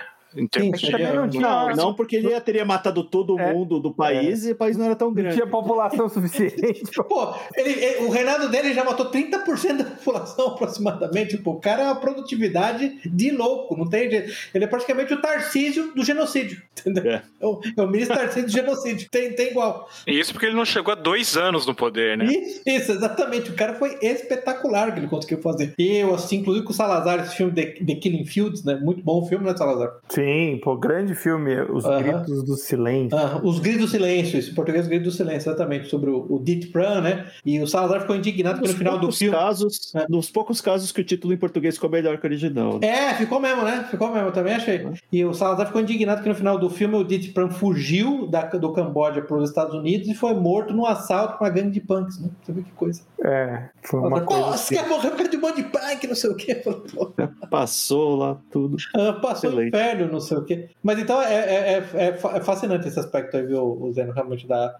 Sim, 0.53 0.71
não, 1.13 1.27
não, 1.27 1.75
não, 1.75 1.93
porque 1.93 2.15
ele 2.15 2.39
teria 2.41 2.63
matado 2.63 3.03
todo 3.03 3.39
é, 3.39 3.53
mundo 3.53 3.79
do 3.79 3.93
país 3.93 4.45
é. 4.45 4.49
e 4.49 4.51
o 4.51 4.55
país 4.55 4.77
não 4.77 4.85
era 4.85 4.95
tão 4.95 5.11
grande. 5.11 5.29
Não 5.29 5.35
tinha 5.35 5.47
população 5.47 6.07
suficiente. 6.07 6.83
pô, 7.07 7.33
ele, 7.55 7.71
ele, 7.71 8.05
o 8.05 8.09
reinado 8.09 8.49
dele 8.49 8.73
já 8.73 8.83
matou 8.83 9.09
30% 9.09 9.77
da 9.77 9.83
população 9.85 10.47
aproximadamente. 10.53 11.37
Pô, 11.37 11.51
o 11.51 11.59
cara 11.59 11.83
é 11.83 11.85
uma 11.85 11.95
produtividade 11.95 12.99
de 13.05 13.31
louco, 13.31 13.75
não 13.75 13.89
tem 13.89 14.09
jeito. 14.09 14.33
Ele 14.53 14.65
é 14.65 14.67
praticamente 14.67 15.13
o 15.13 15.21
Tarcísio 15.21 15.91
do 15.95 16.03
genocídio, 16.03 16.61
entendeu? 16.79 17.11
É, 17.11 17.23
é 17.39 17.45
o, 17.45 17.59
é 17.75 17.81
o 17.81 17.87
ministro 17.87 18.15
Tarcísio 18.15 18.45
do 18.45 18.51
genocídio, 18.51 19.09
tem, 19.09 19.33
tem 19.33 19.51
igual. 19.51 19.89
E 20.05 20.19
isso 20.19 20.33
porque 20.33 20.45
ele 20.45 20.55
não 20.55 20.65
chegou 20.65 20.91
a 20.91 20.95
dois 20.95 21.35
anos 21.35 21.65
no 21.65 21.73
poder, 21.73 22.17
né? 22.17 22.25
Isso, 22.25 22.61
isso 22.65 22.91
exatamente. 22.91 23.49
O 23.49 23.55
cara 23.55 23.73
foi 23.75 23.97
espetacular 24.01 24.93
que 24.93 24.99
ele 24.99 25.07
conseguiu 25.07 25.41
fazer. 25.41 25.73
E 25.77 25.97
eu 25.97 26.13
assisti, 26.13 26.35
inclusive, 26.35 26.65
com 26.65 26.71
o 26.71 26.75
Salazar, 26.75 27.19
esse 27.21 27.35
filme 27.35 27.53
The, 27.53 27.65
The 27.83 27.95
Killing 27.95 28.25
Fields, 28.25 28.63
né? 28.63 28.75
Muito 28.75 29.01
bom 29.03 29.25
filme, 29.25 29.45
né, 29.45 29.55
Salazar? 29.55 29.93
Sim. 30.09 30.26
Sim, 30.27 30.59
pô, 30.61 30.75
grande 30.75 31.15
filme, 31.15 31.55
Os 31.61 31.85
uh 31.85 31.89
-huh. 31.89 32.03
Gritos 32.03 32.43
do 32.43 32.57
Silêncio. 32.57 33.17
Uh 33.17 33.21
-huh. 33.21 33.41
Os 33.45 33.59
Gritos 33.59 33.81
do 33.83 33.87
Silêncio, 33.87 34.37
isso, 34.37 34.51
em 34.51 34.53
português, 34.53 34.85
Gritos 34.85 35.13
do 35.13 35.17
Silêncio, 35.17 35.49
exatamente, 35.49 35.87
sobre 35.87 36.09
o, 36.09 36.25
o 36.29 36.37
Dit 36.37 36.67
Pran, 36.67 36.99
né? 36.99 37.27
E 37.45 37.57
o 37.61 37.65
Salazar 37.65 38.01
ficou 38.01 38.13
indignado 38.13 38.59
porque 38.59 38.73
no 38.73 38.77
final 38.77 38.99
do 38.99 39.09
filme. 39.09 39.37
Casos, 39.37 39.95
é. 39.95 40.05
Nos 40.09 40.29
poucos 40.29 40.59
casos 40.59 40.91
que 40.91 40.99
o 40.99 41.03
título 41.03 41.33
em 41.33 41.37
português 41.37 41.75
ficou 41.75 41.89
melhor 41.89 42.17
que 42.17 42.25
o 42.25 42.29
original. 42.29 42.79
É, 42.81 43.13
ficou 43.13 43.39
mesmo, 43.39 43.63
né? 43.63 43.87
Ficou 43.89 44.11
mesmo, 44.11 44.27
eu 44.27 44.33
também 44.33 44.53
achei. 44.53 44.83
Uh 44.83 44.89
-huh. 44.89 44.99
E 45.13 45.23
o 45.23 45.33
Salazar 45.33 45.67
ficou 45.67 45.81
indignado 45.81 46.17
porque 46.17 46.29
no 46.29 46.35
final 46.35 46.59
do 46.59 46.69
filme 46.69 46.95
o 46.95 47.05
Dit 47.05 47.31
Pran 47.31 47.49
fugiu 47.49 48.27
da, 48.27 48.43
do 48.43 48.73
Camboja 48.73 49.21
para 49.21 49.37
os 49.37 49.49
Estados 49.49 49.73
Unidos 49.73 50.09
e 50.09 50.13
foi 50.13 50.33
morto 50.33 50.73
num 50.73 50.85
assalto 50.85 51.37
com 51.37 51.45
uma 51.45 51.49
gangue 51.49 51.71
de 51.71 51.79
punks, 51.79 52.19
né? 52.19 52.29
Você 52.43 52.51
viu 52.51 52.63
que 52.63 52.71
coisa. 52.71 53.01
É, 53.23 53.69
foi 53.81 54.01
uma 54.01 54.21
coisa. 54.21 54.49
Assim. 54.49 54.75
Você 54.75 54.81
quer 54.81 54.89
morrer 54.89 55.11
perto 55.11 55.31
de 55.31 55.37
um 55.37 55.41
monte 55.41 55.55
de 55.55 55.63
punk, 55.63 56.07
não 56.07 56.15
sei 56.15 56.29
o 56.29 56.35
quê? 56.35 56.61
Passou 57.49 58.17
lá 58.17 58.37
tudo. 58.51 58.75
Ah, 58.93 59.13
passou 59.13 59.51
o 59.51 59.63
inferno, 59.63 60.06
não 60.07 60.19
sei 60.19 60.37
o 60.37 60.43
quê. 60.43 60.69
Mas 60.81 60.99
então 60.99 61.21
é, 61.21 61.33
é, 61.33 61.83
é, 61.93 62.07
é, 62.07 62.41
fascinante 62.41 62.87
esse 62.87 62.99
aspecto 62.99 63.37
aí, 63.37 63.45
viu, 63.45 63.63
o 63.63 63.91
Zeno, 63.91 64.13
realmente 64.13 64.47
da. 64.47 64.75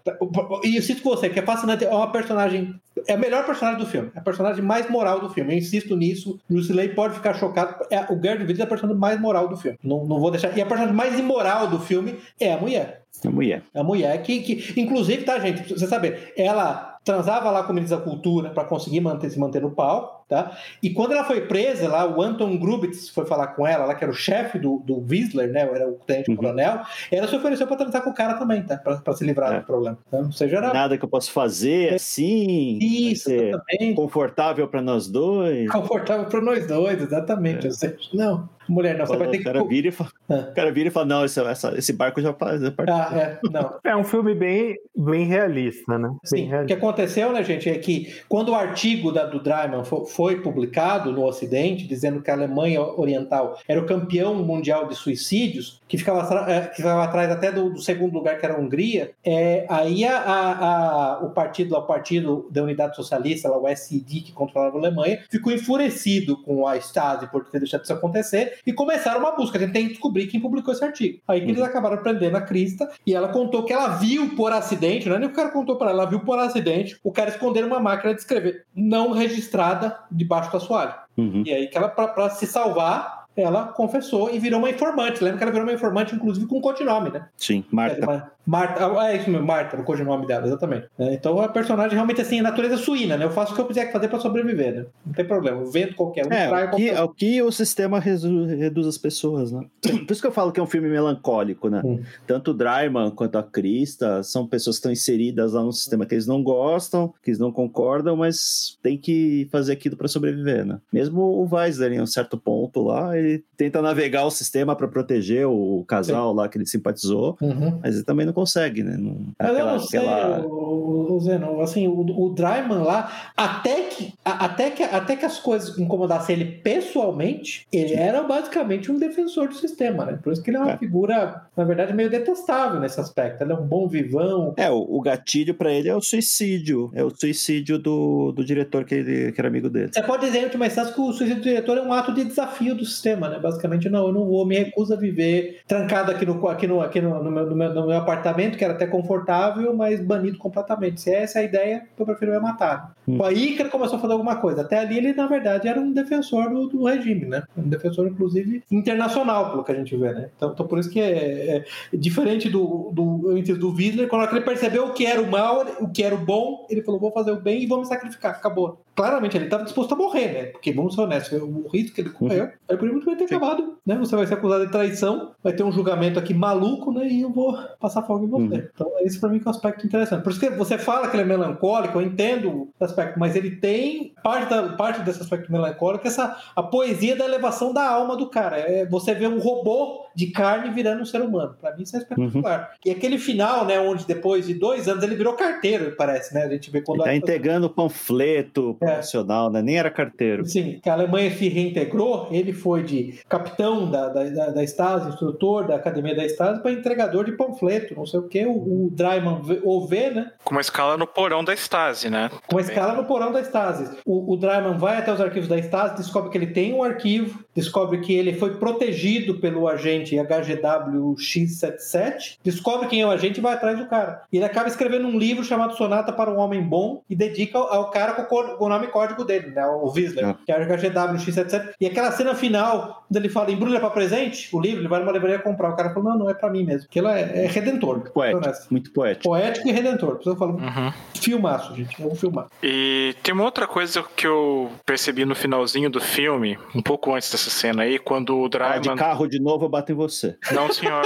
E 0.64 0.76
eu 0.76 0.82
cito 0.82 1.02
com 1.02 1.10
você, 1.10 1.28
que 1.28 1.38
é 1.38 1.42
fascinante, 1.42 1.84
é 1.84 1.90
uma 1.90 2.10
personagem. 2.10 2.74
É 3.06 3.14
a 3.14 3.16
melhor 3.16 3.46
personagem 3.46 3.80
do 3.80 3.86
filme, 3.86 4.10
é 4.14 4.18
a 4.18 4.22
personagem 4.22 4.62
mais 4.62 4.90
moral 4.90 5.20
do 5.20 5.30
filme. 5.30 5.52
Eu 5.52 5.58
insisto 5.58 5.96
nisso. 5.96 6.38
Bruce 6.48 6.72
Lee 6.72 6.88
pode 6.88 7.14
ficar 7.14 7.34
chocado. 7.34 7.84
É, 7.90 8.00
o 8.12 8.16
Gary 8.16 8.38
DeVito 8.38 8.60
é 8.60 8.64
a 8.64 8.66
personagem 8.66 9.00
mais 9.00 9.20
moral 9.20 9.48
do 9.48 9.56
filme. 9.56 9.78
Não, 9.82 10.04
não 10.04 10.18
vou 10.18 10.30
deixar. 10.30 10.56
E 10.56 10.60
a 10.60 10.66
personagem 10.66 10.94
mais 10.94 11.18
imoral 11.18 11.68
do 11.68 11.78
filme 11.78 12.16
é 12.40 12.52
a 12.52 12.58
mulher. 12.58 13.02
A 13.24 13.30
mulher. 13.30 13.62
A 13.74 13.82
mulher 13.82 14.22
que, 14.22 14.40
que 14.40 14.80
inclusive, 14.80 15.24
tá, 15.24 15.38
gente? 15.38 15.62
Pra 15.62 15.76
você 15.76 15.86
saber, 15.86 16.32
ela 16.36 16.98
transava 17.04 17.50
lá 17.50 17.62
com 17.62 17.72
o 17.72 17.74
ministro 17.74 17.98
da 17.98 18.04
Cultura 18.04 18.50
para 18.50 18.64
conseguir 18.64 19.00
manter, 19.00 19.30
se 19.30 19.38
manter 19.38 19.62
no 19.62 19.70
palco, 19.70 20.17
tá? 20.28 20.56
E 20.82 20.90
quando 20.90 21.12
ela 21.12 21.24
foi 21.24 21.40
presa 21.42 21.88
lá, 21.88 22.06
o 22.06 22.20
Anton 22.20 22.56
Grubitz 22.58 23.08
foi 23.08 23.24
falar 23.24 23.48
com 23.48 23.66
ela, 23.66 23.86
lá 23.86 23.94
que 23.94 24.04
era 24.04 24.12
o 24.12 24.16
chefe 24.16 24.58
do, 24.58 24.78
do 24.84 25.04
Wiesler, 25.08 25.50
né? 25.50 25.60
Era 25.60 25.88
o 25.88 25.92
tenente 25.92 26.30
uhum. 26.30 26.36
coronel. 26.36 26.80
Ela 27.10 27.26
se 27.26 27.34
ofereceu 27.34 27.66
para 27.66 27.76
transar 27.76 28.02
com 28.02 28.10
o 28.10 28.14
cara 28.14 28.34
também, 28.34 28.62
tá? 28.62 28.76
Para 28.76 29.12
se 29.14 29.24
livrar 29.24 29.54
é. 29.54 29.60
do 29.60 29.66
problema. 29.66 29.98
Então, 30.06 30.26
ou 30.26 30.32
seja, 30.32 30.58
era... 30.58 30.72
Nada 30.72 30.98
que 30.98 31.04
eu 31.04 31.08
possa 31.08 31.30
fazer 31.30 31.94
assim. 31.94 32.78
Isso, 32.80 33.30
exatamente. 33.30 33.94
Confortável 33.94 34.68
para 34.68 34.82
nós 34.82 35.08
dois. 35.08 35.70
Confortável 35.70 36.26
para 36.26 36.40
nós 36.40 36.66
dois, 36.66 37.00
exatamente. 37.00 37.66
É. 37.66 37.68
Ou 37.70 37.74
seja, 37.74 37.96
não, 38.12 38.48
mulher, 38.68 38.96
não. 38.96 39.06
Você 39.06 39.16
vai 39.16 39.28
ter 39.28 39.40
o 39.40 39.44
cara 39.44 39.62
que. 39.62 39.68
Vira 39.68 39.88
e 39.88 39.90
fala, 39.90 40.10
ah. 40.28 40.34
O 40.50 40.54
cara 40.54 40.72
vira 40.72 40.88
e 40.88 40.92
fala: 40.92 41.06
não, 41.06 41.24
esse, 41.24 41.40
essa, 41.40 41.76
esse 41.76 41.92
barco 41.92 42.20
já 42.20 42.32
faz. 42.32 42.60
Ah, 42.62 43.10
é, 43.16 43.38
não. 43.50 43.78
é 43.82 43.96
um 43.96 44.04
filme 44.04 44.34
bem, 44.34 44.76
bem 44.96 45.24
realista, 45.24 45.98
né? 45.98 46.10
Sim. 46.24 46.46
Realista. 46.46 46.64
O 46.64 46.66
que 46.66 46.84
aconteceu, 46.84 47.32
né, 47.32 47.42
gente, 47.42 47.68
é 47.68 47.78
que 47.78 48.14
quando 48.28 48.50
o 48.50 48.54
artigo 48.54 49.10
da, 49.10 49.24
do 49.24 49.40
Dreiman 49.40 49.84
foi, 49.84 50.06
foi, 50.18 50.40
publicado 50.40 51.12
no 51.12 51.24
Ocidente, 51.24 51.86
dizendo 51.86 52.20
que 52.20 52.28
a 52.28 52.34
Alemanha 52.34 52.82
Oriental 52.82 53.56
era 53.68 53.80
o 53.80 53.86
campeão 53.86 54.34
mundial 54.34 54.88
de 54.88 54.96
suicídios, 54.96 55.80
que 55.86 55.96
ficava, 55.96 56.50
é, 56.50 56.62
que 56.62 56.78
ficava 56.78 57.04
atrás 57.04 57.30
até 57.30 57.52
do, 57.52 57.70
do, 57.70 57.80
segundo 57.80 58.14
lugar, 58.14 58.36
que 58.36 58.44
era 58.44 58.56
a 58.56 58.58
Hungria, 58.58 59.12
é, 59.24 59.64
aí 59.68 60.04
a, 60.04 60.18
a, 60.18 60.50
a, 60.50 61.24
o 61.24 61.30
partido, 61.30 61.76
o 61.76 61.82
partido 61.82 62.48
da 62.50 62.64
Unidade 62.64 62.96
Socialista, 62.96 63.48
lá, 63.48 63.58
o 63.58 63.76
SID, 63.76 64.22
que 64.22 64.32
controlava 64.32 64.76
a 64.76 64.80
Alemanha, 64.80 65.22
ficou 65.30 65.52
enfurecido 65.52 66.42
com 66.42 66.66
a 66.66 66.76
Stasi 66.76 67.30
por 67.30 67.44
ter 67.44 67.60
deixado 67.60 67.84
isso 67.84 67.92
acontecer 67.92 68.58
e 68.66 68.72
começaram 68.72 69.20
uma 69.20 69.36
busca. 69.36 69.56
A 69.56 69.60
gente 69.60 69.72
tem 69.72 69.84
que 69.84 69.92
descobrir 69.92 70.26
quem 70.26 70.40
publicou 70.40 70.74
esse 70.74 70.84
artigo. 70.84 71.20
Aí 71.28 71.38
que 71.38 71.46
uhum. 71.46 71.52
eles 71.52 71.62
acabaram 71.62 72.02
prendendo 72.02 72.36
a 72.36 72.40
Crista 72.40 72.90
e 73.06 73.14
ela 73.14 73.28
contou 73.28 73.64
que 73.64 73.72
ela 73.72 73.90
viu 73.90 74.34
por 74.34 74.52
acidente, 74.52 75.08
não 75.08 75.14
é 75.14 75.20
nem 75.20 75.28
o 75.28 75.32
cara 75.32 75.50
contou 75.50 75.76
para 75.76 75.90
ela, 75.90 76.02
ela 76.02 76.10
viu 76.10 76.20
por 76.20 76.40
acidente 76.40 76.98
o 77.04 77.12
cara 77.12 77.30
esconder 77.30 77.64
uma 77.64 77.78
máquina 77.78 78.12
de 78.12 78.20
escrever 78.20 78.64
não 78.74 79.12
registrada 79.12 79.96
debaixo 80.10 80.50
do 80.50 80.56
assoalho. 80.56 80.94
Uhum. 81.16 81.42
E 81.46 81.52
aí 81.52 81.66
que 81.68 81.76
ela, 81.76 81.88
para 81.88 82.30
se 82.30 82.46
salvar, 82.46 83.17
ela 83.40 83.66
confessou 83.68 84.30
e 84.30 84.38
virou 84.38 84.58
uma 84.58 84.70
informante. 84.70 85.22
Lembra 85.22 85.38
que 85.38 85.44
ela 85.44 85.52
virou 85.52 85.66
uma 85.66 85.74
informante, 85.74 86.14
inclusive, 86.14 86.46
com 86.46 86.60
codinome, 86.60 87.10
né? 87.10 87.26
Sim, 87.36 87.64
Marta. 87.70 88.30
Marta, 88.48 88.82
é 89.06 89.16
isso 89.18 89.28
mesmo, 89.28 89.46
Marta, 89.46 89.76
o 89.78 89.84
codinome 89.84 90.26
dela, 90.26 90.46
exatamente. 90.46 90.86
É, 90.98 91.12
então 91.12 91.38
a 91.38 91.50
personagem 91.50 91.92
realmente 91.92 92.22
assim, 92.22 92.38
é 92.38 92.42
natureza 92.42 92.78
suína, 92.78 93.14
né? 93.14 93.26
Eu 93.26 93.30
faço 93.30 93.52
o 93.52 93.54
que 93.54 93.60
eu 93.60 93.66
quiser 93.66 93.92
fazer 93.92 94.08
para 94.08 94.18
sobreviver, 94.20 94.74
né? 94.74 94.86
Não 95.04 95.12
tem 95.12 95.26
problema. 95.26 95.60
O 95.60 95.70
vento 95.70 95.94
qualquer 95.94 96.26
um, 96.26 96.32
é, 96.32 96.46
o 96.46 96.48
que, 96.48 96.68
qualquer 96.68 97.00
um. 97.00 97.04
o 97.04 97.08
que 97.10 97.42
o 97.42 97.52
sistema 97.52 98.00
reduz, 98.00 98.58
reduz 98.58 98.86
as 98.86 98.96
pessoas, 98.96 99.52
né? 99.52 99.66
Por 99.82 100.10
isso 100.10 100.22
que 100.22 100.26
eu 100.26 100.32
falo 100.32 100.50
que 100.50 100.58
é 100.58 100.62
um 100.62 100.66
filme 100.66 100.88
melancólico, 100.88 101.68
né? 101.68 101.82
Hum. 101.84 102.00
Tanto 102.26 102.52
o 102.52 102.54
Dryman 102.54 103.10
quanto 103.10 103.36
a 103.36 103.42
Krista 103.42 104.22
são 104.22 104.46
pessoas 104.46 104.76
que 104.76 104.78
estão 104.78 104.92
inseridas 104.92 105.52
lá 105.52 105.62
no 105.62 105.72
sistema 105.72 106.06
que 106.06 106.14
eles 106.14 106.26
não 106.26 106.42
gostam, 106.42 107.12
que 107.22 107.28
eles 107.28 107.38
não 107.38 107.52
concordam, 107.52 108.16
mas 108.16 108.78
tem 108.82 108.96
que 108.96 109.46
fazer 109.52 109.74
aquilo 109.74 109.94
para 109.94 110.08
sobreviver, 110.08 110.64
né? 110.64 110.78
Mesmo 110.90 111.20
o 111.20 111.46
Weisler, 111.54 111.92
em 111.92 112.00
um 112.00 112.06
certo 112.06 112.38
ponto 112.38 112.82
lá, 112.82 113.14
ele 113.18 113.27
tenta 113.56 113.82
navegar 113.82 114.24
o 114.24 114.30
sistema 114.30 114.76
para 114.76 114.88
proteger 114.88 115.46
o 115.46 115.84
casal 115.86 116.30
Sim. 116.30 116.36
lá 116.36 116.48
que 116.48 116.58
ele 116.58 116.66
simpatizou, 116.66 117.36
uhum. 117.40 117.78
mas 117.82 117.96
ele 117.96 118.04
também 118.04 118.24
não 118.24 118.32
consegue, 118.32 118.82
né? 118.82 118.96
Não, 118.96 119.32
aquela, 119.38 119.58
eu 119.58 119.66
não 119.66 119.78
sei, 119.80 120.00
aquela... 120.00 120.46
o, 120.46 121.16
o 121.16 121.20
Zeno, 121.20 121.60
assim, 121.60 121.88
o, 121.88 122.00
o 122.00 122.34
Dryman 122.34 122.82
lá, 122.82 123.32
até 123.36 123.82
que, 123.82 124.12
até, 124.24 124.70
que, 124.70 124.82
até 124.82 125.16
que 125.16 125.24
as 125.24 125.38
coisas 125.40 125.76
incomodassem 125.78 126.36
ele 126.36 126.44
pessoalmente, 126.44 127.66
ele 127.72 127.94
era 127.94 128.22
basicamente 128.22 128.90
um 128.92 128.98
defensor 128.98 129.48
do 129.48 129.54
sistema, 129.54 130.04
né? 130.04 130.18
Por 130.22 130.32
isso 130.32 130.42
que 130.42 130.50
ele 130.50 130.56
é 130.56 130.60
uma 130.60 130.72
é. 130.72 130.78
figura, 130.78 131.42
na 131.56 131.64
verdade, 131.64 131.92
meio 131.92 132.10
detestável 132.10 132.80
nesse 132.80 133.00
aspecto. 133.00 133.42
Ele 133.42 133.52
é 133.52 133.56
um 133.56 133.66
bom 133.66 133.88
vivão. 133.88 134.54
É, 134.56 134.70
o, 134.70 134.86
o 134.88 135.00
gatilho 135.00 135.54
para 135.54 135.72
ele 135.72 135.88
é 135.88 135.94
o 135.94 136.00
suicídio. 136.00 136.90
É 136.94 137.02
o 137.02 137.10
suicídio 137.10 137.78
do, 137.78 138.32
do 138.32 138.44
diretor 138.44 138.84
que, 138.84 138.94
ele, 138.94 139.32
que 139.32 139.40
era 139.40 139.48
amigo 139.48 139.68
dele. 139.68 139.90
Você 139.92 140.02
pode 140.02 140.26
dizer 140.26 140.40
em 140.40 140.44
última 140.44 140.66
instância 140.66 140.92
que 140.92 141.00
o 141.00 141.12
suicídio 141.12 141.36
do 141.36 141.42
diretor 141.42 141.78
é 141.78 141.82
um 141.82 141.92
ato 141.92 142.12
de 142.12 142.24
desafio 142.24 142.74
do 142.74 142.84
sistema 142.84 143.17
né? 143.26 143.38
Basicamente, 143.38 143.88
não, 143.88 144.08
eu 144.08 144.12
não 144.12 144.26
vou, 144.26 144.44
me 144.44 144.58
recuso 144.58 144.92
a 144.92 144.96
viver 144.96 145.62
trancado 145.66 146.10
aqui 146.10 146.26
no, 146.26 146.46
aqui 146.46 146.66
no, 146.66 146.82
aqui 146.82 147.00
no, 147.00 147.24
no, 147.24 147.30
meu, 147.30 147.46
no, 147.46 147.56
meu, 147.56 147.74
no 147.74 147.86
meu 147.86 147.96
apartamento, 147.96 148.58
que 148.58 148.64
era 148.64 148.74
até 148.74 148.86
confortável, 148.86 149.74
mas 149.74 149.98
banido 149.98 150.36
completamente. 150.36 151.00
Se 151.00 151.10
essa 151.10 151.38
é 151.38 151.42
a 151.42 151.44
ideia, 151.44 151.88
eu 151.98 152.04
prefiro 152.04 152.32
me 152.32 152.38
matar. 152.38 152.92
Hum. 153.08 153.24
Aí 153.24 153.54
que 153.54 153.62
ele 153.62 153.70
começou 153.70 153.96
a 153.96 154.00
fazer 154.00 154.12
alguma 154.12 154.36
coisa. 154.36 154.60
Até 154.60 154.78
ali 154.78 154.98
ele, 154.98 155.14
na 155.14 155.26
verdade, 155.26 155.66
era 155.66 155.80
um 155.80 155.92
defensor 155.92 156.50
do, 156.50 156.68
do 156.68 156.84
regime, 156.84 157.24
né? 157.24 157.42
Um 157.56 157.68
defensor, 157.68 158.06
inclusive, 158.06 158.62
internacional, 158.70 159.50
pelo 159.50 159.64
que 159.64 159.72
a 159.72 159.74
gente 159.74 159.96
vê, 159.96 160.12
né? 160.12 160.28
Então, 160.36 160.52
então 160.52 160.66
por 160.66 160.78
isso 160.78 160.90
que 160.90 161.00
é, 161.00 161.56
é 161.56 161.64
diferente 161.96 162.48
do, 162.50 162.90
do, 162.92 163.30
antes 163.30 163.56
do 163.56 163.72
Wiesler, 163.72 164.08
quando 164.08 164.30
ele 164.30 164.44
percebeu 164.44 164.86
o 164.86 164.92
que 164.92 165.06
era 165.06 165.20
o 165.20 165.30
mal, 165.30 165.64
o 165.80 165.88
que 165.88 166.02
era 166.02 166.14
o 166.14 166.18
bom, 166.18 166.66
ele 166.68 166.82
falou, 166.82 167.00
vou 167.00 167.12
fazer 167.12 167.30
o 167.30 167.40
bem 167.40 167.62
e 167.62 167.66
vou 167.66 167.78
me 167.78 167.86
sacrificar. 167.86 168.32
Acabou 168.32 168.78
claramente 168.98 169.36
ele 169.36 169.44
estava 169.44 169.62
disposto 169.62 169.92
a 169.92 169.96
morrer, 169.96 170.32
né? 170.32 170.44
Porque, 170.46 170.72
vamos 170.72 170.96
ser 170.96 171.02
honestos, 171.02 171.40
o 171.40 171.68
risco 171.68 171.94
que 171.94 172.00
ele 172.00 172.10
correu, 172.10 172.46
uhum. 172.46 172.50
ele 172.68 172.78
podia 172.78 172.92
muito 172.92 173.06
bem 173.06 173.14
ter 173.14 173.26
acabado, 173.26 173.78
né? 173.86 173.96
Você 173.96 174.16
vai 174.16 174.26
ser 174.26 174.34
acusado 174.34 174.66
de 174.66 174.72
traição, 174.72 175.30
vai 175.40 175.52
ter 175.52 175.62
um 175.62 175.70
julgamento 175.70 176.18
aqui 176.18 176.34
maluco, 176.34 176.90
né? 176.90 177.06
E 177.06 177.20
eu 177.20 177.30
vou 177.30 177.56
passar 177.78 178.02
fogo 178.02 178.24
em 178.24 178.28
você. 178.28 178.56
Uhum. 178.56 178.68
Então, 178.74 178.90
esse 179.02 179.20
para 179.20 179.28
mim 179.28 179.40
é 179.44 179.48
um 179.48 179.50
aspecto 179.50 179.86
interessante. 179.86 180.24
Por 180.24 180.30
isso 180.32 180.40
que 180.40 180.50
você 180.50 180.76
fala 180.76 181.06
que 181.06 181.14
ele 181.14 181.22
é 181.22 181.26
melancólico, 181.26 181.96
eu 181.96 182.02
entendo 182.02 182.50
o 182.50 182.68
aspecto, 182.98 183.18
mas 183.18 183.36
ele 183.36 183.52
tem 183.52 184.12
parte, 184.22 184.50
da, 184.50 184.70
parte 184.70 185.02
desse 185.02 185.22
aspecto 185.22 185.50
melancólico, 185.50 186.06
essa 186.06 186.36
a 186.54 186.62
poesia 186.62 187.14
da 187.16 187.24
elevação 187.24 187.72
da 187.72 187.88
alma 187.88 188.16
do 188.16 188.28
cara. 188.28 188.58
É 188.58 188.86
você 188.86 189.14
vê 189.14 189.26
um 189.26 189.38
robô 189.38 190.06
de 190.14 190.26
carne 190.32 190.70
virando 190.70 191.02
um 191.02 191.04
ser 191.04 191.20
humano. 191.20 191.54
Para 191.60 191.76
mim, 191.76 191.84
isso 191.84 191.96
é 191.96 192.00
espetacular. 192.00 192.60
Uhum. 192.60 192.78
E 192.84 192.90
aquele 192.90 193.18
final, 193.18 193.64
né? 193.64 193.78
Onde 193.78 194.04
depois 194.04 194.46
de 194.46 194.54
dois 194.54 194.88
anos 194.88 195.04
ele 195.04 195.14
virou 195.14 195.34
carteiro, 195.34 195.94
parece, 195.96 196.34
né? 196.34 196.42
A 196.42 196.48
gente 196.48 196.70
vê 196.70 196.80
quando. 196.80 197.00
Ele 197.00 197.04
tá 197.04 197.14
entregando 197.14 197.70
panfleto, 197.70 198.76
é 198.80 198.86
profissional, 198.86 199.50
né? 199.50 199.62
Nem 199.62 199.78
era 199.78 199.90
carteiro. 199.90 200.44
Sim, 200.44 200.80
que 200.82 200.90
a 200.90 200.94
Alemanha 200.94 201.30
se 201.30 201.48
reintegrou, 201.48 202.28
ele 202.32 202.52
foi 202.52 202.82
de 202.82 203.20
capitão 203.28 203.88
da, 203.90 204.08
da, 204.08 204.24
da, 204.24 204.50
da 204.50 204.64
Stasi, 204.64 205.08
instrutor 205.10 205.66
da 205.66 205.76
academia 205.76 206.16
da 206.16 206.24
Stasi, 206.26 206.60
para 206.60 206.72
entregador 206.72 207.24
de 207.24 207.32
panfleto, 207.32 207.94
não 207.94 208.06
sei 208.06 208.18
o 208.20 208.28
que, 208.28 208.44
o, 208.44 208.86
o 208.86 208.90
Dreiman 208.90 209.40
OV, 209.64 210.10
né? 210.10 210.32
Com 210.42 210.54
uma 210.54 210.60
escala 210.60 210.96
no 210.96 211.06
porão 211.06 211.44
da 211.44 211.54
Stasi, 211.54 212.10
né? 212.10 212.30
Com 212.48 212.56
uma 212.56 212.62
escala 212.62 212.87
no 212.92 213.04
porão 213.04 213.32
da 213.32 213.40
Stasi. 213.40 213.98
O, 214.04 214.32
o 214.32 214.36
vai 214.78 214.96
até 214.96 215.12
os 215.12 215.20
arquivos 215.20 215.48
da 215.48 215.58
Stasi, 215.58 215.96
descobre 215.96 216.30
que 216.30 216.38
ele 216.38 216.48
tem 216.48 216.72
um 216.74 216.82
arquivo, 216.82 217.44
descobre 217.58 217.98
que 217.98 218.14
ele 218.14 218.32
foi 218.34 218.54
protegido 218.56 219.34
pelo 219.34 219.66
agente 219.66 220.14
HGW-X77, 220.16 222.38
descobre 222.42 222.86
quem 222.86 223.02
é 223.02 223.06
o 223.06 223.10
agente 223.10 223.38
e 223.38 223.42
vai 223.42 223.54
atrás 223.54 223.76
do 223.76 223.86
cara. 223.86 224.22
E 224.32 224.36
ele 224.36 224.44
acaba 224.44 224.68
escrevendo 224.68 225.08
um 225.08 225.18
livro 225.18 225.42
chamado 225.42 225.76
Sonata 225.76 226.12
para 226.12 226.30
um 226.30 226.38
Homem 226.38 226.62
Bom 226.62 227.02
e 227.10 227.16
dedica 227.16 227.58
ao, 227.58 227.90
cara 227.90 228.12
com 228.12 228.64
o 228.64 228.68
nome 228.68 228.86
código 228.86 229.24
dele, 229.24 229.50
né? 229.50 229.66
O 229.66 229.90
Wiesler, 229.90 230.28
é. 230.28 230.36
que 230.46 230.52
é 230.52 230.56
o 230.56 230.60
HGW 230.66 231.18
X77. 231.18 231.70
E 231.80 231.86
aquela 231.86 232.12
cena 232.12 232.32
final, 232.34 233.04
quando 233.08 233.16
ele 233.16 233.28
fala 233.28 233.50
embrulha 233.50 233.80
para 233.80 233.90
presente, 233.90 234.48
o 234.54 234.60
livro, 234.60 234.80
ele 234.80 234.88
vai 234.88 235.00
numa 235.00 235.10
livraria 235.10 235.40
comprar. 235.40 235.70
O 235.70 235.76
cara 235.76 235.92
falou, 235.92 236.10
não, 236.10 236.18
não 236.18 236.30
é 236.30 236.34
para 236.34 236.50
mim 236.50 236.62
mesmo. 236.64 236.82
Porque 236.82 237.00
ela 237.00 237.18
é, 237.18 237.44
é 237.44 237.48
redentor. 237.48 238.12
Poético, 238.12 238.68
muito 238.70 238.92
poético. 238.92 239.24
Poético 239.24 239.68
e 239.68 239.72
redentor. 239.72 240.14
Por 240.14 240.20
isso 240.20 240.30
eu 240.30 240.36
falo, 240.36 240.52
uhum. 240.52 240.92
filmaço, 241.14 241.74
gente. 241.74 242.00
Vamos 242.00 242.20
filmar. 242.20 242.46
E 242.62 243.16
tem 243.22 243.34
uma 243.34 243.44
outra 243.44 243.66
coisa 243.66 244.04
que 244.16 244.26
eu 244.26 244.70
percebi 244.86 245.24
no 245.24 245.34
finalzinho 245.34 245.90
do 245.90 246.00
filme, 246.00 246.56
um 246.74 246.82
pouco 246.82 247.14
antes 247.14 247.30
dessa 247.30 247.47
cena 247.48 247.82
aí, 247.82 247.98
quando 247.98 248.38
o 248.38 248.48
Dryman... 248.48 248.74
Ah, 248.74 248.78
de 248.78 248.94
carro 248.94 249.26
de 249.26 249.40
novo, 249.40 249.64
eu 249.64 249.68
bato 249.68 249.92
em 249.92 249.94
você. 249.94 250.36
Não, 250.52 250.72
senhor. 250.72 251.02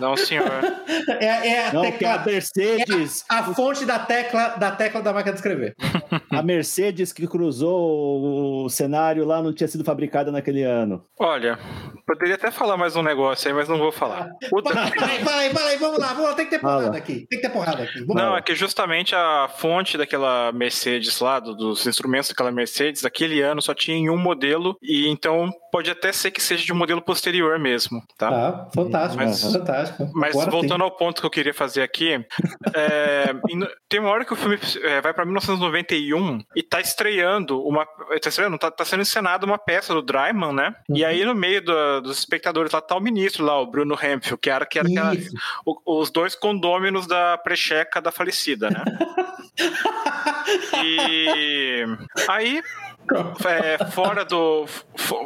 Não, 0.00 0.16
senhor. 0.16 0.46
É, 1.20 1.48
é 1.48 1.68
a 1.68 1.72
não, 1.72 1.82
tecla, 1.82 2.14
a 2.14 2.24
Mercedes. 2.24 3.24
É 3.30 3.34
a, 3.34 3.38
a, 3.38 3.54
fonte 3.54 3.84
da 3.84 3.98
tecla 3.98 4.48
da 4.48 4.70
tecla 4.70 5.00
da 5.00 5.12
máquina 5.12 5.32
de 5.32 5.38
escrever. 5.38 5.74
a 6.30 6.42
Mercedes 6.42 7.12
que 7.12 7.26
cruzou 7.26 8.64
o 8.64 8.68
cenário 8.68 9.24
lá 9.24 9.42
não 9.42 9.52
tinha 9.52 9.68
sido 9.68 9.84
fabricada 9.84 10.30
naquele 10.30 10.62
ano. 10.62 11.04
Olha, 11.18 11.58
poderia 12.06 12.34
até 12.34 12.50
falar 12.50 12.76
mais 12.76 12.94
um 12.96 13.02
negócio 13.02 13.48
aí, 13.48 13.54
mas 13.54 13.68
não 13.68 13.78
vou 13.78 13.90
falar. 13.90 14.30
O... 14.52 14.60
Aí, 14.68 15.18
aí, 15.46 15.50
para 15.52 15.66
aí, 15.66 15.76
vamos 15.78 15.98
lá, 15.98 16.08
vamos 16.08 16.30
lá, 16.30 16.34
tem 16.34 16.44
que 16.44 16.50
ter 16.52 16.58
porrada 16.58 16.84
Fala. 16.84 16.96
aqui. 16.96 17.26
Tem 17.28 17.40
que 17.40 17.46
ter 17.46 17.52
porrada 17.52 17.82
aqui. 17.82 18.00
Vamos 18.00 18.22
não, 18.22 18.32
lá. 18.32 18.38
é 18.38 18.42
que 18.42 18.54
justamente 18.54 19.14
a 19.14 19.48
fonte 19.48 19.96
daquela 19.96 20.52
Mercedes 20.52 21.18
lá, 21.20 21.40
dos 21.40 21.86
instrumentos 21.86 22.28
daquela 22.28 22.50
Mercedes, 22.50 23.02
daquele 23.02 23.40
ano 23.40 23.62
só 23.62 23.74
tinha 23.74 23.96
em 23.96 24.10
um 24.10 24.18
modelo, 24.18 24.76
e 24.82 25.08
então 25.08 25.25
pode 25.70 25.90
até 25.90 26.12
ser 26.12 26.30
que 26.30 26.42
seja 26.42 26.64
de 26.64 26.72
um 26.72 26.76
modelo 26.76 27.02
posterior 27.02 27.58
mesmo, 27.58 28.02
tá? 28.16 28.30
Tá, 28.30 28.68
fantástico, 28.74 29.22
mas, 29.22 29.52
fantástico. 29.52 30.10
Mas 30.14 30.34
Agora 30.34 30.50
voltando 30.50 30.84
ao 30.84 30.90
ponto 30.90 31.20
que 31.20 31.26
eu 31.26 31.30
queria 31.30 31.54
fazer 31.54 31.82
aqui, 31.82 32.24
é, 32.74 33.34
tem 33.88 34.00
uma 34.00 34.10
hora 34.10 34.24
que 34.24 34.32
o 34.32 34.36
filme 34.36 34.58
é, 34.82 35.00
vai 35.00 35.12
para 35.12 35.24
1991 35.24 36.40
e 36.54 36.62
tá 36.62 36.80
estreando 36.80 37.62
uma, 37.62 37.84
tá 37.84 38.28
estreando, 38.28 38.58
tá, 38.58 38.70
tá 38.70 38.84
sendo 38.84 39.02
encenada 39.02 39.44
uma 39.44 39.58
peça 39.58 39.92
do 39.92 40.02
Dryman, 40.02 40.52
né? 40.52 40.74
Uhum. 40.88 40.96
E 40.96 41.04
aí 41.04 41.24
no 41.24 41.34
meio 41.34 41.62
do, 41.62 42.00
dos 42.00 42.18
espectadores 42.18 42.72
lá 42.72 42.80
tá 42.80 42.96
o 42.96 43.00
ministro 43.00 43.44
lá, 43.44 43.60
o 43.60 43.66
Bruno 43.66 43.94
Hemphill, 43.94 44.38
que 44.38 44.50
era 44.50 44.64
que 44.64 44.78
era 44.78 44.88
aquela, 44.88 45.12
o, 45.64 46.00
os 46.00 46.10
dois 46.10 46.34
condôminos 46.34 47.06
da 47.06 47.36
precheca 47.38 48.00
da 48.00 48.10
falecida, 48.10 48.70
né? 48.70 48.82
e 50.84 51.84
aí 52.28 52.62
é, 53.46 53.84
fora 53.90 54.24
do. 54.24 54.66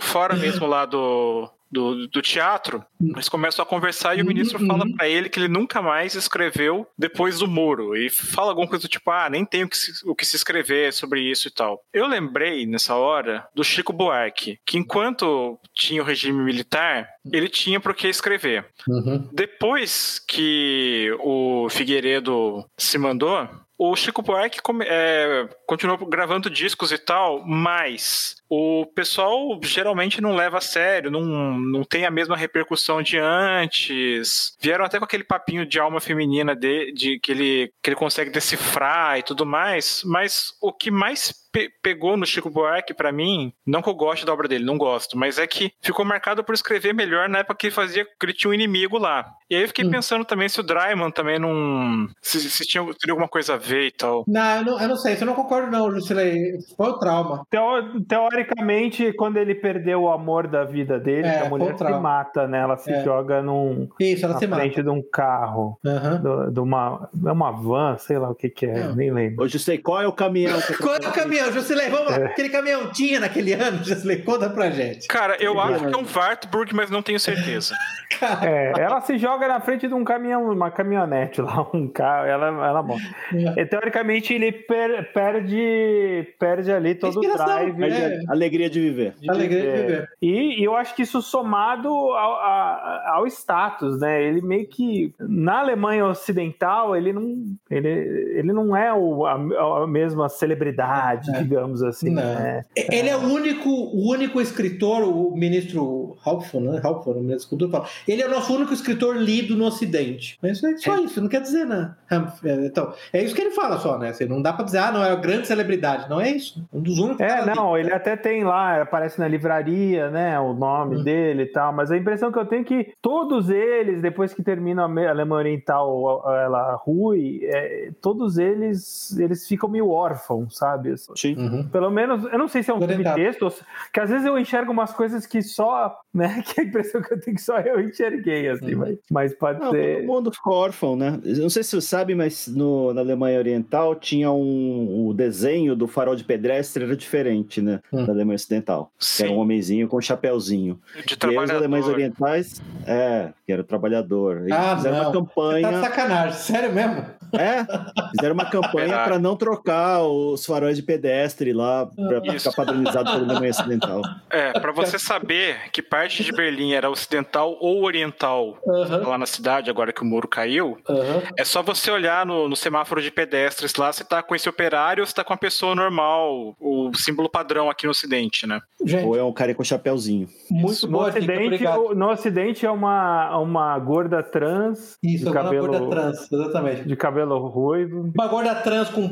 Fora 0.00 0.36
mesmo 0.36 0.66
lá 0.66 0.84
do, 0.84 1.50
do, 1.70 2.08
do 2.08 2.20
teatro, 2.20 2.84
eles 3.00 3.28
começam 3.28 3.62
a 3.62 3.66
conversar 3.66 4.18
e 4.18 4.22
o 4.22 4.26
ministro 4.26 4.60
uhum. 4.60 4.66
fala 4.66 4.84
para 4.96 5.08
ele 5.08 5.28
que 5.28 5.38
ele 5.38 5.48
nunca 5.48 5.80
mais 5.80 6.14
escreveu 6.14 6.86
depois 6.98 7.38
do 7.38 7.46
muro. 7.46 7.96
E 7.96 8.10
fala 8.10 8.50
alguma 8.50 8.66
coisa 8.66 8.82
do 8.82 8.90
tipo, 8.90 9.10
ah, 9.10 9.30
nem 9.30 9.44
tem 9.44 9.64
o 9.64 9.68
que, 9.68 9.76
se, 9.76 9.92
o 10.04 10.14
que 10.14 10.26
se 10.26 10.36
escrever 10.36 10.92
sobre 10.92 11.20
isso 11.20 11.46
e 11.46 11.50
tal. 11.50 11.80
Eu 11.92 12.06
lembrei, 12.06 12.66
nessa 12.66 12.96
hora, 12.96 13.46
do 13.54 13.62
Chico 13.62 13.92
Buarque, 13.92 14.58
que 14.66 14.78
enquanto 14.78 15.58
tinha 15.74 16.02
o 16.02 16.04
regime 16.04 16.42
militar, 16.42 17.08
ele 17.32 17.48
tinha 17.48 17.78
por 17.78 17.94
que 17.94 18.08
escrever. 18.08 18.66
Uhum. 18.88 19.28
Depois 19.32 20.20
que 20.26 21.14
o 21.20 21.68
Figueiredo 21.70 22.64
se 22.76 22.98
mandou, 22.98 23.48
o 23.82 23.96
Chico 23.96 24.20
Buarque 24.20 24.60
é, 24.84 25.48
continuou 25.66 25.96
gravando 26.06 26.50
discos 26.50 26.92
e 26.92 26.98
tal, 26.98 27.42
mas 27.46 28.36
o 28.46 28.84
pessoal 28.94 29.58
geralmente 29.64 30.20
não 30.20 30.36
leva 30.36 30.58
a 30.58 30.60
sério, 30.60 31.10
não, 31.10 31.22
não 31.58 31.82
tem 31.82 32.04
a 32.04 32.10
mesma 32.10 32.36
repercussão 32.36 33.00
de 33.00 33.16
antes. 33.16 34.54
Vieram 34.60 34.84
até 34.84 34.98
com 34.98 35.06
aquele 35.06 35.24
papinho 35.24 35.64
de 35.64 35.80
alma 35.80 35.98
feminina 35.98 36.54
de, 36.54 36.92
de 36.92 37.18
que, 37.20 37.32
ele, 37.32 37.72
que 37.82 37.88
ele 37.88 37.96
consegue 37.96 38.30
decifrar 38.30 39.18
e 39.18 39.22
tudo 39.22 39.46
mais, 39.46 40.02
mas 40.04 40.52
o 40.60 40.74
que 40.74 40.90
mais 40.90 41.32
pe 41.52 41.70
pegou 41.82 42.16
no 42.16 42.26
Chico 42.26 42.50
Buarque 42.50 42.94
para 42.94 43.12
mim, 43.12 43.52
não 43.66 43.82
que 43.82 43.88
eu 43.88 43.94
goste 43.94 44.26
da 44.26 44.32
obra 44.32 44.48
dele, 44.48 44.64
não 44.64 44.78
gosto, 44.78 45.16
mas 45.16 45.38
é 45.38 45.46
que 45.46 45.72
ficou 45.80 46.04
marcado 46.04 46.44
por 46.44 46.54
escrever 46.54 46.92
melhor 46.92 47.28
na 47.28 47.38
época 47.38 47.56
que 47.56 47.66
ele 47.66 47.74
fazia, 47.74 48.04
que 48.04 48.26
ele 48.26 48.32
tinha 48.32 48.50
um 48.50 48.54
inimigo 48.54 48.98
lá. 48.98 49.26
E 49.48 49.54
aí 49.54 49.62
eu 49.62 49.68
fiquei 49.68 49.84
hum. 49.84 49.90
pensando 49.90 50.24
também 50.24 50.48
se 50.48 50.60
o 50.60 50.62
Dryman 50.62 51.10
também 51.10 51.38
não. 51.38 52.06
Se, 52.22 52.40
se 52.40 52.64
tinha, 52.64 52.82
teria 52.84 53.12
alguma 53.12 53.28
coisa 53.28 53.54
a 53.54 53.56
ver 53.56 53.86
e 53.86 53.90
tal. 53.90 54.24
Não, 54.26 54.56
eu 54.56 54.64
não, 54.64 54.80
eu 54.80 54.88
não 54.88 54.96
sei, 54.96 55.16
eu 55.20 55.26
não 55.26 55.34
concordo, 55.34 55.70
não, 55.70 55.90
Jusilei. 55.90 56.58
Foi 56.76 56.90
o 56.90 56.98
trauma. 56.98 57.44
Teo, 57.50 58.00
teoricamente, 58.06 59.12
quando 59.14 59.38
ele 59.38 59.54
perdeu 59.54 60.02
o 60.02 60.10
amor 60.10 60.46
da 60.46 60.64
vida 60.64 60.98
dele, 60.98 61.26
é, 61.26 61.40
a 61.40 61.48
mulher 61.48 61.76
se 61.76 61.84
mata, 61.84 62.46
né? 62.46 62.60
Ela 62.60 62.76
se 62.76 62.92
é. 62.92 63.02
joga 63.02 63.42
num. 63.42 63.88
Isso, 63.98 64.24
ela 64.24 64.34
na 64.34 64.40
se 64.40 64.46
frente 64.46 64.78
mata. 64.78 64.82
de 64.82 64.88
um 64.90 65.02
carro. 65.02 65.78
Uhum. 65.84 66.52
De, 66.52 66.60
uma. 66.60 67.08
É 67.26 67.32
uma 67.32 67.50
van, 67.50 67.96
sei 67.98 68.18
lá 68.18 68.30
o 68.30 68.34
que, 68.34 68.48
que 68.48 68.66
é, 68.66 68.92
nem 68.94 69.12
lembro. 69.12 69.44
Hoje 69.44 69.58
sei 69.58 69.78
qual 69.78 70.00
é 70.00 70.06
o 70.06 70.12
caminhão. 70.12 70.60
Que 70.60 70.74
qual 70.78 70.94
é 70.94 70.98
o 70.98 71.12
caminhão? 71.12 71.39
Caminhão, 71.40 71.52
Jusilei, 71.52 71.88
vamos 71.88 72.10
lá. 72.10 72.18
É. 72.18 72.24
Aquele 72.26 72.48
caminhão 72.48 72.92
tinha 72.92 73.20
naquele 73.20 73.52
ano, 73.52 73.82
Jusilei, 73.82 74.18
conta 74.22 74.50
pra 74.50 74.70
gente. 74.70 75.08
Cara, 75.08 75.36
eu 75.40 75.58
acho 75.60 75.86
que 75.86 75.94
é 75.94 75.96
um 75.96 76.04
Wartburg, 76.14 76.74
mas 76.74 76.90
não 76.90 77.02
tenho 77.02 77.18
certeza. 77.18 77.74
é, 78.42 78.72
ela 78.78 79.00
se 79.00 79.16
joga 79.16 79.48
na 79.48 79.60
frente 79.60 79.88
de 79.88 79.94
um 79.94 80.04
caminhão, 80.04 80.50
uma 80.50 80.70
caminhonete 80.70 81.40
lá, 81.40 81.66
um 81.72 81.88
carro, 81.88 82.26
ela, 82.26 82.46
ela 82.46 82.82
morre. 82.82 83.08
É. 83.56 83.62
E, 83.62 83.66
teoricamente, 83.66 84.34
ele 84.34 84.52
per, 84.52 85.12
perde, 85.12 86.34
perde 86.38 86.72
ali 86.72 86.94
todo 86.94 87.18
o 87.18 87.20
drive. 87.20 87.82
É. 87.82 88.20
Alegria 88.28 88.68
de 88.68 88.80
viver. 88.80 89.14
De 89.20 89.30
Alegria 89.30 89.62
viver. 89.62 89.76
de 89.76 89.82
viver. 89.82 90.08
E, 90.20 90.60
e, 90.60 90.64
eu 90.64 90.76
acho 90.76 90.94
que 90.94 91.02
isso 91.02 91.22
somado 91.22 91.88
ao, 91.88 92.32
ao, 92.32 93.16
ao 93.16 93.26
status, 93.26 93.98
né? 94.00 94.22
Ele 94.22 94.42
meio 94.42 94.66
que, 94.68 95.14
na 95.18 95.60
Alemanha 95.60 96.06
Ocidental, 96.06 96.96
ele 96.96 97.12
não, 97.12 97.36
ele, 97.70 97.88
ele 97.88 98.52
não 98.52 98.76
é 98.76 98.92
o, 98.92 99.24
a, 99.26 99.84
a 99.84 99.86
mesma 99.86 100.28
celebridade, 100.28 101.29
é. 101.29 101.29
Digamos 101.38 101.82
assim. 101.82 102.10
Né? 102.10 102.62
Ele 102.74 103.08
é 103.08 103.16
o 103.16 103.20
único, 103.20 103.68
o 103.68 104.10
único 104.10 104.40
escritor, 104.40 105.02
o 105.02 105.36
ministro 105.36 106.16
Halfon, 106.24 106.60
né? 106.60 106.80
Halfon, 106.82 107.12
o 107.12 107.14
ministro 107.20 107.44
escultor, 107.44 107.70
fala, 107.70 107.86
ele 108.06 108.22
é 108.22 108.26
o 108.26 108.30
nosso 108.30 108.54
único 108.54 108.72
escritor 108.72 109.16
lido 109.16 109.56
no 109.56 109.66
Ocidente. 109.66 110.38
Mas 110.42 110.62
é 110.62 110.76
só 110.76 110.96
é. 110.96 111.02
isso, 111.02 111.20
não 111.20 111.28
quer 111.28 111.40
dizer 111.40 111.64
nada. 111.64 111.96
É, 112.10 112.66
então, 112.66 112.92
é 113.12 113.22
isso 113.22 113.34
que 113.34 113.40
ele 113.40 113.50
fala 113.50 113.78
só, 113.78 113.98
né? 113.98 114.08
Assim, 114.10 114.26
não 114.26 114.42
dá 114.42 114.52
pra 114.52 114.64
dizer, 114.64 114.78
ah, 114.78 114.92
não, 114.92 115.04
é 115.04 115.12
uma 115.12 115.20
grande 115.20 115.46
celebridade. 115.46 116.08
Não 116.08 116.20
é 116.20 116.30
isso. 116.30 116.66
Um 116.72 116.80
dos 116.80 116.98
únicos. 116.98 117.20
É, 117.20 117.44
não, 117.54 117.76
ele 117.76 117.92
até 117.92 118.16
tem 118.16 118.44
lá, 118.44 118.82
aparece 118.82 119.18
na 119.18 119.28
livraria, 119.28 120.10
né? 120.10 120.38
O 120.40 120.52
nome 120.52 120.96
hum. 120.96 121.02
dele 121.02 121.42
e 121.44 121.46
tal. 121.46 121.72
Mas 121.72 121.90
a 121.90 121.96
impressão 121.96 122.32
que 122.32 122.38
eu 122.38 122.46
tenho 122.46 122.62
é 122.62 122.64
que 122.64 122.92
todos 123.00 123.50
eles, 123.50 124.02
depois 124.02 124.34
que 124.34 124.42
termina 124.42 124.82
a 124.82 125.10
Alemanha 125.10 125.40
Oriental, 125.40 126.22
ela 126.26 126.74
Rui, 126.74 127.40
é, 127.44 127.90
todos 128.00 128.38
eles, 128.38 129.16
eles 129.18 129.46
ficam 129.46 129.68
meio 129.68 129.88
órfãos, 129.88 130.56
sabe? 130.56 130.94
Sim. 131.20 131.34
Uhum. 131.36 131.68
Pelo 131.68 131.90
menos, 131.90 132.24
eu 132.24 132.38
não 132.38 132.48
sei 132.48 132.62
se 132.62 132.70
é 132.70 132.74
um 132.74 132.80
subtexto, 132.80 133.52
que 133.92 134.00
às 134.00 134.08
vezes 134.10 134.26
eu 134.26 134.38
enxergo 134.38 134.72
umas 134.72 134.92
coisas 134.92 135.26
que 135.26 135.42
só, 135.42 135.94
né, 136.14 136.42
que 136.46 136.60
a 136.60 136.64
impressão 136.64 137.02
que 137.02 137.12
eu 137.12 137.20
tenho 137.20 137.36
que 137.36 137.42
só 137.42 137.58
eu 137.60 137.80
enxerguei, 137.80 138.48
assim, 138.48 138.74
Uhum. 138.74 138.80
mas, 138.80 138.98
mas 139.10 139.34
pode 139.34 139.60
Não, 139.60 139.70
ser... 139.70 139.96
todo 139.98 140.06
mundo 140.06 140.32
ficou 140.32 140.54
órfão, 140.54 140.96
né? 140.96 141.18
Eu 141.24 141.36
não 141.38 141.50
sei 141.50 141.62
se 141.62 141.70
você 141.78 141.86
sabe, 141.86 142.14
mas 142.14 142.46
no- 142.48 142.92
na 142.94 143.00
Alemanha 143.00 143.38
Oriental 143.38 143.94
tinha 143.94 144.30
um. 144.30 145.08
O 145.08 145.14
desenho 145.14 145.74
do 145.76 145.86
farol 145.86 146.14
de 146.16 146.24
pedestre 146.24 146.84
era 146.84 146.96
diferente, 146.96 147.60
né? 147.60 147.80
Hum. 147.92 148.04
Da 148.04 148.12
Alemanha 148.12 148.36
Ocidental. 148.36 148.90
Que 148.98 149.22
era 149.24 149.32
um 149.32 149.38
homenzinho 149.38 149.88
com 149.88 149.96
um 149.96 150.00
chapéuzinho. 150.00 150.78
de 151.06 151.14
E 151.14 151.26
aí 151.30 151.36
os 151.38 151.50
alemães 151.50 151.84
trabalhador. 151.84 151.92
orientais, 151.92 152.62
é, 152.86 153.32
que 153.46 153.52
era 153.52 153.62
o 153.62 153.64
trabalhador. 153.64 154.38
Eles 154.38 154.52
Ah, 154.52 154.76
fizeram 154.76 154.96
não. 154.96 155.02
uma 155.04 155.12
Tá 155.12 155.18
de 155.20 155.26
campanha. 155.26 155.80
sacanagem, 155.82 156.32
sério 156.38 156.72
mesmo? 156.72 157.04
É, 157.32 157.64
fizeram 158.10 158.34
uma 158.34 158.44
campanha 158.44 158.98
para 159.04 159.18
não 159.18 159.36
trocar 159.36 160.02
os 160.02 160.44
faróis 160.44 160.76
de 160.76 160.82
pedestre 160.82 161.52
lá, 161.52 161.86
para 161.86 162.20
ficar 162.32 162.52
padronizado 162.52 163.10
pela 163.12 163.24
Alemanha 163.30 163.50
Ocidental. 163.50 164.02
É, 164.30 164.52
pra 164.58 164.72
você 164.72 164.98
saber 164.98 165.70
que 165.72 165.82
parte 165.82 166.22
de 166.24 166.32
Berlim 166.32 166.72
era 166.72 166.90
ocidental 166.90 167.56
ou 167.60 167.84
oriental 167.84 168.58
Aham, 168.66 169.06
lá 169.08 169.18
na 169.18 169.26
cidade, 169.26 169.70
agora 169.70 169.92
que 169.92 170.02
o 170.02 170.04
muro 170.04 170.28
caiu, 170.28 170.78
aham. 170.88 171.22
é 171.36 171.44
só 171.44 171.62
você 171.62 171.90
olhar 171.90 172.24
no, 172.24 172.48
no 172.48 172.56
semáforo 172.56 173.02
de 173.02 173.10
pedestres 173.10 173.74
lá, 173.76 173.92
se 173.92 174.04
tá 174.04 174.22
com 174.22 174.34
esse 174.34 174.48
operário 174.48 175.02
ou 175.02 175.06
se 175.06 175.14
tá 175.14 175.22
com 175.24 175.32
a 175.32 175.36
pessoa 175.36 175.74
normal, 175.74 176.54
o 176.60 176.90
símbolo 176.94 177.28
padrão 177.28 177.68
aqui 177.70 177.84
no 177.86 177.90
ocidente, 177.90 178.46
né? 178.46 178.60
Gente, 178.84 179.04
Ou 179.04 179.16
é 179.16 179.22
um 179.22 179.32
cara 179.32 179.54
com 179.54 179.62
chapéuzinho. 179.62 180.26
muito 180.50 180.86
No 180.86 180.92
boa 180.92 181.10
dica, 181.10 181.32
ocidente, 181.32 181.64
no 181.94 182.10
ocidente 182.10 182.66
é 182.66 182.70
uma, 182.70 183.36
uma 183.38 183.78
gorda 183.78 184.22
trans 184.22 184.96
Isso, 185.02 185.24
de 185.24 185.30
uma 185.30 185.42
cabelo, 185.42 185.68
gorda 185.68 185.88
trans, 185.88 186.32
exatamente. 186.32 186.82
de 186.88 186.96
cabelo 186.96 187.19
ruivo 187.24 188.12
Uma 188.14 188.26
gorda 188.28 188.54
trans 188.56 188.88
com 188.90 189.08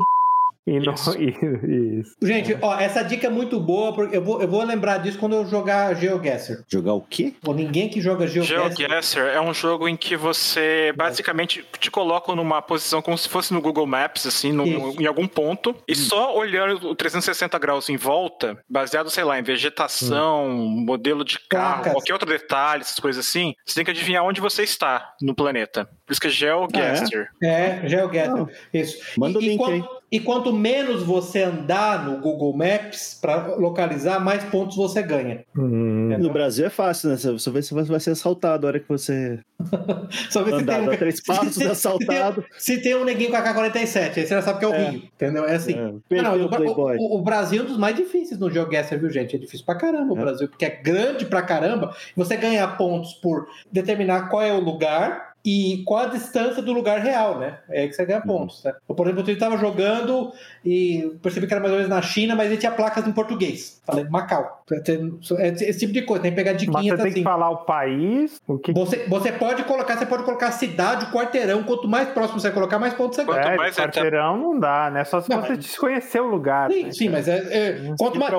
e 0.67 0.79
no, 0.79 0.93
Isso. 0.93 1.17
isso. 1.19 2.15
Gente, 2.21 2.55
ó, 2.61 2.77
essa 2.77 3.01
dica 3.01 3.25
é 3.25 3.29
muito 3.29 3.59
boa, 3.59 3.91
porque 3.93 4.15
eu 4.15 4.23
vou, 4.23 4.39
eu 4.39 4.47
vou 4.47 4.63
lembrar 4.63 4.99
disso 4.99 5.17
quando 5.17 5.33
eu 5.33 5.45
jogar 5.47 5.95
GeoGuessr. 5.95 6.63
Jogar 6.67 6.93
o 6.93 7.01
quê? 7.01 7.33
Ou 7.47 7.55
ninguém 7.55 7.89
que 7.89 7.99
joga 7.99 8.27
GeoGuessr. 8.27 8.75
GeoGuessr 8.77 9.19
é 9.19 9.41
um 9.41 9.51
jogo 9.51 9.87
em 9.87 9.97
que 9.97 10.15
você 10.15 10.93
basicamente 10.95 11.65
te 11.79 11.89
coloca 11.89 12.35
numa 12.35 12.61
posição 12.61 13.01
como 13.01 13.17
se 13.17 13.27
fosse 13.27 13.51
no 13.51 13.61
Google 13.61 13.87
Maps, 13.87 14.27
assim, 14.27 14.51
no- 14.51 14.67
em 15.01 15.07
algum 15.07 15.27
ponto, 15.27 15.75
e 15.87 15.95
só 15.95 16.37
olhando 16.37 16.89
o 16.89 16.93
360 16.95 17.57
graus 17.57 17.89
em 17.89 17.97
volta, 17.97 18.61
baseado, 18.69 19.09
sei 19.09 19.23
lá, 19.23 19.39
em 19.39 19.43
vegetação, 19.43 20.49
modelo 20.49 21.23
de 21.25 21.39
carro, 21.39 21.75
Placas. 21.77 21.93
qualquer 21.93 22.13
outro 22.13 22.29
detalhe, 22.29 22.81
essas 22.81 22.99
coisas 22.99 23.25
assim, 23.25 23.55
você 23.65 23.75
tem 23.75 23.85
que 23.85 23.91
adivinhar 23.91 24.23
onde 24.23 24.39
você 24.39 24.61
está 24.61 25.15
no 25.19 25.33
planeta. 25.33 25.89
Por 26.09 26.13
isso 26.13 26.21
que 26.21 26.27
é 26.27 26.31
GeoGuessr. 26.31 27.27
É, 27.43 27.87
GeoGuessr. 27.87 28.31
Não. 28.35 28.49
Isso. 28.73 28.97
Manda 29.15 29.37
o 29.37 29.41
link 29.41 29.57
quanto, 29.59 29.73
aí. 29.73 29.83
e 30.11 30.19
quanto 30.19 30.51
menos 30.51 31.03
você 31.03 31.43
andar 31.43 32.03
no 32.03 32.17
Google 32.19 32.51
Maps 32.57 33.15
para 33.21 33.55
localizar, 33.57 34.19
mais 34.19 34.43
pontos 34.45 34.75
você 34.75 35.03
ganha. 35.03 35.43
Hum. 35.55 36.17
No 36.17 36.33
Brasil 36.33 36.65
é 36.65 36.69
fácil, 36.71 37.11
né? 37.11 37.15
Você 37.17 37.51
vê 37.51 37.61
se 37.61 37.73
você 37.75 37.91
vai 37.91 37.99
ser 37.99 38.09
assaltado 38.11 38.65
a 38.65 38.69
hora 38.69 38.79
que 38.79 38.89
você 38.89 39.37
Só 40.31 40.41
ver 40.41 40.51
se 40.57 40.65
tem 40.65 40.75
andar, 40.75 40.81
um... 40.93 40.97
três 40.97 41.21
passos, 41.23 41.61
é 41.61 41.67
assaltado. 41.67 42.43
Se 42.57 42.81
tem 42.81 42.95
um 42.95 43.03
neguinho 43.05 43.29
com 43.29 43.35
a 43.37 43.41
K-47, 43.43 44.07
aí 44.07 44.13
você 44.13 44.27
já 44.27 44.41
sabe 44.41 44.57
que 44.59 44.65
é 44.65 44.67
o 44.67 44.73
É. 44.73 44.89
Rio, 44.89 45.03
entendeu? 45.13 45.45
É 45.45 45.55
assim. 45.55 45.73
É, 45.73 46.21
Não, 46.21 46.37
não, 46.37 46.45
o 46.45 46.49
Playboy. 46.49 46.97
o, 46.97 47.01
o- 47.01 47.19
o 47.19 47.21
Brasil 47.21 47.61
é 47.61 47.65
um 47.65 47.67
dos 47.67 47.77
mais 47.77 47.95
difíceis 47.95 48.39
no 48.39 48.49
GeoGuessr, 48.49 48.97
viu, 48.97 49.11
gente? 49.11 49.35
É 49.35 49.39
difícil 49.39 49.63
pra 49.65 49.75
caramba 49.75 50.13
o 50.13 50.17
É. 50.17 50.21
Brasil, 50.21 50.47
porque 50.49 50.65
é 50.65 50.69
grande 50.71 51.25
pra 51.25 51.41
caramba. 51.43 51.95
Você 52.15 52.35
ganha 52.35 52.67
pontos 52.67 53.13
por 53.13 53.47
determinar 53.71 54.29
qual 54.29 54.41
é 54.41 54.51
o 54.53 54.59
lugar 54.59 55.28
e 55.43 55.83
qual 55.85 56.05
a 56.05 56.09
distância 56.09 56.61
do 56.61 56.73
lugar 56.73 56.99
real, 56.99 57.39
né? 57.39 57.59
É 57.69 57.81
aí 57.81 57.87
que 57.87 57.93
você 57.93 58.05
ganha 58.05 58.21
pontos, 58.21 58.63
né? 58.63 58.73
Eu, 58.87 58.95
por 58.95 59.07
exemplo, 59.07 59.23
eu 59.27 59.33
estava 59.33 59.57
jogando 59.57 60.33
e 60.65 61.17
percebi 61.21 61.47
que 61.47 61.53
era 61.53 61.61
mais 61.61 61.71
ou 61.71 61.79
menos 61.79 61.89
na 61.89 62.01
China, 62.01 62.35
mas 62.35 62.47
ele 62.47 62.57
tinha 62.57 62.71
placas 62.71 63.07
em 63.07 63.11
português. 63.11 63.81
Falei, 63.85 64.03
Macau. 64.05 64.58
É 64.71 65.47
esse 65.47 65.79
tipo 65.79 65.93
de 65.93 66.01
coisa, 66.03 66.21
tem 66.23 66.31
que 66.31 66.35
pegar 66.37 66.51
Mas 66.53 66.61
diquinhas 66.61 66.85
você 66.97 67.03
tem 67.03 67.05
assim. 67.11 67.13
que 67.19 67.23
falar 67.23 67.49
o 67.49 67.57
país, 67.65 68.39
o 68.47 68.57
que 68.57 68.71
Você, 68.73 69.05
você 69.07 69.31
pode 69.31 69.63
colocar, 69.63 69.97
você 69.97 70.05
pode 70.05 70.23
colocar 70.23 70.47
a 70.47 70.51
cidade, 70.51 71.05
o 71.05 71.11
quarteirão. 71.11 71.63
Quanto 71.63 71.87
mais 71.87 72.09
próximo 72.09 72.39
você 72.39 72.51
colocar, 72.51 72.77
mais 72.79 72.93
pontos 72.93 73.15
você 73.15 73.23
ganha. 73.25 73.39
É, 73.39 73.57
mais 73.57 73.77
é- 73.77 73.81
quarteirão 73.81 74.37
não 74.37 74.59
dá, 74.59 74.89
né? 74.91 75.03
Só 75.03 75.21
se 75.21 75.29
Não, 75.29 75.41
você 75.41 75.49
mas- 75.49 75.59
desconhecer 75.59 76.19
o 76.19 76.27
lugar. 76.27 76.71
Sim, 76.71 76.83
né? 76.83 76.91
sim, 76.91 77.09
mas 77.09 77.27
é, 77.27 77.37
é- 77.37 77.93
quanto 77.97 78.19
mais, 78.19 78.33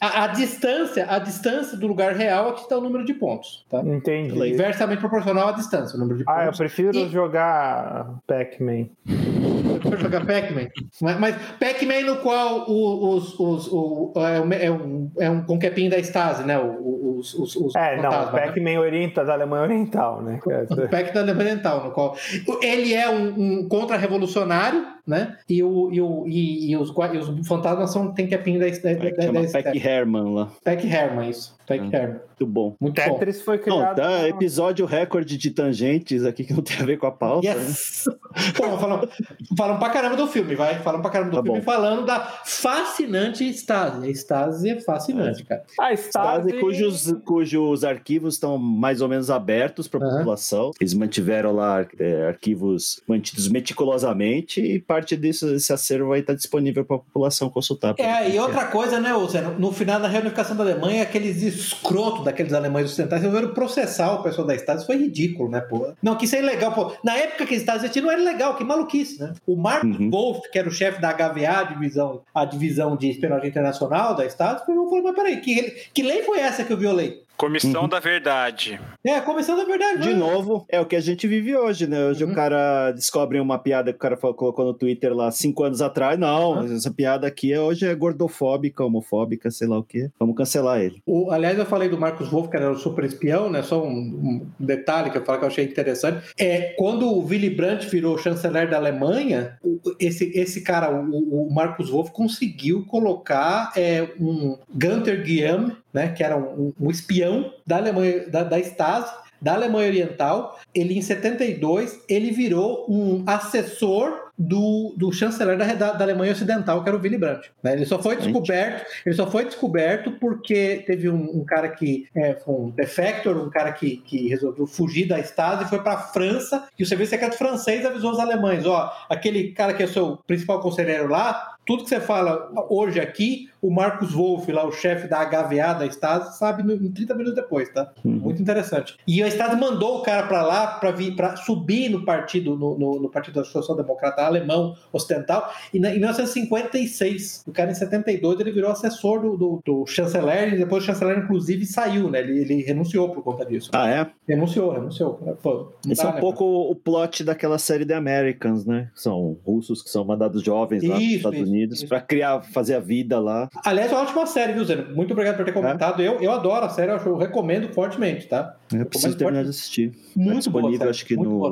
a, 0.00 0.24
a 0.24 0.26
distância, 0.28 1.06
a 1.08 1.18
distância 1.18 1.76
do 1.76 1.86
lugar 1.86 2.12
real 2.14 2.50
é 2.50 2.52
que 2.52 2.60
está 2.62 2.76
o 2.78 2.80
número 2.80 3.04
de 3.04 3.14
pontos, 3.14 3.64
tá? 3.70 3.80
Entendi. 3.80 4.32
Lei. 4.38 4.52
Inversamente 4.52 5.00
proporcional 5.00 5.48
à 5.48 5.52
distância, 5.52 5.96
o 5.96 6.00
número 6.00 6.18
de 6.18 6.24
Ah, 6.26 6.40
eu 6.40 6.44
pontos. 6.46 6.58
prefiro 6.58 6.96
E- 6.96 7.08
jogar 7.08 8.14
Pac-Man. 8.26 8.86
Eu 9.06 9.78
prefiro 9.78 10.00
jogar 10.00 10.24
Pac-Man. 10.26 10.68
Mas, 11.00 11.18
mas 11.18 11.36
Pac-Man 11.58 12.02
no 12.06 12.16
qual 12.18 12.70
o- 12.70 13.14
os, 13.16 13.38
os, 13.38 13.68
o, 13.72 14.12
é, 14.16 14.40
um, 14.40 15.10
é 15.18 15.30
um, 15.30 15.41
com 15.46 15.58
capim 15.58 15.88
da 15.88 15.98
Stasi, 15.98 16.44
né? 16.44 16.58
O- 16.58 16.62
o- 16.64 17.02
Os, 17.22 17.34
os, 17.34 17.54
os 17.54 17.76
É, 17.76 17.96
não, 17.96 18.10
fantasmas, 18.10 18.32
né? 18.34 18.40
Pac-Man 18.48 18.80
orienta 18.80 19.24
da 19.24 19.34
Alemanha 19.34 19.62
Oriental, 19.62 20.22
né? 20.22 20.40
O 20.44 20.88
Pac 20.88 21.12
da 21.14 21.20
Alemanha 21.20 21.50
Oriental, 21.50 21.84
no 21.84 21.90
qual 21.92 22.16
ele 22.60 22.92
é 22.94 23.08
um, 23.08 23.28
um 23.60 23.68
contra-revolucionário, 23.68 24.84
né? 25.06 25.36
E, 25.48 25.62
o, 25.62 25.90
e, 25.92 26.00
o, 26.00 26.24
e, 26.26 26.70
e 26.70 26.76
os, 26.76 26.90
e 26.90 27.18
os 27.18 27.46
fantasmas 27.46 27.90
são, 27.92 28.12
tem 28.12 28.28
capim 28.28 28.58
da, 28.58 28.66
da, 28.66 28.70
da, 28.94 29.10
da, 29.10 29.22
Chama 29.22 29.42
da, 29.42 29.48
Peck 29.62 29.78
Herman 29.86 30.34
lá. 30.34 30.52
Pac 30.64 30.84
Herman, 30.86 31.28
isso. 31.30 31.56
Pac 31.66 31.80
Hum. 31.80 31.90
Herman. 31.92 32.20
Muito 32.42 32.46
bom. 32.52 32.76
Muito 32.80 33.00
bom. 33.00 33.14
Tetris 33.18 33.40
foi 33.40 33.56
Não, 33.58 33.62
criado. 33.62 33.96
tá 33.96 34.28
episódio 34.28 34.84
recorde 34.84 35.36
de 35.38 35.50
tangentes 35.50 36.24
aqui 36.24 36.42
que 36.44 36.52
não 36.52 36.60
tem 36.62 36.76
a 36.80 36.84
ver 36.84 36.98
com 36.98 37.06
a 37.06 37.12
pauta. 37.12 37.46
né? 37.54 37.60
Yes! 37.62 38.04
Pô, 38.56 38.76
falam, 38.78 39.08
falam 39.56 39.78
pra 39.78 39.90
caramba 39.90 40.16
do 40.16 40.26
filme, 40.26 40.54
vai. 40.56 40.78
Falam 40.80 41.00
pra 41.00 41.10
caramba 41.10 41.30
do 41.30 41.36
Tá 41.36 41.42
filme 41.42 41.58
bom. 41.60 41.64
falando 41.64 42.04
da 42.06 42.18
fascinante 42.44 43.44
Stasi. 43.50 44.06
A 44.06 44.10
Stasi 44.10 44.70
é 44.70 44.80
fascinante, 44.80 45.44
cara. 45.44 45.62
Ah, 45.78 45.92
Stasi, 45.92 46.48
Stasi... 46.48 46.60
cujos, 46.60 47.14
cujos 47.24 47.84
arquivos 47.84 48.34
estão 48.34 48.56
mais 48.58 49.00
ou 49.00 49.08
menos 49.08 49.30
abertos 49.30 49.86
para 49.86 50.04
a 50.04 50.10
população. 50.16 50.70
Eles 50.80 50.94
mantiveram 50.94 51.52
lá 51.52 51.86
é, 51.98 52.26
arquivos 52.28 53.00
mantidos 53.06 53.48
meticulosamente 53.48 54.60
e 54.60 54.80
parte 54.92 55.16
disso, 55.16 55.46
desse 55.46 55.72
acervo 55.72 56.08
vai 56.10 56.20
estar 56.20 56.34
disponível 56.34 56.84
para 56.84 56.96
a 56.96 56.98
população 56.98 57.48
consultar. 57.48 57.94
É, 57.98 58.30
e 58.30 58.38
outra 58.38 58.66
coisa, 58.66 59.00
né, 59.00 59.10
Zé? 59.28 59.40
No, 59.40 59.58
no 59.58 59.72
final 59.72 59.98
da 59.98 60.08
reunificação 60.08 60.54
da 60.56 60.62
Alemanha, 60.62 61.02
aqueles 61.02 61.42
escrotos 61.42 62.24
daqueles 62.24 62.52
alemães 62.52 62.86
ocidentais 62.86 63.22
resolveram 63.22 63.54
processar 63.54 64.12
o 64.12 64.22
pessoal 64.22 64.46
da 64.46 64.54
Stasi. 64.54 64.84
Foi 64.84 64.96
ridículo, 64.96 65.48
né, 65.50 65.60
pô? 65.60 65.92
Não, 66.02 66.14
que 66.16 66.26
isso 66.26 66.36
é 66.36 66.40
ilegal, 66.40 66.72
pô. 66.72 66.92
Na 67.02 67.16
época 67.16 67.46
que 67.46 67.54
a 67.54 67.58
Stasi 67.58 67.84
existia, 67.84 68.02
não 68.02 68.10
era 68.10 68.22
legal, 68.22 68.56
que 68.56 68.64
maluquice, 68.64 69.18
né? 69.20 69.32
O 69.46 69.56
Marcos 69.56 69.98
Uhum. 69.98 70.10
Wolff, 70.10 70.50
que 70.50 70.58
era 70.58 70.68
o 70.68 70.72
chefe 70.72 71.00
da 71.00 71.12
HVA, 71.12 71.60
a 71.60 71.64
divisão, 71.64 72.20
a 72.34 72.44
divisão 72.44 72.96
de 72.96 73.10
espionagem 73.10 73.48
internacional 73.48 74.14
da 74.14 74.26
Stasi, 74.26 74.66
falou, 74.66 75.02
mas 75.02 75.14
peraí, 75.14 75.40
que, 75.40 75.88
que 75.92 76.02
lei 76.02 76.22
foi 76.22 76.38
essa 76.38 76.64
que 76.64 76.72
eu 76.72 76.76
violei? 76.76 77.22
Comissão 77.46 77.88
da 77.88 77.98
Verdade. 77.98 78.78
É, 79.04 79.20
começando 79.20 79.60
a 79.60 79.64
verdade. 79.64 80.02
De 80.02 80.14
novo, 80.14 80.64
é 80.68 80.80
o 80.80 80.86
que 80.86 80.94
a 80.94 81.00
gente 81.00 81.26
vive 81.26 81.56
hoje, 81.56 81.88
né? 81.88 82.04
Hoje 82.06 82.22
Uhum. 82.24 82.30
o 82.30 82.34
cara 82.34 82.92
descobre 82.92 83.40
uma 83.40 83.58
piada 83.58 83.90
que 83.92 83.96
o 83.96 84.00
cara 84.00 84.16
falou- 84.16 84.36
colocou 84.36 84.64
no 84.64 84.72
Twitter 84.74 85.12
lá 85.12 85.28
cinco 85.32 85.64
anos 85.64 85.82
atrás. 85.82 86.16
Não, 86.16 86.52
Uhum. 86.60 86.76
essa 86.76 86.90
piada 86.92 87.26
aqui 87.26 87.56
hoje 87.58 87.84
é 87.84 87.92
gordofóbica, 87.96 88.84
homofóbica, 88.84 89.50
sei 89.50 89.66
lá 89.66 89.76
o 89.78 89.82
quê. 89.82 90.08
Vamos 90.20 90.36
cancelar 90.36 90.80
ele. 90.80 91.02
O- 91.04 91.32
aliás, 91.32 91.58
eu 91.58 91.66
falei 91.66 91.88
do 91.88 91.98
Marcos 91.98 92.28
Wolff, 92.28 92.48
que 92.48 92.56
era 92.56 92.70
o 92.70 92.76
super 92.76 93.04
espião, 93.04 93.50
né? 93.50 93.60
Só 93.62 93.82
um, 93.84 93.90
um 93.90 94.46
detalhe 94.60 95.10
que 95.10 95.18
eu 95.18 95.24
falo 95.24 95.38
que 95.40 95.44
eu 95.44 95.48
achei 95.48 95.64
interessante. 95.64 96.24
É 96.38 96.74
quando 96.78 97.08
o 97.08 97.24
Willy 97.26 97.50
Brandt 97.50 97.88
virou 97.88 98.16
chanceler 98.18 98.70
da 98.70 98.76
Alemanha, 98.76 99.58
o- 99.64 99.80
esse, 99.98 100.30
esse 100.38 100.60
cara, 100.62 100.90
o, 100.94 101.48
o 101.48 101.52
Marcos 101.52 101.90
Wolff, 101.90 102.12
conseguiu 102.12 102.86
colocar 102.86 103.72
é, 103.76 104.08
um 104.20 104.56
Gunther 104.72 105.24
Guillaume, 105.24 105.72
né? 105.92 106.08
Que 106.08 106.22
era 106.22 106.36
um, 106.36 106.72
um 106.80 106.90
espião 106.90 107.52
da 107.66 107.76
Alemanha, 107.76 108.28
da, 108.28 108.44
da 108.44 108.58
Stasi. 108.58 109.22
Da 109.40 109.54
Alemanha 109.54 109.88
Oriental, 109.88 110.60
ele 110.72 110.96
em 110.96 111.02
72 111.02 112.00
ele 112.08 112.30
virou 112.30 112.86
um 112.88 113.24
assessor 113.26 114.30
do, 114.38 114.94
do 114.96 115.12
chanceler 115.12 115.56
da, 115.58 115.66
da, 115.74 115.92
da 115.92 116.04
Alemanha 116.04 116.32
Ocidental, 116.32 116.82
que 116.82 116.88
era 116.88 116.96
o 116.96 117.00
Willy 117.00 117.18
Brandt. 117.18 117.50
né? 117.62 117.72
Ele 117.72 117.84
só 117.84 118.00
foi 118.00 118.16
descoberto 118.16 118.84
ele 119.04 119.14
só 119.14 119.30
foi 119.30 119.44
descoberto 119.44 120.12
porque 120.12 120.82
teve 120.86 121.08
um, 121.08 121.40
um 121.40 121.44
cara 121.44 121.68
que 121.68 122.06
é, 122.14 122.34
foi 122.34 122.54
um 122.54 122.70
defector, 122.70 123.36
um 123.36 123.50
cara 123.50 123.72
que, 123.72 123.98
que 123.98 124.28
resolveu 124.28 124.66
fugir 124.66 125.06
da 125.06 125.18
Stasi 125.20 125.64
e 125.64 125.68
foi 125.68 125.80
para 125.80 125.94
a 125.94 125.98
França. 125.98 126.68
E 126.78 126.82
o 126.82 126.86
serviço 126.86 127.10
secreto 127.10 127.36
francês 127.36 127.84
avisou 127.84 128.12
os 128.12 128.18
alemães: 128.18 128.64
ó, 128.66 128.92
aquele 129.08 129.52
cara 129.52 129.74
que 129.74 129.82
é 129.82 129.86
o 129.86 129.92
seu 129.92 130.18
principal 130.26 130.60
conselheiro 130.60 131.08
lá, 131.08 131.56
tudo 131.66 131.84
que 131.84 131.88
você 131.88 132.00
fala 132.00 132.50
hoje 132.68 133.00
aqui, 133.00 133.48
o 133.60 133.70
Marcos 133.70 134.12
Wolff, 134.12 134.50
lá, 134.50 134.66
o 134.66 134.72
chefe 134.72 135.06
da 135.06 135.24
HVA 135.24 135.74
da 135.74 135.86
Stasi, 135.86 136.36
sabe 136.36 136.62
no, 136.62 136.72
em 136.72 136.90
30 136.90 137.14
minutos 137.14 137.36
depois, 137.36 137.68
tá? 137.68 137.92
Uhum. 138.04 138.12
Muito 138.12 138.42
interessante. 138.42 138.96
E 139.06 139.22
a 139.22 139.28
Stasi 139.28 139.56
mandou 139.56 139.98
o 139.98 140.02
cara 140.02 140.26
para 140.26 140.42
lá 140.42 140.66
para 140.66 140.90
vir 140.90 141.14
para 141.14 141.36
subir 141.36 141.88
no 141.88 142.04
partido 142.04 142.56
no, 142.56 142.76
no, 142.76 143.00
no 143.00 143.08
partido 143.08 143.34
da 143.34 143.44
Social 143.44 143.76
Democrata 143.76 144.22
alemão 144.22 144.74
ocidental 144.92 145.52
e 145.72 145.78
na, 145.78 145.90
em 145.90 145.98
1956 145.98 147.44
o 147.46 147.52
cara 147.52 147.70
em 147.70 147.74
72 147.74 148.40
ele 148.40 148.50
virou 148.50 148.70
assessor 148.70 149.20
do, 149.20 149.36
do, 149.36 149.62
do 149.64 149.86
chanceler 149.86 150.54
e 150.54 150.58
depois 150.58 150.82
o 150.82 150.86
chanceler 150.86 151.18
inclusive 151.18 151.64
saiu 151.66 152.10
né 152.10 152.20
ele, 152.20 152.40
ele 152.40 152.62
renunciou 152.62 153.10
por 153.10 153.22
conta 153.22 153.44
disso 153.44 153.70
Ah, 153.72 153.88
é? 153.88 154.10
renunciou 154.26 154.72
renunciou 154.72 155.20
Pô, 155.42 155.72
Esse 155.88 156.02
dá, 156.02 156.08
é 156.08 156.12
um 156.12 156.14
né, 156.14 156.20
pouco 156.20 156.44
o 156.44 156.74
plot 156.74 157.24
daquela 157.24 157.58
série 157.58 157.84
The 157.84 157.94
Americans, 157.94 158.64
né? 158.64 158.90
São 158.94 159.36
russos 159.44 159.82
que 159.82 159.90
são 159.90 160.04
mandados 160.04 160.42
jovens 160.42 160.82
lá 160.82 160.98
Isso, 160.98 161.16
Estados 161.16 161.40
isso. 161.40 161.51
Unidos 161.52 161.84
para 161.84 162.00
criar, 162.00 162.40
fazer 162.40 162.74
a 162.74 162.80
vida 162.80 163.20
lá. 163.20 163.48
Aliás, 163.64 163.92
é 163.92 163.94
uma 163.94 164.02
ótima 164.02 164.26
série, 164.26 164.52
viu, 164.52 164.64
Zeno? 164.64 164.94
Muito 164.94 165.12
obrigado 165.12 165.36
por 165.36 165.44
ter 165.44 165.52
comentado. 165.52 166.00
É? 166.00 166.08
Eu, 166.08 166.20
eu 166.20 166.32
adoro 166.32 166.64
a 166.64 166.68
série, 166.68 166.90
eu, 166.90 166.98
eu 166.98 167.16
recomendo 167.16 167.68
fortemente, 167.72 168.26
tá? 168.26 168.56
Eu 168.72 168.86
preciso 168.86 169.16
terminar 169.16 169.44
de 169.44 169.50
assistir. 169.50 169.92
Muito 170.16 170.32
é 170.32 170.38
disponível, 170.38 170.88
acho 170.88 171.04
que 171.04 171.16
no 171.16 171.42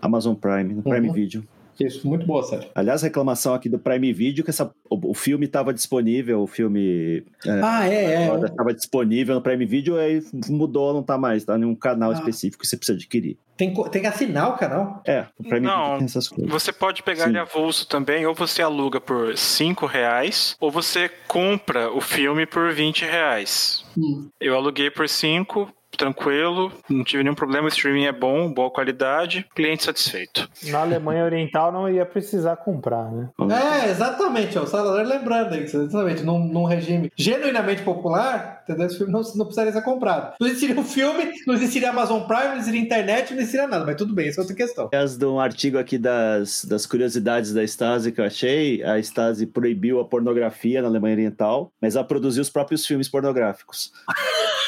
Amazon 0.00 0.34
Prime, 0.34 0.74
no 0.74 0.82
Prime 0.82 1.08
uhum. 1.08 1.14
Video. 1.14 1.44
Isso, 1.80 2.06
muito 2.06 2.26
boa 2.26 2.42
série. 2.42 2.68
Aliás, 2.74 3.02
reclamação 3.02 3.54
aqui 3.54 3.68
do 3.68 3.78
Prime 3.78 4.12
Video 4.12 4.44
que 4.44 4.50
essa, 4.50 4.70
o, 4.88 5.10
o 5.10 5.14
filme 5.14 5.46
estava 5.46 5.72
disponível, 5.72 6.42
o 6.42 6.46
filme. 6.46 7.24
É, 7.46 7.60
ah, 7.62 7.88
é, 7.88 8.04
é. 8.28 8.44
Estava 8.44 8.74
disponível 8.74 9.34
no 9.34 9.40
Prime 9.40 9.64
Video, 9.64 9.98
aí 9.98 10.22
mudou, 10.48 10.92
não 10.92 11.00
está 11.00 11.16
mais, 11.16 11.44
tá 11.44 11.58
em 11.58 11.64
um 11.64 11.74
canal 11.74 12.10
ah. 12.10 12.14
específico 12.14 12.62
que 12.62 12.68
você 12.68 12.76
precisa 12.76 12.96
adquirir. 12.96 13.38
Tem, 13.56 13.74
tem 13.74 14.00
que 14.00 14.08
assinar 14.08 14.48
o 14.48 14.56
canal? 14.56 15.02
É, 15.06 15.26
o 15.38 15.42
Prime 15.44 15.66
não, 15.66 15.82
Video 15.82 15.98
tem 15.98 16.04
essas 16.06 16.28
coisas. 16.28 16.50
Você 16.50 16.72
pode 16.72 17.02
pegar 17.02 17.24
Sim. 17.24 17.30
ele 17.30 17.38
avulso 17.38 17.86
também, 17.86 18.24
ou 18.26 18.34
você 18.34 18.62
aluga 18.62 19.00
por 19.00 19.36
5 19.36 19.84
reais, 19.86 20.56
ou 20.58 20.70
você 20.70 21.10
compra 21.28 21.90
o 21.90 22.00
filme 22.00 22.46
por 22.46 22.72
20 22.72 23.04
reais. 23.04 23.84
Hum. 23.96 24.28
Eu 24.40 24.54
aluguei 24.54 24.90
por 24.90 25.08
5, 25.08 25.70
tranquilo, 25.96 26.72
não 26.88 27.04
tive 27.04 27.22
nenhum 27.22 27.34
problema, 27.34 27.66
o 27.66 27.68
streaming 27.68 28.04
é 28.04 28.12
bom, 28.12 28.52
boa 28.52 28.70
qualidade, 28.70 29.46
cliente 29.54 29.84
satisfeito. 29.84 30.48
Na 30.64 30.80
Alemanha 30.80 31.24
Oriental 31.24 31.72
não 31.72 31.88
ia 31.88 32.06
precisar 32.06 32.56
comprar, 32.56 33.10
né? 33.10 33.28
É, 33.50 33.90
exatamente, 33.90 34.58
ó, 34.58 34.62
o 34.62 34.66
Salvador 34.66 35.06
lembrando 35.06 35.54
isso, 35.56 35.76
exatamente, 35.76 36.22
num, 36.22 36.38
num 36.38 36.64
regime 36.64 37.10
genuinamente 37.16 37.82
popular, 37.82 38.62
entendeu? 38.64 38.86
Esse 38.86 38.98
filme 38.98 39.12
não, 39.12 39.20
não 39.20 39.44
precisaria 39.44 39.72
ser 39.72 39.82
comprado. 39.82 40.34
Não 40.40 40.46
existiria 40.46 40.78
um 40.78 40.84
filme, 40.84 41.32
não 41.46 41.54
existiria 41.54 41.90
Amazon 41.90 42.22
Prime, 42.22 42.48
não 42.48 42.54
existiria 42.54 42.80
internet, 42.80 43.32
não 43.32 43.40
existiria 43.40 43.66
nada, 43.66 43.84
mas 43.84 43.96
tudo 43.96 44.14
bem, 44.14 44.28
isso 44.28 44.40
é 44.40 44.42
outra 44.42 44.56
questão. 44.56 44.88
As 44.92 45.16
de 45.16 45.26
um 45.26 45.40
artigo 45.40 45.78
aqui 45.78 45.98
das, 45.98 46.64
das 46.64 46.86
curiosidades 46.86 47.52
da 47.52 47.62
Stasi 47.62 48.12
que 48.12 48.20
eu 48.20 48.24
achei, 48.24 48.82
a 48.82 48.98
Stasi 48.98 49.46
proibiu 49.46 50.00
a 50.00 50.04
pornografia 50.04 50.80
na 50.80 50.88
Alemanha 50.88 51.14
Oriental, 51.14 51.72
mas 51.80 51.96
ela 51.96 52.04
produziu 52.04 52.42
os 52.42 52.50
próprios 52.50 52.86
filmes 52.86 53.08
pornográficos. 53.08 53.92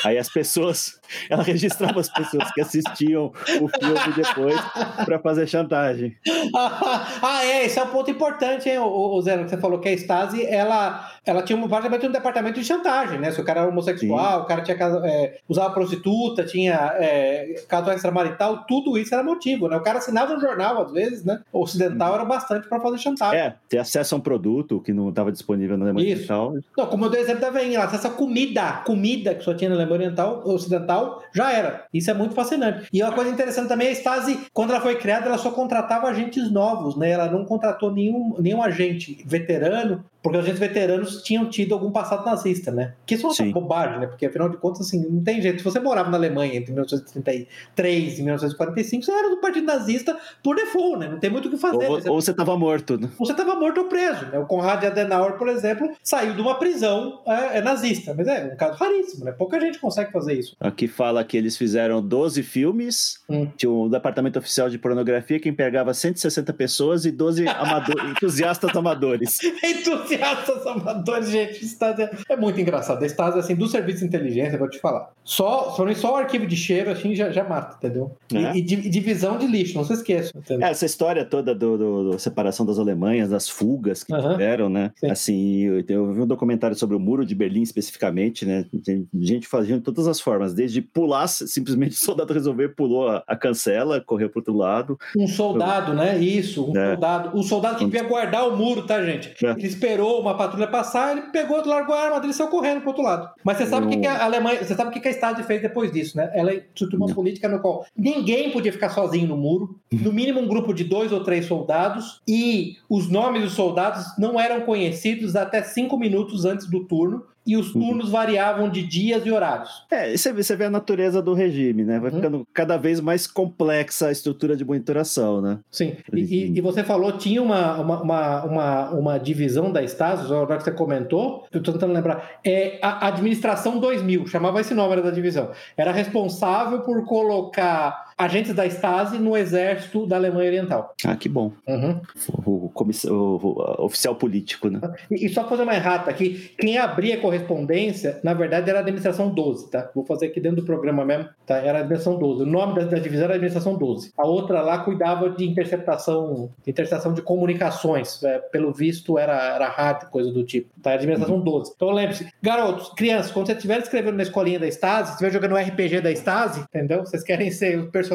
Aí 0.04 0.18
as 0.18 0.28
pessoas 0.28 1.00
ela 1.28 1.42
registrava 1.42 2.00
as 2.00 2.08
pessoas 2.08 2.50
que 2.52 2.60
assistiam 2.60 3.32
o 3.60 3.68
filme 3.68 4.14
depois 4.16 4.60
para 5.04 5.18
fazer 5.18 5.46
chantagem. 5.46 6.16
ah, 6.54 7.44
é, 7.44 7.66
esse 7.66 7.78
é 7.78 7.82
um 7.82 7.88
ponto 7.88 8.10
importante, 8.10 8.68
hein, 8.68 8.78
o, 8.78 9.18
o 9.18 9.22
que 9.22 9.48
você 9.48 9.56
falou 9.56 9.78
que 9.78 9.88
a 9.88 9.92
Stasi, 9.92 10.44
ela, 10.46 11.10
ela 11.24 11.42
tinha 11.42 11.58
um, 11.58 11.68
praticamente 11.68 12.06
um 12.06 12.12
departamento 12.12 12.60
de 12.60 12.66
chantagem, 12.66 13.18
né? 13.18 13.30
Se 13.30 13.40
o 13.40 13.44
cara 13.44 13.60
era 13.60 13.68
homossexual, 13.68 14.38
Sim. 14.38 14.44
o 14.44 14.46
cara 14.46 14.62
tinha 14.62 14.76
é, 15.04 15.38
usava 15.48 15.72
prostituta, 15.72 16.44
tinha 16.44 16.92
é, 16.96 17.62
caso 17.68 17.90
extramarital, 17.90 18.64
tudo 18.66 18.98
isso 18.98 19.14
era 19.14 19.22
motivo, 19.22 19.68
né? 19.68 19.76
O 19.76 19.82
cara 19.82 19.98
assinava 19.98 20.34
um 20.34 20.40
jornal, 20.40 20.82
às 20.82 20.92
vezes, 20.92 21.24
né? 21.24 21.40
O 21.52 21.62
ocidental 21.62 22.12
hum. 22.12 22.14
era 22.16 22.24
bastante 22.24 22.68
para 22.68 22.80
fazer 22.80 22.98
chantagem. 22.98 23.38
É, 23.38 23.54
ter 23.68 23.78
acesso 23.78 24.14
a 24.14 24.18
um 24.18 24.20
produto 24.20 24.80
que 24.80 24.92
não 24.92 25.08
estava 25.08 25.32
disponível 25.32 25.76
na 25.76 25.86
Alemanha 25.86 26.14
Oriental. 26.14 26.54
Não, 26.76 26.86
como 26.86 27.04
eu 27.06 27.10
dei 27.10 27.20
exemplo 27.20 27.40
da 27.40 27.50
veinha, 27.50 27.76
ela 27.76 27.84
acesso 27.86 28.06
a 28.06 28.10
comida, 28.10 28.82
comida 28.84 29.34
que 29.34 29.44
só 29.44 29.54
tinha 29.54 29.70
na 29.70 29.76
Alemanha 29.76 30.00
Oriental, 30.00 30.42
Ocidental, 30.44 31.01
já 31.34 31.52
era. 31.52 31.86
Isso 31.92 32.10
é 32.10 32.14
muito 32.14 32.34
fascinante. 32.34 32.88
E 32.92 33.02
uma 33.02 33.12
coisa 33.12 33.30
interessante 33.30 33.68
também, 33.68 33.88
a 33.88 33.92
Stasi, 33.92 34.46
quando 34.52 34.70
ela 34.70 34.80
foi 34.80 34.96
criada, 34.96 35.26
ela 35.26 35.38
só 35.38 35.50
contratava 35.50 36.08
agentes 36.08 36.50
novos, 36.50 36.96
né? 36.96 37.10
Ela 37.10 37.30
não 37.30 37.44
contratou 37.44 37.92
nenhum, 37.92 38.34
nenhum 38.38 38.62
agente 38.62 39.22
veterano 39.24 40.04
porque 40.22 40.38
os 40.38 40.44
agentes 40.44 40.60
veteranos 40.60 41.22
tinham 41.22 41.50
tido 41.50 41.74
algum 41.74 41.90
passado 41.90 42.24
nazista, 42.24 42.70
né? 42.70 42.94
Que 43.04 43.16
isso 43.16 43.26
é 43.26 43.44
uma 43.44 43.52
bobagem, 43.52 43.98
né? 43.98 44.06
Porque 44.06 44.24
afinal 44.24 44.48
de 44.48 44.56
contas, 44.56 44.86
assim, 44.86 45.04
não 45.04 45.22
tem 45.22 45.42
jeito. 45.42 45.58
Se 45.58 45.64
você 45.64 45.80
morava 45.80 46.10
na 46.10 46.16
Alemanha 46.16 46.54
entre 46.54 46.70
1933 46.72 48.18
e 48.18 48.22
1945, 48.22 49.04
você 49.04 49.10
era 49.10 49.30
do 49.30 49.40
partido 49.40 49.66
nazista 49.66 50.16
por 50.42 50.54
default, 50.54 51.00
né? 51.00 51.08
Não 51.08 51.18
tem 51.18 51.28
muito 51.28 51.48
o 51.48 51.50
que 51.50 51.56
fazer. 51.56 51.88
Ou, 51.88 51.98
né? 51.98 52.04
ou 52.08 52.20
você 52.20 52.30
estava 52.30 52.56
morto, 52.56 52.96
né? 52.96 53.10
Ou 53.18 53.26
você 53.26 53.32
estava 53.32 53.56
morto 53.56 53.78
ou 53.78 53.86
preso, 53.86 54.26
né? 54.26 54.38
O 54.38 54.46
Konrad 54.46 54.84
Adenauer, 54.84 55.36
por 55.36 55.48
exemplo, 55.48 55.90
saiu 56.04 56.34
de 56.34 56.40
uma 56.40 56.54
prisão 56.54 57.20
é, 57.26 57.58
é 57.58 57.60
nazista, 57.60 58.14
mas 58.16 58.28
é 58.28 58.44
um 58.44 58.56
caso 58.56 58.78
raríssimo, 58.78 59.24
né? 59.24 59.32
Pouca 59.32 59.58
gente 59.58 59.80
consegue 59.80 60.12
fazer 60.12 60.34
isso. 60.34 60.56
Aqui 60.60 60.86
fala 60.92 61.24
que 61.24 61.36
eles 61.36 61.56
fizeram 61.56 62.00
12 62.00 62.42
filmes, 62.42 63.18
hum. 63.28 63.48
tinha 63.56 63.70
o 63.70 63.88
Departamento 63.88 64.38
Oficial 64.38 64.70
de 64.70 64.78
Pornografia 64.78 65.40
que 65.40 65.48
empregava 65.48 65.92
160 65.92 66.52
pessoas 66.52 67.04
e 67.04 67.10
12 67.10 67.48
amador, 67.48 67.96
entusiastas 68.10 68.76
amadores. 68.76 69.38
entusiastas 69.42 70.66
amadores, 70.66 71.30
gente. 71.30 71.64
Stasi 71.64 72.08
é 72.28 72.36
muito 72.36 72.60
engraçado. 72.60 73.04
Stasi, 73.04 73.38
assim, 73.38 73.54
do 73.54 73.66
serviço 73.66 74.00
de 74.00 74.06
inteligência, 74.06 74.58
vou 74.58 74.68
te 74.68 74.78
falar. 74.78 75.10
Só, 75.24 75.70
só, 75.70 75.94
só 75.94 76.12
o 76.12 76.16
arquivo 76.16 76.46
de 76.46 76.56
cheiro, 76.56 76.90
assim, 76.90 77.14
já, 77.14 77.30
já 77.30 77.44
mata, 77.44 77.76
entendeu? 77.76 78.16
É. 78.32 78.56
E, 78.56 78.58
e, 78.58 78.62
divisão 78.62 79.38
de 79.38 79.46
lixo, 79.46 79.74
não 79.76 79.84
se 79.84 79.92
esqueça. 79.92 80.32
É, 80.48 80.70
essa 80.70 80.84
história 80.84 81.24
toda 81.24 81.54
do, 81.54 81.78
do, 81.78 82.10
do, 82.10 82.18
separação 82.18 82.66
das 82.66 82.78
Alemanhas, 82.78 83.30
das 83.30 83.48
fugas 83.48 84.04
que 84.04 84.12
uhum. 84.12 84.32
tiveram, 84.32 84.68
né? 84.68 84.92
Sim. 84.96 85.10
Assim, 85.10 85.58
eu, 85.60 85.84
eu, 85.88 86.12
vi 86.12 86.20
um 86.20 86.26
documentário 86.26 86.76
sobre 86.76 86.96
o 86.96 87.00
Muro 87.00 87.24
de 87.24 87.34
Berlim 87.34 87.62
especificamente, 87.62 88.44
né? 88.44 88.66
Tem 88.84 89.08
gente 89.14 89.46
fazendo 89.46 89.78
de 89.78 89.84
todas 89.84 90.06
as 90.06 90.20
formas, 90.20 90.54
desde 90.54 90.81
pular, 90.82 91.26
simplesmente 91.26 91.92
o 91.96 92.04
soldado 92.04 92.32
resolver, 92.32 92.70
pulou 92.70 93.08
a, 93.08 93.22
a 93.26 93.36
cancela, 93.36 94.00
correu 94.00 94.28
pro 94.28 94.40
outro 94.40 94.54
lado. 94.54 94.98
Um 95.16 95.26
soldado, 95.26 95.94
né? 95.94 96.18
Isso, 96.18 96.70
um 96.70 96.76
é. 96.76 96.90
soldado. 96.90 97.38
O 97.38 97.42
soldado 97.42 97.78
que 97.78 97.84
devia 97.84 98.02
guardar 98.02 98.48
o 98.48 98.56
muro, 98.56 98.86
tá, 98.86 99.02
gente? 99.04 99.34
É. 99.44 99.50
Ele 99.50 99.66
esperou 99.66 100.20
uma 100.20 100.36
patrulha 100.36 100.66
passar, 100.66 101.12
ele 101.12 101.28
pegou, 101.32 101.64
largou 101.66 101.94
a 101.94 102.00
arma 102.00 102.20
dele 102.20 102.32
e 102.32 102.34
saiu 102.34 102.48
correndo 102.48 102.80
pro 102.80 102.90
outro 102.90 103.02
lado. 103.02 103.30
Mas 103.44 103.58
você 103.58 103.66
sabe 103.66 103.86
o 103.86 103.88
eu... 103.88 103.90
que, 103.90 103.98
que, 103.98 104.06
a 104.06 104.24
Alemanha, 104.24 104.64
você 104.64 104.74
sabe 104.74 104.90
o 104.90 104.92
que, 104.92 105.00
que 105.00 105.08
a 105.08 105.10
Estado 105.10 105.42
fez 105.44 105.62
depois 105.62 105.92
disso, 105.92 106.16
né? 106.16 106.30
Ela 106.34 106.54
instituiu 106.54 106.98
uma 106.98 107.14
política 107.14 107.48
no 107.48 107.60
qual 107.60 107.84
ninguém 107.96 108.50
podia 108.50 108.72
ficar 108.72 108.90
sozinho 108.90 109.28
no 109.28 109.36
muro, 109.36 109.78
no 109.92 110.12
mínimo 110.12 110.40
um 110.40 110.48
grupo 110.48 110.72
de 110.72 110.84
dois 110.84 111.12
ou 111.12 111.22
três 111.22 111.46
soldados, 111.46 112.20
e 112.26 112.76
os 112.88 113.08
nomes 113.08 113.42
dos 113.42 113.52
soldados 113.52 114.06
não 114.18 114.38
eram 114.40 114.62
conhecidos 114.62 115.36
até 115.36 115.62
cinco 115.62 115.98
minutos 115.98 116.44
antes 116.44 116.68
do 116.68 116.84
turno, 116.84 117.24
e 117.46 117.56
os 117.56 117.72
turnos 117.72 118.06
uhum. 118.06 118.12
variavam 118.12 118.68
de 118.68 118.82
dias 118.82 119.24
e 119.26 119.30
horários. 119.30 119.84
É, 119.90 120.16
você 120.16 120.32
vê, 120.32 120.42
você 120.42 120.56
vê 120.56 120.64
a 120.66 120.70
natureza 120.70 121.20
do 121.20 121.34
regime, 121.34 121.84
né? 121.84 121.98
Vai 121.98 122.10
uhum. 122.10 122.16
ficando 122.16 122.48
cada 122.52 122.76
vez 122.76 123.00
mais 123.00 123.26
complexa 123.26 124.08
a 124.08 124.12
estrutura 124.12 124.56
de 124.56 124.64
monitoração, 124.64 125.40
né? 125.40 125.58
Sim, 125.70 125.96
e, 126.12 126.52
e, 126.56 126.60
você 126.60 126.84
falou, 126.84 127.12
tinha 127.12 127.42
uma, 127.42 127.80
uma, 127.80 128.02
uma, 128.02 128.44
uma, 128.44 128.90
uma 128.90 129.18
divisão 129.18 129.72
da 129.72 129.82
Stasi, 129.82 130.24
agora 130.26 130.56
que 130.56 130.64
você 130.64 130.72
comentou, 130.72 131.44
eu 131.52 131.58
estou 131.58 131.74
tentando 131.74 131.92
lembrar, 131.92 132.40
é 132.44 132.78
a 132.82 133.08
Administração 133.08 133.78
2000, 133.78 134.26
chamava 134.26 134.60
esse 134.60 134.74
nome 134.74 135.00
da 135.02 135.10
divisão. 135.10 135.50
Era 135.76 135.92
responsável 135.92 136.80
por 136.80 137.04
colocar 137.04 138.11
agentes 138.22 138.54
da 138.54 138.64
Stasi 138.66 139.18
no 139.18 139.36
exército 139.36 140.06
da 140.06 140.16
Alemanha 140.16 140.48
Oriental. 140.48 140.94
Ah, 141.04 141.16
que 141.16 141.28
bom. 141.28 141.52
Uhum. 141.66 142.00
O, 142.44 142.50
o, 142.50 142.72
o, 143.10 143.84
oficial 143.84 144.14
político, 144.14 144.68
né? 144.68 144.80
E, 145.10 145.26
e 145.26 145.28
só 145.28 145.46
fazer 145.48 145.62
uma 145.62 145.74
errata 145.74 146.10
aqui, 146.10 146.52
quem 146.58 146.78
abria 146.78 147.18
correspondência, 147.18 148.20
na 148.22 148.34
verdade, 148.34 148.70
era 148.70 148.78
a 148.78 148.82
administração 148.82 149.30
12, 149.30 149.70
tá? 149.70 149.90
Vou 149.94 150.04
fazer 150.04 150.26
aqui 150.26 150.40
dentro 150.40 150.62
do 150.62 150.66
programa 150.66 151.04
mesmo, 151.04 151.28
tá? 151.46 151.56
Era 151.56 151.78
a 151.78 151.80
administração 151.80 152.18
12. 152.18 152.42
O 152.42 152.46
nome 152.46 152.74
da, 152.74 152.84
da 152.84 152.98
divisão 152.98 153.24
era 153.24 153.34
a 153.34 153.36
administração 153.36 153.76
12. 153.76 154.12
A 154.16 154.26
outra 154.26 154.60
lá 154.60 154.78
cuidava 154.78 155.30
de 155.30 155.44
interceptação, 155.44 156.50
interceptação 156.66 157.12
de 157.12 157.22
comunicações. 157.22 158.22
É, 158.22 158.38
pelo 158.38 158.72
visto, 158.72 159.18
era, 159.18 159.54
era 159.54 159.68
rádio, 159.68 160.08
coisa 160.10 160.30
do 160.30 160.44
tipo. 160.44 160.68
Tá? 160.80 160.90
Era 160.90 161.00
a 161.00 161.02
administração 161.02 161.36
uhum. 161.36 161.44
12. 161.44 161.72
Então 161.74 161.90
lembre-se, 161.90 162.28
garotos, 162.40 162.90
crianças, 162.90 163.32
quando 163.32 163.46
você 163.46 163.52
estiver 163.52 163.80
escrevendo 163.80 164.16
na 164.16 164.22
escolinha 164.22 164.58
da 164.58 164.68
Stasi, 164.68 165.12
estiver 165.12 165.32
jogando 165.32 165.52
o 165.52 165.56
RPG 165.56 166.00
da 166.00 166.10
Stasi, 166.12 166.60
entendeu? 166.60 167.00
Vocês 167.00 167.22
querem 167.22 167.50
ser 167.50 167.78
o 167.78 167.90
personagem, 167.90 168.11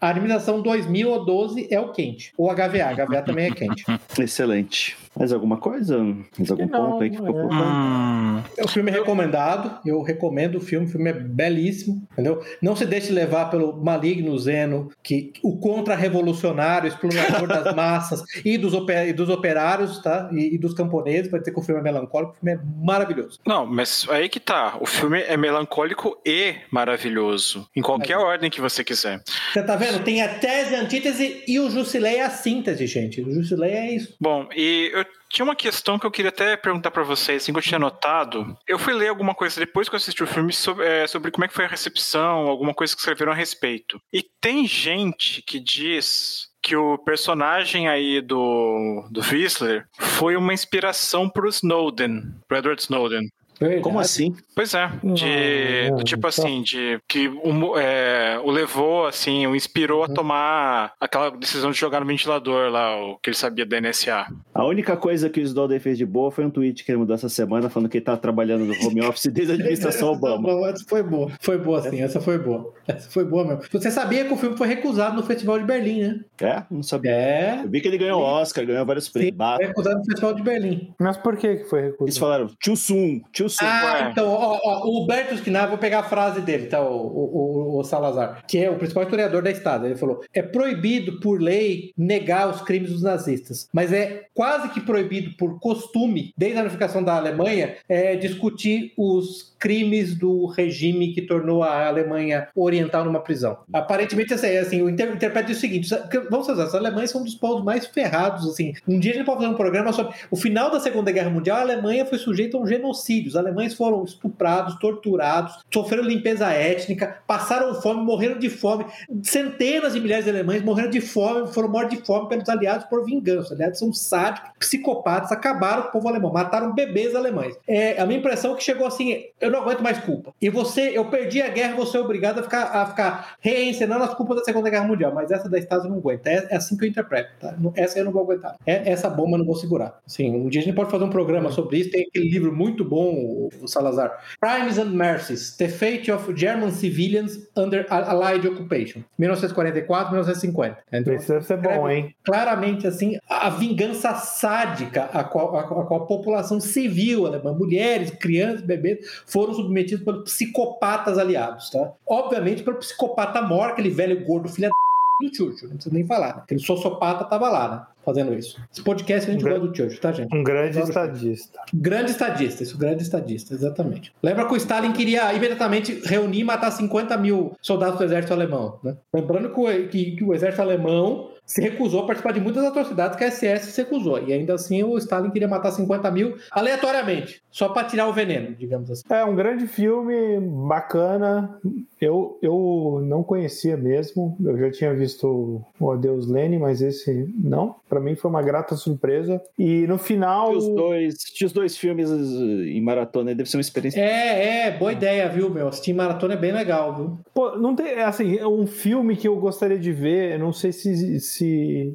a 0.00 0.08
administração 0.08 0.62
2000 0.62 1.10
ou 1.10 1.24
12 1.24 1.68
é 1.70 1.80
o 1.80 1.92
quente. 1.92 2.32
O 2.36 2.48
HVA, 2.52 2.94
HVA 2.94 3.22
também 3.22 3.46
é 3.46 3.50
quente. 3.50 3.84
Excelente. 4.18 4.96
Mais 5.18 5.32
alguma 5.32 5.56
coisa? 5.56 5.98
Mais 6.38 6.50
algum 6.50 6.66
não, 6.66 6.90
ponto 6.90 7.02
aí 7.02 7.10
que 7.10 7.16
ficou 7.16 7.40
é, 7.40 7.44
hum. 7.44 8.42
é 8.56 8.64
um 8.64 8.68
filme 8.68 8.90
recomendado. 8.90 9.80
Eu 9.84 10.00
recomendo 10.00 10.56
o 10.56 10.60
filme. 10.60 10.86
O 10.86 10.88
filme 10.88 11.10
é 11.10 11.12
belíssimo. 11.12 12.06
Entendeu? 12.12 12.40
Não 12.62 12.76
se 12.76 12.86
deixe 12.86 13.12
levar 13.12 13.50
pelo 13.50 13.76
maligno 13.82 14.38
Zeno, 14.38 14.90
que 15.02 15.32
o 15.42 15.58
contra-revolucionário, 15.58 16.86
explorador 16.86 17.48
das 17.48 17.74
massas 17.74 18.22
e 18.44 18.56
dos, 18.56 18.74
oper, 18.74 19.08
e 19.08 19.12
dos 19.12 19.28
operários, 19.28 20.00
tá? 20.00 20.30
E, 20.32 20.54
e 20.54 20.58
dos 20.58 20.72
camponeses, 20.72 21.30
vai 21.30 21.40
dizer 21.40 21.52
que 21.52 21.58
o 21.58 21.62
filme 21.62 21.80
é 21.80 21.84
melancólico. 21.84 22.32
O 22.32 22.36
filme 22.36 22.52
é 22.52 22.60
maravilhoso. 22.84 23.40
Não, 23.44 23.66
mas 23.66 24.06
aí 24.10 24.28
que 24.28 24.38
tá. 24.38 24.76
O 24.80 24.86
filme 24.86 25.20
é 25.22 25.36
melancólico 25.36 26.16
e 26.24 26.54
maravilhoso. 26.70 27.68
Em 27.74 27.82
qualquer 27.82 28.14
é. 28.14 28.18
ordem 28.18 28.50
que 28.50 28.60
você 28.60 28.84
quiser. 28.84 29.17
Você 29.52 29.62
tá 29.62 29.76
vendo? 29.76 30.04
Tem 30.04 30.22
a 30.22 30.38
tese, 30.38 30.74
a 30.74 30.80
antítese 30.80 31.42
e 31.46 31.58
o 31.58 31.70
Jusilei 31.70 32.16
é 32.16 32.24
a 32.24 32.30
síntese, 32.30 32.86
gente. 32.86 33.20
O 33.20 33.32
Jusilei 33.32 33.72
é 33.72 33.94
isso. 33.94 34.14
Bom, 34.20 34.48
e 34.54 34.90
eu 34.92 35.04
tinha 35.28 35.44
uma 35.44 35.56
questão 35.56 35.98
que 35.98 36.06
eu 36.06 36.10
queria 36.10 36.30
até 36.30 36.56
perguntar 36.56 36.90
para 36.90 37.02
vocês, 37.02 37.42
assim, 37.42 37.52
que 37.52 37.58
eu 37.58 37.62
tinha 37.62 37.78
notado. 37.78 38.56
Eu 38.66 38.78
fui 38.78 38.94
ler 38.94 39.08
alguma 39.08 39.34
coisa 39.34 39.60
depois 39.60 39.88
que 39.88 39.94
eu 39.94 39.98
assisti 39.98 40.22
o 40.22 40.26
filme 40.26 40.52
sobre, 40.52 40.86
é, 40.86 41.06
sobre 41.06 41.30
como 41.30 41.44
é 41.44 41.48
que 41.48 41.54
foi 41.54 41.64
a 41.64 41.68
recepção, 41.68 42.48
alguma 42.48 42.74
coisa 42.74 42.94
que 42.94 43.00
escreveram 43.00 43.32
a 43.32 43.34
respeito. 43.34 44.00
E 44.12 44.22
tem 44.40 44.66
gente 44.66 45.42
que 45.42 45.60
diz 45.60 46.48
que 46.62 46.76
o 46.76 46.98
personagem 46.98 47.88
aí 47.88 48.20
do, 48.20 49.06
do 49.10 49.20
Whistler 49.20 49.86
foi 49.98 50.36
uma 50.36 50.52
inspiração 50.52 51.28
pro 51.28 51.48
Snowden, 51.48 52.22
pro 52.46 52.58
Edward 52.58 52.82
Snowden. 52.82 53.28
Verdade. 53.60 53.82
Como 53.82 53.98
assim? 53.98 54.34
Pois 54.54 54.74
é, 54.74 54.88
de, 55.02 55.90
Não, 55.90 55.96
do 55.98 56.04
tipo 56.04 56.22
não, 56.22 56.28
assim, 56.28 56.62
de 56.62 57.00
que 57.08 57.28
o, 57.28 57.78
é, 57.78 58.40
o 58.44 58.50
levou, 58.50 59.06
assim, 59.06 59.46
o 59.46 59.54
inspirou 59.54 60.04
a 60.04 60.08
tomar 60.08 60.92
aquela 61.00 61.30
decisão 61.30 61.70
de 61.70 61.78
jogar 61.78 62.00
no 62.00 62.06
ventilador 62.06 62.70
lá, 62.70 62.96
o 63.00 63.16
que 63.18 63.30
ele 63.30 63.36
sabia 63.36 63.64
da 63.66 63.80
NSA. 63.80 64.26
A 64.54 64.64
única 64.64 64.96
coisa 64.96 65.28
que 65.30 65.40
o 65.40 65.42
Snowden 65.42 65.78
fez 65.80 65.98
de 65.98 66.06
boa 66.06 66.30
foi 66.30 66.44
um 66.44 66.50
tweet 66.50 66.84
que 66.84 66.90
ele 66.90 66.98
mudou 66.98 67.14
essa 67.14 67.28
semana 67.28 67.68
falando 67.68 67.88
que 67.88 67.98
ele 67.98 68.04
tá 68.04 68.16
trabalhando 68.16 68.64
no 68.64 68.74
home 68.86 69.02
office 69.02 69.26
desde 69.32 69.52
a 69.52 69.54
administração 69.54 70.12
Obama. 70.12 70.68
Essa 70.68 70.84
foi 70.86 71.02
boa. 71.02 71.30
Foi 71.40 71.58
boa, 71.58 71.82
sim. 71.82 72.00
Essa 72.02 72.20
foi 72.20 72.38
boa. 72.38 72.72
Essa 72.86 73.10
foi 73.10 73.24
boa 73.24 73.44
mesmo. 73.44 73.62
Você 73.70 73.90
sabia 73.90 74.24
que 74.24 74.32
o 74.32 74.36
filme 74.36 74.56
foi 74.56 74.66
recusado 74.68 75.16
no 75.16 75.22
Festival 75.22 75.58
de 75.58 75.64
Berlim, 75.64 76.00
né? 76.00 76.20
É? 76.40 76.62
Não 76.70 76.82
sabia. 76.82 77.10
É. 77.12 77.60
Eu 77.64 77.68
vi 77.70 77.80
que 77.80 77.88
ele 77.88 77.98
ganhou 77.98 78.20
Oscar, 78.22 78.64
ganhou 78.66 78.84
vários 78.86 79.08
prêmios. 79.08 79.36
foi 79.36 79.66
recusado 79.66 79.98
no 79.98 80.04
Festival 80.04 80.34
de 80.34 80.42
Berlim. 80.42 80.94
Mas 80.98 81.16
por 81.16 81.36
que 81.36 81.56
que 81.56 81.64
foi 81.64 81.80
Eles 81.80 81.92
recusado? 81.92 82.20
falaram, 82.20 82.50
tio 82.60 82.76
Sun, 82.76 83.20
Ah, 83.60 84.02
Ué. 84.04 84.08
então, 84.12 84.28
ó, 84.28 84.58
ó, 84.62 84.86
o 84.86 85.02
Huberto 85.02 85.36
Schinar, 85.36 85.68
vou 85.68 85.78
pegar 85.78 86.00
a 86.00 86.02
frase 86.04 86.40
dele, 86.40 86.66
tá? 86.66 86.80
O, 86.80 86.94
o, 86.94 87.74
o- 87.76 87.78
o 87.80 87.84
Salazar, 87.84 88.44
que 88.46 88.58
é 88.58 88.70
o 88.70 88.76
principal 88.76 89.02
historiador 89.04 89.42
da 89.42 89.50
Estado. 89.50 89.86
Ele 89.86 89.96
falou: 89.96 90.20
é 90.34 90.42
proibido 90.42 91.20
por 91.20 91.40
lei 91.40 91.92
negar 91.96 92.48
os 92.48 92.60
crimes 92.62 92.90
dos 92.90 93.02
nazistas, 93.02 93.68
mas 93.72 93.92
é 93.92 94.24
quase 94.34 94.68
que 94.70 94.80
proibido 94.80 95.36
por 95.36 95.58
costume, 95.60 96.32
desde 96.36 96.58
a 96.58 96.62
unificação 96.62 97.02
da 97.02 97.16
Alemanha, 97.16 97.76
é 97.88 98.16
discutir 98.16 98.92
os 98.96 99.54
crimes 99.58 100.14
do 100.14 100.46
regime 100.46 101.12
que 101.12 101.22
tornou 101.22 101.62
a 101.62 101.86
Alemanha 101.86 102.48
oriental 102.54 103.04
numa 103.04 103.20
prisão. 103.20 103.58
Aparentemente, 103.72 104.34
assim, 104.34 104.56
assim 104.56 104.80
eu 104.80 104.88
inter- 104.88 105.12
interpreto 105.12 105.52
o 105.52 105.54
seguinte: 105.54 105.88
vamos 106.30 106.46
fazer, 106.46 106.64
os 106.64 106.74
alemães 106.74 107.10
são 107.10 107.20
um 107.20 107.24
dos 107.24 107.34
povos 107.34 107.64
mais 107.64 107.86
ferrados. 107.86 108.48
Assim, 108.48 108.72
um 108.86 108.98
dia 108.98 109.12
a 109.12 109.14
gente 109.16 109.26
pode 109.26 109.38
fazer 109.38 109.52
um 109.52 109.56
programa 109.56 109.92
sobre 109.92 110.14
o 110.30 110.36
final 110.36 110.70
da 110.70 110.80
Segunda 110.80 111.10
Guerra 111.10 111.30
Mundial. 111.30 111.58
A 111.58 111.62
Alemanha 111.62 112.06
foi 112.06 112.18
sujeita 112.18 112.56
a 112.56 112.60
um 112.60 112.66
genocídio. 112.66 113.28
Os 113.28 113.36
alemães 113.36 113.74
foram 113.74 114.04
estuprados, 114.04 114.78
torturados, 114.78 115.58
sofreram 115.72 116.04
limpeza 116.04 116.46
étnica, 116.52 117.18
passaram 117.26 117.74
fome, 117.80 118.02
morreram 118.02 118.38
de 118.38 118.48
fome. 118.48 118.84
Centenas 119.22 119.92
de 119.92 120.00
milhares 120.00 120.24
de 120.24 120.30
alemães 120.30 120.62
morreram 120.62 120.90
de 120.90 121.00
fome, 121.00 121.52
foram 121.52 121.68
mortos 121.68 121.98
de 121.98 122.04
fome 122.04 122.28
pelos 122.28 122.48
aliados 122.48 122.86
por 122.86 123.04
vingança. 123.04 123.46
Os 123.46 123.52
aliados 123.52 123.78
são 123.78 123.92
sádicos, 123.92 124.50
psicopatas, 124.58 125.32
acabaram 125.32 125.82
com 125.82 125.88
o 125.88 125.92
povo 125.92 126.08
alemão, 126.08 126.32
mataram 126.32 126.74
bebês 126.74 127.14
alemães. 127.14 127.56
É, 127.66 128.00
a 128.00 128.06
minha 128.06 128.18
impressão 128.18 128.52
é 128.52 128.56
que 128.56 128.64
chegou 128.64 128.86
assim: 128.86 129.24
eu 129.40 129.47
não 129.50 129.60
aguento 129.60 129.82
mais 129.82 129.98
culpa. 129.98 130.32
E 130.40 130.48
você, 130.48 130.90
eu 130.94 131.04
perdi 131.06 131.40
a 131.42 131.48
guerra, 131.48 131.76
você 131.76 131.96
é 131.96 132.00
obrigado 132.00 132.38
a 132.38 132.42
ficar, 132.42 132.62
a 132.64 132.86
ficar 132.86 133.36
reencenando 133.40 134.04
as 134.04 134.14
culpas 134.14 134.38
da 134.38 134.44
Segunda 134.44 134.70
Guerra 134.70 134.86
Mundial. 134.86 135.12
Mas 135.14 135.30
essa 135.30 135.48
da 135.48 135.58
Stasi 135.58 135.86
eu 135.86 135.90
não 135.90 135.98
aguento. 135.98 136.26
É, 136.26 136.46
é 136.50 136.56
assim 136.56 136.76
que 136.76 136.84
eu 136.84 136.88
interpreto, 136.88 137.30
tá? 137.40 137.54
Essa 137.74 137.98
eu 137.98 138.04
não 138.04 138.12
vou 138.12 138.22
aguentar. 138.22 138.56
É- 138.66 138.90
essa 138.90 139.08
bomba 139.08 139.32
eu 139.32 139.38
não 139.38 139.46
vou 139.46 139.56
segurar. 139.56 139.98
Assim, 140.06 140.30
um 140.30 140.48
dia 140.48 140.60
a 140.60 140.64
gente 140.64 140.74
pode 140.74 140.90
fazer 140.90 141.04
um 141.04 141.10
programa 141.10 141.50
sobre 141.50 141.78
isso. 141.78 141.90
Tem 141.90 142.06
aquele 142.08 142.28
livro 142.28 142.54
muito 142.54 142.84
bom, 142.84 143.50
o, 143.62 143.68
Salazar. 143.68 144.18
Crimes 144.40 144.78
and 144.78 144.90
Mercies: 144.90 145.56
The 145.56 145.68
Fate 145.68 146.10
of 146.10 146.32
German 146.36 146.70
Civilians 146.70 147.48
Under 147.56 147.86
Allied 147.90 148.46
Occupation. 148.46 149.02
1944, 149.18 150.12
1950. 150.12 150.78
Então, 150.92 151.14
Isso 151.14 151.28
deve 151.28 151.44
ser 151.44 151.56
bom, 151.56 151.88
hein? 151.88 152.14
claramente 152.24 152.86
assim 152.86 153.18
a 153.48 153.50
vingança 153.50 154.14
sádica 154.14 155.04
a 155.12 155.24
qual 155.24 155.56
a, 155.56 155.60
a 155.60 155.64
qual 155.84 156.02
a 156.02 156.06
população 156.06 156.60
civil 156.60 157.26
alemã, 157.26 157.52
mulheres, 157.52 158.10
crianças, 158.10 158.60
bebês 158.62 158.98
foram 159.26 159.54
submetidos 159.54 160.04
pelos 160.04 160.24
psicopatas 160.24 161.18
aliados, 161.18 161.70
tá? 161.70 161.92
Obviamente 162.06 162.62
pelo 162.62 162.76
psicopata 162.78 163.40
mor, 163.42 163.70
aquele 163.70 163.90
velho 163.90 164.24
gordo 164.24 164.48
filha 164.48 164.68
do 164.68 165.34
Churchill, 165.34 165.68
não 165.68 165.74
precisa 165.76 165.94
nem 165.94 166.06
falar, 166.06 166.36
né? 166.36 166.42
Aquele 166.44 166.60
sociopata 166.60 167.24
tava 167.24 167.48
lá, 167.48 167.68
né? 167.70 167.82
Fazendo 168.04 168.32
isso. 168.32 168.56
Esse 168.72 168.82
podcast 168.82 169.28
a 169.28 169.32
gente 169.32 169.44
Um 169.44 169.48
gosta 169.48 169.66
do 169.66 169.76
Churchill, 169.76 170.00
tá, 170.00 170.12
gente? 170.12 170.34
Um 170.34 170.42
grande 170.44 170.78
estadista. 170.78 171.58
Grande 171.74 172.10
estadista, 172.12 172.62
isso, 172.62 172.78
grande 172.78 173.02
estadista, 173.02 173.52
exatamente. 173.54 174.12
Lembra 174.22 174.46
que 174.46 174.52
o 174.52 174.56
Stalin 174.56 174.92
queria 174.92 175.34
imediatamente 175.34 176.00
reunir 176.04 176.40
e 176.40 176.44
matar 176.44 176.70
50 176.70 177.16
mil 177.18 177.52
soldados 177.60 177.98
do 177.98 178.04
exército 178.04 178.32
alemão, 178.32 178.78
né? 178.82 178.96
Lembrando 179.12 179.50
que 179.52 179.60
o, 179.60 179.88
que- 179.88 180.10
que 180.12 180.24
o 180.24 180.32
exército 180.32 180.62
alemão 180.62 181.30
se 181.48 181.62
recusou 181.62 182.02
a 182.02 182.06
participar 182.06 182.32
de 182.32 182.40
muitas 182.40 182.62
atrocidades 182.62 183.16
que 183.16 183.24
a 183.24 183.30
SS 183.30 183.72
se 183.72 183.82
recusou. 183.82 184.22
E 184.22 184.34
ainda 184.34 184.52
assim 184.52 184.84
o 184.84 184.98
Stalin 184.98 185.30
queria 185.30 185.48
matar 185.48 185.70
50 185.70 186.10
mil 186.10 186.36
aleatoriamente, 186.50 187.42
só 187.50 187.70
para 187.70 187.88
tirar 187.88 188.06
o 188.06 188.12
veneno, 188.12 188.54
digamos 188.54 188.90
assim. 188.90 189.02
É 189.08 189.24
um 189.24 189.34
grande 189.34 189.66
filme, 189.66 190.38
bacana. 190.68 191.58
Eu, 191.98 192.38
eu 192.42 193.00
não 193.04 193.22
conhecia 193.22 193.76
mesmo. 193.76 194.36
Eu 194.44 194.58
já 194.58 194.70
tinha 194.70 194.94
visto 194.94 195.64
o 195.80 195.90
Adeus 195.90 196.28
Lene, 196.28 196.58
mas 196.58 196.82
esse 196.82 197.32
não. 197.34 197.76
Pra 197.88 197.98
mim 197.98 198.14
foi 198.14 198.30
uma 198.30 198.42
grata 198.42 198.76
surpresa. 198.76 199.40
E 199.58 199.86
no 199.86 199.96
final. 199.96 200.52
Os 200.52 200.68
dois, 200.68 201.14
assistir 201.14 201.46
os 201.46 201.52
dois 201.52 201.76
filmes 201.76 202.10
eh, 202.10 202.14
em 202.14 202.82
maratona 202.82 203.34
deve 203.34 203.48
ser 203.48 203.56
uma 203.56 203.62
experiência. 203.62 204.00
É, 204.00 204.66
é, 204.66 204.70
boa 204.78 204.92
ideia, 204.92 205.28
viu, 205.28 205.48
meu? 205.48 205.68
Assistir 205.68 205.94
maratona 205.94 206.34
é 206.34 206.36
bem 206.36 206.52
legal, 206.52 206.94
viu? 206.94 207.18
Pô, 207.34 207.56
não 207.56 207.74
tem. 207.74 208.00
Assim, 208.02 208.36
é 208.36 208.46
um 208.46 208.66
filme 208.66 209.16
que 209.16 209.26
eu 209.26 209.36
gostaria 209.36 209.78
de 209.78 209.92
ver. 209.92 210.38
Não 210.38 210.52
sei 210.52 210.72
se. 210.72 211.18
se 211.18 211.37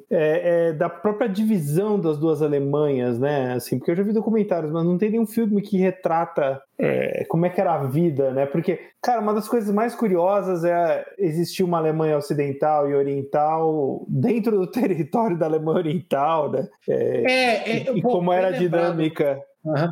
é, 0.10 0.70
é 0.70 0.74
da 0.74 0.90
própria 0.90 1.28
divisão 1.28 2.00
das 2.00 2.18
duas 2.18 2.42
Alemanhas, 2.42 3.20
né? 3.20 3.54
Assim, 3.54 3.78
porque 3.78 3.92
eu 3.92 3.96
já 3.96 4.04
vi 4.04 4.14
documentários, 4.14 4.72
mas 4.72 4.86
não 4.86 4.98
tem 4.98 5.12
nenhum 5.12 5.26
filme 5.26 5.62
que 5.62 5.78
retrata 5.78 6.62
é, 6.78 7.26
como 7.30 7.46
é 7.46 7.50
que 7.50 7.62
era 7.62 7.76
a 7.76 7.88
vida, 7.88 8.32
né? 8.32 8.46
Porque, 8.46 8.80
cara, 9.02 9.22
uma 9.22 9.34
das 9.34 9.48
coisas 9.48 9.74
mais 9.74 9.96
curiosas 9.96 10.64
é 10.64 11.06
existir 11.18 11.64
uma 11.64 11.78
Alemanha 11.78 12.18
ocidental 12.18 12.90
e 12.90 12.96
oriental 12.96 14.06
dentro 14.08 14.60
do 14.60 14.68
território 14.72 15.38
da 15.38 15.46
Alemanha 15.46 15.78
oriental, 15.78 16.52
né? 16.52 16.68
É, 16.88 17.24
É, 17.32 17.72
é, 17.72 17.98
e 17.98 18.02
pô, 18.02 18.10
como 18.10 18.32
era 18.32 18.48
a 18.48 18.52
dinâmica. 18.52 19.42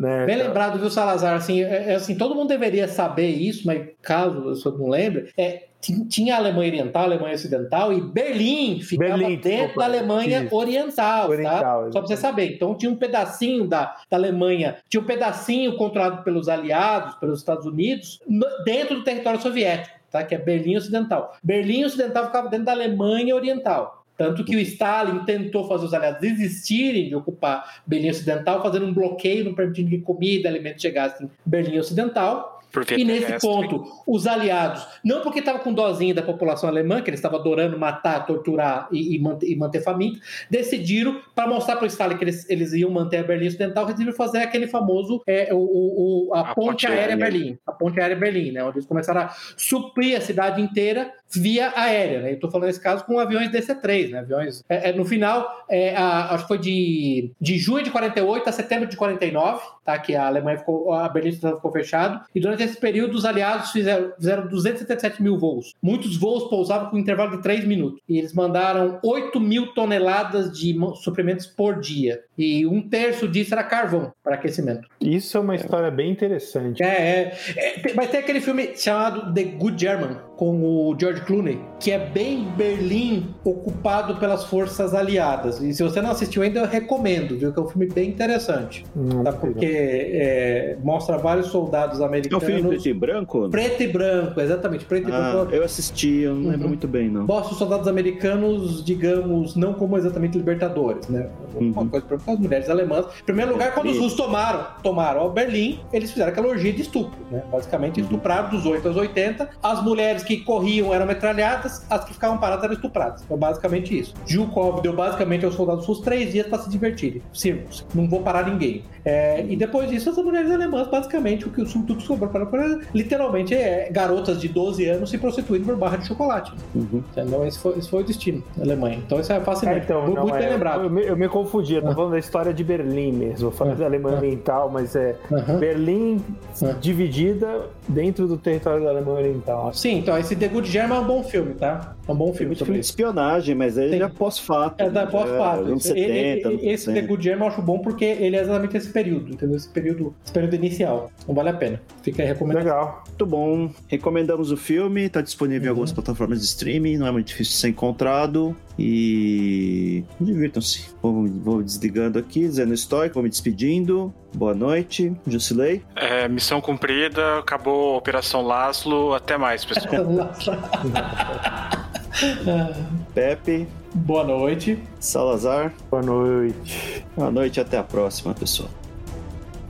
Né, 0.01 0.25
Bem 0.25 0.35
lembrado, 0.35 0.77
viu, 0.79 0.89
Salazar? 0.89 1.35
Assim, 1.35 1.63
é, 1.63 1.91
é 1.91 1.95
assim, 1.95 2.15
todo 2.17 2.35
mundo 2.35 2.49
deveria 2.49 2.89
saber 2.89 3.29
isso, 3.29 3.65
mas 3.65 3.87
caso 4.01 4.43
você 4.43 4.69
não 4.69 4.89
lembre, 4.89 5.31
é, 5.37 5.63
tinha 5.81 6.35
a 6.35 6.37
Alemanha 6.37 6.69
Oriental, 6.69 7.01
a 7.01 7.05
Alemanha 7.05 7.35
Ocidental 7.35 7.91
e 7.91 8.01
Berlim 8.01 8.79
ficava 8.81 9.17
Berlim, 9.17 9.37
dentro 9.37 9.77
da 9.77 9.85
Alemanha 9.85 10.43
Isso. 10.43 10.55
Oriental, 10.55 11.29
Oriental, 11.29 11.85
tá? 11.85 11.91
Só 11.91 11.99
pra 11.99 12.07
você 12.07 12.17
saber. 12.17 12.53
Então 12.53 12.75
tinha 12.75 12.91
um 12.91 12.95
pedacinho 12.95 13.67
da, 13.67 13.95
da 14.09 14.17
Alemanha, 14.17 14.77
tinha 14.89 15.01
um 15.01 15.05
pedacinho 15.05 15.75
controlado 15.77 16.23
pelos 16.23 16.47
aliados, 16.47 17.15
pelos 17.15 17.39
Estados 17.39 17.65
Unidos, 17.65 18.19
no- 18.27 18.45
dentro 18.63 18.95
do 18.95 19.03
território 19.03 19.41
soviético, 19.41 19.95
tá? 20.11 20.23
Que 20.23 20.35
é 20.35 20.37
Berlim 20.37 20.75
Ocidental. 20.77 21.33
Berlim 21.43 21.83
Ocidental 21.83 22.25
ficava 22.27 22.47
dentro 22.49 22.65
da 22.67 22.71
Alemanha 22.73 23.35
Oriental. 23.35 23.97
Tanto 24.17 24.43
que 24.45 24.55
o 24.55 24.59
Stalin 24.59 25.25
tentou 25.25 25.67
fazer 25.67 25.85
os 25.85 25.93
aliados 25.95 26.21
desistirem 26.21 27.09
de 27.09 27.15
ocupar 27.15 27.81
Berlim 27.87 28.11
Ocidental, 28.11 28.61
fazendo 28.61 28.85
um 28.85 28.93
bloqueio, 28.93 29.43
não 29.45 29.55
permitindo 29.55 29.89
que 29.89 29.97
comida, 29.97 30.47
alimentos 30.47 30.79
chegassem 30.81 31.25
em 31.25 31.29
Berlim 31.43 31.79
Ocidental. 31.79 32.60
E 33.01 33.03
nesse 33.03 33.25
ponto, 33.41 33.85
os 34.07 34.25
aliados, 34.25 34.85
não 35.03 35.21
porque 35.21 35.39
estava 35.39 35.59
com 35.59 35.73
dozinha 35.73 36.13
da 36.13 36.21
população 36.21 36.69
alemã, 36.69 37.01
que 37.01 37.09
eles 37.09 37.19
estavam 37.19 37.39
adorando 37.39 37.77
matar, 37.77 38.25
torturar 38.25 38.87
e, 38.91 39.15
e 39.15 39.19
manter, 39.19 39.47
e 39.49 39.55
manter 39.55 39.81
faminto, 39.83 40.19
decidiram, 40.49 41.21
para 41.35 41.47
mostrar 41.47 41.75
para 41.75 41.83
o 41.83 41.87
Stalin 41.87 42.17
que 42.17 42.23
eles, 42.23 42.49
eles 42.49 42.73
iam 42.73 42.89
manter 42.89 43.17
a 43.17 43.23
Berlim 43.23 43.47
Ocidental, 43.47 43.85
decidiram 43.85 44.13
fazer 44.13 44.39
aquele 44.39 44.67
famoso, 44.67 45.21
é, 45.27 45.53
o, 45.53 45.57
o- 45.57 46.29
o- 46.29 46.33
a, 46.33 46.39
A 46.51 46.55
ponte, 46.55 46.67
ponte 46.67 46.87
aérea 46.87 47.01
aérea. 47.01 47.17
Berlim. 47.17 47.57
A 47.67 47.71
ponte 47.71 47.99
aérea 47.99 48.15
Berlim, 48.15 48.51
né? 48.51 48.63
Onde 48.63 48.77
eles 48.77 48.87
começaram 48.87 49.21
a 49.21 49.29
suprir 49.57 50.17
a 50.17 50.21
cidade 50.21 50.61
inteira 50.61 51.11
via 51.33 51.71
aérea, 51.75 52.21
né? 52.21 52.33
Eu 52.33 52.39
tô 52.39 52.49
falando 52.49 52.67
nesse 52.67 52.79
caso 52.79 53.05
com 53.05 53.19
aviões 53.19 53.49
DC-3, 53.49 54.11
né? 54.11 54.19
Aviões... 54.19 54.63
é, 54.69 54.89
é, 54.89 54.93
no 54.93 55.05
final, 55.05 55.65
é, 55.69 55.95
a- 55.95 56.33
acho 56.33 56.43
que 56.43 56.47
foi 56.47 56.57
de, 56.57 57.31
de 57.39 57.57
junho 57.57 57.83
de 57.83 57.91
48 57.91 58.49
a 58.49 58.51
setembro 58.51 58.87
de 58.87 58.97
49, 58.97 59.61
tá? 59.85 59.97
Que 59.99 60.15
a 60.15 60.27
Alemanha 60.27 60.57
ficou... 60.57 60.93
A 60.93 61.07
Berlim 61.09 61.31
ficou 61.31 61.71
fechado. 61.71 62.21
E 62.33 62.39
durante 62.39 62.63
esse 62.63 62.77
período, 62.77 63.15
os 63.15 63.25
aliados 63.25 63.71
fizeram, 63.71 64.11
fizeram 64.15 64.47
277 64.47 65.21
mil 65.21 65.37
voos. 65.37 65.73
Muitos 65.81 66.17
voos 66.17 66.49
pousavam 66.49 66.89
com 66.89 66.97
intervalo 66.97 67.37
de 67.37 67.43
3 67.43 67.65
minutos. 67.65 67.99
E 68.07 68.17
eles 68.17 68.33
mandaram 68.33 68.99
8 69.03 69.39
mil 69.39 69.73
toneladas 69.73 70.51
de 70.51 70.75
suprimentos 70.95 71.45
por 71.47 71.79
dia. 71.79 72.21
E 72.37 72.65
um 72.65 72.81
terço 72.81 73.27
disso 73.27 73.53
era 73.53 73.63
carvão 73.63 74.11
para 74.23 74.35
aquecimento. 74.35 74.87
Isso 74.99 75.37
é 75.37 75.39
uma 75.39 75.55
história 75.55 75.91
bem 75.91 76.11
interessante. 76.11 76.81
É, 76.83 76.87
é. 76.87 77.37
é 77.55 77.93
mas 77.93 78.09
tem 78.09 78.19
aquele 78.19 78.41
filme 78.41 78.75
chamado 78.75 79.33
The 79.33 79.43
Good 79.43 79.79
German, 79.79 80.17
com 80.41 80.63
o 80.63 80.95
George 80.99 81.21
Clooney, 81.21 81.59
que 81.79 81.91
é 81.91 81.99
bem 81.99 82.47
Berlim 82.57 83.27
ocupado 83.43 84.15
pelas 84.15 84.43
forças 84.45 84.95
aliadas. 84.95 85.61
E 85.61 85.71
se 85.71 85.83
você 85.83 86.01
não 86.01 86.09
assistiu 86.09 86.41
ainda, 86.41 86.61
eu 86.61 86.65
recomendo, 86.65 87.37
viu? 87.37 87.53
Que 87.53 87.59
é 87.59 87.61
um 87.61 87.67
filme 87.67 87.85
bem 87.85 88.09
interessante. 88.09 88.83
Hum, 88.97 89.23
Tá? 89.23 89.31
Porque 89.33 89.63
é, 89.63 90.77
mostra 90.83 91.15
vários 91.19 91.45
soldados 91.47 91.99
É 91.99 92.01
um 92.01 92.07
americanos. 92.07 92.43
filme 92.43 92.63
preto 92.69 92.87
e 92.89 92.93
branco? 92.93 93.49
Preto 93.49 93.83
e 93.83 93.87
branco, 93.87 94.41
exatamente, 94.41 94.83
preto 94.85 95.09
e 95.09 95.13
Ah, 95.13 95.31
branco. 95.31 95.53
eu 95.53 95.63
assisti, 95.63 96.21
eu 96.21 96.33
não 96.33 96.49
lembro 96.49 96.61
Uhum. 96.63 96.67
muito 96.69 96.87
bem, 96.87 97.07
não. 97.07 97.27
Mostra 97.27 97.51
os 97.53 97.59
soldados 97.59 97.87
americanos, 97.87 98.83
digamos, 98.83 99.55
não 99.55 99.75
como 99.75 99.95
exatamente 99.95 100.39
libertadores, 100.39 101.07
né? 101.07 101.29
Uma 101.53 101.83
Uhum. 101.83 101.87
coisa 101.89 102.03
para 102.07 102.17
as 102.33 102.39
mulheres 102.39 102.67
alemãs. 102.67 103.05
Em 103.21 103.25
primeiro 103.25 103.51
lugar, 103.51 103.75
quando 103.75 103.91
os 103.91 103.97
russos 103.99 104.15
tomaram, 104.15 104.65
tomaram 104.81 105.29
Berlim, 105.29 105.81
eles 105.93 106.09
fizeram 106.09 106.31
aquela 106.31 106.47
orgia 106.47 106.73
de 106.73 106.81
estupro, 106.81 107.19
né? 107.29 107.43
Basicamente, 107.51 108.01
estupraram 108.01 108.49
dos 108.49 108.65
8 108.65 108.87
aos 108.87 108.97
80. 108.97 109.47
As 109.61 109.83
mulheres 109.83 110.23
que 110.23 110.30
que 110.37 110.45
corriam 110.45 110.93
eram 110.93 111.05
metralhadas, 111.05 111.85
as 111.89 112.03
que 112.03 112.13
ficavam 112.13 112.37
paradas 112.37 112.63
eram 112.63 112.73
estupradas. 112.73 113.23
Foi 113.23 113.37
basicamente 113.37 113.97
isso. 113.97 114.13
Zhukov 114.27 114.81
deu 114.81 114.93
basicamente 114.93 115.45
aos 115.45 115.55
soldados 115.55 115.87
os 115.87 115.99
três 115.99 116.31
dias 116.31 116.47
para 116.47 116.59
se 116.59 116.69
divertirem. 116.69 117.21
Circos. 117.33 117.85
Não 117.93 118.07
vou 118.07 118.21
parar 118.21 118.47
ninguém. 118.47 118.83
É, 119.03 119.43
e 119.47 119.55
depois 119.55 119.89
disso, 119.89 120.09
as 120.09 120.17
mulheres 120.17 120.51
alemãs, 120.51 120.87
basicamente, 120.87 121.47
o 121.47 121.51
que 121.51 121.61
o 121.61 121.65
que 121.65 122.03
sobrou 122.03 122.29
para 122.29 122.79
literalmente 122.93 123.53
é 123.53 123.89
garotas 123.91 124.39
de 124.39 124.47
12 124.47 124.85
anos 124.87 125.09
se 125.09 125.17
prostituindo 125.17 125.65
por 125.65 125.75
barra 125.75 125.97
de 125.97 126.07
chocolate. 126.07 126.53
Uhum. 126.75 127.03
Então, 127.15 127.45
esse 127.45 127.59
foi, 127.59 127.77
esse 127.77 127.89
foi, 127.89 128.01
o 128.01 128.05
destino 128.05 128.43
da 128.55 128.63
Alemanha. 128.63 129.01
Então, 129.05 129.19
isso 129.19 129.33
é 129.33 129.39
fascinante. 129.39 129.79
É, 129.79 129.83
então, 129.83 130.01
muito, 130.03 130.15
não, 130.15 130.25
bem 130.25 130.45
é, 130.45 130.49
lembrado. 130.49 130.83
Eu, 130.83 130.89
me, 130.89 131.03
eu 131.03 131.17
me 131.17 131.27
confundi, 131.27 131.75
eu 131.75 131.81
tô 131.81 131.89
ah. 131.89 131.95
falando 131.95 132.11
da 132.11 132.19
história 132.19 132.53
de 132.53 132.63
Berlim 132.63 133.11
mesmo. 133.11 133.47
Eu 133.47 133.51
falei 133.51 133.73
ah. 133.73 133.77
da 133.77 133.85
Alemanha 133.85 134.17
ah. 134.17 134.19
Oriental, 134.19 134.69
mas 134.69 134.95
é 134.95 135.15
uhum. 135.29 135.59
Berlim 135.59 136.23
ah. 136.61 136.73
dividida 136.79 137.65
dentro 137.87 138.27
do 138.27 138.37
território 138.37 138.83
da 138.83 138.91
Alemanha 138.91 139.17
Oriental. 139.19 139.73
Sim, 139.73 139.97
então 139.97 140.15
esse 140.21 140.35
The 140.35 140.47
Good 140.47 140.69
German 140.69 140.97
é 140.97 141.01
um 141.01 141.05
bom 141.05 141.23
filme, 141.23 141.53
tá? 141.55 141.95
É 142.11 142.13
um 142.13 142.17
bom 142.17 142.33
filme. 142.33 142.53
É 142.53 142.57
filme 142.57 142.79
de 142.79 142.85
espionagem, 142.85 143.55
mas 143.55 143.77
ele 143.77 144.03
é 144.03 144.07
pós-fato. 144.07 144.81
É 144.81 144.89
da 144.89 145.07
pós-fato. 145.07 145.77
É, 145.95 146.39
esse 146.61 146.91
The 146.93 147.01
Good 147.01 147.23
German 147.23 147.47
eu 147.47 147.53
acho 147.53 147.61
bom 147.61 147.79
porque 147.79 148.03
ele 148.03 148.35
é 148.35 148.41
exatamente 148.41 148.77
esse 148.77 148.89
período, 148.89 149.33
entendeu? 149.33 149.55
Esse 149.55 149.69
período, 149.69 150.13
esse 150.23 150.33
período 150.33 150.55
inicial. 150.55 151.09
Não 151.27 151.33
vale 151.33 151.49
a 151.49 151.53
pena. 151.53 151.81
Fica 152.03 152.21
aí 152.21 152.27
recomendado. 152.27 152.63
Legal. 152.65 153.03
Muito 153.07 153.25
bom. 153.25 153.71
Recomendamos 153.87 154.51
o 154.51 154.57
filme, 154.57 155.07
tá 155.09 155.21
disponível 155.21 155.61
uhum. 155.61 155.65
em 155.65 155.69
algumas 155.69 155.91
plataformas 155.91 156.39
de 156.39 156.45
streaming, 156.45 156.97
não 156.97 157.07
é 157.07 157.11
muito 157.11 157.27
difícil 157.27 157.53
de 157.53 157.59
ser 157.59 157.69
encontrado. 157.69 158.55
E 158.77 160.03
divirtam-se. 160.19 160.89
Vou, 161.01 161.27
vou, 161.27 161.63
desligando 161.63 162.17
aqui, 162.17 162.41
dizendo 162.41 162.73
estoico, 162.73 163.15
vou 163.15 163.23
me 163.23 163.29
despedindo. 163.29 164.13
Boa 164.33 164.55
noite, 164.55 165.13
Jusilei. 165.27 165.83
É, 165.95 166.27
missão 166.27 166.59
cumprida, 166.59 167.39
acabou 167.39 167.95
a 167.95 167.97
Operação 167.97 168.41
Laszlo. 168.41 169.13
Até 169.13 169.37
mais, 169.37 169.63
pessoal. 169.63 169.93
Pepe. 173.13 173.67
Boa 173.93 174.23
noite. 174.23 174.77
Salazar. 174.99 175.73
Boa 175.89 176.01
noite. 176.01 177.05
Boa 177.15 177.31
noite, 177.31 177.59
até 177.59 177.77
a 177.77 177.83
próxima, 177.83 178.33
pessoal. 178.33 178.69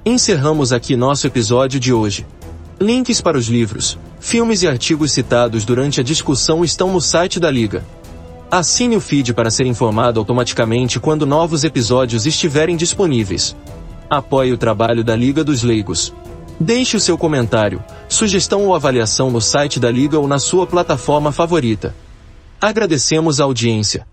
Encerramos 0.05 0.73
aqui 0.73 0.95
nosso 0.95 1.27
episódio 1.27 1.79
de 1.79 1.93
hoje. 1.93 2.25
Links 2.79 3.21
para 3.21 3.37
os 3.37 3.45
livros, 3.45 3.99
filmes 4.19 4.63
e 4.63 4.67
artigos 4.67 5.11
citados 5.11 5.63
durante 5.63 5.99
a 5.99 6.03
discussão 6.03 6.65
estão 6.65 6.91
no 6.91 6.99
site 6.99 7.39
da 7.39 7.51
Liga. 7.51 7.85
Assine 8.49 8.95
o 8.95 8.99
feed 8.99 9.33
para 9.33 9.51
ser 9.51 9.67
informado 9.67 10.19
automaticamente 10.19 10.99
quando 10.99 11.25
novos 11.25 11.63
episódios 11.63 12.25
estiverem 12.25 12.75
disponíveis. 12.75 13.55
Apoie 14.09 14.51
o 14.51 14.57
trabalho 14.57 15.03
da 15.03 15.15
Liga 15.15 15.43
dos 15.43 15.61
Leigos. 15.61 16.11
Deixe 16.59 16.97
o 16.97 16.99
seu 16.99 17.17
comentário, 17.17 17.83
sugestão 18.09 18.65
ou 18.65 18.75
avaliação 18.75 19.29
no 19.29 19.39
site 19.39 19.79
da 19.79 19.89
Liga 19.89 20.19
ou 20.19 20.27
na 20.27 20.39
sua 20.39 20.65
plataforma 20.65 21.31
favorita. 21.31 21.93
Agradecemos 22.61 23.41
a 23.41 23.43
audiência. 23.45 24.05